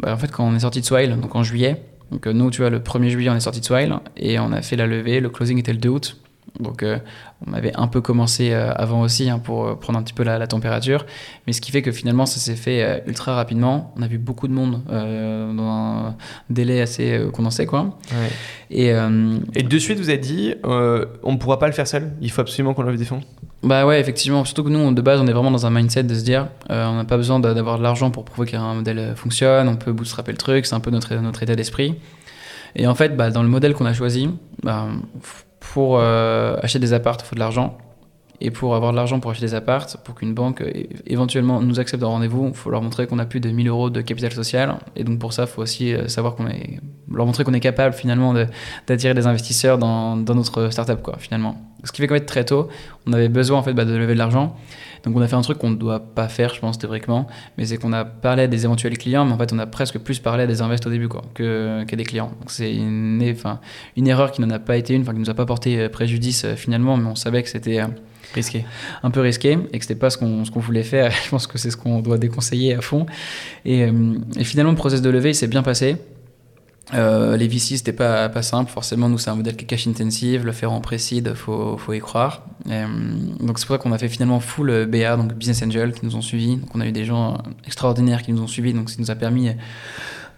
bah, 0.00 0.14
en 0.14 0.16
fait 0.16 0.30
quand 0.30 0.46
on 0.46 0.54
est 0.54 0.60
sorti 0.60 0.80
de 0.80 0.86
Swile, 0.86 1.18
donc 1.20 1.34
en 1.36 1.42
juillet. 1.42 1.82
Donc 2.10 2.26
nous, 2.26 2.50
tu 2.50 2.62
vois, 2.62 2.70
le 2.70 2.78
1er 2.78 3.08
juillet, 3.08 3.30
on 3.30 3.34
est 3.36 3.40
sorti 3.40 3.60
de 3.60 3.64
Swile 3.66 3.94
et 4.16 4.38
on 4.38 4.52
a 4.52 4.62
fait 4.62 4.76
la 4.76 4.86
levée. 4.86 5.20
Le 5.20 5.28
closing 5.28 5.58
était 5.58 5.72
le 5.72 5.78
2 5.78 5.88
août. 5.88 6.16
Donc 6.60 6.82
euh, 6.82 6.98
on 7.46 7.52
avait 7.52 7.72
un 7.76 7.86
peu 7.86 8.00
commencé 8.00 8.52
euh, 8.52 8.72
avant 8.74 9.02
aussi 9.02 9.28
hein, 9.28 9.38
pour 9.38 9.66
euh, 9.66 9.74
prendre 9.74 9.98
un 9.98 10.02
petit 10.02 10.14
peu 10.14 10.22
la, 10.22 10.46
température. 10.46 11.06
Mais 11.46 11.52
ce 11.52 11.60
qui 11.60 11.70
fait 11.70 11.82
que 11.82 11.92
finalement 11.92 12.26
ça 12.26 12.38
s'est 12.38 12.56
fait 12.56 13.02
ultra 13.06 13.34
rapidement. 13.34 13.92
On 13.96 14.02
a 14.02 14.06
vu 14.06 14.18
beaucoup 14.18 14.48
de 14.48 14.52
monde 14.52 14.82
dans 14.86 15.68
un 15.68 16.16
délai 16.50 16.80
assez 16.80 17.20
condensé. 17.32 17.66
Quoi. 17.66 17.98
Et, 18.70 18.92
Et, 19.54 19.62
de 19.62 19.78
suite 19.78 19.98
vous 19.98 20.08
avez 20.08 20.18
dit 20.18 20.54
on 20.64 21.32
ne 21.32 21.36
pourra 21.36 21.58
pas 21.58 21.66
le 21.66 21.72
faire 21.72 21.86
seul, 21.86 22.12
il 22.20 22.30
faut 22.30 22.40
absolument 22.40 22.74
qu'on 22.74 22.82
lève 22.82 22.96
des 22.96 23.04
fonds 23.04 23.20
bah 23.62 23.84
ouais, 23.84 23.98
effectivement. 23.98 24.44
Surtout 24.44 24.62
que 24.62 24.68
nous, 24.68 24.92
de 24.92 25.00
base, 25.00 25.18
on 25.20 25.26
est 25.26 25.32
vraiment 25.32 25.50
dans 25.50 25.66
un 25.66 25.70
mindset 25.70 26.04
de 26.04 26.14
se 26.14 26.22
dire, 26.22 26.48
on 26.68 26.94
n'a 26.94 27.04
pas 27.04 27.16
besoin 27.16 27.40
d'avoir 27.40 27.78
de 27.78 27.82
l'argent 27.82 28.10
pour 28.10 28.24
prouver 28.24 28.48
qu'un 28.48 28.74
modèle 28.74 29.14
fonctionne, 29.16 29.66
on 29.66 29.76
peut 29.76 29.92
bootstrapper 29.92 30.30
le 30.30 30.38
truc, 30.38 30.66
c'est 30.66 30.74
un 30.74 30.80
peu 30.80 30.90
notre, 30.90 31.14
notre 31.16 31.42
état 31.42 31.56
d'esprit. 31.56 31.96
Et 32.76 32.86
en 32.86 32.94
fait, 32.94 33.16
bah, 33.16 33.30
dans 33.30 33.42
le 33.42 33.48
modèle 33.48 33.74
qu'on 33.74 33.86
a 33.86 33.94
choisi, 33.94 34.28
bah, 34.62 34.86
pour 35.72 35.98
euh, 35.98 36.56
acheter 36.62 36.78
des 36.78 36.92
apparts, 36.92 37.18
il 37.20 37.24
faut 37.24 37.34
de 37.34 37.40
l'argent. 37.40 37.76
Et 38.40 38.50
pour 38.50 38.74
avoir 38.74 38.92
de 38.92 38.96
l'argent 38.96 39.20
pour 39.20 39.30
acheter 39.30 39.46
des 39.46 39.54
apparts, 39.54 39.86
pour 40.04 40.14
qu'une 40.14 40.34
banque 40.34 40.62
éventuellement 41.06 41.60
nous 41.60 41.80
accepte 41.80 42.02
un 42.02 42.08
rendez-vous, 42.08 42.48
il 42.48 42.54
faut 42.54 42.70
leur 42.70 42.82
montrer 42.82 43.06
qu'on 43.06 43.18
a 43.18 43.24
plus 43.24 43.40
de 43.40 43.50
1000 43.50 43.68
euros 43.68 43.90
de 43.90 44.00
capital 44.00 44.32
social. 44.32 44.76
Et 44.94 45.04
donc 45.04 45.18
pour 45.18 45.32
ça, 45.32 45.42
il 45.42 45.48
faut 45.48 45.62
aussi 45.62 45.94
euh, 45.94 46.08
savoir 46.08 46.34
qu'on 46.34 46.46
est, 46.48 46.80
leur 47.10 47.26
montrer 47.26 47.44
qu'on 47.44 47.54
est 47.54 47.60
capable 47.60 47.94
finalement 47.94 48.34
d'attirer 48.86 49.14
des 49.14 49.26
investisseurs 49.26 49.78
dans, 49.78 50.16
dans, 50.16 50.34
notre 50.34 50.70
startup, 50.70 51.02
quoi, 51.02 51.16
finalement. 51.18 51.56
Ce 51.84 51.92
qui 51.92 52.00
fait 52.00 52.08
qu'en 52.08 52.14
fait, 52.14 52.26
très 52.26 52.44
tôt, 52.44 52.68
on 53.06 53.12
avait 53.12 53.28
besoin 53.28 53.58
en 53.58 53.62
fait, 53.62 53.72
bah, 53.72 53.84
de 53.84 53.94
lever 53.94 54.14
de 54.14 54.18
l'argent. 54.18 54.56
Donc 55.04 55.16
on 55.16 55.20
a 55.20 55.28
fait 55.28 55.36
un 55.36 55.42
truc 55.42 55.58
qu'on 55.58 55.70
ne 55.70 55.76
doit 55.76 56.00
pas 56.00 56.26
faire, 56.28 56.52
je 56.52 56.58
pense, 56.58 56.78
théoriquement, 56.78 57.28
mais 57.56 57.66
c'est 57.66 57.76
qu'on 57.76 57.92
a 57.92 58.04
parlé 58.04 58.42
à 58.42 58.46
des 58.48 58.64
éventuels 58.64 58.98
clients, 58.98 59.24
mais 59.24 59.32
en 59.32 59.38
fait 59.38 59.52
on 59.52 59.58
a 59.60 59.66
presque 59.66 59.98
plus 59.98 60.18
parlé 60.18 60.42
à 60.42 60.46
des 60.48 60.62
investisseurs 60.62 60.90
au 60.90 60.92
début 60.92 61.08
quoi, 61.08 61.22
que, 61.32 61.84
qu'à 61.84 61.94
des 61.94 62.02
clients. 62.02 62.32
C'est 62.48 62.74
une, 62.74 63.22
une 63.96 64.08
erreur 64.08 64.32
qui 64.32 64.40
n'en 64.40 64.50
a 64.50 64.58
pas 64.58 64.76
été 64.76 64.94
une, 64.94 65.02
enfin 65.02 65.12
qui 65.12 65.20
nous 65.20 65.30
a 65.30 65.34
pas 65.34 65.46
porté 65.46 65.78
euh, 65.78 65.88
préjudice 65.88 66.44
euh, 66.44 66.56
finalement, 66.56 66.96
mais 66.96 67.08
on 67.08 67.14
savait 67.14 67.44
que 67.44 67.48
c'était 67.48 67.78
risqué, 68.34 68.64
un 69.02 69.10
peu 69.10 69.20
risqué 69.20 69.58
et 69.72 69.78
que 69.78 69.84
c'était 69.84 69.98
pas 69.98 70.10
ce 70.10 70.18
qu'on, 70.18 70.42
voulait 70.60 70.82
faire. 70.82 71.10
je 71.24 71.30
pense 71.30 71.46
que 71.46 71.58
c'est 71.58 71.70
ce 71.70 71.76
qu'on 71.76 72.00
doit 72.00 72.18
déconseiller 72.18 72.74
à 72.74 72.80
fond. 72.80 73.06
Et, 73.64 73.88
et 74.36 74.44
finalement 74.44 74.72
le 74.72 74.76
process 74.76 75.02
de 75.02 75.10
levée 75.10 75.30
il 75.30 75.34
s'est 75.34 75.48
bien 75.48 75.62
passé. 75.62 75.96
Euh, 76.94 77.36
les 77.36 77.48
VC, 77.48 77.76
c'était 77.76 77.92
pas, 77.92 78.28
pas 78.28 78.42
simple. 78.42 78.70
Forcément, 78.70 79.08
nous, 79.08 79.18
c'est 79.18 79.30
un 79.30 79.34
modèle 79.34 79.56
qui 79.56 79.64
est 79.64 79.66
cash 79.66 79.86
intensive. 79.88 80.44
Le 80.44 80.52
faire 80.52 80.72
en 80.72 80.80
précide, 80.80 81.34
faut, 81.34 81.76
faut 81.76 81.92
y 81.92 81.98
croire. 81.98 82.44
Euh, 82.70 82.86
donc, 83.40 83.58
c'est 83.58 83.66
pour 83.66 83.74
ça 83.74 83.78
qu'on 83.78 83.92
a 83.92 83.98
fait 83.98 84.08
finalement 84.08 84.40
full 84.40 84.86
BA, 84.86 85.16
donc 85.16 85.32
Business 85.34 85.62
Angel, 85.62 85.92
qui 85.92 86.04
nous 86.04 86.16
ont 86.16 86.22
suivis. 86.22 86.56
Donc, 86.56 86.74
on 86.74 86.80
a 86.80 86.86
eu 86.86 86.92
des 86.92 87.04
gens 87.04 87.38
extraordinaires 87.64 88.22
qui 88.22 88.32
nous 88.32 88.42
ont 88.42 88.46
suivis. 88.46 88.72
Donc, 88.72 88.90
ça 88.90 88.96
nous 88.98 89.10
a 89.10 89.16
permis 89.16 89.50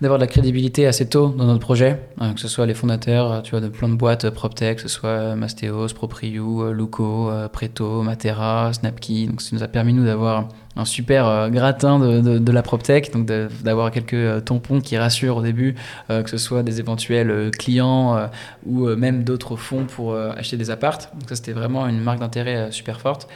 d'avoir 0.01 0.18
de 0.18 0.24
la 0.24 0.28
crédibilité 0.28 0.86
assez 0.86 1.09
tôt 1.09 1.34
dans 1.36 1.44
notre 1.44 1.61
projet, 1.61 2.01
euh, 2.20 2.32
que 2.32 2.40
ce 2.40 2.49
soit 2.49 2.66
les 2.66 2.74
fondateurs 2.74 3.42
tu 3.42 3.53
vois, 3.53 3.61
de 3.61 3.68
plein 3.68 3.88
de 3.88 3.94
boîtes 3.94 4.30
PropTech, 4.30 4.76
que 4.76 4.82
ce 4.82 4.88
soit 4.88 5.34
Mastéos, 5.34 5.88
Propriu, 5.94 6.72
Luco, 6.72 7.30
Preto, 7.53 8.03
Matera, 8.03 8.72
Snapkey. 8.72 9.26
Donc, 9.26 9.40
ça 9.40 9.51
nous 9.53 9.62
a 9.62 9.68
permis, 9.68 9.92
nous, 9.92 10.05
d'avoir 10.05 10.49
un 10.78 10.84
super 10.84 11.26
euh, 11.26 11.49
gratin 11.51 11.99
de, 11.99 12.38
de, 12.38 12.53
la 12.53 12.62
PropTech, 12.62 13.12
donc 13.12 13.26
d'avoir 13.26 13.90
quelques 13.90 14.14
euh, 14.14 14.40
tampons 14.40 14.80
qui 14.80 14.96
rassurent 14.96 15.36
au 15.36 15.42
début, 15.42 15.74
euh, 16.09 16.22
que 16.22 16.30
ce 16.30 16.38
soit 16.38 16.62
des 16.62 16.78
éventuels 16.78 17.51
clients 17.51 18.30
ou 18.64 18.86
même 18.86 19.24
d'autres 19.24 19.57
fonds 19.57 19.84
pour 19.84 20.14
acheter 20.14 20.57
des 20.57 20.70
appartes. 20.70 21.11
Donc 21.18 21.28
ça, 21.28 21.36
c'était 21.36 21.53
vraiment 21.53 21.86
une 21.88 22.01
marque 22.01 22.20
d'intérêt 22.20 22.70
super 22.70 23.01
forte. 23.01 23.28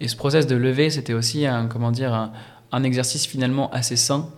Et 0.00 0.08
ce 0.08 0.16
process 0.16 0.46
de 0.46 0.56
levée, 0.56 0.90
c'était 0.90 1.12
aussi 1.12 1.46
un, 1.46 1.66
comment 1.66 1.92
dire, 1.92 2.32
un, 2.72 2.82
exercice 2.82 3.24
finalement 3.26 3.70
assez 3.70 3.94
sain, 3.94 4.28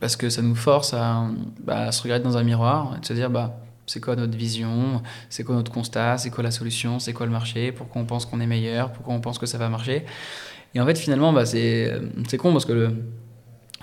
parce 0.00 0.16
que 0.16 0.28
ça 0.28 0.42
nous 0.42 0.54
force 0.54 0.94
à, 0.94 1.28
bah, 1.60 1.92
se 1.92 2.02
regarder 2.02 2.24
dans 2.24 2.36
un 2.36 2.42
miroir 2.42 2.94
et 2.96 3.00
de 3.00 3.06
se 3.06 3.12
dire, 3.12 3.30
bah, 3.30 3.58
c'est 3.86 4.00
quoi 4.00 4.16
notre 4.16 4.36
vision, 4.36 5.02
c'est 5.28 5.44
quoi 5.44 5.54
notre 5.54 5.70
constat, 5.70 6.18
c'est 6.18 6.30
quoi 6.30 6.42
la 6.42 6.50
solution, 6.50 6.98
c'est 6.98 7.12
quoi 7.12 7.26
le 7.26 7.32
marché, 7.32 7.72
pourquoi 7.72 8.00
on 8.00 8.06
pense 8.06 8.26
qu'on 8.26 8.40
est 8.40 8.46
meilleur, 8.46 8.92
pourquoi 8.92 9.14
on 9.14 9.20
pense 9.20 9.38
que 9.38 9.46
ça 9.46 9.58
va 9.58 9.68
marcher. 9.68 10.04
Et 10.74 10.80
en 10.80 10.86
fait, 10.86 10.98
finalement, 10.98 11.32
bah, 11.32 11.46
c'est 11.46 12.00
con 12.38 12.52
parce 12.52 12.64
que 12.64 12.72
le, 12.72 12.96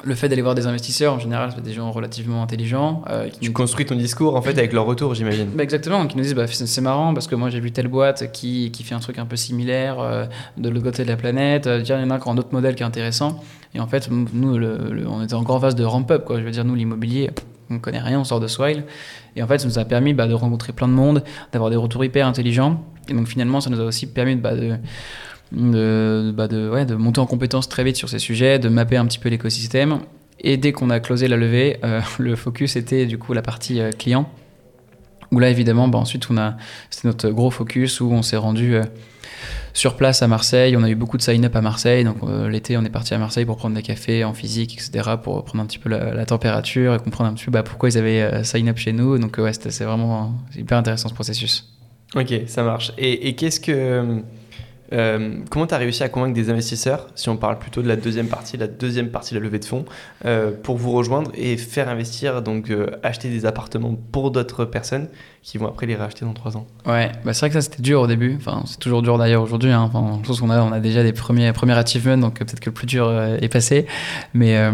le 0.03 0.15
fait 0.15 0.29
d'aller 0.29 0.41
voir 0.41 0.55
des 0.55 0.67
investisseurs, 0.67 1.13
en 1.13 1.19
général, 1.19 1.51
c'est 1.55 1.61
des 1.61 1.73
gens 1.73 1.91
relativement 1.91 2.41
intelligents. 2.41 3.03
Euh, 3.09 3.29
tu 3.39 3.51
construis 3.51 3.85
ton 3.85 3.95
discours 3.95 4.35
en 4.35 4.41
fait 4.41 4.57
avec 4.57 4.73
leur 4.73 4.85
retour, 4.85 5.13
j'imagine. 5.13 5.49
Bah, 5.53 5.63
exactement, 5.63 6.05
qui 6.07 6.17
nous 6.17 6.23
disent 6.23 6.35
bah, 6.35 6.47
c'est 6.47 6.81
marrant 6.81 7.13
parce 7.13 7.27
que 7.27 7.35
moi 7.35 7.49
j'ai 7.49 7.59
vu 7.59 7.71
telle 7.71 7.87
boîte 7.87 8.31
qui, 8.31 8.71
qui, 8.71 8.83
fait 8.83 8.95
un 8.95 8.99
truc 8.99 9.19
un 9.19 9.25
peu 9.25 9.35
similaire 9.35 9.99
euh, 9.99 10.25
de 10.57 10.69
l'autre 10.69 10.85
côté 10.85 11.03
de 11.03 11.09
la 11.09 11.17
planète. 11.17 11.67
Euh, 11.67 11.81
il 11.83 11.89
y 11.89 11.93
en 11.93 12.09
a 12.09 12.19
qui 12.19 12.27
ont 12.27 12.31
un 12.31 12.37
autre 12.37 12.51
modèle 12.51 12.75
qui 12.75 12.83
est 12.83 12.85
intéressant. 12.85 13.43
Et 13.73 13.79
en 13.79 13.87
fait, 13.87 14.09
nous, 14.11 14.57
le, 14.57 15.05
on 15.07 15.23
était 15.23 15.33
encore 15.33 15.55
en 15.55 15.59
phase 15.61 15.75
de 15.75 15.85
ramp-up. 15.85 16.25
Je 16.29 16.41
veux 16.41 16.51
dire, 16.51 16.65
nous, 16.65 16.75
l'immobilier, 16.75 17.31
on 17.69 17.75
ne 17.75 17.79
connaît 17.79 18.01
rien, 18.01 18.19
on 18.19 18.23
sort 18.23 18.41
de 18.41 18.47
Swile. 18.47 18.83
Et 19.35 19.43
en 19.43 19.47
fait, 19.47 19.59
ça 19.59 19.67
nous 19.67 19.79
a 19.79 19.85
permis 19.85 20.13
bah, 20.13 20.27
de 20.27 20.33
rencontrer 20.33 20.73
plein 20.73 20.89
de 20.89 20.93
monde, 20.93 21.23
d'avoir 21.53 21.69
des 21.69 21.77
retours 21.77 22.03
hyper 22.03 22.27
intelligents. 22.27 22.83
Et 23.07 23.13
donc 23.13 23.27
finalement, 23.27 23.61
ça 23.61 23.69
nous 23.69 23.79
a 23.79 23.83
aussi 23.83 24.07
permis 24.07 24.35
bah, 24.35 24.55
de 24.55 24.75
de, 25.51 26.33
bah 26.35 26.47
de, 26.47 26.69
ouais, 26.69 26.85
de 26.85 26.95
monter 26.95 27.19
en 27.19 27.25
compétence 27.25 27.69
très 27.69 27.83
vite 27.83 27.95
sur 27.95 28.09
ces 28.09 28.19
sujets, 28.19 28.59
de 28.59 28.69
mapper 28.69 28.97
un 28.97 29.05
petit 29.05 29.19
peu 29.19 29.29
l'écosystème. 29.29 29.99
Et 30.39 30.57
dès 30.57 30.71
qu'on 30.71 30.89
a 30.89 30.99
closé 30.99 31.27
la 31.27 31.37
levée, 31.37 31.79
le 32.19 32.35
focus 32.35 32.75
était 32.75 33.05
du 33.05 33.17
coup 33.17 33.33
la 33.33 33.41
partie 33.41 33.81
client. 33.97 34.29
Où 35.31 35.39
là, 35.39 35.49
évidemment, 35.49 35.87
bah, 35.87 35.99
ensuite, 35.99 36.29
on 36.29 36.37
a, 36.37 36.57
c'était 36.89 37.07
notre 37.07 37.29
gros 37.29 37.51
focus 37.51 38.01
où 38.01 38.11
on 38.11 38.21
s'est 38.21 38.37
rendu 38.37 38.77
sur 39.73 39.95
place 39.95 40.21
à 40.21 40.27
Marseille. 40.27 40.75
On 40.77 40.83
a 40.83 40.89
eu 40.89 40.95
beaucoup 40.95 41.17
de 41.17 41.21
sign-up 41.21 41.55
à 41.55 41.61
Marseille. 41.61 42.03
Donc 42.03 42.17
euh, 42.23 42.49
l'été, 42.49 42.77
on 42.77 42.83
est 42.83 42.89
parti 42.89 43.13
à 43.13 43.17
Marseille 43.17 43.45
pour 43.45 43.57
prendre 43.57 43.75
des 43.75 43.81
cafés 43.81 44.23
en 44.23 44.33
physique, 44.33 44.73
etc., 44.73 45.11
pour 45.21 45.43
prendre 45.43 45.63
un 45.63 45.67
petit 45.67 45.79
peu 45.79 45.89
la, 45.89 46.25
température 46.25 46.93
et 46.93 46.99
comprendre 46.99 47.29
un 47.29 47.33
petit 47.33 47.45
peu 47.45 47.51
bah, 47.51 47.63
pourquoi 47.63 47.89
ils 47.89 47.97
avaient 47.97 48.21
euh, 48.21 48.43
sign-up 48.43 48.77
chez 48.77 48.93
nous. 48.93 49.17
Donc 49.17 49.37
ouais, 49.37 49.51
c'est 49.53 49.83
vraiment 49.83 50.33
hyper 50.55 50.77
intéressant 50.77 51.09
ce 51.09 51.13
processus. 51.13 51.67
Ok, 52.15 52.33
ça 52.47 52.63
marche. 52.63 52.91
Et, 52.97 53.35
qu'est-ce 53.35 53.59
que 53.59 54.21
euh, 54.93 55.37
comment 55.49 55.67
tu 55.67 55.73
as 55.73 55.77
réussi 55.77 56.03
à 56.03 56.09
convaincre 56.09 56.33
des 56.33 56.49
investisseurs, 56.49 57.07
si 57.15 57.29
on 57.29 57.37
parle 57.37 57.59
plutôt 57.59 57.81
de 57.81 57.87
la 57.87 57.95
deuxième 57.95 58.27
partie, 58.27 58.57
la 58.57 58.67
deuxième 58.67 59.09
partie 59.09 59.33
de 59.33 59.39
la 59.39 59.45
levée 59.45 59.59
de 59.59 59.65
fonds, 59.65 59.85
pour 60.63 60.77
vous 60.77 60.91
rejoindre 60.91 61.31
et 61.33 61.57
faire 61.57 61.89
investir, 61.89 62.41
donc 62.41 62.71
acheter 63.03 63.29
des 63.29 63.45
appartements 63.45 63.95
pour 64.11 64.31
d'autres 64.31 64.65
personnes 64.65 65.07
qui 65.43 65.57
vont 65.57 65.67
après 65.67 65.87
les 65.87 65.95
racheter 65.95 66.23
dans 66.23 66.33
trois 66.33 66.55
ans? 66.55 66.67
Ouais, 66.85 67.11
bah 67.25 67.33
c'est 67.33 67.41
vrai 67.41 67.49
que 67.49 67.53
ça 67.55 67.61
c'était 67.61 67.81
dur 67.81 68.01
au 68.01 68.07
début. 68.07 68.35
Enfin, 68.37 68.63
c'est 68.65 68.79
toujours 68.79 69.01
dur 69.01 69.17
d'ailleurs 69.17 69.41
aujourd'hui. 69.41 69.71
Hein. 69.71 69.89
Je 70.21 70.27
pense 70.27 70.39
qu'on 70.39 70.49
a, 70.49 70.79
déjà 70.79 71.03
des 71.03 71.13
premiers, 71.13 71.51
premiers 71.51 71.73
achievements, 71.73 72.17
donc 72.17 72.37
peut-être 72.37 72.59
que 72.59 72.69
le 72.69 72.73
plus 72.73 72.85
dur 72.85 73.07
euh, 73.07 73.37
est 73.41 73.49
passé. 73.49 73.87
Mais, 74.33 74.57
euh, 74.57 74.71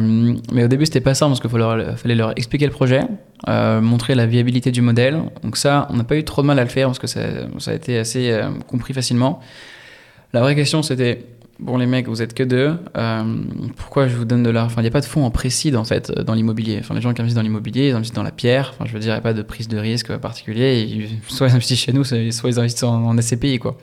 mais 0.51 0.65
au 0.65 0.68
début 0.68 0.86
c'était 0.86 1.01
pas 1.01 1.13
ça 1.13 1.28
parce 1.28 1.39
qu'il 1.39 1.49
fallait 1.49 2.15
leur 2.15 2.32
expliquer 2.32 2.65
le 2.65 2.72
projet, 2.72 3.01
euh, 3.47 3.80
montrer 3.82 4.15
la 4.15 4.26
viabilité 4.26 4.72
du 4.72 4.82
modèle. 4.82 5.22
Donc 5.43 5.57
ça, 5.57 5.88
on 5.89 5.95
n'a 5.95 6.03
pas 6.03 6.18
eu 6.18 6.24
trop 6.24 6.41
de 6.41 6.47
mal 6.47 6.59
à 6.59 6.63
le 6.63 6.70
faire 6.70 6.88
parce 6.88 6.99
que 6.99 7.07
ça 7.07 7.22
a 7.68 7.74
été 7.74 7.97
assez 7.97 8.39
compris 8.68 8.93
facilement. 8.93 9.41
La 10.38 10.44
vraie 10.44 10.54
question 10.54 10.84
c'était 10.84 11.26
bon 11.58 11.78
les 11.78 11.88
mecs, 11.88 12.08
vous 12.08 12.22
êtes 12.22 12.36
que 12.36 12.44
deux, 12.44 12.76
euh, 12.96 13.24
pourquoi 13.76 14.08
je 14.08 14.16
vous 14.16 14.24
donne 14.24 14.44
de 14.44 14.52
l'argent? 14.52 14.72
Enfin, 14.72 14.82
il 14.82 14.84
n'y 14.84 14.90
a 14.90 14.92
pas 14.92 15.02
de 15.02 15.06
fonds 15.08 15.26
en 15.26 15.32
précide 15.32 15.76
en 15.76 15.84
fait 15.84 16.12
dans 16.12 16.36
l'immobilier. 16.36 16.78
Enfin, 16.80 16.94
les 16.94 17.02
gens 17.02 17.12
qui 17.12 17.24
investissent 17.24 17.38
dans 17.38 17.42
l'immobilier, 17.42 17.88
ils 17.88 17.96
investissent 17.96 18.14
dans 18.14 18.22
la 18.22 18.30
pierre. 18.32 18.76
Enfin, 18.76 18.86
je 18.86 18.94
veux 18.94 19.00
dire, 19.00 19.10
il 19.10 19.14
n'y 19.14 19.18
a 19.18 19.22
pas 19.22 19.34
de 19.34 19.42
prise 19.42 19.68
de 19.68 19.80
risque 19.80 20.16
particulier. 20.18 21.10
soit 21.28 21.48
ils 21.48 21.54
investissent 21.54 21.80
chez 21.80 21.92
nous, 21.92 22.04
soit 22.04 22.20
ils 22.20 22.60
investissent 22.60 22.84
en, 22.84 23.20
SCPI 23.20 23.58
quoi. 23.58 23.80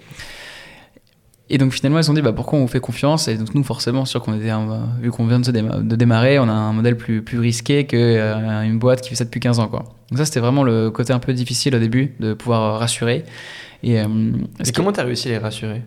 Et 1.51 1.59
donc 1.59 1.73
finalement, 1.73 1.99
ils 1.99 2.05
se 2.05 2.07
sont 2.07 2.15
dit, 2.15 2.23
bah, 2.23 2.33
pourquoi 2.33 2.61
on 2.61 2.63
vous 2.63 2.69
fait 2.69 2.79
confiance? 2.79 3.27
Et 3.27 3.37
donc 3.37 3.53
nous, 3.53 3.65
forcément, 3.65 4.05
sûr 4.05 4.23
qu'on 4.23 4.39
était, 4.39 4.53
vu 5.01 5.11
qu'on 5.11 5.27
vient 5.27 5.41
de, 5.41 5.97
démarrer, 5.97 6.39
on 6.39 6.49
a 6.49 6.53
un 6.53 6.73
modèle 6.73 6.97
plus, 6.97 7.21
plus 7.21 7.41
risqué 7.41 7.85
qu'une 7.85 7.99
euh, 7.99 8.75
boîte 8.75 9.01
qui 9.01 9.09
fait 9.09 9.17
ça 9.17 9.25
depuis 9.25 9.41
15 9.41 9.59
ans. 9.59 9.67
Quoi. 9.67 9.83
Donc 10.11 10.19
ça, 10.19 10.25
c'était 10.25 10.39
vraiment 10.39 10.63
le 10.63 10.93
côté 10.93 11.13
un 11.13 11.19
peu 11.19 11.33
difficile 11.33 11.75
au 11.75 11.81
début, 11.81 12.15
de 12.21 12.33
pouvoir 12.33 12.79
rassurer. 12.79 13.25
Et, 13.83 13.99
euh, 13.99 14.07
comment 14.73 14.93
tu 14.93 15.01
as 15.01 15.03
réussi 15.03 15.27
à 15.27 15.33
les 15.33 15.39
rassurer? 15.39 15.83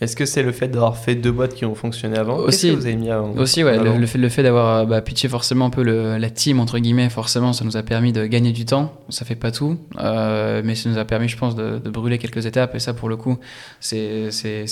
Est-ce 0.00 0.16
que 0.16 0.24
c'est 0.24 0.42
le 0.42 0.50
fait 0.50 0.68
d'avoir 0.68 0.96
fait 0.96 1.14
deux 1.14 1.30
boîtes 1.30 1.54
qui 1.54 1.66
ont 1.66 1.74
fonctionné 1.74 2.16
avant? 2.16 2.38
Aussi, 2.38 2.70
vous 2.70 2.86
avez 2.86 2.96
mis 2.96 3.12
aussi 3.12 3.62
ouais, 3.62 3.78
le, 3.78 4.06
fait, 4.06 4.16
le 4.16 4.28
fait 4.30 4.42
d'avoir 4.42 4.86
bah, 4.86 5.02
pitché 5.02 5.28
forcément 5.28 5.66
un 5.66 5.70
peu 5.70 5.82
le, 5.82 6.16
la 6.16 6.30
team, 6.30 6.58
entre 6.58 6.78
guillemets, 6.78 7.10
forcément, 7.10 7.52
ça 7.52 7.66
nous 7.66 7.76
a 7.76 7.82
permis 7.82 8.10
de 8.12 8.24
gagner 8.24 8.52
du 8.52 8.64
temps. 8.64 8.94
Ça 9.10 9.26
fait 9.26 9.34
pas 9.34 9.50
tout, 9.50 9.76
euh, 9.98 10.62
mais 10.64 10.74
ça 10.74 10.88
nous 10.88 10.96
a 10.96 11.04
permis, 11.04 11.28
je 11.28 11.36
pense, 11.36 11.54
de, 11.54 11.78
de, 11.78 11.90
brûler 11.90 12.16
quelques 12.16 12.46
étapes. 12.46 12.74
Et 12.74 12.78
ça, 12.78 12.94
pour 12.94 13.10
le 13.10 13.16
coup, 13.16 13.38
c'est 13.78 14.30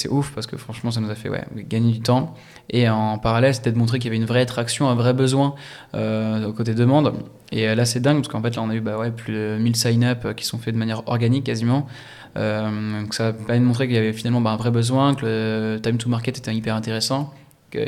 ouf 0.08 0.32
parce 0.34 0.46
que 0.46 0.56
franchement, 0.56 0.90
ça 0.90 1.02
nous 1.02 1.10
a 1.10 1.14
fait 1.14 1.28
ouais, 1.28 1.44
gagner 1.56 1.92
du 1.92 2.00
temps. 2.00 2.34
Et 2.70 2.88
en 2.88 3.18
parallèle, 3.18 3.54
c'était 3.54 3.72
de 3.72 3.78
montrer 3.78 3.98
qu'il 3.98 4.06
y 4.06 4.08
avait 4.08 4.22
une 4.22 4.28
vraie 4.28 4.40
attraction, 4.40 4.88
un 4.88 4.94
vrai 4.94 5.12
besoin 5.12 5.54
euh, 5.94 6.50
côté 6.52 6.72
demande. 6.72 7.12
Et 7.52 7.68
euh, 7.68 7.74
là, 7.74 7.84
c'est 7.84 8.00
dingue 8.00 8.16
parce 8.16 8.28
qu'en 8.28 8.42
fait, 8.42 8.56
là, 8.56 8.62
on 8.62 8.70
a 8.70 8.74
eu 8.74 8.80
bah, 8.80 8.96
ouais, 8.96 9.10
plus 9.10 9.34
de 9.34 9.58
1000 9.60 9.76
sign-up 9.76 10.34
qui 10.36 10.46
sont 10.46 10.56
faits 10.56 10.72
de 10.72 10.78
manière 10.78 11.02
organique 11.06 11.44
quasiment. 11.44 11.86
Euh, 12.36 13.00
donc 13.00 13.14
ça 13.14 13.28
a 13.28 13.32
permis 13.32 13.60
de 13.60 13.66
montrer 13.66 13.86
qu'il 13.86 13.96
y 13.96 13.98
avait 13.98 14.12
finalement 14.12 14.40
bah, 14.40 14.50
un 14.50 14.56
vrai 14.56 14.70
besoin, 14.70 15.14
que 15.14 15.24
le 15.24 15.80
time 15.80 15.98
to 15.98 16.08
market 16.08 16.38
était 16.38 16.54
hyper 16.54 16.74
intéressant, 16.74 17.32
que 17.70 17.78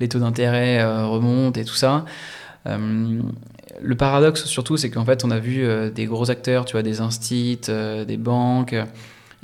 les 0.00 0.08
taux 0.08 0.18
d'intérêt 0.18 0.80
euh, 0.80 1.06
remontent 1.06 1.60
et 1.60 1.64
tout 1.64 1.74
ça. 1.74 2.04
Euh, 2.66 3.20
le 3.80 3.94
paradoxe 3.94 4.44
surtout, 4.44 4.76
c'est 4.76 4.90
qu'en 4.90 5.04
fait, 5.04 5.24
on 5.24 5.30
a 5.30 5.38
vu 5.38 5.66
des 5.92 6.06
gros 6.06 6.30
acteurs, 6.30 6.64
tu 6.64 6.72
vois, 6.72 6.82
des 6.82 7.00
instits, 7.00 7.60
des 7.68 8.16
banques, 8.16 8.74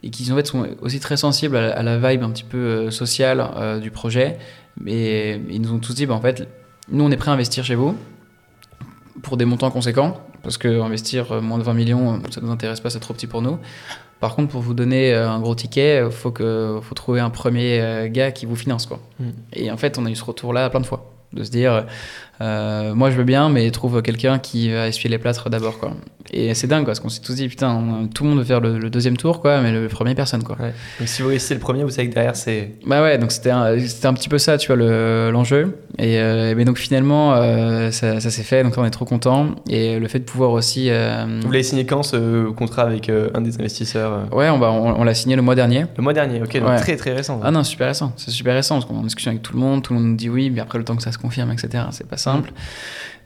et 0.02 0.10
qui 0.10 0.32
en 0.32 0.36
fait 0.36 0.46
sont 0.46 0.66
aussi 0.80 1.00
très 1.00 1.18
sensibles 1.18 1.56
à 1.56 1.82
la, 1.82 1.98
vibe 1.98 2.22
un 2.22 2.30
petit 2.30 2.44
peu 2.44 2.90
sociale 2.90 3.80
du 3.82 3.90
projet. 3.90 4.38
Mais 4.80 5.38
ils 5.50 5.60
nous 5.60 5.74
ont 5.74 5.78
tous 5.78 5.94
dit, 5.94 6.06
bah, 6.06 6.14
en 6.14 6.20
fait, 6.20 6.48
nous 6.90 7.04
on 7.04 7.10
est 7.10 7.16
prêt 7.18 7.30
à 7.30 7.34
investir 7.34 7.62
chez 7.62 7.74
vous 7.74 7.94
pour 9.22 9.36
des 9.36 9.44
montants 9.44 9.70
conséquents, 9.70 10.18
parce 10.42 10.56
que 10.56 10.80
investir 10.80 11.42
moins 11.42 11.58
de 11.58 11.62
20 11.62 11.74
millions, 11.74 12.22
ça 12.30 12.40
ne 12.40 12.46
nous 12.46 12.52
intéresse 12.52 12.80
pas, 12.80 12.88
c'est 12.88 13.00
trop 13.00 13.12
petit 13.12 13.26
pour 13.26 13.42
nous. 13.42 13.58
Par 14.22 14.36
contre, 14.36 14.52
pour 14.52 14.60
vous 14.60 14.72
donner 14.72 15.12
euh, 15.12 15.28
un 15.28 15.40
gros 15.40 15.56
ticket, 15.56 16.04
il 16.04 16.12
faut, 16.12 16.30
que, 16.30 16.78
faut 16.80 16.94
trouver 16.94 17.18
un 17.18 17.28
premier 17.28 17.80
euh, 17.80 18.08
gars 18.08 18.30
qui 18.30 18.46
vous 18.46 18.54
finance. 18.54 18.86
Quoi. 18.86 19.00
Mm. 19.18 19.30
Et 19.54 19.70
en 19.72 19.76
fait, 19.76 19.98
on 19.98 20.06
a 20.06 20.10
eu 20.10 20.14
ce 20.14 20.22
retour-là 20.22 20.70
plein 20.70 20.78
de 20.78 20.86
fois. 20.86 21.10
De 21.32 21.42
se 21.42 21.50
dire, 21.50 21.86
euh, 22.42 22.94
moi 22.94 23.10
je 23.10 23.16
veux 23.16 23.24
bien, 23.24 23.48
mais 23.48 23.70
trouve 23.70 24.02
quelqu'un 24.02 24.38
qui 24.38 24.72
va 24.72 24.88
essuyer 24.88 25.10
les 25.10 25.18
plâtres 25.18 25.48
d'abord. 25.48 25.78
Quoi. 25.78 25.92
Et 26.32 26.54
c'est 26.54 26.66
dingue, 26.66 26.84
quoi, 26.84 26.88
parce 26.88 27.00
qu'on 27.00 27.08
s'est 27.08 27.20
tous 27.20 27.34
dit, 27.34 27.48
putain, 27.48 28.08
tout 28.14 28.24
le 28.24 28.30
monde 28.30 28.38
veut 28.38 28.44
faire 28.44 28.60
le, 28.60 28.90
deuxième 28.90 29.16
tour, 29.16 29.40
quoi, 29.40 29.60
mais 29.60 29.72
le 29.72 29.88
premier, 29.88 30.14
personne. 30.14 30.42
Quoi. 30.42 30.56
Donc 30.56 31.08
si 31.08 31.22
vous 31.22 31.28
réussissez 31.28 31.54
le 31.54 31.60
premier, 31.60 31.84
vous 31.84 31.90
savez 31.90 32.08
que 32.08 32.14
derrière, 32.14 32.36
c'est. 32.36 32.72
Bah 32.86 33.02
ouais, 33.02 33.18
donc 33.18 33.32
c'était 33.32 33.50
un, 33.50 33.78
c'était 33.78 34.06
un 34.06 34.14
petit 34.14 34.28
peu 34.28 34.38
ça, 34.38 34.58
tu 34.58 34.72
vois, 34.72 35.30
l'enjeu. 35.30 35.78
et 35.98 36.18
euh, 36.18 36.54
mais 36.56 36.64
donc 36.64 36.78
finalement, 36.78 37.34
euh, 37.34 37.90
ça, 37.90 38.20
ça 38.20 38.30
s'est 38.30 38.42
fait, 38.42 38.62
donc 38.64 38.74
on 38.76 38.84
est 38.84 38.90
trop 38.90 39.04
content. 39.04 39.50
Et 39.68 39.98
le 39.98 40.08
fait 40.08 40.18
de 40.18 40.24
pouvoir 40.24 40.50
aussi. 40.52 40.90
Vous 40.90 41.52
l'avez 41.52 41.62
signé 41.62 41.86
quand 41.86 42.02
ce 42.02 42.50
contrat 42.50 42.82
avec 42.82 43.08
un 43.10 43.40
des 43.40 43.54
investisseurs 43.58 44.28
Ouais, 44.32 44.48
on, 44.48 44.58
va, 44.58 44.70
on, 44.72 45.04
l'a 45.04 45.14
signé 45.14 45.36
le 45.36 45.42
mois 45.42 45.54
dernier. 45.54 45.86
Le 45.96 46.02
mois 46.02 46.12
dernier, 46.12 46.42
ok, 46.42 46.58
donc 46.60 46.76
très 46.76 46.96
très 46.96 47.12
récent. 47.12 47.40
Ah 47.42 47.50
non, 47.50 47.62
super 47.62 47.88
récent, 47.88 48.12
c'est 48.16 48.30
super 48.30 48.54
récent, 48.54 48.76
parce 48.76 48.86
qu'on 48.86 48.94
est 48.96 49.00
en 49.00 49.04
discussion 49.04 49.30
avec 49.30 49.42
tout 49.42 49.54
le 49.54 49.60
monde, 49.60 49.82
tout 49.82 49.92
le 49.92 50.00
monde 50.00 50.10
nous 50.10 50.16
dit 50.16 50.28
oui, 50.28 50.50
mais 50.50 50.60
après 50.60 50.78
le 50.78 50.84
temps 50.84 50.96
que 50.96 51.02
ça 51.02 51.12
se 51.12 51.18
confirme, 51.18 51.52
etc., 51.52 51.84
c'est 51.90 52.06
pas 52.06 52.16
simple. 52.32 52.52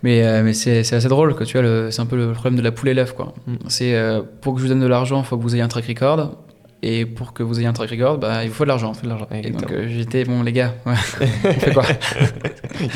Mais, 0.02 0.24
euh, 0.24 0.42
mais 0.44 0.52
c'est, 0.52 0.80
assez 0.80 1.08
drôle, 1.08 1.34
que 1.34 1.44
tu 1.44 1.58
vois, 1.58 1.90
c'est 1.90 2.00
un 2.00 2.06
peu 2.06 2.16
le 2.16 2.32
problème 2.32 2.56
de 2.56 2.62
la 2.62 2.72
poule 2.72 2.90
et 2.90 2.94
l'œuf, 2.94 3.12
quoi. 3.12 3.34
C'est 3.68 3.94
euh, 3.94 4.22
pour 4.40 4.54
que 4.54 4.60
je 4.60 4.66
vous 4.66 4.68
donne 4.68 4.80
de 4.80 4.86
l'argent, 4.86 5.20
il 5.20 5.24
faut 5.24 5.36
que 5.36 5.42
vous 5.42 5.54
ayez 5.54 5.62
un 5.64 5.68
track 5.68 5.86
record. 5.86 6.36
Et 6.82 7.06
pour 7.06 7.32
que 7.32 7.42
vous 7.42 7.58
ayez 7.58 7.66
un 7.66 7.72
track 7.72 7.90
record, 7.90 8.18
bah, 8.18 8.44
il 8.44 8.50
vous 8.50 8.54
faut 8.54 8.64
de 8.64 8.68
l'argent. 8.68 8.92
de 9.02 9.08
l'argent. 9.08 9.26
Et 9.32 9.50
donc 9.50 9.72
euh, 9.72 9.86
j'étais, 9.88 10.24
bon, 10.24 10.42
les 10.42 10.52
gars, 10.52 10.74
on 10.86 10.94
fait 10.94 11.72
quoi? 11.72 11.84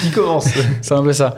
Qui 0.01 0.11
commence? 0.11 0.51
C'est 0.83 0.95
un 0.95 1.03
peu 1.03 1.15
ça. 1.15 1.35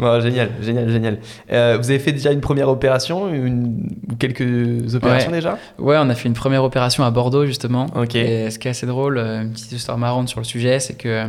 génial, 0.00 0.50
génial, 0.62 0.90
génial. 0.90 1.18
vous 1.48 1.90
avez 1.90 1.98
fait 1.98 2.12
déjà 2.12 2.32
une 2.32 2.40
première 2.40 2.70
opération 2.70 3.32
une, 3.32 3.86
ou 4.10 4.16
quelques 4.16 4.94
opérations 4.94 5.30
déjà? 5.30 5.58
Ouais, 5.78 5.96
on 6.00 6.08
a 6.08 6.14
fait 6.14 6.28
une 6.28 6.34
première 6.34 6.64
opération 6.64 7.04
à 7.04 7.10
Bordeaux 7.10 7.44
justement. 7.44 7.86
Ok. 7.94 8.16
Et 8.16 8.50
ce 8.50 8.58
qui 8.58 8.66
est 8.66 8.72
assez 8.72 8.86
drôle, 8.86 9.18
une 9.18 9.52
petite 9.52 9.70
histoire 9.70 9.98
marrante 9.98 10.28
sur 10.30 10.40
le 10.40 10.46
sujet, 10.46 10.80
c'est 10.80 10.94
que 10.94 11.28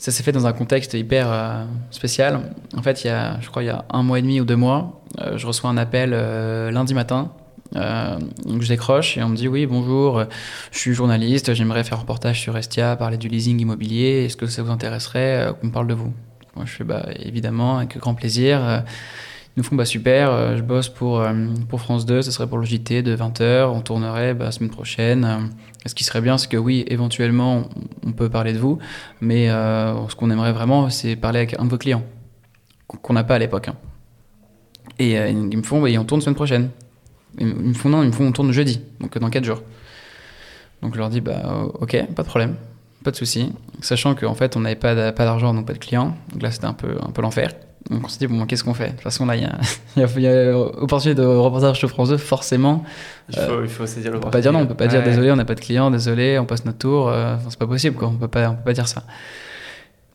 ça 0.00 0.10
s'est 0.10 0.22
fait 0.22 0.32
dans 0.32 0.46
un 0.46 0.54
contexte 0.54 0.94
hyper 0.94 1.30
euh, 1.30 1.64
spécial. 1.90 2.40
En 2.74 2.80
fait, 2.80 3.04
il 3.04 3.08
y 3.08 3.10
a, 3.10 3.38
je 3.42 3.50
crois, 3.50 3.62
il 3.62 3.66
y 3.66 3.70
a 3.70 3.84
un 3.90 4.02
mois 4.02 4.18
et 4.18 4.22
demi 4.22 4.40
ou 4.40 4.46
deux 4.46 4.56
mois, 4.56 5.02
euh, 5.20 5.36
je 5.36 5.46
reçois 5.46 5.68
un 5.68 5.76
appel 5.76 6.12
euh, 6.14 6.70
lundi 6.70 6.94
matin. 6.94 7.32
je 7.74 8.66
décroche 8.66 9.18
et 9.18 9.22
on 9.22 9.28
me 9.28 9.36
dit 9.36 9.46
oui 9.46 9.66
bonjour, 9.66 10.24
je 10.72 10.78
suis 10.78 10.94
journaliste, 10.94 11.52
j'aimerais 11.52 11.84
faire 11.84 11.98
un 11.98 12.00
reportage 12.00 12.40
sur 12.40 12.56
Estia, 12.56 12.96
parler 12.96 13.18
du 13.18 13.28
leasing 13.28 13.60
immobilier. 13.60 14.24
Est-ce 14.24 14.38
que 14.38 14.46
ça 14.46 14.62
vous 14.62 14.72
intéresserait 14.72 15.52
qu'on 15.60 15.70
parle 15.70 15.86
de 15.86 15.94
vous? 15.94 16.14
Moi 16.56 16.64
je 16.64 16.72
fais 16.72 16.84
bah 16.84 17.06
évidemment 17.16 17.76
avec 17.76 17.98
grand 17.98 18.14
plaisir. 18.14 18.82
Ils 19.56 19.60
nous 19.60 19.64
font 19.64 19.76
bah 19.76 19.84
super, 19.84 20.56
je 20.56 20.62
bosse 20.62 20.88
pour, 20.88 21.22
pour 21.68 21.80
France 21.80 22.06
2, 22.06 22.22
ce 22.22 22.30
serait 22.30 22.48
pour 22.48 22.58
le 22.58 22.64
JT 22.64 23.02
de 23.02 23.14
20h, 23.14 23.66
on 23.66 23.82
tournerait 23.82 24.32
bah, 24.32 24.46
la 24.46 24.52
semaine 24.52 24.70
prochaine. 24.70 25.50
Ce 25.86 25.94
qui 25.94 26.04
serait 26.04 26.20
bien, 26.20 26.36
c'est 26.36 26.48
que 26.48 26.56
oui, 26.56 26.84
éventuellement, 26.88 27.64
on 28.06 28.12
peut 28.12 28.28
parler 28.28 28.52
de 28.52 28.58
vous, 28.58 28.78
mais 29.20 29.48
euh, 29.48 30.08
ce 30.08 30.14
qu'on 30.14 30.30
aimerait 30.30 30.52
vraiment, 30.52 30.90
c'est 30.90 31.16
parler 31.16 31.38
avec 31.38 31.58
un 31.58 31.64
de 31.64 31.70
vos 31.70 31.78
clients, 31.78 32.04
qu'on 32.86 33.14
n'a 33.14 33.24
pas 33.24 33.36
à 33.36 33.38
l'époque. 33.38 33.68
Hein. 33.68 33.76
Et 34.98 35.18
euh, 35.18 35.28
ils 35.28 35.56
me 35.56 35.62
font, 35.62 35.80
oui, 35.80 35.96
on 35.96 36.04
tourne 36.04 36.20
semaine 36.20 36.34
prochaine. 36.34 36.70
Ils 37.38 37.46
me 37.46 37.74
font, 37.74 37.88
non, 37.88 38.02
ils 38.02 38.08
me 38.08 38.12
font, 38.12 38.26
on 38.26 38.32
tourne 38.32 38.52
jeudi, 38.52 38.82
donc 39.00 39.16
dans 39.16 39.30
4 39.30 39.44
jours. 39.44 39.62
Donc 40.82 40.94
je 40.94 40.98
leur 40.98 41.08
dis, 41.08 41.20
bah 41.20 41.64
ok, 41.80 42.06
pas 42.14 42.22
de 42.22 42.28
problème, 42.28 42.56
pas 43.02 43.10
de 43.10 43.16
souci. 43.16 43.52
Sachant 43.80 44.14
qu'en 44.14 44.34
fait, 44.34 44.56
on 44.56 44.60
n'avait 44.60 44.76
pas 44.76 44.94
d'argent, 44.94 45.54
donc 45.54 45.66
pas 45.66 45.72
de 45.72 45.78
clients. 45.78 46.16
Donc 46.32 46.42
là, 46.42 46.50
c'était 46.50 46.66
peu, 46.76 46.96
un 47.00 47.10
peu 47.10 47.22
l'enfer. 47.22 47.52
Donc 47.88 48.04
on 48.04 48.08
s'est 48.08 48.18
dit, 48.18 48.26
bon, 48.26 48.44
qu'est-ce 48.44 48.62
qu'on 48.62 48.74
fait? 48.74 48.88
De 48.88 48.90
toute 48.92 49.00
façon, 49.00 49.26
là, 49.26 49.36
il 49.36 49.42
y 49.42 49.46
a, 49.46 49.58
y, 50.06 50.20
y 50.20 50.26
a, 50.28 50.56
opportunité 50.56 51.20
de 51.20 51.26
reportage 51.26 51.78
sur 51.78 51.88
France 51.88 52.10
2, 52.10 52.18
forcément. 52.18 52.84
Il 53.30 53.36
faut, 53.36 53.52
euh, 53.52 53.60
il 53.64 53.70
faut 53.70 53.86
saisir 53.86 54.12
On 54.14 54.20
peut 54.20 54.30
pas 54.30 54.40
dire 54.40 54.52
non, 54.52 54.60
on 54.60 54.66
peut 54.66 54.74
pas 54.74 54.86
dire 54.86 55.02
désolé, 55.02 55.30
on 55.30 55.36
n'a 55.36 55.44
pas 55.44 55.54
de 55.54 55.60
client, 55.60 55.90
désolé, 55.90 56.38
on 56.38 56.44
passe 56.44 56.64
notre 56.64 56.78
tour. 56.78 57.08
Euh, 57.08 57.36
c'est 57.48 57.58
pas 57.58 57.66
possible, 57.66 57.96
quoi. 57.96 58.08
On 58.08 58.16
peut 58.16 58.28
pas, 58.28 58.50
on 58.50 58.54
peut 58.54 58.64
pas 58.64 58.72
dire 58.72 58.86
ça. 58.86 59.04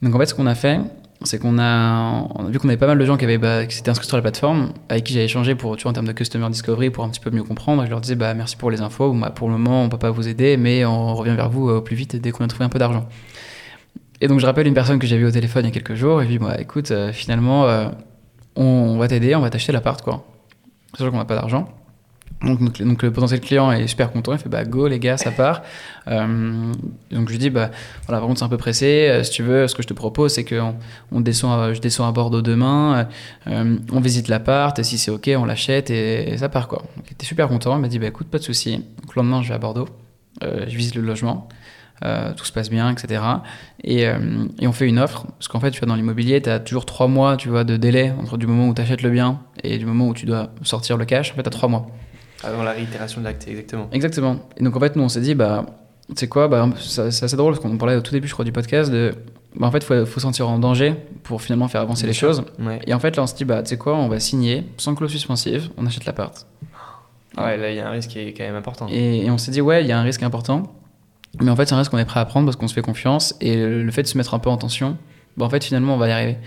Donc 0.01 0.13
en 0.13 0.20
fait, 0.20 0.28
ce 0.28 0.36
qu'on 0.36 0.45
a 0.45 0.55
fait, 0.55 0.80
c'est 1.24 1.39
qu'on 1.39 1.57
a, 1.57 2.28
vu 2.49 2.59
qu'on 2.59 2.68
avait 2.68 2.78
pas 2.78 2.88
mal 2.88 2.99
de 2.99 3.05
gens 3.05 3.18
qui, 3.18 3.26
avaient, 3.26 3.38
bah, 3.38 3.66
qui 3.66 3.76
s'étaient 3.76 3.89
inscrits 3.89 4.07
sur 4.07 4.18
la 4.18 4.22
plateforme, 4.22 4.74
avec 4.89 5.05
qui 5.05 5.13
j'avais 5.13 5.26
échangé 5.26 5.55
pour, 5.55 5.76
tu 5.78 5.84
vois, 5.84 5.91
en 5.91 5.93
termes 5.93 6.07
de 6.07 6.11
customer 6.11 6.47
discovery 6.49 6.89
pour 6.89 7.03
un 7.03 7.09
petit 7.09 7.20
peu 7.20 7.32
mieux 7.32 7.43
comprendre. 7.43 7.84
Et 7.84 7.86
je 7.86 7.91
leur 7.91 8.01
disais, 8.01 8.16
bah, 8.16 8.34
merci 8.34 8.57
pour 8.57 8.70
les 8.70 8.82
infos. 8.82 9.11
Bah, 9.13 9.32
pour 9.32 9.47
le 9.47 9.57
moment, 9.57 9.84
on 9.84 9.89
peut 9.89 9.97
pas 9.97 10.11
vous 10.11 10.28
aider, 10.28 10.57
mais 10.57 10.86
on 10.86 11.16
revient 11.16 11.36
vers 11.36 11.49
vous 11.49 11.70
au 11.70 11.82
plus 11.82 11.95
vite 11.95 12.16
dès 12.16 12.32
qu'on 12.32 12.43
a 12.43 12.47
trouvé 12.47 12.66
un 12.66 12.70
peu 12.70 12.80
d'argent. 12.80 13.07
Et 14.26 14.28
donc 14.28 14.39
je 14.39 14.45
rappelle 14.47 14.65
une 14.65 14.73
personne 14.73 14.97
que 14.97 15.05
j'ai 15.05 15.19
vue 15.19 15.28
au 15.28 15.32
téléphone 15.32 15.65
il 15.65 15.67
y 15.67 15.71
a 15.71 15.73
quelques 15.73 15.93
jours 15.93 16.19
et 16.19 16.26
lui 16.26 16.39
dis, 16.39 16.39
bah, 16.39 16.55
écoute, 16.59 16.91
finalement, 17.11 17.67
on 18.55 18.97
va 18.97 19.07
t'aider, 19.07 19.36
on 19.36 19.41
va 19.41 19.51
t'acheter 19.51 19.71
l'appart, 19.71 20.01
quoi. 20.01 20.26
Sachant 20.97 21.11
qu'on 21.11 21.17
n'a 21.17 21.26
pas 21.26 21.36
d'argent. 21.36 21.69
Donc, 22.41 22.59
donc, 22.59 22.82
donc, 22.82 23.03
le 23.03 23.11
potentiel 23.11 23.39
client 23.39 23.71
est 23.71 23.86
super 23.86 24.11
content, 24.11 24.34
il 24.34 24.39
fait 24.39 24.49
bah 24.49 24.65
go 24.65 24.88
les 24.88 24.99
gars, 24.99 25.17
ça 25.17 25.32
part. 25.32 25.61
Euh, 26.07 26.71
donc 27.09 27.30
je 27.30 27.32
lui 27.32 27.39
dis 27.39 27.49
bah 27.49 27.71
voilà 28.05 28.19
par 28.19 28.28
contre 28.28 28.38
c'est 28.38 28.45
un 28.45 28.49
peu 28.49 28.57
pressé, 28.57 29.07
euh, 29.09 29.23
si 29.23 29.32
tu 29.32 29.41
veux, 29.41 29.67
ce 29.67 29.73
que 29.73 29.82
je 29.82 29.88
te 29.88 29.93
propose 29.95 30.34
c'est 30.34 30.43
que 30.43 30.61
on, 31.11 31.19
descend, 31.19 31.59
à, 31.59 31.73
je 31.73 31.82
descends 31.82 32.07
à 32.07 32.11
Bordeaux 32.11 32.43
demain, 32.43 33.07
euh, 33.47 33.78
on 33.91 33.99
visite 34.01 34.28
l'appart, 34.28 34.78
et 34.78 34.84
si 34.84 34.99
c'est 34.99 35.09
ok 35.09 35.32
on 35.36 35.45
l'achète 35.45 35.89
et, 35.89 36.38
ça 36.38 36.47
part 36.47 36.67
quoi. 36.67 36.84
Donc 36.95 37.07
il 37.07 37.13
était 37.13 37.26
super 37.26 37.47
content, 37.47 37.76
il 37.76 37.82
m'a 37.82 37.88
dit 37.88 37.97
bah 37.97 38.05
écoute 38.05 38.28
pas 38.28 38.38
de 38.38 38.43
souci. 38.43 38.86
Donc 39.01 39.15
le 39.15 39.23
lendemain 39.23 39.41
je 39.41 39.47
vais 39.47 39.55
à 39.55 39.57
Bordeaux, 39.57 39.88
je 40.43 40.78
visite 40.78 40.93
le 40.93 41.01
logement. 41.01 41.49
Tout 42.02 42.46
se 42.46 42.52
passe 42.52 42.70
bien, 42.70 42.91
etc. 42.91 43.22
Et, 43.84 44.04
et, 44.04 44.68
on 44.68 44.72
fait 44.72 44.88
une 44.88 45.00
offre, 45.00 45.26
parce 45.39 45.48
qu'en 45.48 45.60
fait, 45.60 45.72
tu 45.72 45.80
vois, 45.80 45.88
dans 45.88 45.96
l'immobilier, 45.96 46.41
tu 46.41 46.50
as 46.50 46.60
toujours 46.60 46.86
trois 46.86 47.08
mois 47.08 47.36
tu 47.38 47.50
vois, 47.50 47.64
de 47.64 47.78
délai 47.78 48.14
entre 48.20 48.38
du 48.38 48.48
moment 48.48 48.68
où 48.68 48.74
tu 48.74 48.82
achètes 48.82 49.02
le 49.02 49.10
bien 49.10 49.39
et 49.64 49.78
du 49.78 49.86
moment 49.86 50.08
où 50.10 50.14
tu 50.14 50.26
dois 50.26 50.50
sortir 50.62 50.98
le 50.98 51.06
cash. 51.06 51.32
En 51.32 51.36
fait, 51.36 51.43
tu 51.43 51.48
as 51.48 51.52
trois 51.52 51.70
mois. 51.70 51.88
Avant 52.43 52.64
la 52.64 52.72
réitération 52.72 53.22
de 53.22 53.26
l'acte, 53.26 53.48
exactement. 53.48 53.89
Exactement. 53.91 54.39
Et 54.58 54.64
donc 54.64 54.76
en 54.76 54.80
fait, 54.80 54.96
nous 54.96 55.04
on 55.04 55.10
s'est 55.10 55.22
dit, 55.22 55.34
bah, 55.34 55.66
tu 56.10 56.16
sais 56.18 56.28
quoi, 56.28 56.48
bah, 56.48 56.70
c'est 56.80 57.02
assez 57.02 57.36
drôle 57.36 57.54
parce 57.54 57.64
qu'on 57.64 57.78
parlait 57.78 57.96
au 57.96 58.02
tout 58.02 58.12
début, 58.12 58.28
je 58.28 58.34
crois, 58.34 58.46
du 58.46 58.52
podcast 58.52 58.91
de. 58.91 59.12
Bah, 59.56 59.68
en 59.68 59.72
fait, 59.72 59.80
il 59.80 59.86
faut, 59.86 60.06
faut 60.06 60.20
sentir 60.20 60.50
en 60.50 60.60
danger 60.60 60.96
pour 61.24 61.41
finalement 61.41 61.68
faire 61.68 61.82
avancer 61.82 62.06
les 62.06 62.14
choses. 62.14 62.43
Et 62.86 62.93
en 62.93 63.00
fait, 63.00 63.16
là, 63.16 63.24
on 63.24 63.28
se 63.28 63.36
dit, 63.36 63.46
bah, 63.46 63.64
tu 63.64 63.70
sais 63.70 63.78
quoi, 63.78 63.96
on 63.96 64.08
va 64.08 64.20
signer 64.20 64.66
sans 64.78 64.96
clause 64.96 65.12
suspensive, 65.12 65.70
on 65.78 65.86
achète 65.86 66.06
l'appart. 66.06 66.46
Ouais, 67.38 67.58
là, 67.58 67.72
il 67.72 67.76
y 67.76 67.80
a 67.80 67.88
un 67.88 67.91
risque 67.91 68.12
qui 68.12 68.20
est 68.20 68.34
quand 68.34 68.43
même 68.43 68.56
important. 68.56 68.88
Et, 68.89 69.30
on 69.30 69.38
s'est 69.38 69.52
dit, 69.52 69.62
ouais, 69.62 69.84
il 69.84 69.88
y 69.88 69.91
a 69.91 70.00
un 70.00 70.04
risque 70.04 70.24
important. 70.24 70.64
Mais 71.41 71.51
en 71.51 71.55
fait, 71.55 71.65
c'est 71.65 71.75
un 71.75 71.77
risque 71.77 71.91
qu'on 71.91 71.97
est 71.97 72.05
prêt 72.05 72.19
à 72.19 72.25
prendre 72.25 72.45
parce 72.45 72.55
qu'on 72.55 72.67
se 72.67 72.73
fait 72.73 72.81
confiance. 72.81 73.36
Et 73.41 73.55
le 73.57 73.91
fait 73.91 74.03
de 74.03 74.07
se 74.07 74.17
mettre 74.17 74.33
un 74.33 74.39
peu 74.39 74.49
en 74.49 74.57
tension, 74.57 74.97
bah, 75.38 75.45
en 75.45 75.49
fait, 75.49 75.63
finalement, 75.63 75.95
on 75.95 75.97
va 75.97 76.07
y 76.07 76.11
arriver. 76.11 76.38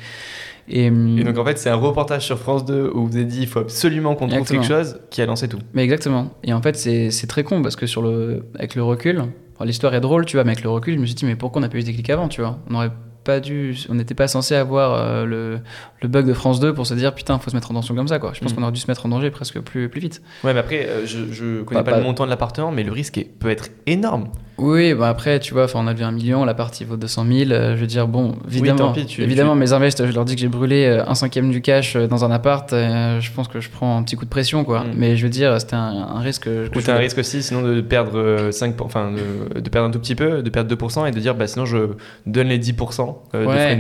Et, 0.71 0.91
donc 0.91 1.39
en 1.39 1.45
fait, 1.45 1.59
c'est 1.59 1.71
un 1.71 1.77
reportage 1.77 2.27
sur 2.27 2.39
France 2.39 2.65
2 2.65 2.91
où 2.95 3.07
vous 3.07 3.17
avez 3.17 3.25
dit 3.25 3.41
il 3.41 3.47
faut 3.47 3.61
absolument 3.61 4.15
qu'on 4.15 4.29
trouve 4.29 4.47
quelque 4.47 4.67
chose 4.67 5.01
qui 5.11 5.23
a 5.23 5.27
lancé 5.27 5.49
tout. 5.49 5.59
Mais 5.73 5.83
exactement. 5.83 6.35
Et 6.45 6.53
en 6.53 6.61
fait, 6.61 6.77
c'est 6.77 7.27
très 7.27 7.43
con 7.43 7.63
parce 7.63 7.77
que 7.77 7.87
sur 7.87 8.03
le, 8.03 8.45
avec 8.55 8.75
le 8.75 8.83
recul, 8.83 9.25
l'histoire 9.65 9.95
est 9.95 10.01
drôle, 10.01 10.27
tu 10.27 10.37
vois, 10.37 10.45
mais 10.45 10.53
avec 10.53 10.63
le 10.63 10.71
recul, 10.71 10.95
je 10.95 11.01
me 11.01 11.07
suis 11.07 11.15
dit 11.15 11.25
mais 11.25 11.37
pourquoi 11.37 11.61
on 11.61 11.63
n'a 11.63 11.69
pas 11.69 11.79
eu 11.79 11.83
des 11.83 11.93
clics 11.93 12.11
avant, 12.11 12.29
tu 12.29 12.43
vois? 12.43 12.59
On 12.69 12.75
aurait 12.75 12.93
pas 13.25 13.41
dû, 13.41 13.77
on 13.89 13.95
n'était 13.95 14.15
pas 14.15 14.29
censé 14.29 14.55
avoir 14.55 14.95
euh, 14.95 15.25
le, 15.25 15.61
le, 16.01 16.09
bug 16.09 16.27
de 16.27 16.33
France 16.33 16.61
2 16.61 16.73
pour 16.73 16.87
se 16.87 16.95
dire 16.95 17.15
putain, 17.15 17.39
faut 17.39 17.51
se 17.51 17.57
mettre 17.57 17.71
en 17.71 17.75
tension 17.75 17.95
comme 17.95 18.09
ça, 18.09 18.19
quoi. 18.19 18.33
Je 18.35 18.41
pense 18.41 18.53
mm. 18.53 18.57
qu'on 18.57 18.63
aurait 18.63 18.73
dû 18.73 18.81
se 18.81 18.91
mettre 18.91 19.07
en 19.07 19.09
danger 19.09 19.31
presque 19.31 19.61
plus, 19.61 19.89
plus 19.89 20.01
vite. 20.01 20.23
Ouais, 20.45 20.53
mais 20.53 20.61
après, 20.61 20.87
euh, 20.87 21.07
je, 21.07 21.33
je 21.33 21.63
connais 21.63 21.83
pas, 21.83 21.97
le 21.97 22.03
montant 22.03 22.25
de 22.25 22.31
l'appartement, 22.31 22.71
mais 22.71 22.85
le 22.85 22.93
risque 22.93 23.25
peut 23.39 23.51
être 23.51 23.71
énorme. 23.87 24.29
Oui, 24.59 24.93
bah 24.93 25.09
après, 25.09 25.39
tu 25.39 25.55
vois, 25.55 25.67
on 25.75 25.87
a 25.87 25.95
vu 25.95 26.03
un 26.03 26.11
million, 26.11 26.45
la 26.45 26.55
partie 26.55 26.85
vaut 26.85 26.97
200 26.97 27.27
000. 27.31 27.51
Euh, 27.51 27.77
je 27.77 27.81
veux 27.81 27.87
dire, 27.87 28.09
bon, 28.09 28.35
évidemment, 28.49 28.93
évidemment 28.95 29.55
mes 29.55 29.73
investisseurs, 29.73 30.11
je 30.11 30.15
leur 30.15 30.25
dis 30.25 30.35
que 30.35 30.41
j'ai 30.41 30.49
brûlé 30.49 30.85
euh, 30.85 31.05
un 31.07 31.15
cinquième 31.15 31.51
du 31.51 31.63
cash 31.63 31.95
euh, 31.95 32.09
dans 32.09 32.25
un 32.25 32.31
appart. 32.33 32.69
je 32.71 33.33
pense 33.33 33.47
que 33.47 33.61
je 33.61 33.71
prends 33.71 33.97
un 33.97 34.03
petit 34.03 34.17
coup 34.17 34.25
de 34.25 34.31
pression, 34.31 34.65
quoi. 34.65 34.81
Mm. 34.81 34.95
Mais 34.97 35.17
je 35.17 35.23
veux 35.23 35.31
dire, 35.31 35.61
c'était 35.61 35.77
un, 35.77 36.19
risque. 36.19 36.45
Que 36.45 36.69
Ou 36.77 36.91
un 36.91 36.97
risque 36.97 37.19
aussi, 37.19 37.43
sinon 37.43 37.63
de 37.63 37.81
perdre 37.81 38.51
5, 38.51 38.81
enfin, 38.81 39.13
de, 39.13 39.69
perdre 39.69 39.89
un 39.89 39.91
tout 39.93 40.01
petit 40.01 40.17
peu, 40.17 40.43
de 40.43 40.51
perdre 40.51 40.75
2% 40.75 41.07
et 41.07 41.13
de 41.13 41.21
dire, 41.21 41.37
bah 41.37 41.47
sinon 41.47 41.65
je 41.65 41.91
donne 42.27 42.49
les 42.49 42.59
10% 42.59 43.15
de 43.35 43.39
ouais. 43.45 43.79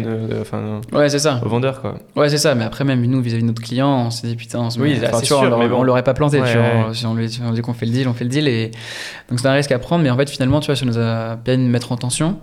ouais, 0.92 1.08
c'est 1.08 1.18
ça. 1.18 1.40
au 1.44 1.48
vendeur, 1.48 1.80
quoi. 1.80 1.96
Ouais, 2.14 2.28
c'est 2.28 2.38
ça. 2.38 2.54
Mais 2.54 2.64
après, 2.64 2.84
même 2.84 3.04
nous, 3.04 3.20
vis-à-vis 3.20 3.42
de 3.42 3.48
notre 3.48 3.62
client, 3.62 4.06
on 4.06 4.10
s'est 4.10 4.28
dit, 4.28 4.36
putain, 4.36 4.60
on 4.60 4.70
se 4.70 4.78
oui, 4.78 5.00
on 5.72 5.82
l'aurait 5.82 6.04
pas 6.04 6.14
planté. 6.14 6.40
si 6.92 7.06
on 7.06 7.14
lui 7.14 7.26
dit 7.26 7.62
qu'on 7.62 7.74
fait 7.74 7.86
le 7.86 7.92
deal, 7.92 8.06
on 8.06 8.14
fait 8.14 8.24
le 8.24 8.30
deal. 8.30 8.46
Et 8.46 8.70
donc 9.28 9.40
c'est 9.40 9.48
un 9.48 9.52
risque 9.52 9.72
à 9.72 9.78
prendre. 9.80 10.04
Mais 10.04 10.10
en 10.10 10.16
fait, 10.16 10.30
finalement, 10.30 10.60
tu 10.60 10.67
ça 10.74 10.86
nous 10.86 10.98
a 10.98 11.36
de 11.36 11.56
mettre 11.56 11.92
en 11.92 11.96
tension, 11.96 12.38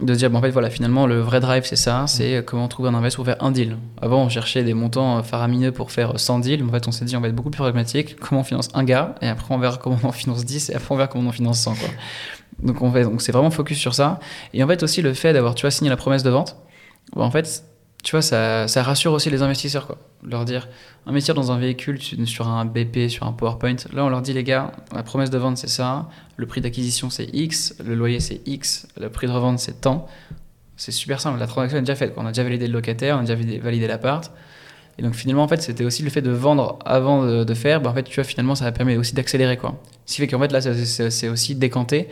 de 0.00 0.14
dire, 0.14 0.30
bon, 0.30 0.38
en 0.38 0.42
fait, 0.42 0.50
voilà, 0.50 0.70
finalement, 0.70 1.06
le 1.06 1.20
vrai 1.20 1.40
drive, 1.40 1.64
c'est 1.64 1.76
ça, 1.76 2.06
c'est 2.06 2.44
comment 2.44 2.68
trouver 2.68 2.88
un 2.88 2.94
investisseur 2.94 3.24
pour 3.24 3.34
faire 3.34 3.42
un 3.44 3.50
deal. 3.50 3.76
Avant, 4.00 4.22
on 4.22 4.28
cherchait 4.28 4.64
des 4.64 4.74
montants 4.74 5.22
faramineux 5.22 5.72
pour 5.72 5.90
faire 5.90 6.18
100 6.18 6.40
deals, 6.40 6.64
mais 6.64 6.70
en 6.70 6.72
fait, 6.72 6.88
on 6.88 6.92
s'est 6.92 7.04
dit, 7.04 7.16
on 7.16 7.20
va 7.20 7.28
être 7.28 7.34
beaucoup 7.34 7.50
plus 7.50 7.60
pragmatique, 7.60 8.16
comment 8.20 8.40
on 8.40 8.44
finance 8.44 8.68
un 8.74 8.84
gars, 8.84 9.14
et 9.20 9.28
après, 9.28 9.54
on 9.54 9.58
verra 9.58 9.76
comment 9.76 9.98
on 10.02 10.12
finance 10.12 10.44
10, 10.44 10.70
et 10.70 10.74
après, 10.74 10.94
on 10.94 10.96
verra 10.96 11.08
comment 11.08 11.28
on 11.28 11.32
finance 11.32 11.60
100, 11.60 11.74
quoi. 11.74 11.88
Donc, 12.62 12.82
on 12.82 12.90
fait, 12.90 13.04
donc 13.04 13.22
c'est 13.22 13.32
vraiment 13.32 13.50
focus 13.50 13.78
sur 13.78 13.94
ça. 13.94 14.20
Et 14.52 14.62
en 14.62 14.66
fait, 14.66 14.82
aussi, 14.82 15.02
le 15.02 15.14
fait 15.14 15.32
d'avoir, 15.32 15.54
tu 15.54 15.62
vois, 15.62 15.70
signé 15.70 15.90
la 15.90 15.96
promesse 15.96 16.22
de 16.22 16.30
vente, 16.30 16.56
en 17.16 17.30
fait, 17.30 17.64
tu 18.02 18.12
vois, 18.12 18.22
ça, 18.22 18.66
ça, 18.66 18.82
rassure 18.82 19.12
aussi 19.12 19.30
les 19.30 19.42
investisseurs, 19.42 19.86
quoi. 19.86 19.98
Leur 20.22 20.44
dire, 20.44 20.68
investir 21.06 21.34
dans 21.34 21.52
un 21.52 21.58
véhicule, 21.58 22.00
sur 22.00 22.48
un 22.48 22.64
BP, 22.64 23.08
sur 23.08 23.26
un 23.26 23.32
PowerPoint, 23.32 23.76
là, 23.92 24.04
on 24.04 24.08
leur 24.08 24.22
dit, 24.22 24.32
les 24.32 24.44
gars, 24.44 24.72
la 24.94 25.02
promesse 25.02 25.30
de 25.30 25.38
vente, 25.38 25.58
c'est 25.58 25.68
ça, 25.68 26.08
le 26.36 26.46
prix 26.46 26.60
d'acquisition, 26.60 27.10
c'est 27.10 27.28
X, 27.32 27.74
le 27.84 27.94
loyer, 27.94 28.20
c'est 28.20 28.40
X, 28.46 28.88
le 28.98 29.10
prix 29.10 29.26
de 29.26 29.32
revente, 29.32 29.58
c'est 29.58 29.80
tant. 29.80 30.06
C'est 30.76 30.92
super 30.92 31.20
simple, 31.20 31.38
la 31.38 31.46
transaction 31.46 31.78
est 31.78 31.82
déjà 31.82 31.94
faite, 31.94 32.14
On 32.16 32.24
a 32.24 32.30
déjà 32.30 32.42
validé 32.42 32.66
le 32.66 32.72
locataire, 32.72 33.16
on 33.16 33.20
a 33.20 33.24
déjà 33.24 33.58
validé 33.60 33.86
l'appart. 33.86 34.32
Et 34.98 35.02
donc, 35.02 35.14
finalement, 35.14 35.42
en 35.42 35.48
fait, 35.48 35.60
c'était 35.60 35.84
aussi 35.84 36.02
le 36.02 36.10
fait 36.10 36.22
de 36.22 36.30
vendre 36.30 36.78
avant 36.84 37.24
de, 37.24 37.54
faire, 37.54 37.80
bah, 37.80 37.90
en 37.90 37.94
fait, 37.94 38.02
tu 38.02 38.14
vois, 38.14 38.24
finalement, 38.24 38.54
ça 38.54 38.70
permet 38.72 38.96
aussi 38.96 39.14
d'accélérer, 39.14 39.56
quoi. 39.56 39.80
Ce 40.06 40.14
qui 40.14 40.20
fait 40.20 40.26
qu'en 40.26 40.38
fait, 40.38 40.52
là, 40.52 40.60
c'est 40.60 41.28
aussi 41.28 41.54
décanté. 41.54 42.08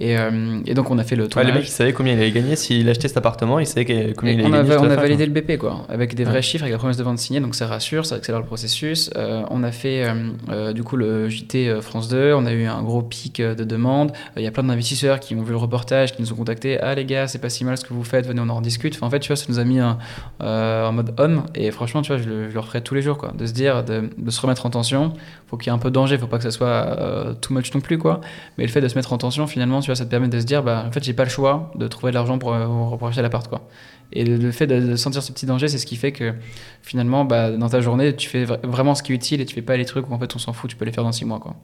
Euh, 0.00 0.60
et, 0.66 0.72
donc 0.72 0.90
on 0.90 0.96
a 0.96 1.04
fait 1.04 1.16
le 1.16 1.28
tournage. 1.28 1.52
le 1.52 1.58
mec 1.58 1.68
il 1.68 1.70
savait 1.70 1.92
combien 1.92 2.14
il 2.14 2.18
allait 2.18 2.30
gagner 2.30 2.56
s'il 2.56 2.88
achetait 2.88 3.08
cet 3.08 3.18
appartement, 3.18 3.58
il 3.58 3.66
savait 3.66 4.14
combien 4.16 4.32
il 4.32 4.40
allait 4.40 4.48
on 4.48 4.50
gagner. 4.50 4.76
on 4.78 4.90
a 4.90 4.96
validé 4.96 5.26
le 5.26 5.32
BP 5.32 5.58
quoi, 5.58 5.86
avec 5.90 6.14
des 6.14 6.24
vrais 6.24 6.40
chiffres, 6.40 6.64
avec 6.64 6.72
la 6.72 6.78
promesse 6.78 6.96
de 6.96 7.02
vente 7.02 7.18
signée, 7.18 7.40
donc 7.40 7.54
ça 7.54 7.66
rassure, 7.66 8.06
ça 8.06 8.14
accélère 8.14 8.40
le 8.40 8.46
processus. 8.46 9.10
Euh, 9.16 9.42
on 9.50 9.62
a 9.62 9.70
fait 9.70 10.06
euh, 10.48 10.72
du 10.72 10.82
coup 10.82 10.96
le 10.96 11.28
JT 11.28 11.82
France 11.82 12.08
2, 12.08 12.32
on 12.32 12.46
a 12.46 12.52
eu 12.52 12.64
un 12.64 12.82
gros 12.82 13.02
pic 13.02 13.42
de 13.42 13.64
demandes. 13.64 14.12
Il 14.38 14.42
y 14.42 14.46
a 14.46 14.50
plein 14.50 14.62
d'investisseurs 14.62 15.20
qui 15.20 15.34
ont 15.34 15.42
vu 15.42 15.50
le 15.50 15.58
reportage, 15.58 16.14
qui 16.16 16.22
nous 16.22 16.32
ont 16.32 16.36
contactés. 16.36 16.80
Ah 16.80 16.94
les 16.94 17.04
gars, 17.04 17.28
c'est 17.28 17.38
pas 17.38 17.50
si 17.50 17.64
mal 17.64 17.76
ce 17.76 17.84
que 17.84 17.92
vous 17.92 18.04
faites, 18.04 18.26
venez 18.26 18.40
on 18.40 18.48
en 18.48 18.62
discute. 18.62 18.94
Enfin, 18.94 19.06
en 19.06 19.10
fait, 19.10 19.20
tu 19.20 19.28
vois, 19.28 19.36
ça 19.36 19.44
nous 19.50 19.58
a 19.58 19.64
mis 19.64 19.80
en 19.82 20.92
mode 20.92 21.14
homme 21.18 21.44
et 21.54 21.70
franchement, 21.70 22.00
tu 22.00 22.08
vois, 22.08 22.20
je 22.20 22.28
le, 22.28 22.50
je 22.50 22.56
le 22.56 22.80
tous 22.80 22.94
les 22.94 23.02
jours 23.02 23.18
quoi, 23.18 23.32
de 23.36 23.44
se 23.44 23.52
dire, 23.52 23.84
de, 23.84 24.08
de 24.16 24.30
se 24.30 24.40
remettre 24.40 24.64
en 24.64 24.70
tension. 24.70 25.12
Faut 25.48 25.58
qu'il 25.58 25.66
y 25.66 25.70
ait 25.70 25.76
un 25.76 25.78
peu 25.78 25.90
de 25.90 25.94
danger, 25.94 26.16
faut 26.16 26.26
pas 26.26 26.38
que 26.38 26.44
ça 26.44 26.50
soit 26.50 27.36
too 27.42 27.52
much 27.52 27.74
non 27.74 27.80
plus 27.80 27.98
quoi. 27.98 28.22
Mais 28.56 28.64
le 28.64 28.70
fait 28.70 28.80
de 28.80 28.88
se 28.88 28.94
mettre 28.94 29.12
en 29.12 29.18
tension, 29.18 29.46
finalement, 29.46 29.81
ça 29.82 30.04
te 30.04 30.10
permet 30.10 30.28
de 30.28 30.40
se 30.40 30.44
dire 30.44 30.62
bah, 30.62 30.84
en 30.86 30.92
fait, 30.92 31.02
j'ai 31.02 31.14
pas 31.14 31.24
le 31.24 31.30
choix 31.30 31.70
de 31.74 31.86
trouver 31.88 32.12
de 32.12 32.14
l'argent 32.14 32.38
pour, 32.38 32.56
pour, 32.98 33.08
acheter 33.08 33.22
l'appart, 33.22 33.48
quoi. 33.48 33.68
Et 34.12 34.24
le, 34.24 34.50
fait 34.50 34.66
de, 34.66 34.96
sentir 34.96 35.22
ce 35.22 35.32
petit 35.32 35.46
danger, 35.46 35.68
c'est 35.68 35.78
ce 35.78 35.86
qui 35.86 35.96
fait 35.96 36.12
que 36.12 36.34
finalement, 36.82 37.24
bah, 37.24 37.50
dans 37.50 37.68
ta 37.68 37.80
journée, 37.80 38.14
tu 38.14 38.28
fais 38.28 38.44
vraiment 38.44 38.94
ce 38.94 39.02
qui 39.02 39.12
est 39.12 39.14
utile 39.14 39.40
et 39.40 39.46
tu 39.46 39.54
fais 39.54 39.62
pas 39.62 39.76
les 39.76 39.86
trucs 39.86 40.08
où 40.10 40.12
en 40.12 40.18
fait 40.18 40.34
on 40.36 40.38
s'en 40.38 40.52
fout, 40.52 40.68
tu 40.68 40.76
peux 40.76 40.84
les 40.84 40.92
faire 40.92 41.04
dans 41.04 41.12
six 41.12 41.24
mois, 41.24 41.38
quoi. 41.38 41.56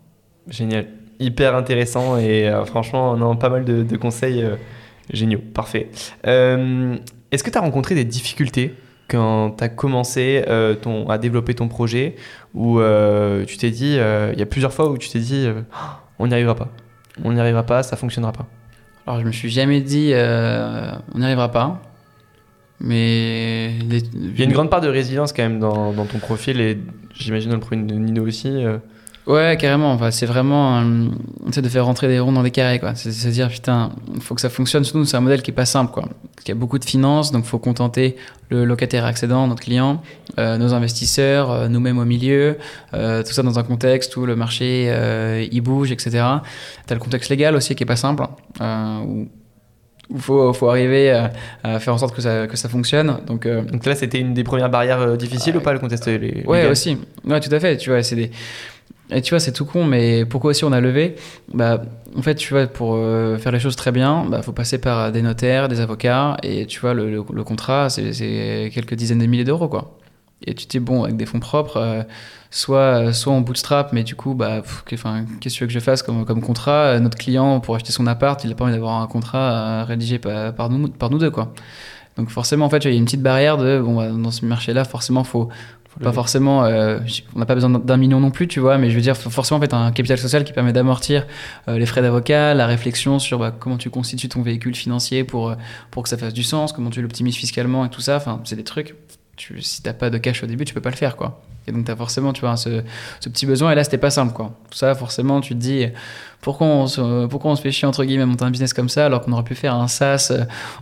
Génial, 0.49 0.87
hyper 1.21 1.55
intéressant 1.55 2.17
et 2.17 2.49
euh, 2.49 2.65
franchement, 2.65 3.13
on 3.13 3.31
a 3.31 3.37
pas 3.37 3.51
mal 3.51 3.65
de, 3.65 3.97
conseils 3.97 4.43
euh, 4.43 4.57
géniaux, 5.13 5.41
parfait. 5.53 5.91
Euh, 6.27 6.97
est-ce 7.31 7.45
que 7.45 7.51
tu 7.51 7.59
as 7.59 7.61
rencontré 7.61 7.95
des 7.95 8.05
difficultés 8.05 8.75
quand 9.09 9.57
tu 9.59 9.65
as 9.65 9.69
commencé 9.69 10.45
ton, 10.83 11.09
à 11.09 11.17
développer 11.17 11.55
ton 11.55 11.69
projet 11.69 12.17
ou 12.55 12.79
tu 13.47 13.57
t'es 13.57 13.71
dit, 13.71 13.95
il 13.95 14.39
y 14.39 14.43
a 14.43 14.47
plusieurs 14.47 14.73
fois 14.73 14.91
où 14.91 14.99
tu 14.99 15.09
t'es 15.09 15.19
dit, 15.19 15.49
on 16.19 16.27
n'y 16.27 16.35
arrivera 16.35 16.55
pas, 16.55 16.69
on 17.25 17.33
n'y 17.33 17.41
arrivera 17.41 17.63
pas, 17.65 17.83
ça 17.83 17.97
fonctionnera 17.97 18.33
pas 18.33 18.47
alors, 19.09 19.23
je 19.23 19.27
me 19.27 19.33
suis 19.33 19.49
jamais 19.49 19.81
dit, 19.81 20.11
euh, 20.13 20.93
on 21.15 21.21
n'y 21.21 21.25
arrivera 21.25 21.51
pas. 21.51 21.81
Mais. 22.79 23.73
Il 23.79 24.39
y 24.39 24.43
a 24.43 24.45
une 24.45 24.53
grande 24.53 24.69
part 24.69 24.83
de 24.83 24.89
résilience 24.89 25.33
quand 25.33 25.43
même 25.43 25.59
dans, 25.59 25.95
dans 25.95 26.05
ton 26.05 26.19
profil 26.19 26.61
et 26.61 26.79
j'imagine 27.15 27.49
dans 27.49 27.57
le 27.57 27.61
profil 27.61 27.87
de 27.87 27.95
Nino 27.95 28.27
aussi. 28.27 28.49
Euh. 28.49 28.77
Ouais, 29.29 29.59
carrément. 29.61 29.93
Enfin, 29.93 30.11
c'est 30.11 30.25
vraiment 30.25 30.83
c'est 31.51 31.61
de 31.61 31.69
faire 31.69 31.85
rentrer 31.85 32.09
des 32.09 32.19
ronds 32.19 32.33
dans 32.33 32.43
des 32.43 32.51
carrés, 32.51 32.79
quoi. 32.79 32.95
C'est 32.95 33.29
à 33.29 33.31
dire, 33.31 33.49
putain, 33.49 33.91
il 34.15 34.23
faut 34.23 34.35
que 34.35 34.41
ça 34.41 34.49
fonctionne. 34.49 34.85
Surtout, 34.85 35.05
c'est 35.05 35.19
un 35.19 35.21
modèle 35.21 35.43
qui 35.43 35.51
est 35.51 35.55
pas 35.55 35.67
simple, 35.67 35.93
quoi. 35.93 36.09
Il 36.47 36.49
y 36.49 36.53
a 36.53 36.55
beaucoup 36.55 36.79
de 36.79 36.85
finances, 36.85 37.31
donc 37.31 37.45
il 37.45 37.49
faut 37.49 37.59
contenter 37.59 38.17
le 38.49 38.65
locataire 38.65 39.05
accédant, 39.05 39.47
notre 39.47 39.61
client, 39.61 40.01
euh, 40.39 40.57
nos 40.57 40.73
investisseurs, 40.73 41.51
euh, 41.51 41.69
nous-mêmes 41.69 41.99
au 41.99 42.07
milieu, 42.07 42.57
euh, 42.95 43.23
tout 43.23 43.33
ça 43.35 43.43
dans 43.43 43.59
un 43.59 43.65
contexte 43.65 44.17
où 44.17 44.25
le 44.25 44.35
marché 44.35 44.91
il 45.53 45.61
bouge, 45.61 45.93
etc. 45.93 46.11
Tu 46.11 46.19
as 46.19 46.95
le 46.95 47.01
contexte 47.01 47.29
légal 47.29 47.55
aussi 47.55 47.75
qui 47.75 47.83
est 47.83 47.87
pas 47.87 47.97
simple, 47.97 48.23
où 48.61 49.29
il 50.11 50.21
faut, 50.21 50.55
faut, 50.55 50.71
arriver 50.71 51.11
à, 51.63 51.79
faire 51.81 51.93
en 51.93 51.99
sorte 51.99 52.17
que 52.17 52.23
ça, 52.23 52.47
que 52.47 52.57
ça 52.57 52.71
fonctionne. 52.71 53.19
Donc, 53.27 53.47
donc 53.47 53.85
là, 53.85 53.95
c'était 53.95 54.21
une 54.21 54.33
des 54.33 54.45
premières 54.45 54.71
barrières 54.71 55.19
difficiles 55.19 55.55
ou 55.59 55.61
pas 55.61 55.75
le 55.75 55.81
contexte 55.81 56.07
légal 56.07 56.47
Ouais, 56.47 56.67
aussi. 56.67 56.97
Ouais, 57.27 57.41
tout 57.41 57.55
à 57.55 57.61
fait. 57.61 57.77
Tu 57.77 57.91
vois, 57.91 58.03
c'est 58.03 58.17
des 58.17 58.31
et 59.11 59.23
tu 59.23 59.31
vois, 59.31 59.41
c'est 59.41 59.53
tout 59.53 59.65
con, 59.65 59.85
mais 59.85 60.25
pourquoi 60.27 60.51
aussi 60.51 60.65
on 60.65 60.73
a 60.73 60.81
levé? 60.81 61.17
Bah, 61.55 61.83
En 62.17 62.23
fait, 62.23 62.35
tu 62.35 62.53
vois, 62.53 62.67
pour 62.67 62.95
euh, 62.97 63.39
faire 63.39 63.53
les 63.53 63.61
choses 63.61 63.77
très 63.77 63.91
bien, 63.91 64.25
il 64.25 64.31
bah, 64.31 64.43
faut 64.43 64.53
passer 64.53 64.79
par 64.79 65.13
des 65.13 65.23
notaires, 65.23 65.69
des 65.69 65.81
avocats, 65.81 66.37
et 66.43 66.67
tu 66.67 66.81
vois, 66.81 66.93
le, 66.93 67.23
contrat, 67.23 67.89
c'est 67.89 68.71
quelques 68.75 68.95
dizaines 68.95 69.21
de 69.21 69.27
milliers 69.27 69.45
d'euros, 69.45 69.69
quoi. 69.69 69.97
Et 70.47 70.55
tu 70.55 70.67
t'es 70.67 70.79
bon 70.79 71.05
avec 71.05 71.17
des 71.17 71.27
fonds 71.27 71.41
propres, 71.41 71.79
euh, 71.79 72.03
soit, 72.51 73.13
soit 73.13 73.33
en 73.33 73.41
bootstrap, 73.41 73.93
mais 73.93 74.05
du 74.05 74.15
coup, 74.15 74.35
bah, 74.35 74.63
qu'est-ce 74.87 75.03
que 75.05 75.49
tu 75.51 75.61
veux 75.63 75.67
que 75.67 75.73
je 75.73 75.81
fasse 75.81 76.03
comme, 76.03 76.27
comme 76.27 76.43
contrat? 76.43 77.01
Notre 77.01 77.17
client, 77.17 77.61
pour 77.61 77.77
acheter 77.77 77.93
son 77.93 78.07
appart, 78.07 78.43
il 78.45 78.51
n'a 78.51 78.57
pas 78.57 78.65
envie 78.65 78.75
d'avoir 78.75 79.01
un 79.01 79.07
contrat 79.07 79.85
rédigé 79.85 80.19
par, 80.19 80.55
par, 80.55 80.69
nous, 80.71 81.19
deux, 81.19 81.31
quoi. 81.31 81.55
Donc 82.17 82.31
forcément, 82.31 82.67
en 82.67 82.71
fait, 82.71 82.85
il 82.85 82.91
y 82.91 82.95
a 82.95 82.97
une 82.97 83.05
petite 83.05 83.23
barrière 83.23 83.57
de, 83.57 83.81
bon, 83.81 83.97
bah, 83.97 84.09
dans 84.09 84.31
ce 84.31 84.45
marché-là, 84.45 84.85
forcément, 84.85 85.25
faut, 85.25 85.49
pas 85.99 86.13
forcément, 86.13 86.65
euh, 86.65 86.99
on 87.35 87.39
n'a 87.39 87.47
pas 87.47 87.55
besoin 87.55 87.71
d'un 87.71 87.97
million 87.97 88.21
non 88.21 88.31
plus, 88.31 88.49
tu 88.49 88.61
vois, 88.61 88.79
mais 88.79 88.91
je 88.91 88.95
veux 88.95 89.01
dire, 89.01 89.17
forcément, 89.17 89.59
en 89.59 89.61
fait, 89.61 89.75
un 89.75 89.91
capital 89.93 90.19
social 90.19 90.45
qui 90.45 90.53
permet 90.53 90.73
d'amortir 90.73 91.27
euh, 91.69 91.79
les 91.79 91.87
frais 91.87 92.03
d'avocat, 92.03 92.55
la 92.55 92.67
réflexion 92.67 93.19
sur 93.19 93.39
bah, 93.39 93.55
comment 93.59 93.77
tu 93.77 93.91
constitues 93.91 94.29
ton 94.29 94.43
véhicule 94.43 94.75
financier 94.75 95.25
pour, 95.25 95.51
euh, 95.51 95.55
pour 95.91 96.03
que 96.03 96.09
ça 96.09 96.17
fasse 96.17 96.35
du 96.35 96.43
sens, 96.43 96.73
comment 96.73 96.91
tu 96.91 97.03
l'optimises 97.03 97.37
fiscalement 97.37 97.85
et 97.85 97.91
tout 97.91 98.01
ça. 98.01 98.17
Enfin, 98.17 98.41
c'est 98.45 98.57
des 98.57 98.65
trucs, 98.65 98.95
tu, 99.37 99.61
si 99.63 99.83
t'as 99.83 99.93
pas 99.93 100.11
de 100.11 100.19
cash 100.19 100.43
au 100.43 100.47
début, 100.47 100.65
tu 100.65 100.75
peux 100.75 100.81
pas 100.81 100.91
le 100.91 100.97
faire, 100.97 101.17
quoi. 101.17 101.43
Et 101.69 101.73
donc, 101.73 101.85
tu 101.85 101.91
as 101.93 101.97
forcément, 101.97 102.33
tu 102.33 102.41
vois, 102.41 102.57
ce, 102.57 102.83
ce 103.21 103.29
petit 103.29 103.47
besoin. 103.47 103.73
Et 103.73 103.75
là, 103.75 103.85
c'était 103.85 103.99
pas 103.99 104.11
simple, 104.11 104.33
quoi. 104.33 104.53
Ça, 104.71 104.95
forcément, 104.95 105.41
tu 105.41 105.55
te 105.55 105.61
dis, 105.61 105.87
pourquoi 106.41 106.69
on, 106.69 106.87
se, 106.87 107.27
pourquoi 107.27 107.51
on 107.51 107.57
se 107.57 107.63
fait 107.63 107.73
chier, 107.73 107.89
entre 107.89 108.05
guillemets, 108.05 108.23
à 108.23 108.27
monter 108.27 108.45
un 108.45 108.51
business 108.51 108.73
comme 108.73 108.89
ça, 108.89 109.07
alors 109.07 109.23
qu'on 109.23 109.33
aurait 109.33 109.43
pu 109.43 109.57
faire 109.57 109.75
un 109.75 109.89
SaaS. 109.89 110.33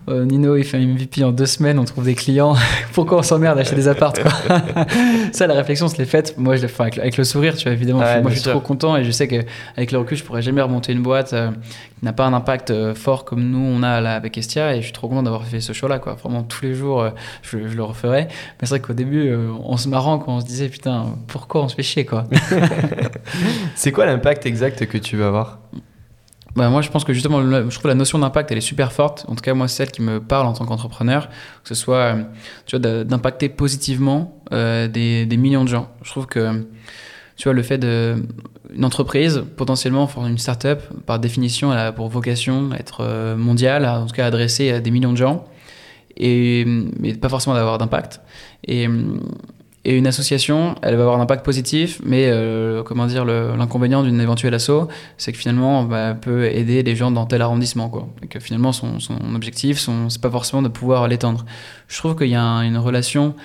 Euh, 0.09 0.24
Nino, 0.26 0.57
il 0.57 0.64
fait 0.64 0.76
un 0.76 0.87
MVP 0.87 1.24
en 1.24 1.32
deux 1.32 1.47
semaines, 1.47 1.78
on 1.78 1.84
trouve 1.84 2.05
des 2.05 2.14
clients. 2.14 2.55
pourquoi 2.93 3.18
on 3.18 3.22
s'emmerde 3.22 3.57
à 3.57 3.62
acheter 3.62 3.74
des 3.74 3.89
apparts, 3.89 4.12
quoi? 4.12 4.30
Ça, 5.32 5.47
la 5.47 5.55
réflexion, 5.55 5.89
je 5.89 5.97
l'ai 5.97 6.05
faite. 6.05 6.34
Moi, 6.37 6.57
je 6.57 6.62
l'ai 6.62 6.68
fait 6.68 6.82
avec, 6.82 7.16
le 7.16 7.24
sourire, 7.24 7.57
tu 7.57 7.64
vois, 7.64 7.72
évidemment. 7.72 8.01
moi, 8.20 8.30
je 8.30 8.39
suis 8.39 8.51
trop 8.51 8.61
content 8.61 8.99
et 8.99 9.05
je 9.05 9.11
sais 9.11 9.28
qu'avec 9.28 9.93
le 9.93 9.99
recul, 9.99 10.18
je 10.18 10.24
pourrais 10.24 10.43
jamais 10.43 10.61
remonter 10.61 10.93
une 10.93 11.03
boîte 11.03 11.32
euh, 11.32 11.51
qui 11.99 12.05
n'a 12.05 12.12
pas 12.12 12.26
un 12.26 12.34
impact 12.34 12.70
euh, 12.70 12.95
fort 12.95 13.24
comme 13.24 13.43
nous, 13.49 13.59
on 13.59 13.82
a 13.82 14.03
là 14.03 14.14
avec 14.14 14.37
Estia. 14.37 14.76
Et 14.76 14.80
je 14.80 14.84
suis 14.84 14.93
trop 14.93 15.09
content 15.09 15.22
d'avoir 15.22 15.45
fait 15.47 15.61
ce 15.61 15.72
show-là, 15.72 15.99
quoi. 15.99 16.14
Vraiment, 16.14 16.43
tous 16.43 16.66
les 16.66 16.74
jours, 16.74 17.09
je, 17.41 17.57
le 17.57 17.82
referai. 17.82 18.28
Mais 18.28 18.66
c'est 18.66 18.68
vrai 18.68 18.80
qu'au 18.80 18.93
début, 18.93 19.34
on 19.64 19.78
se 19.78 19.88
marrant 19.88 20.18
quand 20.18 20.37
on 20.37 20.41
se 20.41 20.46
disait, 20.46 20.68
putain, 20.76 21.16
pourquoi 21.26 21.64
on 21.64 21.68
se 21.68 21.74
fait 21.74 21.82
chier, 21.82 22.04
quoi. 22.04 22.24
c'est 23.74 23.92
quoi 23.92 24.04
l'impact 24.04 24.44
exact 24.44 24.84
que 24.84 24.98
tu 24.98 25.16
veux 25.16 25.24
avoir? 25.24 25.61
Bah 26.54 26.68
moi, 26.68 26.82
je 26.82 26.90
pense 26.90 27.03
que 27.03 27.14
justement, 27.14 27.42
je 27.42 27.74
trouve 27.78 27.88
la 27.88 27.94
notion 27.94 28.18
d'impact, 28.18 28.53
elle 28.53 28.58
est 28.58 28.61
super 28.62 28.92
forte. 28.92 29.24
En 29.28 29.34
tout 29.34 29.40
cas, 29.40 29.54
moi, 29.54 29.68
c'est 29.68 29.76
celle 29.76 29.90
qui 29.90 30.03
me 30.03 30.20
parle 30.20 30.46
en 30.46 30.53
tant 30.53 30.66
qu'entrepreneur. 30.66 31.28
Que 31.62 31.68
ce 31.68 31.74
soit, 31.74 31.96
euh, 31.96 32.22
tu 32.66 32.78
vois, 32.78 33.04
d'impacter 33.04 33.48
positivement 33.48 34.42
euh, 34.53 34.86
des, 34.86 35.24
des, 35.24 35.36
millions 35.38 35.64
de 35.64 35.68
gens. 35.70 35.88
Je 36.03 36.11
trouve 36.11 36.26
que, 36.26 36.66
tu 37.36 37.44
vois, 37.44 37.54
le 37.54 37.62
fait 37.62 37.78
de. 37.78 38.16
Une 38.74 38.84
entreprise, 38.84 39.44
potentiellement, 39.57 40.08
une 40.26 40.36
start-up, 40.36 40.82
par 41.07 41.18
définition, 41.18 41.72
elle 41.72 41.78
a 41.78 41.92
pour 41.92 42.08
vocation 42.08 42.70
à 42.72 42.76
être 42.76 43.00
euh, 43.00 43.34
mondiale, 43.36 43.86
en 43.86 44.07
tout 44.07 44.14
cas 44.14 44.26
adressée 44.26 44.72
à 44.72 44.80
des 44.80 44.90
millions 44.90 45.12
de 45.12 45.16
gens, 45.16 45.44
et, 46.16 46.64
mais 46.98 47.14
pas 47.14 47.28
forcément 47.28 47.54
d'avoir 47.54 47.78
d'impact. 47.78 48.20
Et 48.66 48.88
et 49.87 49.96
une 49.96 50.08
association, 50.08 50.75
elle 50.83 50.96
va 50.96 51.03
avoir 51.03 51.17
un 51.17 51.22
impact 51.22 51.45
positif, 51.45 52.00
mais 52.04 52.25
euh, 52.26 52.83
comment 52.83 53.07
dire, 53.07 53.25
l'inconvénient 53.25 54.03
d'une 54.03 54.21
éventuelle 54.21 54.53
asso, 54.54 54.88
c'est 55.17 55.30
que 55.30 55.38
finalement, 55.38 55.84
bah, 55.84 56.08
elle 56.08 56.18
peut 56.18 56.46
aider 56.46 56.83
les 56.83 56.96
gens 56.96 57.13
dans 57.13 57.25
tel 57.25 57.41
arrondissement, 57.41 57.88
quoi. 57.88 58.08
Et 58.21 58.26
que 58.26 58.41
finalement, 58.41 58.72
son, 58.72 58.99
son 58.99 59.14
objectif, 59.37 59.79
son, 59.79 60.08
c'est 60.11 60.21
pas 60.21 60.29
forcément 60.29 60.61
de 60.61 60.67
pouvoir 60.67 61.07
l'étendre. 61.07 61.45
Je 61.87 61.99
trouve 61.99 62.17
qu'il 62.17 62.26
y 62.26 62.34
a 62.34 62.42
une 62.42 62.79
relation, 62.79 63.37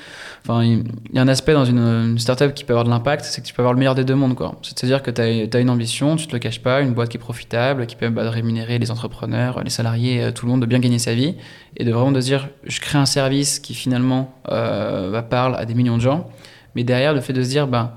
enfin, 0.44 0.64
il 0.64 0.84
y 1.14 1.20
a 1.20 1.22
un 1.22 1.28
aspect 1.28 1.54
dans 1.54 1.66
une, 1.66 2.18
startup 2.18 2.56
qui 2.56 2.64
peut 2.64 2.74
avoir 2.74 2.86
de 2.86 2.90
l'impact, 2.90 3.24
c'est 3.24 3.42
que 3.42 3.46
tu 3.46 3.54
peux 3.54 3.62
avoir 3.62 3.74
le 3.74 3.80
meilleur 3.80 3.94
des 3.94 4.04
deux 4.04 4.16
mondes. 4.16 4.36
C'est-à-dire 4.64 5.04
que 5.04 5.12
tu 5.12 5.22
as, 5.22 5.60
une 5.60 5.70
ambition, 5.70 6.16
tu 6.16 6.26
te 6.26 6.34
le 6.34 6.40
caches 6.40 6.64
pas, 6.64 6.82
une 6.82 6.96
boîte 6.96 7.10
qui 7.10 7.18
est 7.18 7.20
profitable, 7.20 7.86
qui 7.86 7.96
peut 7.96 8.10
bah, 8.10 8.28
rémunérer 8.32 8.80
les 8.80 8.90
entrepreneurs, 8.90 9.64
les 9.64 9.70
salariés, 9.70 10.24
euh, 10.24 10.32
tout 10.32 10.48
le 10.48 10.52
monde, 10.52 10.62
de 10.62 10.66
bien 10.66 10.80
gagner 10.80 10.98
sa 10.98 11.14
vie, 11.14 11.36
et 11.82 11.84
de 11.84 11.92
vraiment 11.92 12.12
de 12.12 12.22
se 12.22 12.26
dire, 12.26 12.48
je 12.64 12.80
crée 12.80 12.98
un 12.98 13.06
service 13.06 13.60
qui 13.60 13.74
finalement 13.74 14.34
bah, 14.48 15.26
parle 15.28 15.56
à 15.56 15.66
des 15.66 15.74
millions 15.74 15.98
de 15.98 16.02
gens 16.02 16.30
mais 16.76 16.84
derrière, 16.84 17.14
le 17.14 17.22
fait 17.22 17.34
de 17.34 17.44
se 17.44 17.50
dire, 17.50 17.68
ben, 17.68 17.92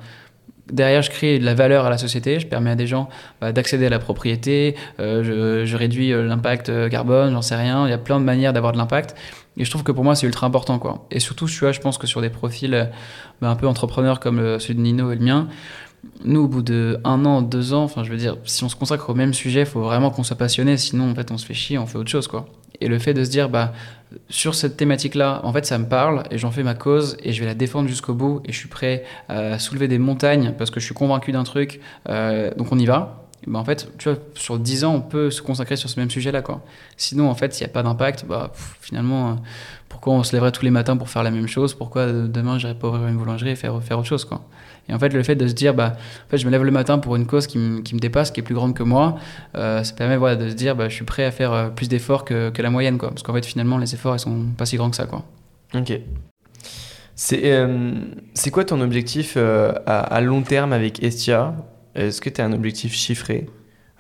derrière, 0.71 1.03
je 1.03 1.11
crée 1.11 1.39
de 1.39 1.45
la 1.45 1.55
valeur 1.55 1.87
à 1.87 1.91
la 1.91 1.99
société, 1.99 2.41
je 2.41 2.47
permets 2.47 2.71
à 2.71 2.75
des 2.75 2.87
gens 2.87 3.09
bah, 3.41 3.53
d'accéder 3.53 3.87
à 3.87 3.91
la 3.91 3.99
propriété, 3.99 4.77
euh, 5.01 5.65
je, 5.65 5.77
réduis 5.77 6.13
euh, 6.13 6.27
l'impact 6.27 6.89
carbone, 6.89 7.33
j'en 7.33 7.43
sais 7.43 7.57
rien, 7.57 7.87
il 7.87 7.91
y 7.91 7.95
a 7.95 7.99
plein 7.99 8.19
de 8.19 8.25
manières 8.25 8.53
d'avoir 8.53 8.73
de 8.73 8.79
l'impact. 8.79 9.15
Et 9.57 9.65
je 9.65 9.71
trouve 9.71 9.85
que 9.85 9.93
pour 9.93 10.03
moi, 10.03 10.17
c'est 10.17 10.27
ultra 10.27 10.47
important. 10.47 10.81
Quoi. 10.81 11.07
Et 11.13 11.21
surtout, 11.21 11.47
tu 11.47 11.59
vois, 11.61 11.71
je 11.71 11.81
pense 11.81 11.97
que 11.97 12.09
sur 12.09 12.21
des 12.21 12.31
profils 12.31 12.91
bah, 13.41 13.51
un 13.51 13.57
peu 13.57 13.69
entrepreneurs 13.69 14.19
comme 14.19 14.59
celui 14.59 14.75
de 14.75 14.81
Nino 14.81 15.13
et 15.13 15.17
le 15.17 15.25
mien, 15.25 15.49
nous, 16.25 16.41
au 16.41 16.49
bout 16.49 16.63
de 16.63 17.01
un 17.05 17.25
an, 17.25 17.41
deux 17.41 17.73
ans, 17.73 17.85
enfin, 17.85 18.03
je 18.03 18.11
veux 18.11 18.17
dire, 18.17 18.37
si 18.45 18.65
on 18.65 18.69
se 18.69 18.77
consacre 18.77 19.09
au 19.09 19.15
même 19.15 19.33
sujet, 19.33 19.61
il 19.61 19.67
faut 19.67 19.81
vraiment 19.81 20.11
qu'on 20.11 20.25
soit 20.25 20.37
passionné, 20.37 20.77
sinon, 20.77 21.11
en 21.11 21.15
fait, 21.15 21.31
on 21.31 21.39
se 21.39 21.47
fait 21.47 21.55
chier, 21.55 21.79
on 21.79 21.87
fait 21.87 21.97
autre 21.97 22.11
chose, 22.11 22.27
quoi. 22.27 22.47
Et 22.85 22.89
le 22.89 22.99
fait 22.99 23.15
de 23.15 23.25
se 23.25 23.31
dire, 23.31 23.49
bah, 23.49 23.73
sur 24.29 24.55
cette 24.55 24.77
thématique-là, 24.77 25.41
en 25.43 25.55
fait, 25.55 25.65
ça 25.65 25.79
me 25.79 25.87
parle 25.87 26.25
et 26.31 26.37
j'en 26.37 26.51
fais 26.51 26.63
ma 26.63 26.75
cause 26.75 27.17
et 27.23 27.33
je 27.33 27.41
vais 27.41 27.47
la 27.47 27.55
défendre 27.55 27.89
jusqu'au 27.89 28.13
bout 28.13 28.43
et 28.45 28.53
je 28.53 28.59
suis 28.59 28.69
prêt 28.69 29.05
à 29.31 29.59
soulever 29.59 29.89
des 29.89 29.99
montagnes 29.99 30.53
parce 30.59 30.71
que 30.71 30.81
je 30.81 30.85
suis 30.85 30.95
convaincu 30.95 31.33
d'un 31.33 31.45
truc, 31.45 31.81
euh, 32.11 32.53
donc 32.57 32.71
on 32.73 32.79
y 32.79 32.85
va. 32.85 33.25
Bah, 33.47 33.59
en 33.59 33.65
fait, 33.65 33.91
tu 33.97 34.11
vois, 34.11 34.19
sur 34.35 34.59
10 34.59 34.85
ans, 34.85 34.95
on 34.97 35.01
peut 35.01 35.31
se 35.31 35.41
consacrer 35.41 35.77
sur 35.77 35.89
ce 35.89 35.99
même 35.99 36.11
sujet-là, 36.11 36.43
quoi. 36.43 36.63
Sinon, 36.99 37.31
en 37.31 37.35
fait, 37.35 37.55
s'il 37.55 37.67
n'y 37.67 37.71
a 37.71 37.73
pas 37.73 37.83
d'impact, 37.83 38.27
bah, 38.27 38.53
finalement, 38.83 39.31
euh, 39.31 39.35
pourquoi 39.89 40.13
on 40.13 40.23
se 40.23 40.35
lèverait 40.35 40.53
tous 40.53 40.65
les 40.65 40.71
matins 40.71 40.99
pour 40.99 41.09
faire 41.09 41.23
la 41.23 41.31
même 41.31 41.47
chose? 41.47 41.73
Pourquoi 41.73 42.13
demain, 42.13 42.59
j'irais 42.59 42.75
pas 42.75 42.89
ouvrir 42.89 43.09
une 43.09 43.17
boulangerie 43.17 43.51
et 43.51 43.57
faire, 43.57 43.83
faire 43.83 43.99
autre 43.99 44.09
chose, 44.09 44.27
quoi? 44.27 44.43
Et 44.89 44.95
en 44.95 44.99
fait, 44.99 45.13
le 45.13 45.23
fait 45.23 45.35
de 45.35 45.47
se 45.47 45.55
dire, 45.55 45.75
bah, 45.75 45.97
en 45.97 46.31
fait, 46.31 46.39
je 46.39 46.47
me 46.47 46.51
lève 46.51 46.63
le 46.63 46.71
matin 46.71 46.99
pour 46.99 47.17
une 47.17 47.27
cause 47.27 47.47
qui, 47.47 47.59
me, 47.59 47.81
qui 47.81 47.95
me 47.95 48.01
dépasse, 48.01 48.31
qui 48.31 48.41
est 48.41 48.43
plus 48.43 48.55
grande 48.55 48.75
que 48.75 48.83
moi, 48.83 49.17
euh, 49.57 49.83
ça 49.83 49.95
permet 49.95 50.17
voilà, 50.17 50.37
de 50.37 50.51
se 50.51 50.55
dire, 50.55 50.77
bah, 50.77 50.89
je 50.89 50.95
suis 50.95 51.05
prêt 51.05 51.25
à 51.25 51.31
faire 51.31 51.53
euh, 51.53 51.69
plus 51.71 51.89
d'efforts 51.89 52.25
que, 52.25 52.51
que, 52.51 52.61
la 52.61 52.71
moyenne. 52.71 52.99
Quoi. 52.99 53.09
Parce 53.11 53.23
qu'en 53.23 53.33
fait, 53.33 53.47
finalement, 53.47 53.79
les 53.79 53.95
efforts, 53.95 54.15
ils 54.15 54.21
sont 54.21 54.47
pas 54.57 54.67
si 54.67 54.77
grands 54.77 54.91
que 54.91 54.97
ça. 54.97 55.07
Quoi. 55.07 55.25
Ok. 55.75 55.99
C'est 57.17 57.41
euh, 57.45 57.93
quoi 58.53 58.65
ton 58.65 58.81
objectif 58.81 59.37
à, 59.37 60.01
à, 60.01 60.21
long 60.21 60.43
terme 60.43 60.73
avec 60.73 61.03
Estia? 61.03 61.55
Est-ce 61.95 62.21
que 62.21 62.29
tu 62.29 62.41
as 62.41 62.45
un 62.45 62.53
objectif 62.53 62.93
chiffré? 62.93 63.47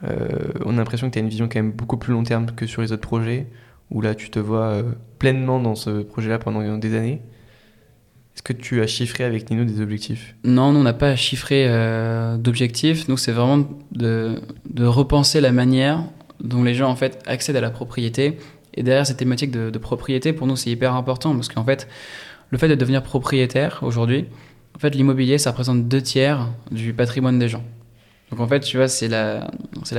On 0.02 0.74
a 0.74 0.76
l'impression 0.76 1.08
que 1.08 1.14
tu 1.14 1.18
as 1.18 1.22
une 1.22 1.28
vision 1.28 1.48
quand 1.48 1.60
même 1.60 1.70
beaucoup 1.70 1.96
plus 1.96 2.12
long 2.12 2.24
terme 2.24 2.46
que 2.54 2.66
sur 2.66 2.82
les 2.82 2.92
autres 2.92 3.06
projets, 3.06 3.46
où 3.90 4.02
là, 4.02 4.14
tu 4.14 4.28
te 4.28 4.38
vois 4.38 4.82
pleinement 5.18 5.60
dans 5.60 5.76
ce 5.76 6.02
projet-là 6.02 6.38
pendant 6.38 6.76
des 6.76 6.94
années. 6.94 7.22
Que 8.44 8.52
tu 8.52 8.82
as 8.82 8.86
chiffré 8.86 9.24
avec 9.24 9.50
Nino 9.50 9.64
des 9.64 9.80
objectifs 9.80 10.34
Non, 10.44 10.72
nous, 10.72 10.80
on 10.80 10.82
n'a 10.82 10.92
pas 10.92 11.16
chiffré 11.16 11.64
euh, 11.66 12.36
d'objectifs. 12.36 13.08
Nous, 13.08 13.16
c'est 13.16 13.32
vraiment 13.32 13.66
de, 13.92 14.38
de, 14.68 14.84
repenser 14.84 15.40
la 15.40 15.50
manière 15.50 16.04
dont 16.40 16.62
les 16.62 16.74
gens 16.74 16.90
en 16.90 16.96
fait, 16.96 17.22
accèdent 17.26 17.56
à 17.56 17.62
la 17.62 17.70
propriété. 17.70 18.36
Et 18.74 18.82
derrière 18.82 19.06
cette 19.06 19.16
thématique 19.16 19.50
de, 19.50 19.70
de 19.70 19.78
propriété, 19.78 20.34
pour 20.34 20.46
nous, 20.46 20.56
c'est 20.56 20.70
hyper 20.70 20.94
important 20.94 21.34
parce 21.34 21.48
qu'en 21.48 21.64
fait, 21.64 21.88
le 22.50 22.58
fait 22.58 22.68
de 22.68 22.74
devenir 22.74 23.02
propriétaire 23.02 23.78
aujourd'hui, 23.82 24.26
en 24.76 24.78
fait, 24.78 24.94
l'immobilier, 24.94 25.38
ça 25.38 25.50
représente 25.50 25.88
deux 25.88 26.02
tiers 26.02 26.48
du 26.70 26.92
patrimoine 26.92 27.38
des 27.38 27.48
gens. 27.48 27.64
Donc 28.34 28.40
en 28.40 28.48
fait, 28.48 28.58
tu 28.58 28.78
vois, 28.78 28.88
c'est 28.88 29.06
la, 29.06 29.46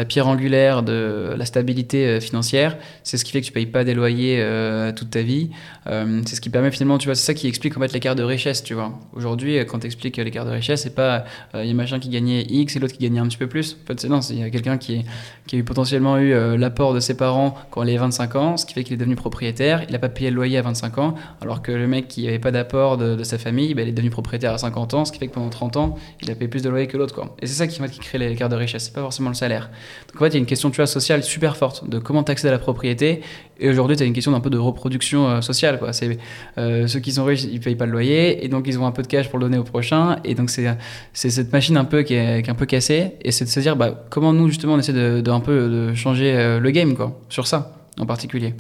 pierre 0.10 0.28
angulaire 0.28 0.84
de 0.84 1.34
la 1.38 1.46
stabilité 1.46 2.06
euh, 2.06 2.20
financière. 2.20 2.78
C'est 3.04 3.16
ce 3.16 3.24
qui 3.24 3.32
fait 3.32 3.40
que 3.40 3.46
tu 3.46 3.54
payes 3.54 3.66
pas 3.66 3.86
des 3.86 3.94
loyers 3.94 4.40
euh, 4.42 4.92
toute 4.92 5.10
ta 5.12 5.22
vie. 5.22 5.52
Euh, 5.88 6.22
c'est 6.26 6.36
ce 6.36 6.42
qui 6.42 6.50
permet 6.50 6.70
finalement, 6.70 6.98
tu 6.98 7.08
vois, 7.08 7.16
c'est 7.16 7.26
ça 7.26 7.34
qui 7.34 7.48
explique 7.48 7.78
en 7.78 7.80
fait 7.80 7.94
l'écart 7.94 8.14
de 8.14 8.24
richesse, 8.24 8.62
tu 8.62 8.74
vois. 8.74 8.92
Aujourd'hui, 9.16 9.58
quand 9.60 9.80
tu 9.80 9.86
expliques 9.86 10.18
l'écart 10.18 10.44
de 10.44 10.52
richesse, 10.52 10.82
c'est 10.84 10.96
pas 10.96 11.24
il 11.54 11.66
y 11.66 11.72
a 11.72 11.74
machin 11.74 11.98
qui 11.98 12.10
gagnait 12.10 12.42
X 12.42 12.76
et 12.76 12.80
l'autre 12.80 12.96
qui 12.96 13.04
gagnait 13.04 13.22
un 13.22 13.28
petit 13.28 13.38
peu 13.38 13.48
plus. 13.48 13.78
En 13.84 13.88
fait, 13.88 14.02
c'est 14.02 14.10
non, 14.10 14.20
il 14.20 14.40
y 14.40 14.44
a 14.44 14.50
quelqu'un 14.50 14.78
qui, 14.78 15.06
a 15.54 15.56
eu 15.56 15.64
potentiellement 15.64 16.18
eu 16.18 16.58
l'apport 16.58 16.94
de 16.94 17.00
ses 17.00 17.16
parents 17.16 17.56
quand 17.72 17.84
il 17.84 17.90
avait 17.90 18.00
25 18.00 18.36
ans, 18.36 18.58
ce 18.58 18.66
qui 18.66 18.74
fait 18.74 18.84
qu'il 18.84 18.96
est 18.96 18.98
devenu 18.98 19.16
propriétaire. 19.16 19.84
Il 19.88 19.94
n'a 19.94 20.00
pas 20.00 20.10
payé 20.10 20.30
le 20.30 20.36
loyer 20.36 20.58
à 20.58 20.62
25 20.62 20.98
ans, 20.98 21.16
alors 21.40 21.62
que 21.62 21.72
le 21.72 21.88
mec 21.88 22.10
qui 22.10 22.28
avait 22.28 22.40
pas 22.40 22.52
d'apport 22.52 22.98
de, 22.98 23.24
sa 23.24 23.38
famille, 23.38 23.74
ben, 23.76 23.84
il 23.84 23.90
est 23.90 23.94
devenu 23.94 24.10
propriétaire 24.10 24.52
à 24.52 24.58
50 24.58 24.94
ans, 24.94 25.06
ce 25.06 25.14
qui 25.14 25.20
fait 25.20 25.28
que 25.28 25.34
pendant 25.34 25.50
30 25.50 25.78
ans, 25.78 25.96
il 26.22 26.30
a 26.30 26.36
payé 26.36 26.50
plus 26.50 26.64
de 26.64 26.70
loyer 26.70 26.88
que 26.88 26.98
l'autre, 26.98 27.16
quoi. 27.16 27.34
Et 27.42 27.48
c'est 27.48 27.54
ça 27.54 27.68
qui, 27.68 27.82
qui 27.90 28.00
crée 28.00 28.18
l'écart 28.30 28.50
de 28.50 28.56
richesse, 28.56 28.86
c'est 28.86 28.94
pas 28.94 29.02
forcément 29.02 29.30
le 29.30 29.36
salaire. 29.36 29.70
Donc 30.12 30.22
en 30.22 30.26
fait, 30.26 30.32
il 30.32 30.34
y 30.34 30.38
a 30.38 30.40
une 30.40 30.46
question 30.46 30.70
tu 30.70 30.78
vois, 30.78 30.88
sociale 30.88 31.24
super 31.24 31.58
forte 31.58 31.90
de 31.90 32.00
comment 32.00 32.24
tu 32.24 32.32
accèdes 32.32 32.50
à 32.50 32.54
la 32.54 32.60
propriété. 32.60 33.22
Et 33.60 33.70
aujourd'hui, 33.70 33.96
tu 33.96 34.04
as 34.04 34.06
une 34.06 34.14
question 34.14 34.32
d'un 34.32 34.40
peu 34.40 34.50
de 34.50 34.58
reproduction 34.58 35.28
euh, 35.28 35.42
sociale. 35.42 35.80
Quoi. 35.80 35.94
C'est, 35.94 36.18
euh, 36.58 36.88
ceux 36.88 37.00
qui 37.00 37.12
sont 37.12 37.24
riches, 37.24 37.44
ils 37.44 37.60
payent 37.60 37.76
pas 37.76 37.86
le 37.86 37.92
loyer, 37.92 38.44
et 38.44 38.48
donc 38.48 38.66
ils 38.68 38.78
ont 38.78 38.86
un 38.86 38.92
peu 38.92 39.02
de 39.02 39.08
cash 39.08 39.30
pour 39.30 39.40
le 39.40 39.46
donner 39.46 39.58
au 39.58 39.64
prochain. 39.64 40.18
Et 40.24 40.36
donc 40.36 40.50
c'est, 40.50 40.68
c'est 41.14 41.30
cette 41.30 41.52
machine 41.54 41.78
un 41.78 41.86
peu 41.86 42.04
qui 42.04 42.16
est, 42.16 42.44
qui 42.44 42.50
est, 42.50 42.52
un 42.52 42.56
peu 42.56 42.66
cassée. 42.66 43.14
Et 43.22 43.32
c'est 43.32 43.46
de 43.46 43.50
se 43.50 43.60
dire 43.60 43.76
bah, 43.76 44.06
comment 44.10 44.34
nous, 44.34 44.50
justement, 44.50 44.74
on 44.74 44.80
essaie 44.80 44.94
de, 44.94 45.24
un 45.30 45.40
peu 45.40 45.70
de 45.70 45.94
changer 45.94 46.34
euh, 46.36 46.60
le 46.60 46.72
game 46.72 46.96
quoi, 46.96 47.20
sur 47.30 47.48
ça 47.48 47.74
en 47.98 48.06
particulier. 48.06 48.54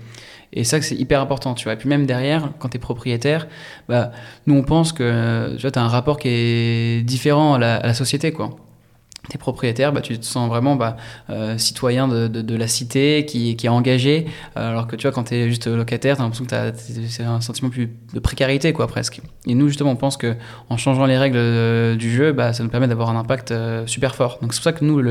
Et 0.54 0.64
ça, 0.64 0.82
c'est 0.82 0.96
hyper 0.96 1.20
important, 1.20 1.54
tu 1.54 1.66
vois. 1.66 1.74
Et 1.74 1.76
puis 1.76 1.90
même 1.90 2.06
derrière, 2.06 2.52
quand 2.60 2.70
tu 2.70 2.78
es 2.78 2.80
propriétaire, 2.80 3.48
bah, 3.90 4.12
nous, 4.48 4.56
on 4.56 4.64
pense 4.64 4.94
que 4.94 5.58
tu 5.58 5.68
as 5.68 5.84
un 5.84 5.88
rapport 5.90 6.18
qui 6.18 6.30
est 6.30 7.02
différent 7.04 7.56
à 7.56 7.60
la, 7.60 7.76
à 7.76 7.88
la 7.88 7.94
société, 7.94 8.32
quoi 8.32 8.56
t'es 9.30 9.38
propriétaire, 9.38 9.92
bah, 9.92 10.02
tu 10.02 10.18
te 10.18 10.26
sens 10.26 10.48
vraiment 10.50 10.76
bah, 10.76 10.98
euh, 11.30 11.58
citoyen 11.58 12.08
de, 12.08 12.28
de, 12.28 12.56
la 12.56 12.68
cité 12.68 13.26
qui, 13.26 13.56
qui 13.56 13.66
est 13.66 13.70
engagé, 13.70 14.28
euh, 14.58 14.70
alors 14.70 14.88
que 14.88 14.96
tu 14.96 15.04
vois, 15.04 15.12
quand 15.12 15.26
tu 15.26 15.36
es 15.36 15.50
juste 15.50 15.68
locataire, 15.68 16.16
tu 16.16 16.22
as 16.22 16.26
l'impression 16.26 16.46
que 16.46 16.74
c'est 17.08 17.24
un 17.24 17.42
sentiment 17.42 17.70
plus 17.70 17.90
de 18.14 18.20
précarité, 18.20 18.74
quoi, 18.74 18.88
presque. 18.88 19.22
Et 19.48 19.56
nous, 19.56 19.68
justement, 19.68 19.92
on 19.92 19.96
pense 19.96 20.18
que 20.18 20.36
en 20.70 20.78
changeant 20.78 21.06
les 21.06 21.18
règles 21.18 21.38
euh, 21.38 21.96
du 21.96 22.12
jeu, 22.12 22.32
bah, 22.32 22.54
ça 22.54 22.64
nous 22.64 22.70
permet 22.70 22.88
d'avoir 22.88 23.10
un 23.10 23.16
impact 23.16 23.54
super 23.86 24.16
fort. 24.16 24.40
Donc 24.42 24.54
c'est 24.54 24.60
pour 24.60 24.64
ça 24.66 24.74
que 24.74 24.86
nous, 24.86 25.02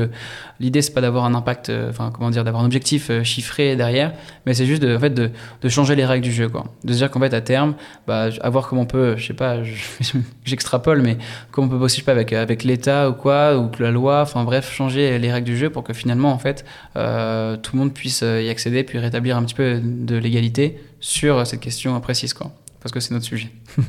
l'idée, 0.59 0.81
c'est 0.81 0.93
pas 0.93 1.01
d'avoir 1.01 1.25
un 1.25 1.35
impact, 1.35 1.71
enfin, 1.89 2.11
comment 2.13 2.29
dire, 2.29 2.43
d'avoir 2.43 2.63
un 2.63 2.65
objectif 2.65 3.11
chiffré 3.23 3.75
derrière, 3.75 4.13
mais 4.45 4.53
c'est 4.53 4.65
juste 4.65 4.81
de, 4.81 4.95
en 4.95 4.99
fait, 4.99 5.09
de, 5.11 5.31
de, 5.61 5.69
changer 5.69 5.95
les 5.95 6.05
règles 6.05 6.23
du 6.23 6.31
jeu, 6.31 6.49
quoi. 6.49 6.65
De 6.83 6.93
se 6.93 6.97
dire 6.97 7.11
qu'en 7.11 7.19
fait, 7.19 7.33
à 7.33 7.41
terme, 7.41 7.75
bah, 8.07 8.29
à 8.41 8.51
comment 8.51 8.81
on 8.81 8.85
peut, 8.85 9.15
je 9.17 9.27
sais 9.27 9.33
pas, 9.33 9.57
j'extrapole, 10.45 11.01
mais 11.01 11.17
comment 11.51 11.67
on 11.67 11.69
peut 11.69 11.77
bosser, 11.77 11.95
je 11.95 12.01
sais 12.01 12.05
pas, 12.05 12.11
avec, 12.13 12.33
avec 12.33 12.63
l'État 12.63 13.09
ou 13.09 13.13
quoi, 13.13 13.57
ou 13.57 13.67
que 13.67 13.83
la 13.83 13.91
loi 13.91 14.04
enfin 14.13 14.43
bref, 14.43 14.71
changer 14.71 15.17
les 15.19 15.31
règles 15.31 15.47
du 15.47 15.57
jeu 15.57 15.69
pour 15.69 15.83
que 15.83 15.93
finalement, 15.93 16.31
en 16.31 16.37
fait, 16.37 16.65
euh, 16.95 17.57
tout 17.57 17.71
le 17.73 17.79
monde 17.79 17.93
puisse 17.93 18.23
euh, 18.23 18.41
y 18.41 18.49
accéder, 18.49 18.83
puis 18.83 18.99
rétablir 18.99 19.37
un 19.37 19.43
petit 19.43 19.55
peu 19.55 19.79
de 19.83 20.15
l'égalité 20.15 20.79
sur 20.99 21.45
cette 21.45 21.59
question 21.59 21.99
précise, 21.99 22.33
quoi. 22.33 22.51
Parce 22.81 22.91
que 22.91 22.99
c'est 22.99 23.13
notre 23.13 23.25
sujet. 23.25 23.49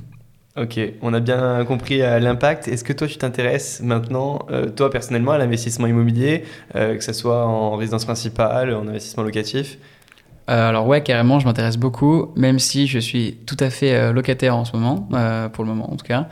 Ok, 0.59 0.81
on 1.03 1.13
a 1.13 1.21
bien 1.21 1.67
compris 1.67 2.01
euh, 2.01 2.19
l'impact. 2.19 2.67
Est-ce 2.67 2.83
que 2.83 2.95
toi, 2.95 3.07
tu 3.07 3.19
t'intéresses 3.19 3.83
maintenant, 3.83 4.47
toi 4.75 4.89
personnellement, 4.91 5.33
à 5.33 5.39
l'investissement 5.39 5.87
immobilier, 5.87 6.45
que 6.73 7.05
ce 7.05 7.13
soit 7.13 7.45
en 7.45 7.77
résidence 7.77 8.07
principale, 8.07 8.73
en 8.73 8.89
investissement 8.89 9.23
locatif? 9.23 9.77
Euh, 10.49 10.69
alors 10.69 10.87
ouais, 10.87 11.03
carrément, 11.03 11.41
je 11.41 11.47
m'intéresse 11.47 11.77
beaucoup, 11.77 12.33
même 12.37 12.59
si 12.59 12.87
je 12.87 13.01
suis 13.01 13.39
tout 13.47 13.57
à 13.59 13.69
fait 13.69 13.95
euh, 13.95 14.13
locataire 14.13 14.57
en 14.57 14.65
ce 14.65 14.77
moment, 14.77 15.09
euh, 15.13 15.49
pour 15.49 15.65
le 15.65 15.71
moment 15.71 15.93
en 15.93 15.97
tout 15.97 16.07
cas. 16.07 16.29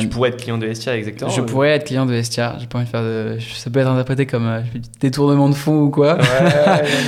tu 0.00 0.08
pourrais 0.08 0.30
être 0.30 0.38
client 0.38 0.56
de 0.56 0.66
Estia, 0.66 0.96
exactement. 0.96 1.30
Je 1.30 1.42
pourrais 1.42 1.70
être 1.70 1.84
client 1.84 2.06
de 2.06 2.14
Estia. 2.14 2.56
J'ai 2.58 2.66
pas 2.66 2.78
envie 2.78 2.86
de 2.86 2.90
faire 2.90 3.02
de... 3.02 3.36
Ça 3.54 3.68
peut 3.68 3.80
être 3.80 3.88
interprété 3.88 4.24
comme 4.24 4.62
détournement 5.00 5.50
de 5.50 5.54
fonds 5.54 5.80
ou 5.80 5.90
quoi. 5.90 6.16
Ouais, 6.16 6.22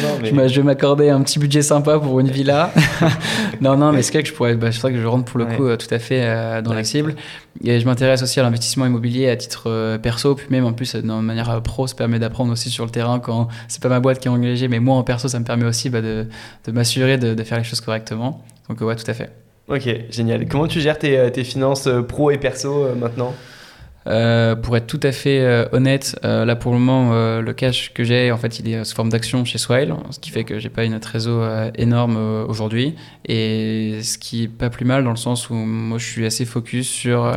non, 0.02 0.30
mais... 0.34 0.48
je 0.48 0.60
vais 0.60 0.66
m'accorder 0.66 1.08
un 1.08 1.22
petit 1.22 1.38
budget 1.38 1.62
sympa 1.62 1.98
pour 1.98 2.20
une 2.20 2.30
villa. 2.30 2.70
non, 3.62 3.76
non, 3.76 3.92
mais 3.92 4.02
c'est 4.02 4.12
vrai 4.12 4.22
que 4.22 4.28
je 4.28 4.34
pourrais... 4.34 4.54
Bah, 4.54 4.70
c'est 4.70 4.80
vrai 4.80 4.92
que 4.92 5.00
je 5.00 5.06
rentre 5.06 5.24
pour 5.24 5.38
le 5.38 5.46
coup 5.46 5.74
tout 5.76 5.94
à 5.94 5.98
fait 5.98 6.62
dans 6.62 6.74
la 6.74 6.84
cible. 6.84 7.14
Et 7.64 7.78
je 7.78 7.84
m'intéresse 7.84 8.22
aussi 8.22 8.40
à 8.40 8.42
l'investissement 8.42 8.86
immobilier 8.86 9.28
à 9.28 9.36
titre 9.36 9.98
perso, 9.98 10.34
puis 10.34 10.46
même 10.50 10.64
en 10.64 10.72
plus, 10.72 10.94
de 10.94 11.02
manière 11.02 11.62
pro, 11.62 11.86
ça 11.86 11.94
permet 11.94 12.18
d'apprendre 12.18 12.52
aussi 12.52 12.70
sur 12.70 12.84
le 12.84 12.90
terrain 12.90 13.20
quand 13.20 13.48
c'est 13.68 13.82
pas 13.82 13.88
ma 13.88 14.00
boîte 14.00 14.18
qui 14.18 14.28
est 14.28 14.30
engagée, 14.30 14.68
mais 14.68 14.80
moi 14.80 14.96
en 14.96 15.02
perso, 15.04 15.28
ça 15.28 15.38
me 15.38 15.44
permet 15.44 15.66
aussi 15.66 15.90
bah, 15.90 16.00
de, 16.00 16.26
m'assurer 16.68 17.18
de, 17.18 17.42
faire 17.44 17.58
les 17.58 17.64
choses 17.64 17.80
correctement. 17.80 18.42
Donc 18.68 18.80
ouais, 18.80 18.96
tout 18.96 19.08
à 19.08 19.14
fait. 19.14 19.30
Ok, 19.68 19.88
génial. 20.10 20.46
Comment 20.48 20.66
tu 20.66 20.80
gères 20.80 20.98
tes, 20.98 21.44
finances 21.44 21.86
euh, 21.86 22.02
pro 22.02 22.30
et 22.30 22.38
perso 22.38 22.84
euh, 22.84 22.94
maintenant? 22.94 23.32
Euh, 24.06 24.56
pour 24.56 24.76
être 24.76 24.86
tout 24.86 25.00
à 25.02 25.12
fait 25.12 25.40
euh, 25.40 25.66
honnête, 25.72 26.18
euh, 26.24 26.44
là 26.44 26.56
pour 26.56 26.72
le 26.72 26.78
moment, 26.78 27.12
le 27.12 27.52
cash 27.52 27.92
que 27.94 28.04
j'ai, 28.04 28.32
en 28.32 28.36
fait, 28.36 28.58
il 28.58 28.68
est 28.68 28.84
sous 28.84 28.94
forme 28.94 29.10
d'action 29.10 29.44
chez 29.44 29.58
Swile, 29.58 29.94
ce 30.10 30.18
qui 30.18 30.30
fait 30.30 30.44
que 30.44 30.58
j'ai 30.58 30.68
pas 30.68 30.84
une 30.84 30.98
trésor 31.00 31.70
énorme 31.76 32.16
aujourd'hui, 32.48 32.94
et 33.26 34.00
ce 34.02 34.18
qui 34.18 34.44
est 34.44 34.48
pas 34.48 34.70
plus 34.70 34.84
mal 34.84 35.04
dans 35.04 35.10
le 35.10 35.16
sens 35.16 35.50
où 35.50 35.54
moi 35.54 35.98
je 35.98 36.06
suis 36.06 36.26
assez 36.26 36.44
focus 36.44 36.88
sur 36.88 37.32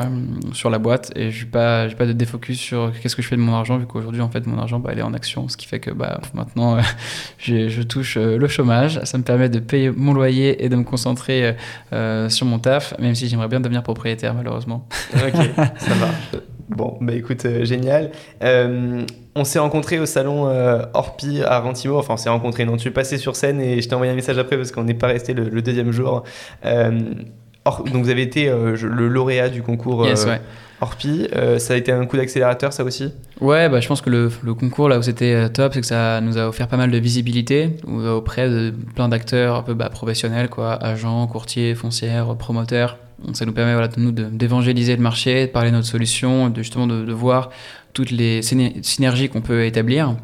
sur 0.54 0.70
la 0.70 0.80
boîte 0.80 1.12
et 1.16 1.32
je 1.32 1.36
suis 1.36 1.46
pas 1.46 1.88
j'ai 1.88 1.96
pas 1.96 2.06
de 2.06 2.14
défocus 2.14 2.60
sur 2.60 2.92
qu'est-ce 3.00 3.16
que 3.16 3.22
je 3.22 3.28
fais 3.28 3.36
de 3.36 3.42
mon 3.42 3.54
argent 3.54 3.78
vu 3.78 3.86
qu'aujourd'hui 3.86 4.22
en 4.22 4.30
fait 4.30 4.46
mon 4.48 4.58
argent 4.58 4.80
bah, 4.80 4.92
il 4.94 5.00
est 5.00 5.04
en 5.04 5.14
action, 5.14 5.48
ce 5.48 5.58
qui 5.58 5.68
fait 5.68 5.80
que 5.80 5.92
bah 5.92 6.20
maintenant 6.34 6.78
je 7.38 7.82
touche 7.84 8.18
le 8.18 8.48
chômage, 8.48 9.00
ça 9.04 9.18
me 9.18 9.24
permet 9.24 9.50
de 9.50 9.60
payer 9.60 9.92
mon 9.92 10.14
loyer 10.14 10.64
et 10.64 10.70
de 10.70 10.76
me 10.76 10.84
concentrer 10.84 11.56
sur 12.30 12.46
mon 12.46 12.60
taf, 12.60 12.98
même 13.00 13.16
si 13.16 13.28
j'aimerais 13.28 13.48
bien 13.48 13.60
devenir 13.60 13.84
propriétaire 13.84 14.34
malheureusement. 14.34 14.88
Ok, 15.16 15.34
ça 15.78 15.96
marche. 16.00 16.46
Bon, 16.70 16.98
bah 17.00 17.14
écoute, 17.14 17.46
euh, 17.46 17.64
génial. 17.64 18.12
Euh, 18.44 19.04
on 19.36 19.44
s'est 19.44 19.60
rencontrés 19.60 20.00
au 20.00 20.06
salon 20.06 20.48
euh, 20.48 20.82
Orpi 20.94 21.42
à 21.44 21.60
Rantimo. 21.60 21.98
Enfin, 21.98 22.16
on 22.16 22.18
s'est 22.18 22.30
rencontrés. 22.30 22.66
Non, 22.66 22.78
tu 22.78 22.88
es 22.88 22.92
passé 22.92 23.18
sur 23.18 23.36
scène 23.36 23.62
et 23.62 23.82
je 23.82 23.88
t'ai 23.88 23.94
envoyé 23.94 24.12
un 24.12 24.16
message 24.16 24.38
après 24.38 24.58
parce 24.58 24.72
qu'on 24.72 24.84
n'est 24.84 24.94
pas 24.96 25.08
resté 25.08 25.34
le, 25.34 25.62
deuxième 25.62 25.92
jour. 25.92 26.24
donc, 26.64 28.04
vous 28.04 28.10
avez 28.10 28.24
été 28.24 28.50
le 28.50 29.08
lauréat 29.08 29.50
du 29.50 29.62
concours 29.62 30.08
Orpi. 30.82 31.28
ça 31.58 31.74
a 31.74 31.78
été 31.78 31.92
un 31.92 32.06
coup 32.06 32.18
d'accélérateur, 32.18 32.74
ça 32.74 32.84
aussi? 32.84 33.14
Ouais, 33.40 33.70
bah, 33.70 33.80
je 33.80 33.88
pense 33.88 34.02
que 34.02 34.10
le, 34.10 34.30
concours, 34.54 34.90
là 34.90 34.98
où 34.98 35.02
c'était 35.02 35.50
top, 35.50 35.74
c'est 35.74 35.82
que 35.82 35.88
ça 35.88 36.20
nous 36.22 36.38
a 36.38 36.48
offert 36.48 36.68
pas 36.68 36.78
mal 36.78 36.90
de 36.90 36.98
visibilité 36.98 37.72
auprès 37.88 38.50
de 38.50 38.74
plein 38.96 39.10
d'acteurs 39.10 39.58
un 39.58 39.64
peu 39.64 39.74
bah, 39.74 39.90
professionnels, 39.90 40.50
quoi, 40.50 40.74
agents, 40.74 41.28
courtiers, 41.28 41.76
foncières, 41.76 42.36
promoteurs 42.36 42.98
ça 43.34 43.46
nous 43.46 43.54
permet 43.54 43.74
voilà, 43.74 43.90
nous 43.98 44.12
d'évangéliser 44.12 44.96
le 44.96 45.02
marché, 45.02 45.48
de 45.48 45.52
parler 45.52 45.72
de 45.72 45.76
notre 45.76 45.88
solution, 45.88 46.50
de, 46.50 46.62
justement 46.62 46.88
de, 46.88 47.12
voir 47.14 47.50
toutes 47.94 48.12
les 48.12 48.42
synergies 48.42 49.30
qu'on 49.30 49.42
peut 49.42 49.66
établir. 49.66 50.16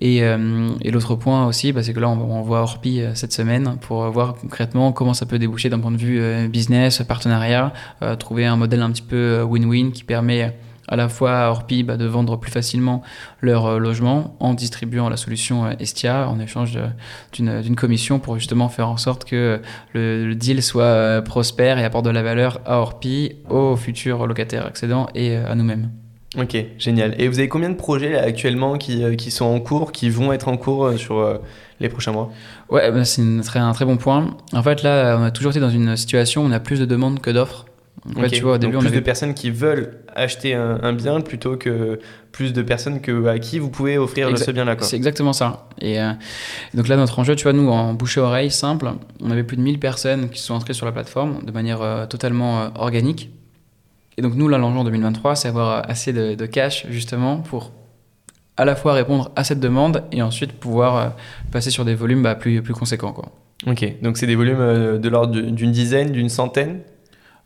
Et, 0.00 0.22
euh, 0.22 0.68
l'autre 0.84 1.14
point 1.14 1.46
aussi, 1.46 1.72
bah, 1.72 1.82
c'est 1.82 1.94
que 1.94 2.00
là, 2.00 2.08
on, 2.08 2.18
on 2.18 2.42
voit 2.42 2.60
Orpi 2.60 3.00
euh, 3.00 3.14
cette 3.14 3.32
semaine 3.32 3.76
pour 3.80 4.10
voir 4.10 4.34
concrètement 4.34 4.92
comment 4.92 5.14
ça 5.14 5.26
peut 5.26 5.38
déboucher 5.38 5.70
d'un 5.70 5.78
point 5.78 5.90
de 5.90 5.96
vue 5.96 6.20
euh, 6.20 6.48
business, 6.48 7.02
partenariat, 7.02 7.72
trouver 8.18 8.46
un 8.46 8.56
modèle 8.56 8.82
un 8.82 8.90
petit 8.90 9.02
peu 9.02 9.42
win-win 9.42 9.92
qui 9.92 10.04
permet 10.04 10.54
à 10.88 10.96
la 10.96 11.08
fois 11.08 11.32
à 11.32 11.50
Orpi 11.50 11.82
bah, 11.82 11.96
de 11.96 12.06
vendre 12.06 12.36
plus 12.38 12.50
facilement 12.50 13.02
leur 13.40 13.66
euh, 13.66 13.78
logement 13.78 14.36
en 14.40 14.54
distribuant 14.54 15.08
la 15.08 15.16
solution 15.16 15.66
euh, 15.66 15.72
Estia 15.78 16.28
en 16.28 16.38
échange 16.38 16.78
d'une 17.32 17.76
commission 17.76 18.18
pour 18.18 18.38
justement 18.38 18.68
faire 18.68 18.88
en 18.88 18.96
sorte 18.96 19.24
que 19.24 19.60
le, 19.94 20.34
deal 20.34 20.62
soit 20.62 20.84
euh, 20.84 21.22
prospère 21.22 21.78
et 21.78 21.84
apporte 21.84 22.04
de 22.04 22.10
la 22.10 22.22
valeur 22.22 22.60
à 22.66 22.78
Orpi, 22.78 23.32
aux 23.48 23.76
futurs 23.76 24.26
locataires 24.26 24.66
accédants 24.66 25.08
et 25.14 25.36
à 25.36 25.54
nous-mêmes. 25.54 25.90
Ok, 26.38 26.56
génial. 26.78 27.14
Et 27.18 27.28
vous 27.28 27.38
avez 27.38 27.48
combien 27.48 27.70
de 27.70 27.76
projets 27.76 28.16
actuellement 28.16 28.76
qui, 28.76 29.16
qui, 29.16 29.30
sont 29.30 29.46
en 29.46 29.58
cours, 29.58 29.92
qui 29.92 30.10
vont 30.10 30.32
être 30.32 30.48
en 30.48 30.58
cours 30.58 30.92
sur 30.98 31.40
les 31.80 31.88
prochains 31.88 32.12
mois? 32.12 32.30
Ouais, 32.68 32.90
bah, 32.90 33.04
c'est 33.04 33.22
un 33.22 33.72
très 33.72 33.84
bon 33.86 33.96
point. 33.96 34.36
En 34.52 34.62
fait, 34.62 34.82
là, 34.82 35.16
on 35.18 35.22
a 35.22 35.30
toujours 35.30 35.52
été 35.52 35.60
dans 35.60 35.70
une 35.70 35.96
situation 35.96 36.42
où 36.42 36.46
on 36.46 36.52
a 36.52 36.60
plus 36.60 36.78
de 36.78 36.84
demandes 36.84 37.20
que 37.20 37.30
d'offres. 37.30 37.64
En 38.14 38.28
tu 38.28 38.42
vois, 38.42 38.54
au 38.54 38.58
début, 38.58 38.72
Donc, 38.72 38.82
plus 38.82 38.88
on 38.88 38.90
avait... 38.90 39.00
de 39.00 39.04
personnes 39.04 39.34
qui 39.34 39.50
veulent 39.50 39.98
acheter 40.14 40.54
un, 40.54 40.92
bien 40.92 41.20
plutôt 41.20 41.56
que 41.56 41.98
plus 42.32 42.52
de 42.52 42.62
personnes 42.62 43.00
que, 43.00 43.26
à 43.26 43.38
qui 43.38 43.58
vous 43.58 43.70
pouvez 43.70 43.98
offrir 43.98 44.36
ce 44.38 44.50
bien-là. 44.50 44.76
C'est 44.80 44.96
exactement 44.96 45.32
ça. 45.32 45.68
Et 45.80 46.00
euh, 46.00 46.12
donc 46.74 46.88
là, 46.88 46.96
notre 46.96 47.18
enjeu, 47.18 47.34
tu 47.34 47.44
vois, 47.44 47.52
nous, 47.52 47.68
en 47.68 47.94
bouche-oreille 47.94 48.50
simple, 48.50 48.90
on 49.22 49.30
avait 49.30 49.42
plus 49.42 49.56
de 49.56 49.62
1000 49.62 49.80
personnes 49.80 50.28
qui 50.28 50.40
sont 50.40 50.54
entrées 50.54 50.74
sur 50.74 50.86
la 50.86 50.92
plateforme 50.92 51.42
de 51.44 51.50
manière 51.50 51.82
euh, 51.82 52.06
totalement 52.06 52.60
euh, 52.60 52.68
organique. 52.76 53.30
Et 54.18 54.22
donc 54.22 54.34
nous, 54.34 54.48
là, 54.48 54.58
l'enjeu 54.58 54.78
en 54.78 54.84
2023, 54.84 55.34
c'est 55.36 55.48
avoir 55.48 55.88
assez 55.88 56.12
de, 56.12 56.46
cash, 56.46 56.86
justement, 56.90 57.38
pour 57.38 57.72
à 58.56 58.64
la 58.64 58.76
fois 58.76 58.94
répondre 58.94 59.30
à 59.36 59.44
cette 59.44 59.60
demande 59.60 60.04
et 60.12 60.22
ensuite 60.22 60.52
pouvoir 60.52 61.16
passer 61.52 61.70
sur 61.70 61.84
des 61.84 61.94
volumes 61.94 62.22
bah, 62.22 62.34
plus, 62.34 62.62
plus 62.62 62.72
conséquents. 62.72 63.12
Quoi. 63.12 63.26
Ok, 63.66 64.00
donc 64.00 64.16
c'est 64.16 64.26
des 64.26 64.36
volumes 64.36 64.98
de 64.98 65.08
l'ordre 65.10 65.38
d'une 65.38 65.72
dizaine, 65.72 66.12
d'une 66.12 66.30
centaine? 66.30 66.80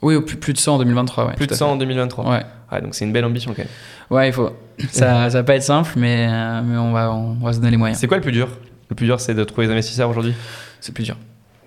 Oui, 0.03 0.21
plus, 0.23 0.37
plus 0.37 0.53
de 0.53 0.59
100 0.59 0.75
en 0.75 0.79
2023. 0.79 1.27
Ouais, 1.27 1.35
plus 1.35 1.47
de 1.47 1.55
100 1.55 1.73
en 1.73 1.77
2023. 1.77 2.31
Ouais. 2.31 2.81
donc 2.81 2.95
c'est 2.95 3.05
une 3.05 3.13
belle 3.13 3.25
ambition 3.25 3.53
quand 3.53 3.63
même. 3.63 3.69
Ouais, 4.11 4.29
il 4.29 4.33
faut. 4.33 4.51
Ça, 4.91 5.31
ça 5.31 5.39
va 5.39 5.43
pas 5.43 5.57
être 5.57 5.63
simple, 5.63 5.93
mais, 5.97 6.27
euh, 6.29 6.63
mais 6.65 6.79
on, 6.79 6.93
va, 6.93 7.13
on 7.13 7.35
va 7.35 7.53
se 7.53 7.59
donner 7.59 7.73
les 7.73 7.77
moyens. 7.77 7.99
C'est 7.99 8.07
quoi 8.07 8.17
le 8.17 8.23
plus 8.23 8.33
dur? 8.33 8.49
Le 8.89 8.97
plus 8.97 9.07
dur, 9.07 9.21
c'est 9.21 9.35
de 9.35 9.45
trouver 9.45 9.67
des 9.67 9.73
investisseurs 9.73 10.09
aujourd'hui? 10.09 10.35
C'est 10.81 10.93
plus 10.93 11.05
dur. 11.05 11.17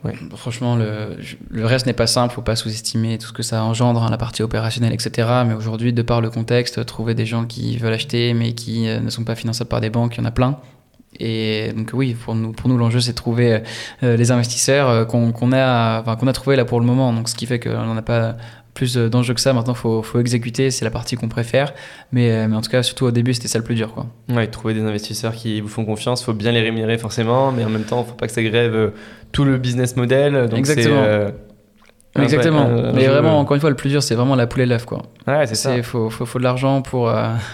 Ouais. 0.03 0.14
Franchement, 0.35 0.76
le, 0.76 1.18
le 1.49 1.65
reste 1.65 1.85
n'est 1.85 1.93
pas 1.93 2.07
simple, 2.07 2.34
faut 2.34 2.41
pas 2.41 2.57
sous-estimer 2.57 3.18
tout 3.18 3.27
ce 3.27 3.34
que 3.34 3.43
ça 3.43 3.64
engendre, 3.64 4.03
hein, 4.03 4.10
la 4.10 4.18
partie 4.18 4.43
opérationnelle, 4.43 4.91
etc. 4.91 5.30
Mais 5.47 5.53
aujourd'hui, 5.53 5.93
de 5.93 6.01
par 6.01 6.19
le 6.19 6.30
contexte, 6.30 6.85
trouver 6.85 7.14
des 7.14 7.26
gens 7.26 7.45
qui 7.45 7.77
veulent 7.77 7.93
acheter 7.93 8.34
mais 8.34 8.53
qui 8.53 8.89
euh, 8.89 8.99
ne 8.99 9.10
sont 9.10 9.23
pas 9.23 9.35
finançables 9.35 9.69
par 9.69 9.80
des 9.80 9.89
banques, 9.89 10.15
il 10.18 10.19
y 10.19 10.23
en 10.23 10.26
a 10.26 10.31
plein. 10.31 10.57
Et 11.19 11.72
donc 11.76 11.91
oui, 11.94 12.14
pour 12.14 12.35
nous, 12.35 12.52
pour 12.52 12.69
nous 12.69 12.77
l'enjeu 12.77 12.99
c'est 12.99 13.11
de 13.11 13.18
trouver 13.18 13.61
euh, 14.03 14.18
les 14.18 14.31
investisseurs 14.31 15.07
qu'on 15.07 15.52
a, 15.52 16.02
enfin, 16.02 16.15
qu'on 16.15 16.27
a 16.27 16.34
trouvé 16.34 16.56
là 16.56 16.65
pour 16.65 16.80
le 16.80 16.85
moment. 16.85 17.14
Donc 17.14 17.30
ce 17.30 17.35
qui 17.35 17.45
fait 17.45 17.60
qu'on 17.60 17.85
n'en 17.85 17.98
a 17.98 18.02
pas 18.02 18.35
plus 18.73 18.95
d'enjeux 18.95 19.34
que 19.34 19.41
ça. 19.41 19.53
Maintenant, 19.53 19.73
il 19.73 19.80
faut, 19.80 20.02
faut, 20.02 20.19
exécuter, 20.19 20.72
c'est 20.72 20.85
la 20.85 20.91
partie 20.91 21.15
qu'on 21.15 21.27
préfère. 21.27 21.73
Mais, 22.11 22.31
euh, 22.31 22.48
mais, 22.48 22.56
en 22.56 22.61
tout 22.61 22.69
cas, 22.69 22.84
surtout 22.84 23.06
au 23.06 23.11
début, 23.11 23.34
c'était 23.34 23.48
ça 23.48 23.57
le 23.57 23.64
plus 23.64 23.76
dur. 23.76 23.94
Quoi. 23.94 24.07
Ouais, 24.30 24.48
trouver 24.48 24.73
des 24.73 24.81
investisseurs 24.81 25.34
qui 25.34 25.61
vous 25.61 25.68
font 25.68 25.85
confiance, 25.85 26.22
il 26.22 26.26
faut 26.26 26.34
bien 26.34 26.52
les 26.52 26.61
rémunérer 26.61 26.98
forcément, 26.98 27.52
mais 27.52 27.64
en 27.64 27.69
même 27.69 27.84
temps, 27.84 27.99
il 27.99 28.03
ne 28.03 28.10
faut 28.10 28.15
pas 28.15 28.27
que 28.27 28.34
ça 28.34 28.44
grève 28.44 28.76
euh, 28.76 28.90
tout 29.31 29.45
le 29.45 29.57
business 29.57 29.95
model. 29.95 30.49
Donc 30.49 30.60
Exactement. 30.60 31.03
Euh, 31.03 31.31
Exactement. 32.19 32.69
mais 32.94 33.07
vraiment, 33.07 33.40
encore 33.40 33.56
une 33.56 33.61
fois, 33.61 33.72
le 33.72 33.76
plus 33.76 33.90
dur, 33.90 34.03
c'est 34.03 34.14
vraiment 34.14 34.35
la 34.35 34.45
poule 34.45 34.61
et 34.61 34.65
l'œuf. 34.68 34.85
Ouais, 35.27 35.48
c'est 35.48 35.56
ça. 35.56 35.76
Il 35.76 35.84
faut, 35.84 36.11
faut, 36.11 36.27
faut, 36.27 36.38
de 36.38 36.44
l'argent 36.44 36.84
pour, 36.84 37.11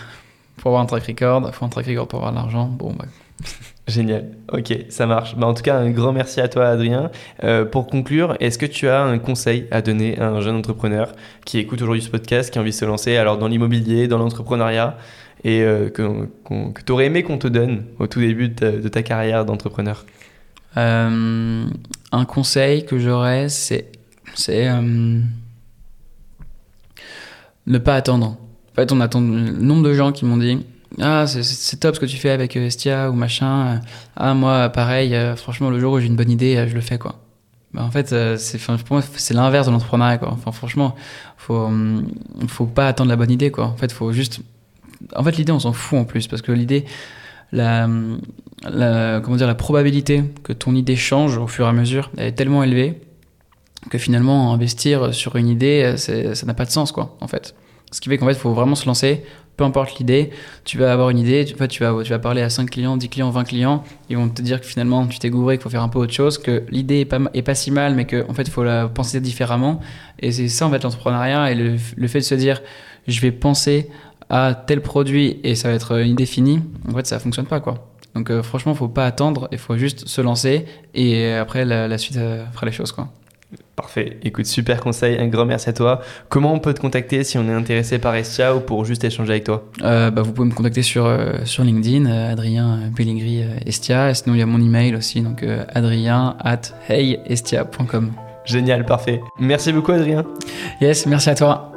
pour 0.57 0.68
avoir 0.68 0.81
un 0.81 0.86
track 0.86 1.06
record. 1.06 1.44
Il 1.48 1.53
faut 1.53 1.64
un 1.64 1.69
track 1.69 1.86
record 1.86 2.10
pour 2.10 2.19
avoir 2.19 2.34
de 2.34 2.38
l'argent. 2.38 2.65
Bon, 2.65 2.91
bah. 2.91 3.06
Génial, 3.87 4.25
ok, 4.51 4.85
ça 4.89 5.07
marche. 5.07 5.35
Bah, 5.35 5.47
en 5.47 5.53
tout 5.53 5.63
cas, 5.63 5.77
un 5.77 5.89
grand 5.89 6.11
merci 6.11 6.39
à 6.41 6.47
toi, 6.47 6.67
Adrien. 6.67 7.09
Euh, 7.43 7.65
pour 7.65 7.87
conclure, 7.87 8.35
est-ce 8.39 8.57
que 8.59 8.67
tu 8.67 8.87
as 8.87 9.01
un 9.01 9.17
conseil 9.17 9.65
à 9.71 9.81
donner 9.81 10.19
à 10.19 10.29
un 10.29 10.41
jeune 10.41 10.55
entrepreneur 10.55 11.11
qui 11.45 11.57
écoute 11.57 11.81
aujourd'hui 11.81 12.03
ce 12.03 12.09
podcast, 12.09 12.51
qui 12.51 12.59
a 12.59 12.61
envie 12.61 12.69
de 12.69 12.75
se 12.75 12.85
lancer 12.85 13.17
alors 13.17 13.37
dans 13.37 13.47
l'immobilier, 13.47 14.07
dans 14.07 14.19
l'entrepreneuriat, 14.19 14.97
et 15.43 15.63
euh, 15.63 15.89
que, 15.89 16.81
tu 16.85 16.91
aurais 16.91 17.05
aimé 17.05 17.23
qu'on 17.23 17.37
te 17.37 17.47
donne 17.47 17.85
au 17.97 18.07
tout 18.07 18.19
début 18.19 18.49
de 18.49 18.87
ta, 18.87 19.01
carrière 19.01 19.45
d'entrepreneur? 19.45 20.05
Euh, 20.77 21.65
Un 22.11 22.25
conseil 22.25 22.85
que 22.85 22.99
j'aurais, 22.99 23.49
c'est 23.49 23.91
ne 27.65 27.77
pas 27.77 27.95
attendre. 27.95 28.37
En 28.71 28.75
fait, 28.75 28.91
on 28.91 29.01
attend 29.01 29.21
le 29.21 29.51
nombre 29.51 29.83
de 29.83 29.93
gens 29.93 30.11
qui 30.11 30.25
m'ont 30.25 30.37
dit 30.37 30.65
ah 30.97 31.27
c'est 31.27 31.79
top 31.79 31.95
ce 31.95 31.99
que 31.99 32.05
tu 32.05 32.17
fais 32.17 32.31
avec 32.31 32.57
euh, 32.57 32.65
Estia 32.65 33.09
ou 33.11 33.13
machin. 33.13 33.79
Ah 34.15 34.33
moi 34.33 34.69
pareil 34.69 35.13
euh, 35.13 35.35
franchement 35.35 35.69
le 35.69 35.79
jour 35.79 35.93
où 35.93 35.99
j'ai 35.99 36.07
une 36.07 36.15
bonne 36.15 36.31
idée 36.31 36.55
euh, 36.57 36.67
je 36.67 36.73
le 36.73 36.81
fais 36.81 36.97
quoi. 36.97 37.19
Bah, 37.73 37.83
en 37.83 37.91
fait 37.91 38.07
c'est 38.37 38.57
pour 38.59 38.77
moi 38.89 39.03
c'est 39.15 39.33
l'inverse 39.35 39.67
de 39.67 39.71
l'entrepreneuriat 39.71 40.17
quoi. 40.17 40.31
Enfin 40.31 40.51
franchement 40.51 40.95
hum, 41.49 42.07
faut 42.47 42.65
pas 42.65 42.87
attendre 42.87 43.09
la 43.09 43.15
bonne 43.15 43.31
idée 43.31 43.51
quoi. 43.51 43.65
En 43.65 43.77
fait 43.77 43.91
faut 43.91 44.11
juste 44.11 44.41
en 45.15 45.23
fait 45.23 45.37
l'idée 45.37 45.51
on 45.51 45.59
s'en 45.59 45.73
fout 45.73 45.99
en 45.99 46.05
plus 46.05 46.27
parce 46.27 46.41
que 46.41 46.51
l'idée 46.51 46.85
la, 47.51 47.87
la, 48.63 49.21
comment 49.23 49.37
dire 49.37 49.47
la 49.47 49.55
probabilité 49.55 50.23
que 50.43 50.53
ton 50.53 50.75
idée 50.75 50.95
change 50.95 51.37
au 51.37 51.47
fur 51.47 51.65
et 51.65 51.69
à 51.69 51.73
mesure 51.73 52.11
elle 52.17 52.27
est 52.27 52.31
tellement 52.33 52.63
élevée 52.63 52.99
que 53.89 53.97
finalement 53.97 54.53
investir 54.53 55.13
sur 55.13 55.35
une 55.35 55.47
idée 55.47 55.95
ça 55.97 56.45
n'a 56.45 56.53
pas 56.55 56.65
de 56.65 56.71
sens 56.71 56.91
quoi 56.91 57.15
en 57.21 57.27
fait. 57.27 57.53
Ce 57.91 58.01
qui 58.01 58.09
fait 58.09 58.17
qu'en 58.17 58.25
fait 58.25 58.33
il 58.33 58.39
faut 58.39 58.53
vraiment 58.53 58.75
se 58.75 58.85
lancer 58.87 59.23
peu 59.60 59.65
importe 59.65 59.99
l'idée, 59.99 60.30
tu 60.64 60.77
vas 60.77 60.94
avoir 60.94 61.10
une 61.10 61.19
idée, 61.19 61.44
tu, 61.44 61.53
vas, 61.57 61.68
tu 61.68 61.84
vas 61.84 62.19
parler 62.19 62.41
à 62.41 62.49
5 62.49 62.69
clients, 62.69 62.95
10 62.95 63.10
clients, 63.10 63.30
20 63.30 63.44
clients, 63.44 63.84
ils 64.10 64.15
vont 64.15 64.30
te 64.30 64.41
dire 64.41 64.61
que 64.61 64.65
finalement 64.65 65.06
tu 65.06 65.19
t'es 65.19 65.30
gouré, 65.30 65.57
qu'il 65.57 65.64
faut 65.64 65.69
faire 65.69 65.84
un 65.84 65.90
peu 65.90 65.99
autre 65.99 66.14
chose, 66.14 66.38
que 66.38 66.64
l'idée 66.69 67.02
est 67.34 67.41
pas, 67.41 67.56
si 67.56 67.69
mal, 67.69 67.94
mais 67.94 68.07
qu'en 68.07 68.30
en 68.30 68.34
fait 68.34 68.44
il 68.44 68.52
faut 68.52 68.64
la 68.64 68.88
penser 68.88 69.19
différemment. 69.19 69.81
Et 70.19 70.31
c'est 70.31 70.48
ça 70.48 70.65
en 70.65 70.72
fait 70.72 70.81
l'entrepreneuriat 70.81 71.52
et 71.52 71.56
le, 71.56 72.07
fait 72.07 72.19
de 72.19 72.23
se 72.23 72.36
dire 72.36 72.61
je 73.06 73.19
vais 73.19 73.34
penser 73.34 73.90
à 74.30 74.53
tel 74.56 74.80
produit 74.80 75.41
et 75.44 75.56
ça 75.56 75.68
va 75.68 75.73
être 75.73 75.99
une 75.99 76.11
idée 76.11 76.26
finie, 76.26 76.61
en 76.88 76.94
fait 76.94 77.06
ça 77.06 77.19
fonctionne 77.19 77.45
pas 77.45 77.60
quoi. 77.60 77.90
Donc 78.15 78.31
euh, 78.31 78.41
franchement, 78.41 78.73
faut 78.76 78.88
pas 78.88 79.06
attendre, 79.06 79.49
il 79.52 79.57
faut 79.57 79.76
juste 79.76 80.07
se 80.07 80.22
lancer 80.22 80.64
et 80.94 81.34
après 81.34 81.65
la, 81.65 81.90
la 81.90 81.98
suite 81.98 82.15
euh, 82.15 82.45
fera 82.53 82.65
les 82.65 82.72
choses 82.72 82.94
quoi. 82.94 83.10
Parfait. 83.80 84.18
Écoute, 84.23 84.45
super 84.45 84.81
conseil. 84.81 85.18
Un 85.19 85.27
grand 85.27 85.45
merci 85.45 85.69
à 85.69 85.73
toi. 85.73 86.01
Comment 86.27 86.53
on 86.53 86.60
peut 86.60 86.73
te 86.73 86.81
contacter 86.81 87.23
si 87.23 87.38
on 87.38 87.47
est 87.47 87.53
intéressé 87.53 87.97
par 87.97 88.14
Estia 88.14 88.53
ou 88.53 88.60
pour 88.60 88.84
juste 88.84 89.06
échanger 89.06 89.31
avec 89.31 89.45
toi 89.45 89.64
Euh, 89.84 90.11
bah, 90.11 90.22
vous 90.22 90.34
pouvez 90.34 90.49
me 90.49 90.53
contacter 90.53 90.81
sur, 90.81 91.06
euh, 91.06 91.45
sur 91.45 91.64
LinkedIn, 91.64 92.06
euh, 92.06 92.34
Adrien 92.34 92.91
Pellegri 92.93 93.41
euh, 93.41 93.56
Estia. 93.65 94.10
Et 94.10 94.15
sinon, 94.15 94.35
il 94.35 94.39
y 94.39 94.41
a 94.41 94.45
mon 94.45 94.60
email 94.60 94.97
aussi, 94.97 95.22
donc 95.22 95.43
euh, 95.43 95.64
adrien 95.69 96.35
at 96.41 96.60
heyestia.com. 96.89 98.11
Génial, 98.43 98.84
parfait. 98.85 99.22
Merci 99.39 99.72
beaucoup, 99.72 99.93
Adrien. 99.93 100.26
Yes, 100.81 101.06
merci 101.06 101.30
à 101.30 101.35
toi. 101.35 101.72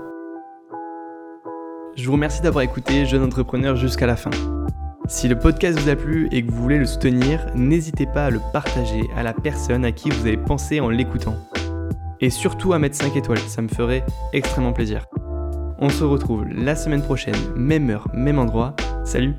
Je 1.95 2.05
vous 2.05 2.15
remercie 2.15 2.43
d'avoir 2.43 2.65
écouté 2.65 3.07
Jeune 3.07 3.23
Entrepreneur 3.23 3.77
jusqu'à 3.77 4.09
la 4.09 4.16
fin. 4.16 4.31
Si 5.07 5.29
le 5.29 5.39
podcast 5.39 5.79
vous 5.79 5.89
a 5.89 5.95
plu 5.95 6.29
et 6.33 6.45
que 6.45 6.51
vous 6.51 6.62
voulez 6.62 6.79
le 6.79 6.87
soutenir, 6.87 7.47
n'hésitez 7.55 8.07
pas 8.07 8.24
à 8.27 8.31
le 8.31 8.41
partager 8.53 9.03
à 9.16 9.23
la 9.23 9.33
personne 9.33 9.85
à 9.85 9.93
qui 9.93 10.11
vous 10.11 10.27
avez 10.27 10.37
pensé 10.37 10.81
en 10.81 10.89
l'écoutant. 10.89 11.37
Et 12.23 12.31
surtout 12.31 12.73
à 12.73 12.78
mettre 12.78 12.97
5 12.97 13.16
étoiles, 13.16 13.39
ça 13.39 13.61
me 13.62 13.69
ferait 13.69 14.07
extrêmement 14.32 14.73
plaisir. 14.73 15.07
On 15.78 15.89
se 15.89 16.05
retrouve 16.05 16.44
la 16.44 16.77
semaine 16.77 17.03
prochaine, 17.03 17.35
même 17.57 17.90
heure, 17.90 18.09
même 18.15 18.39
endroit. 18.39 18.77
Salut 19.05 19.35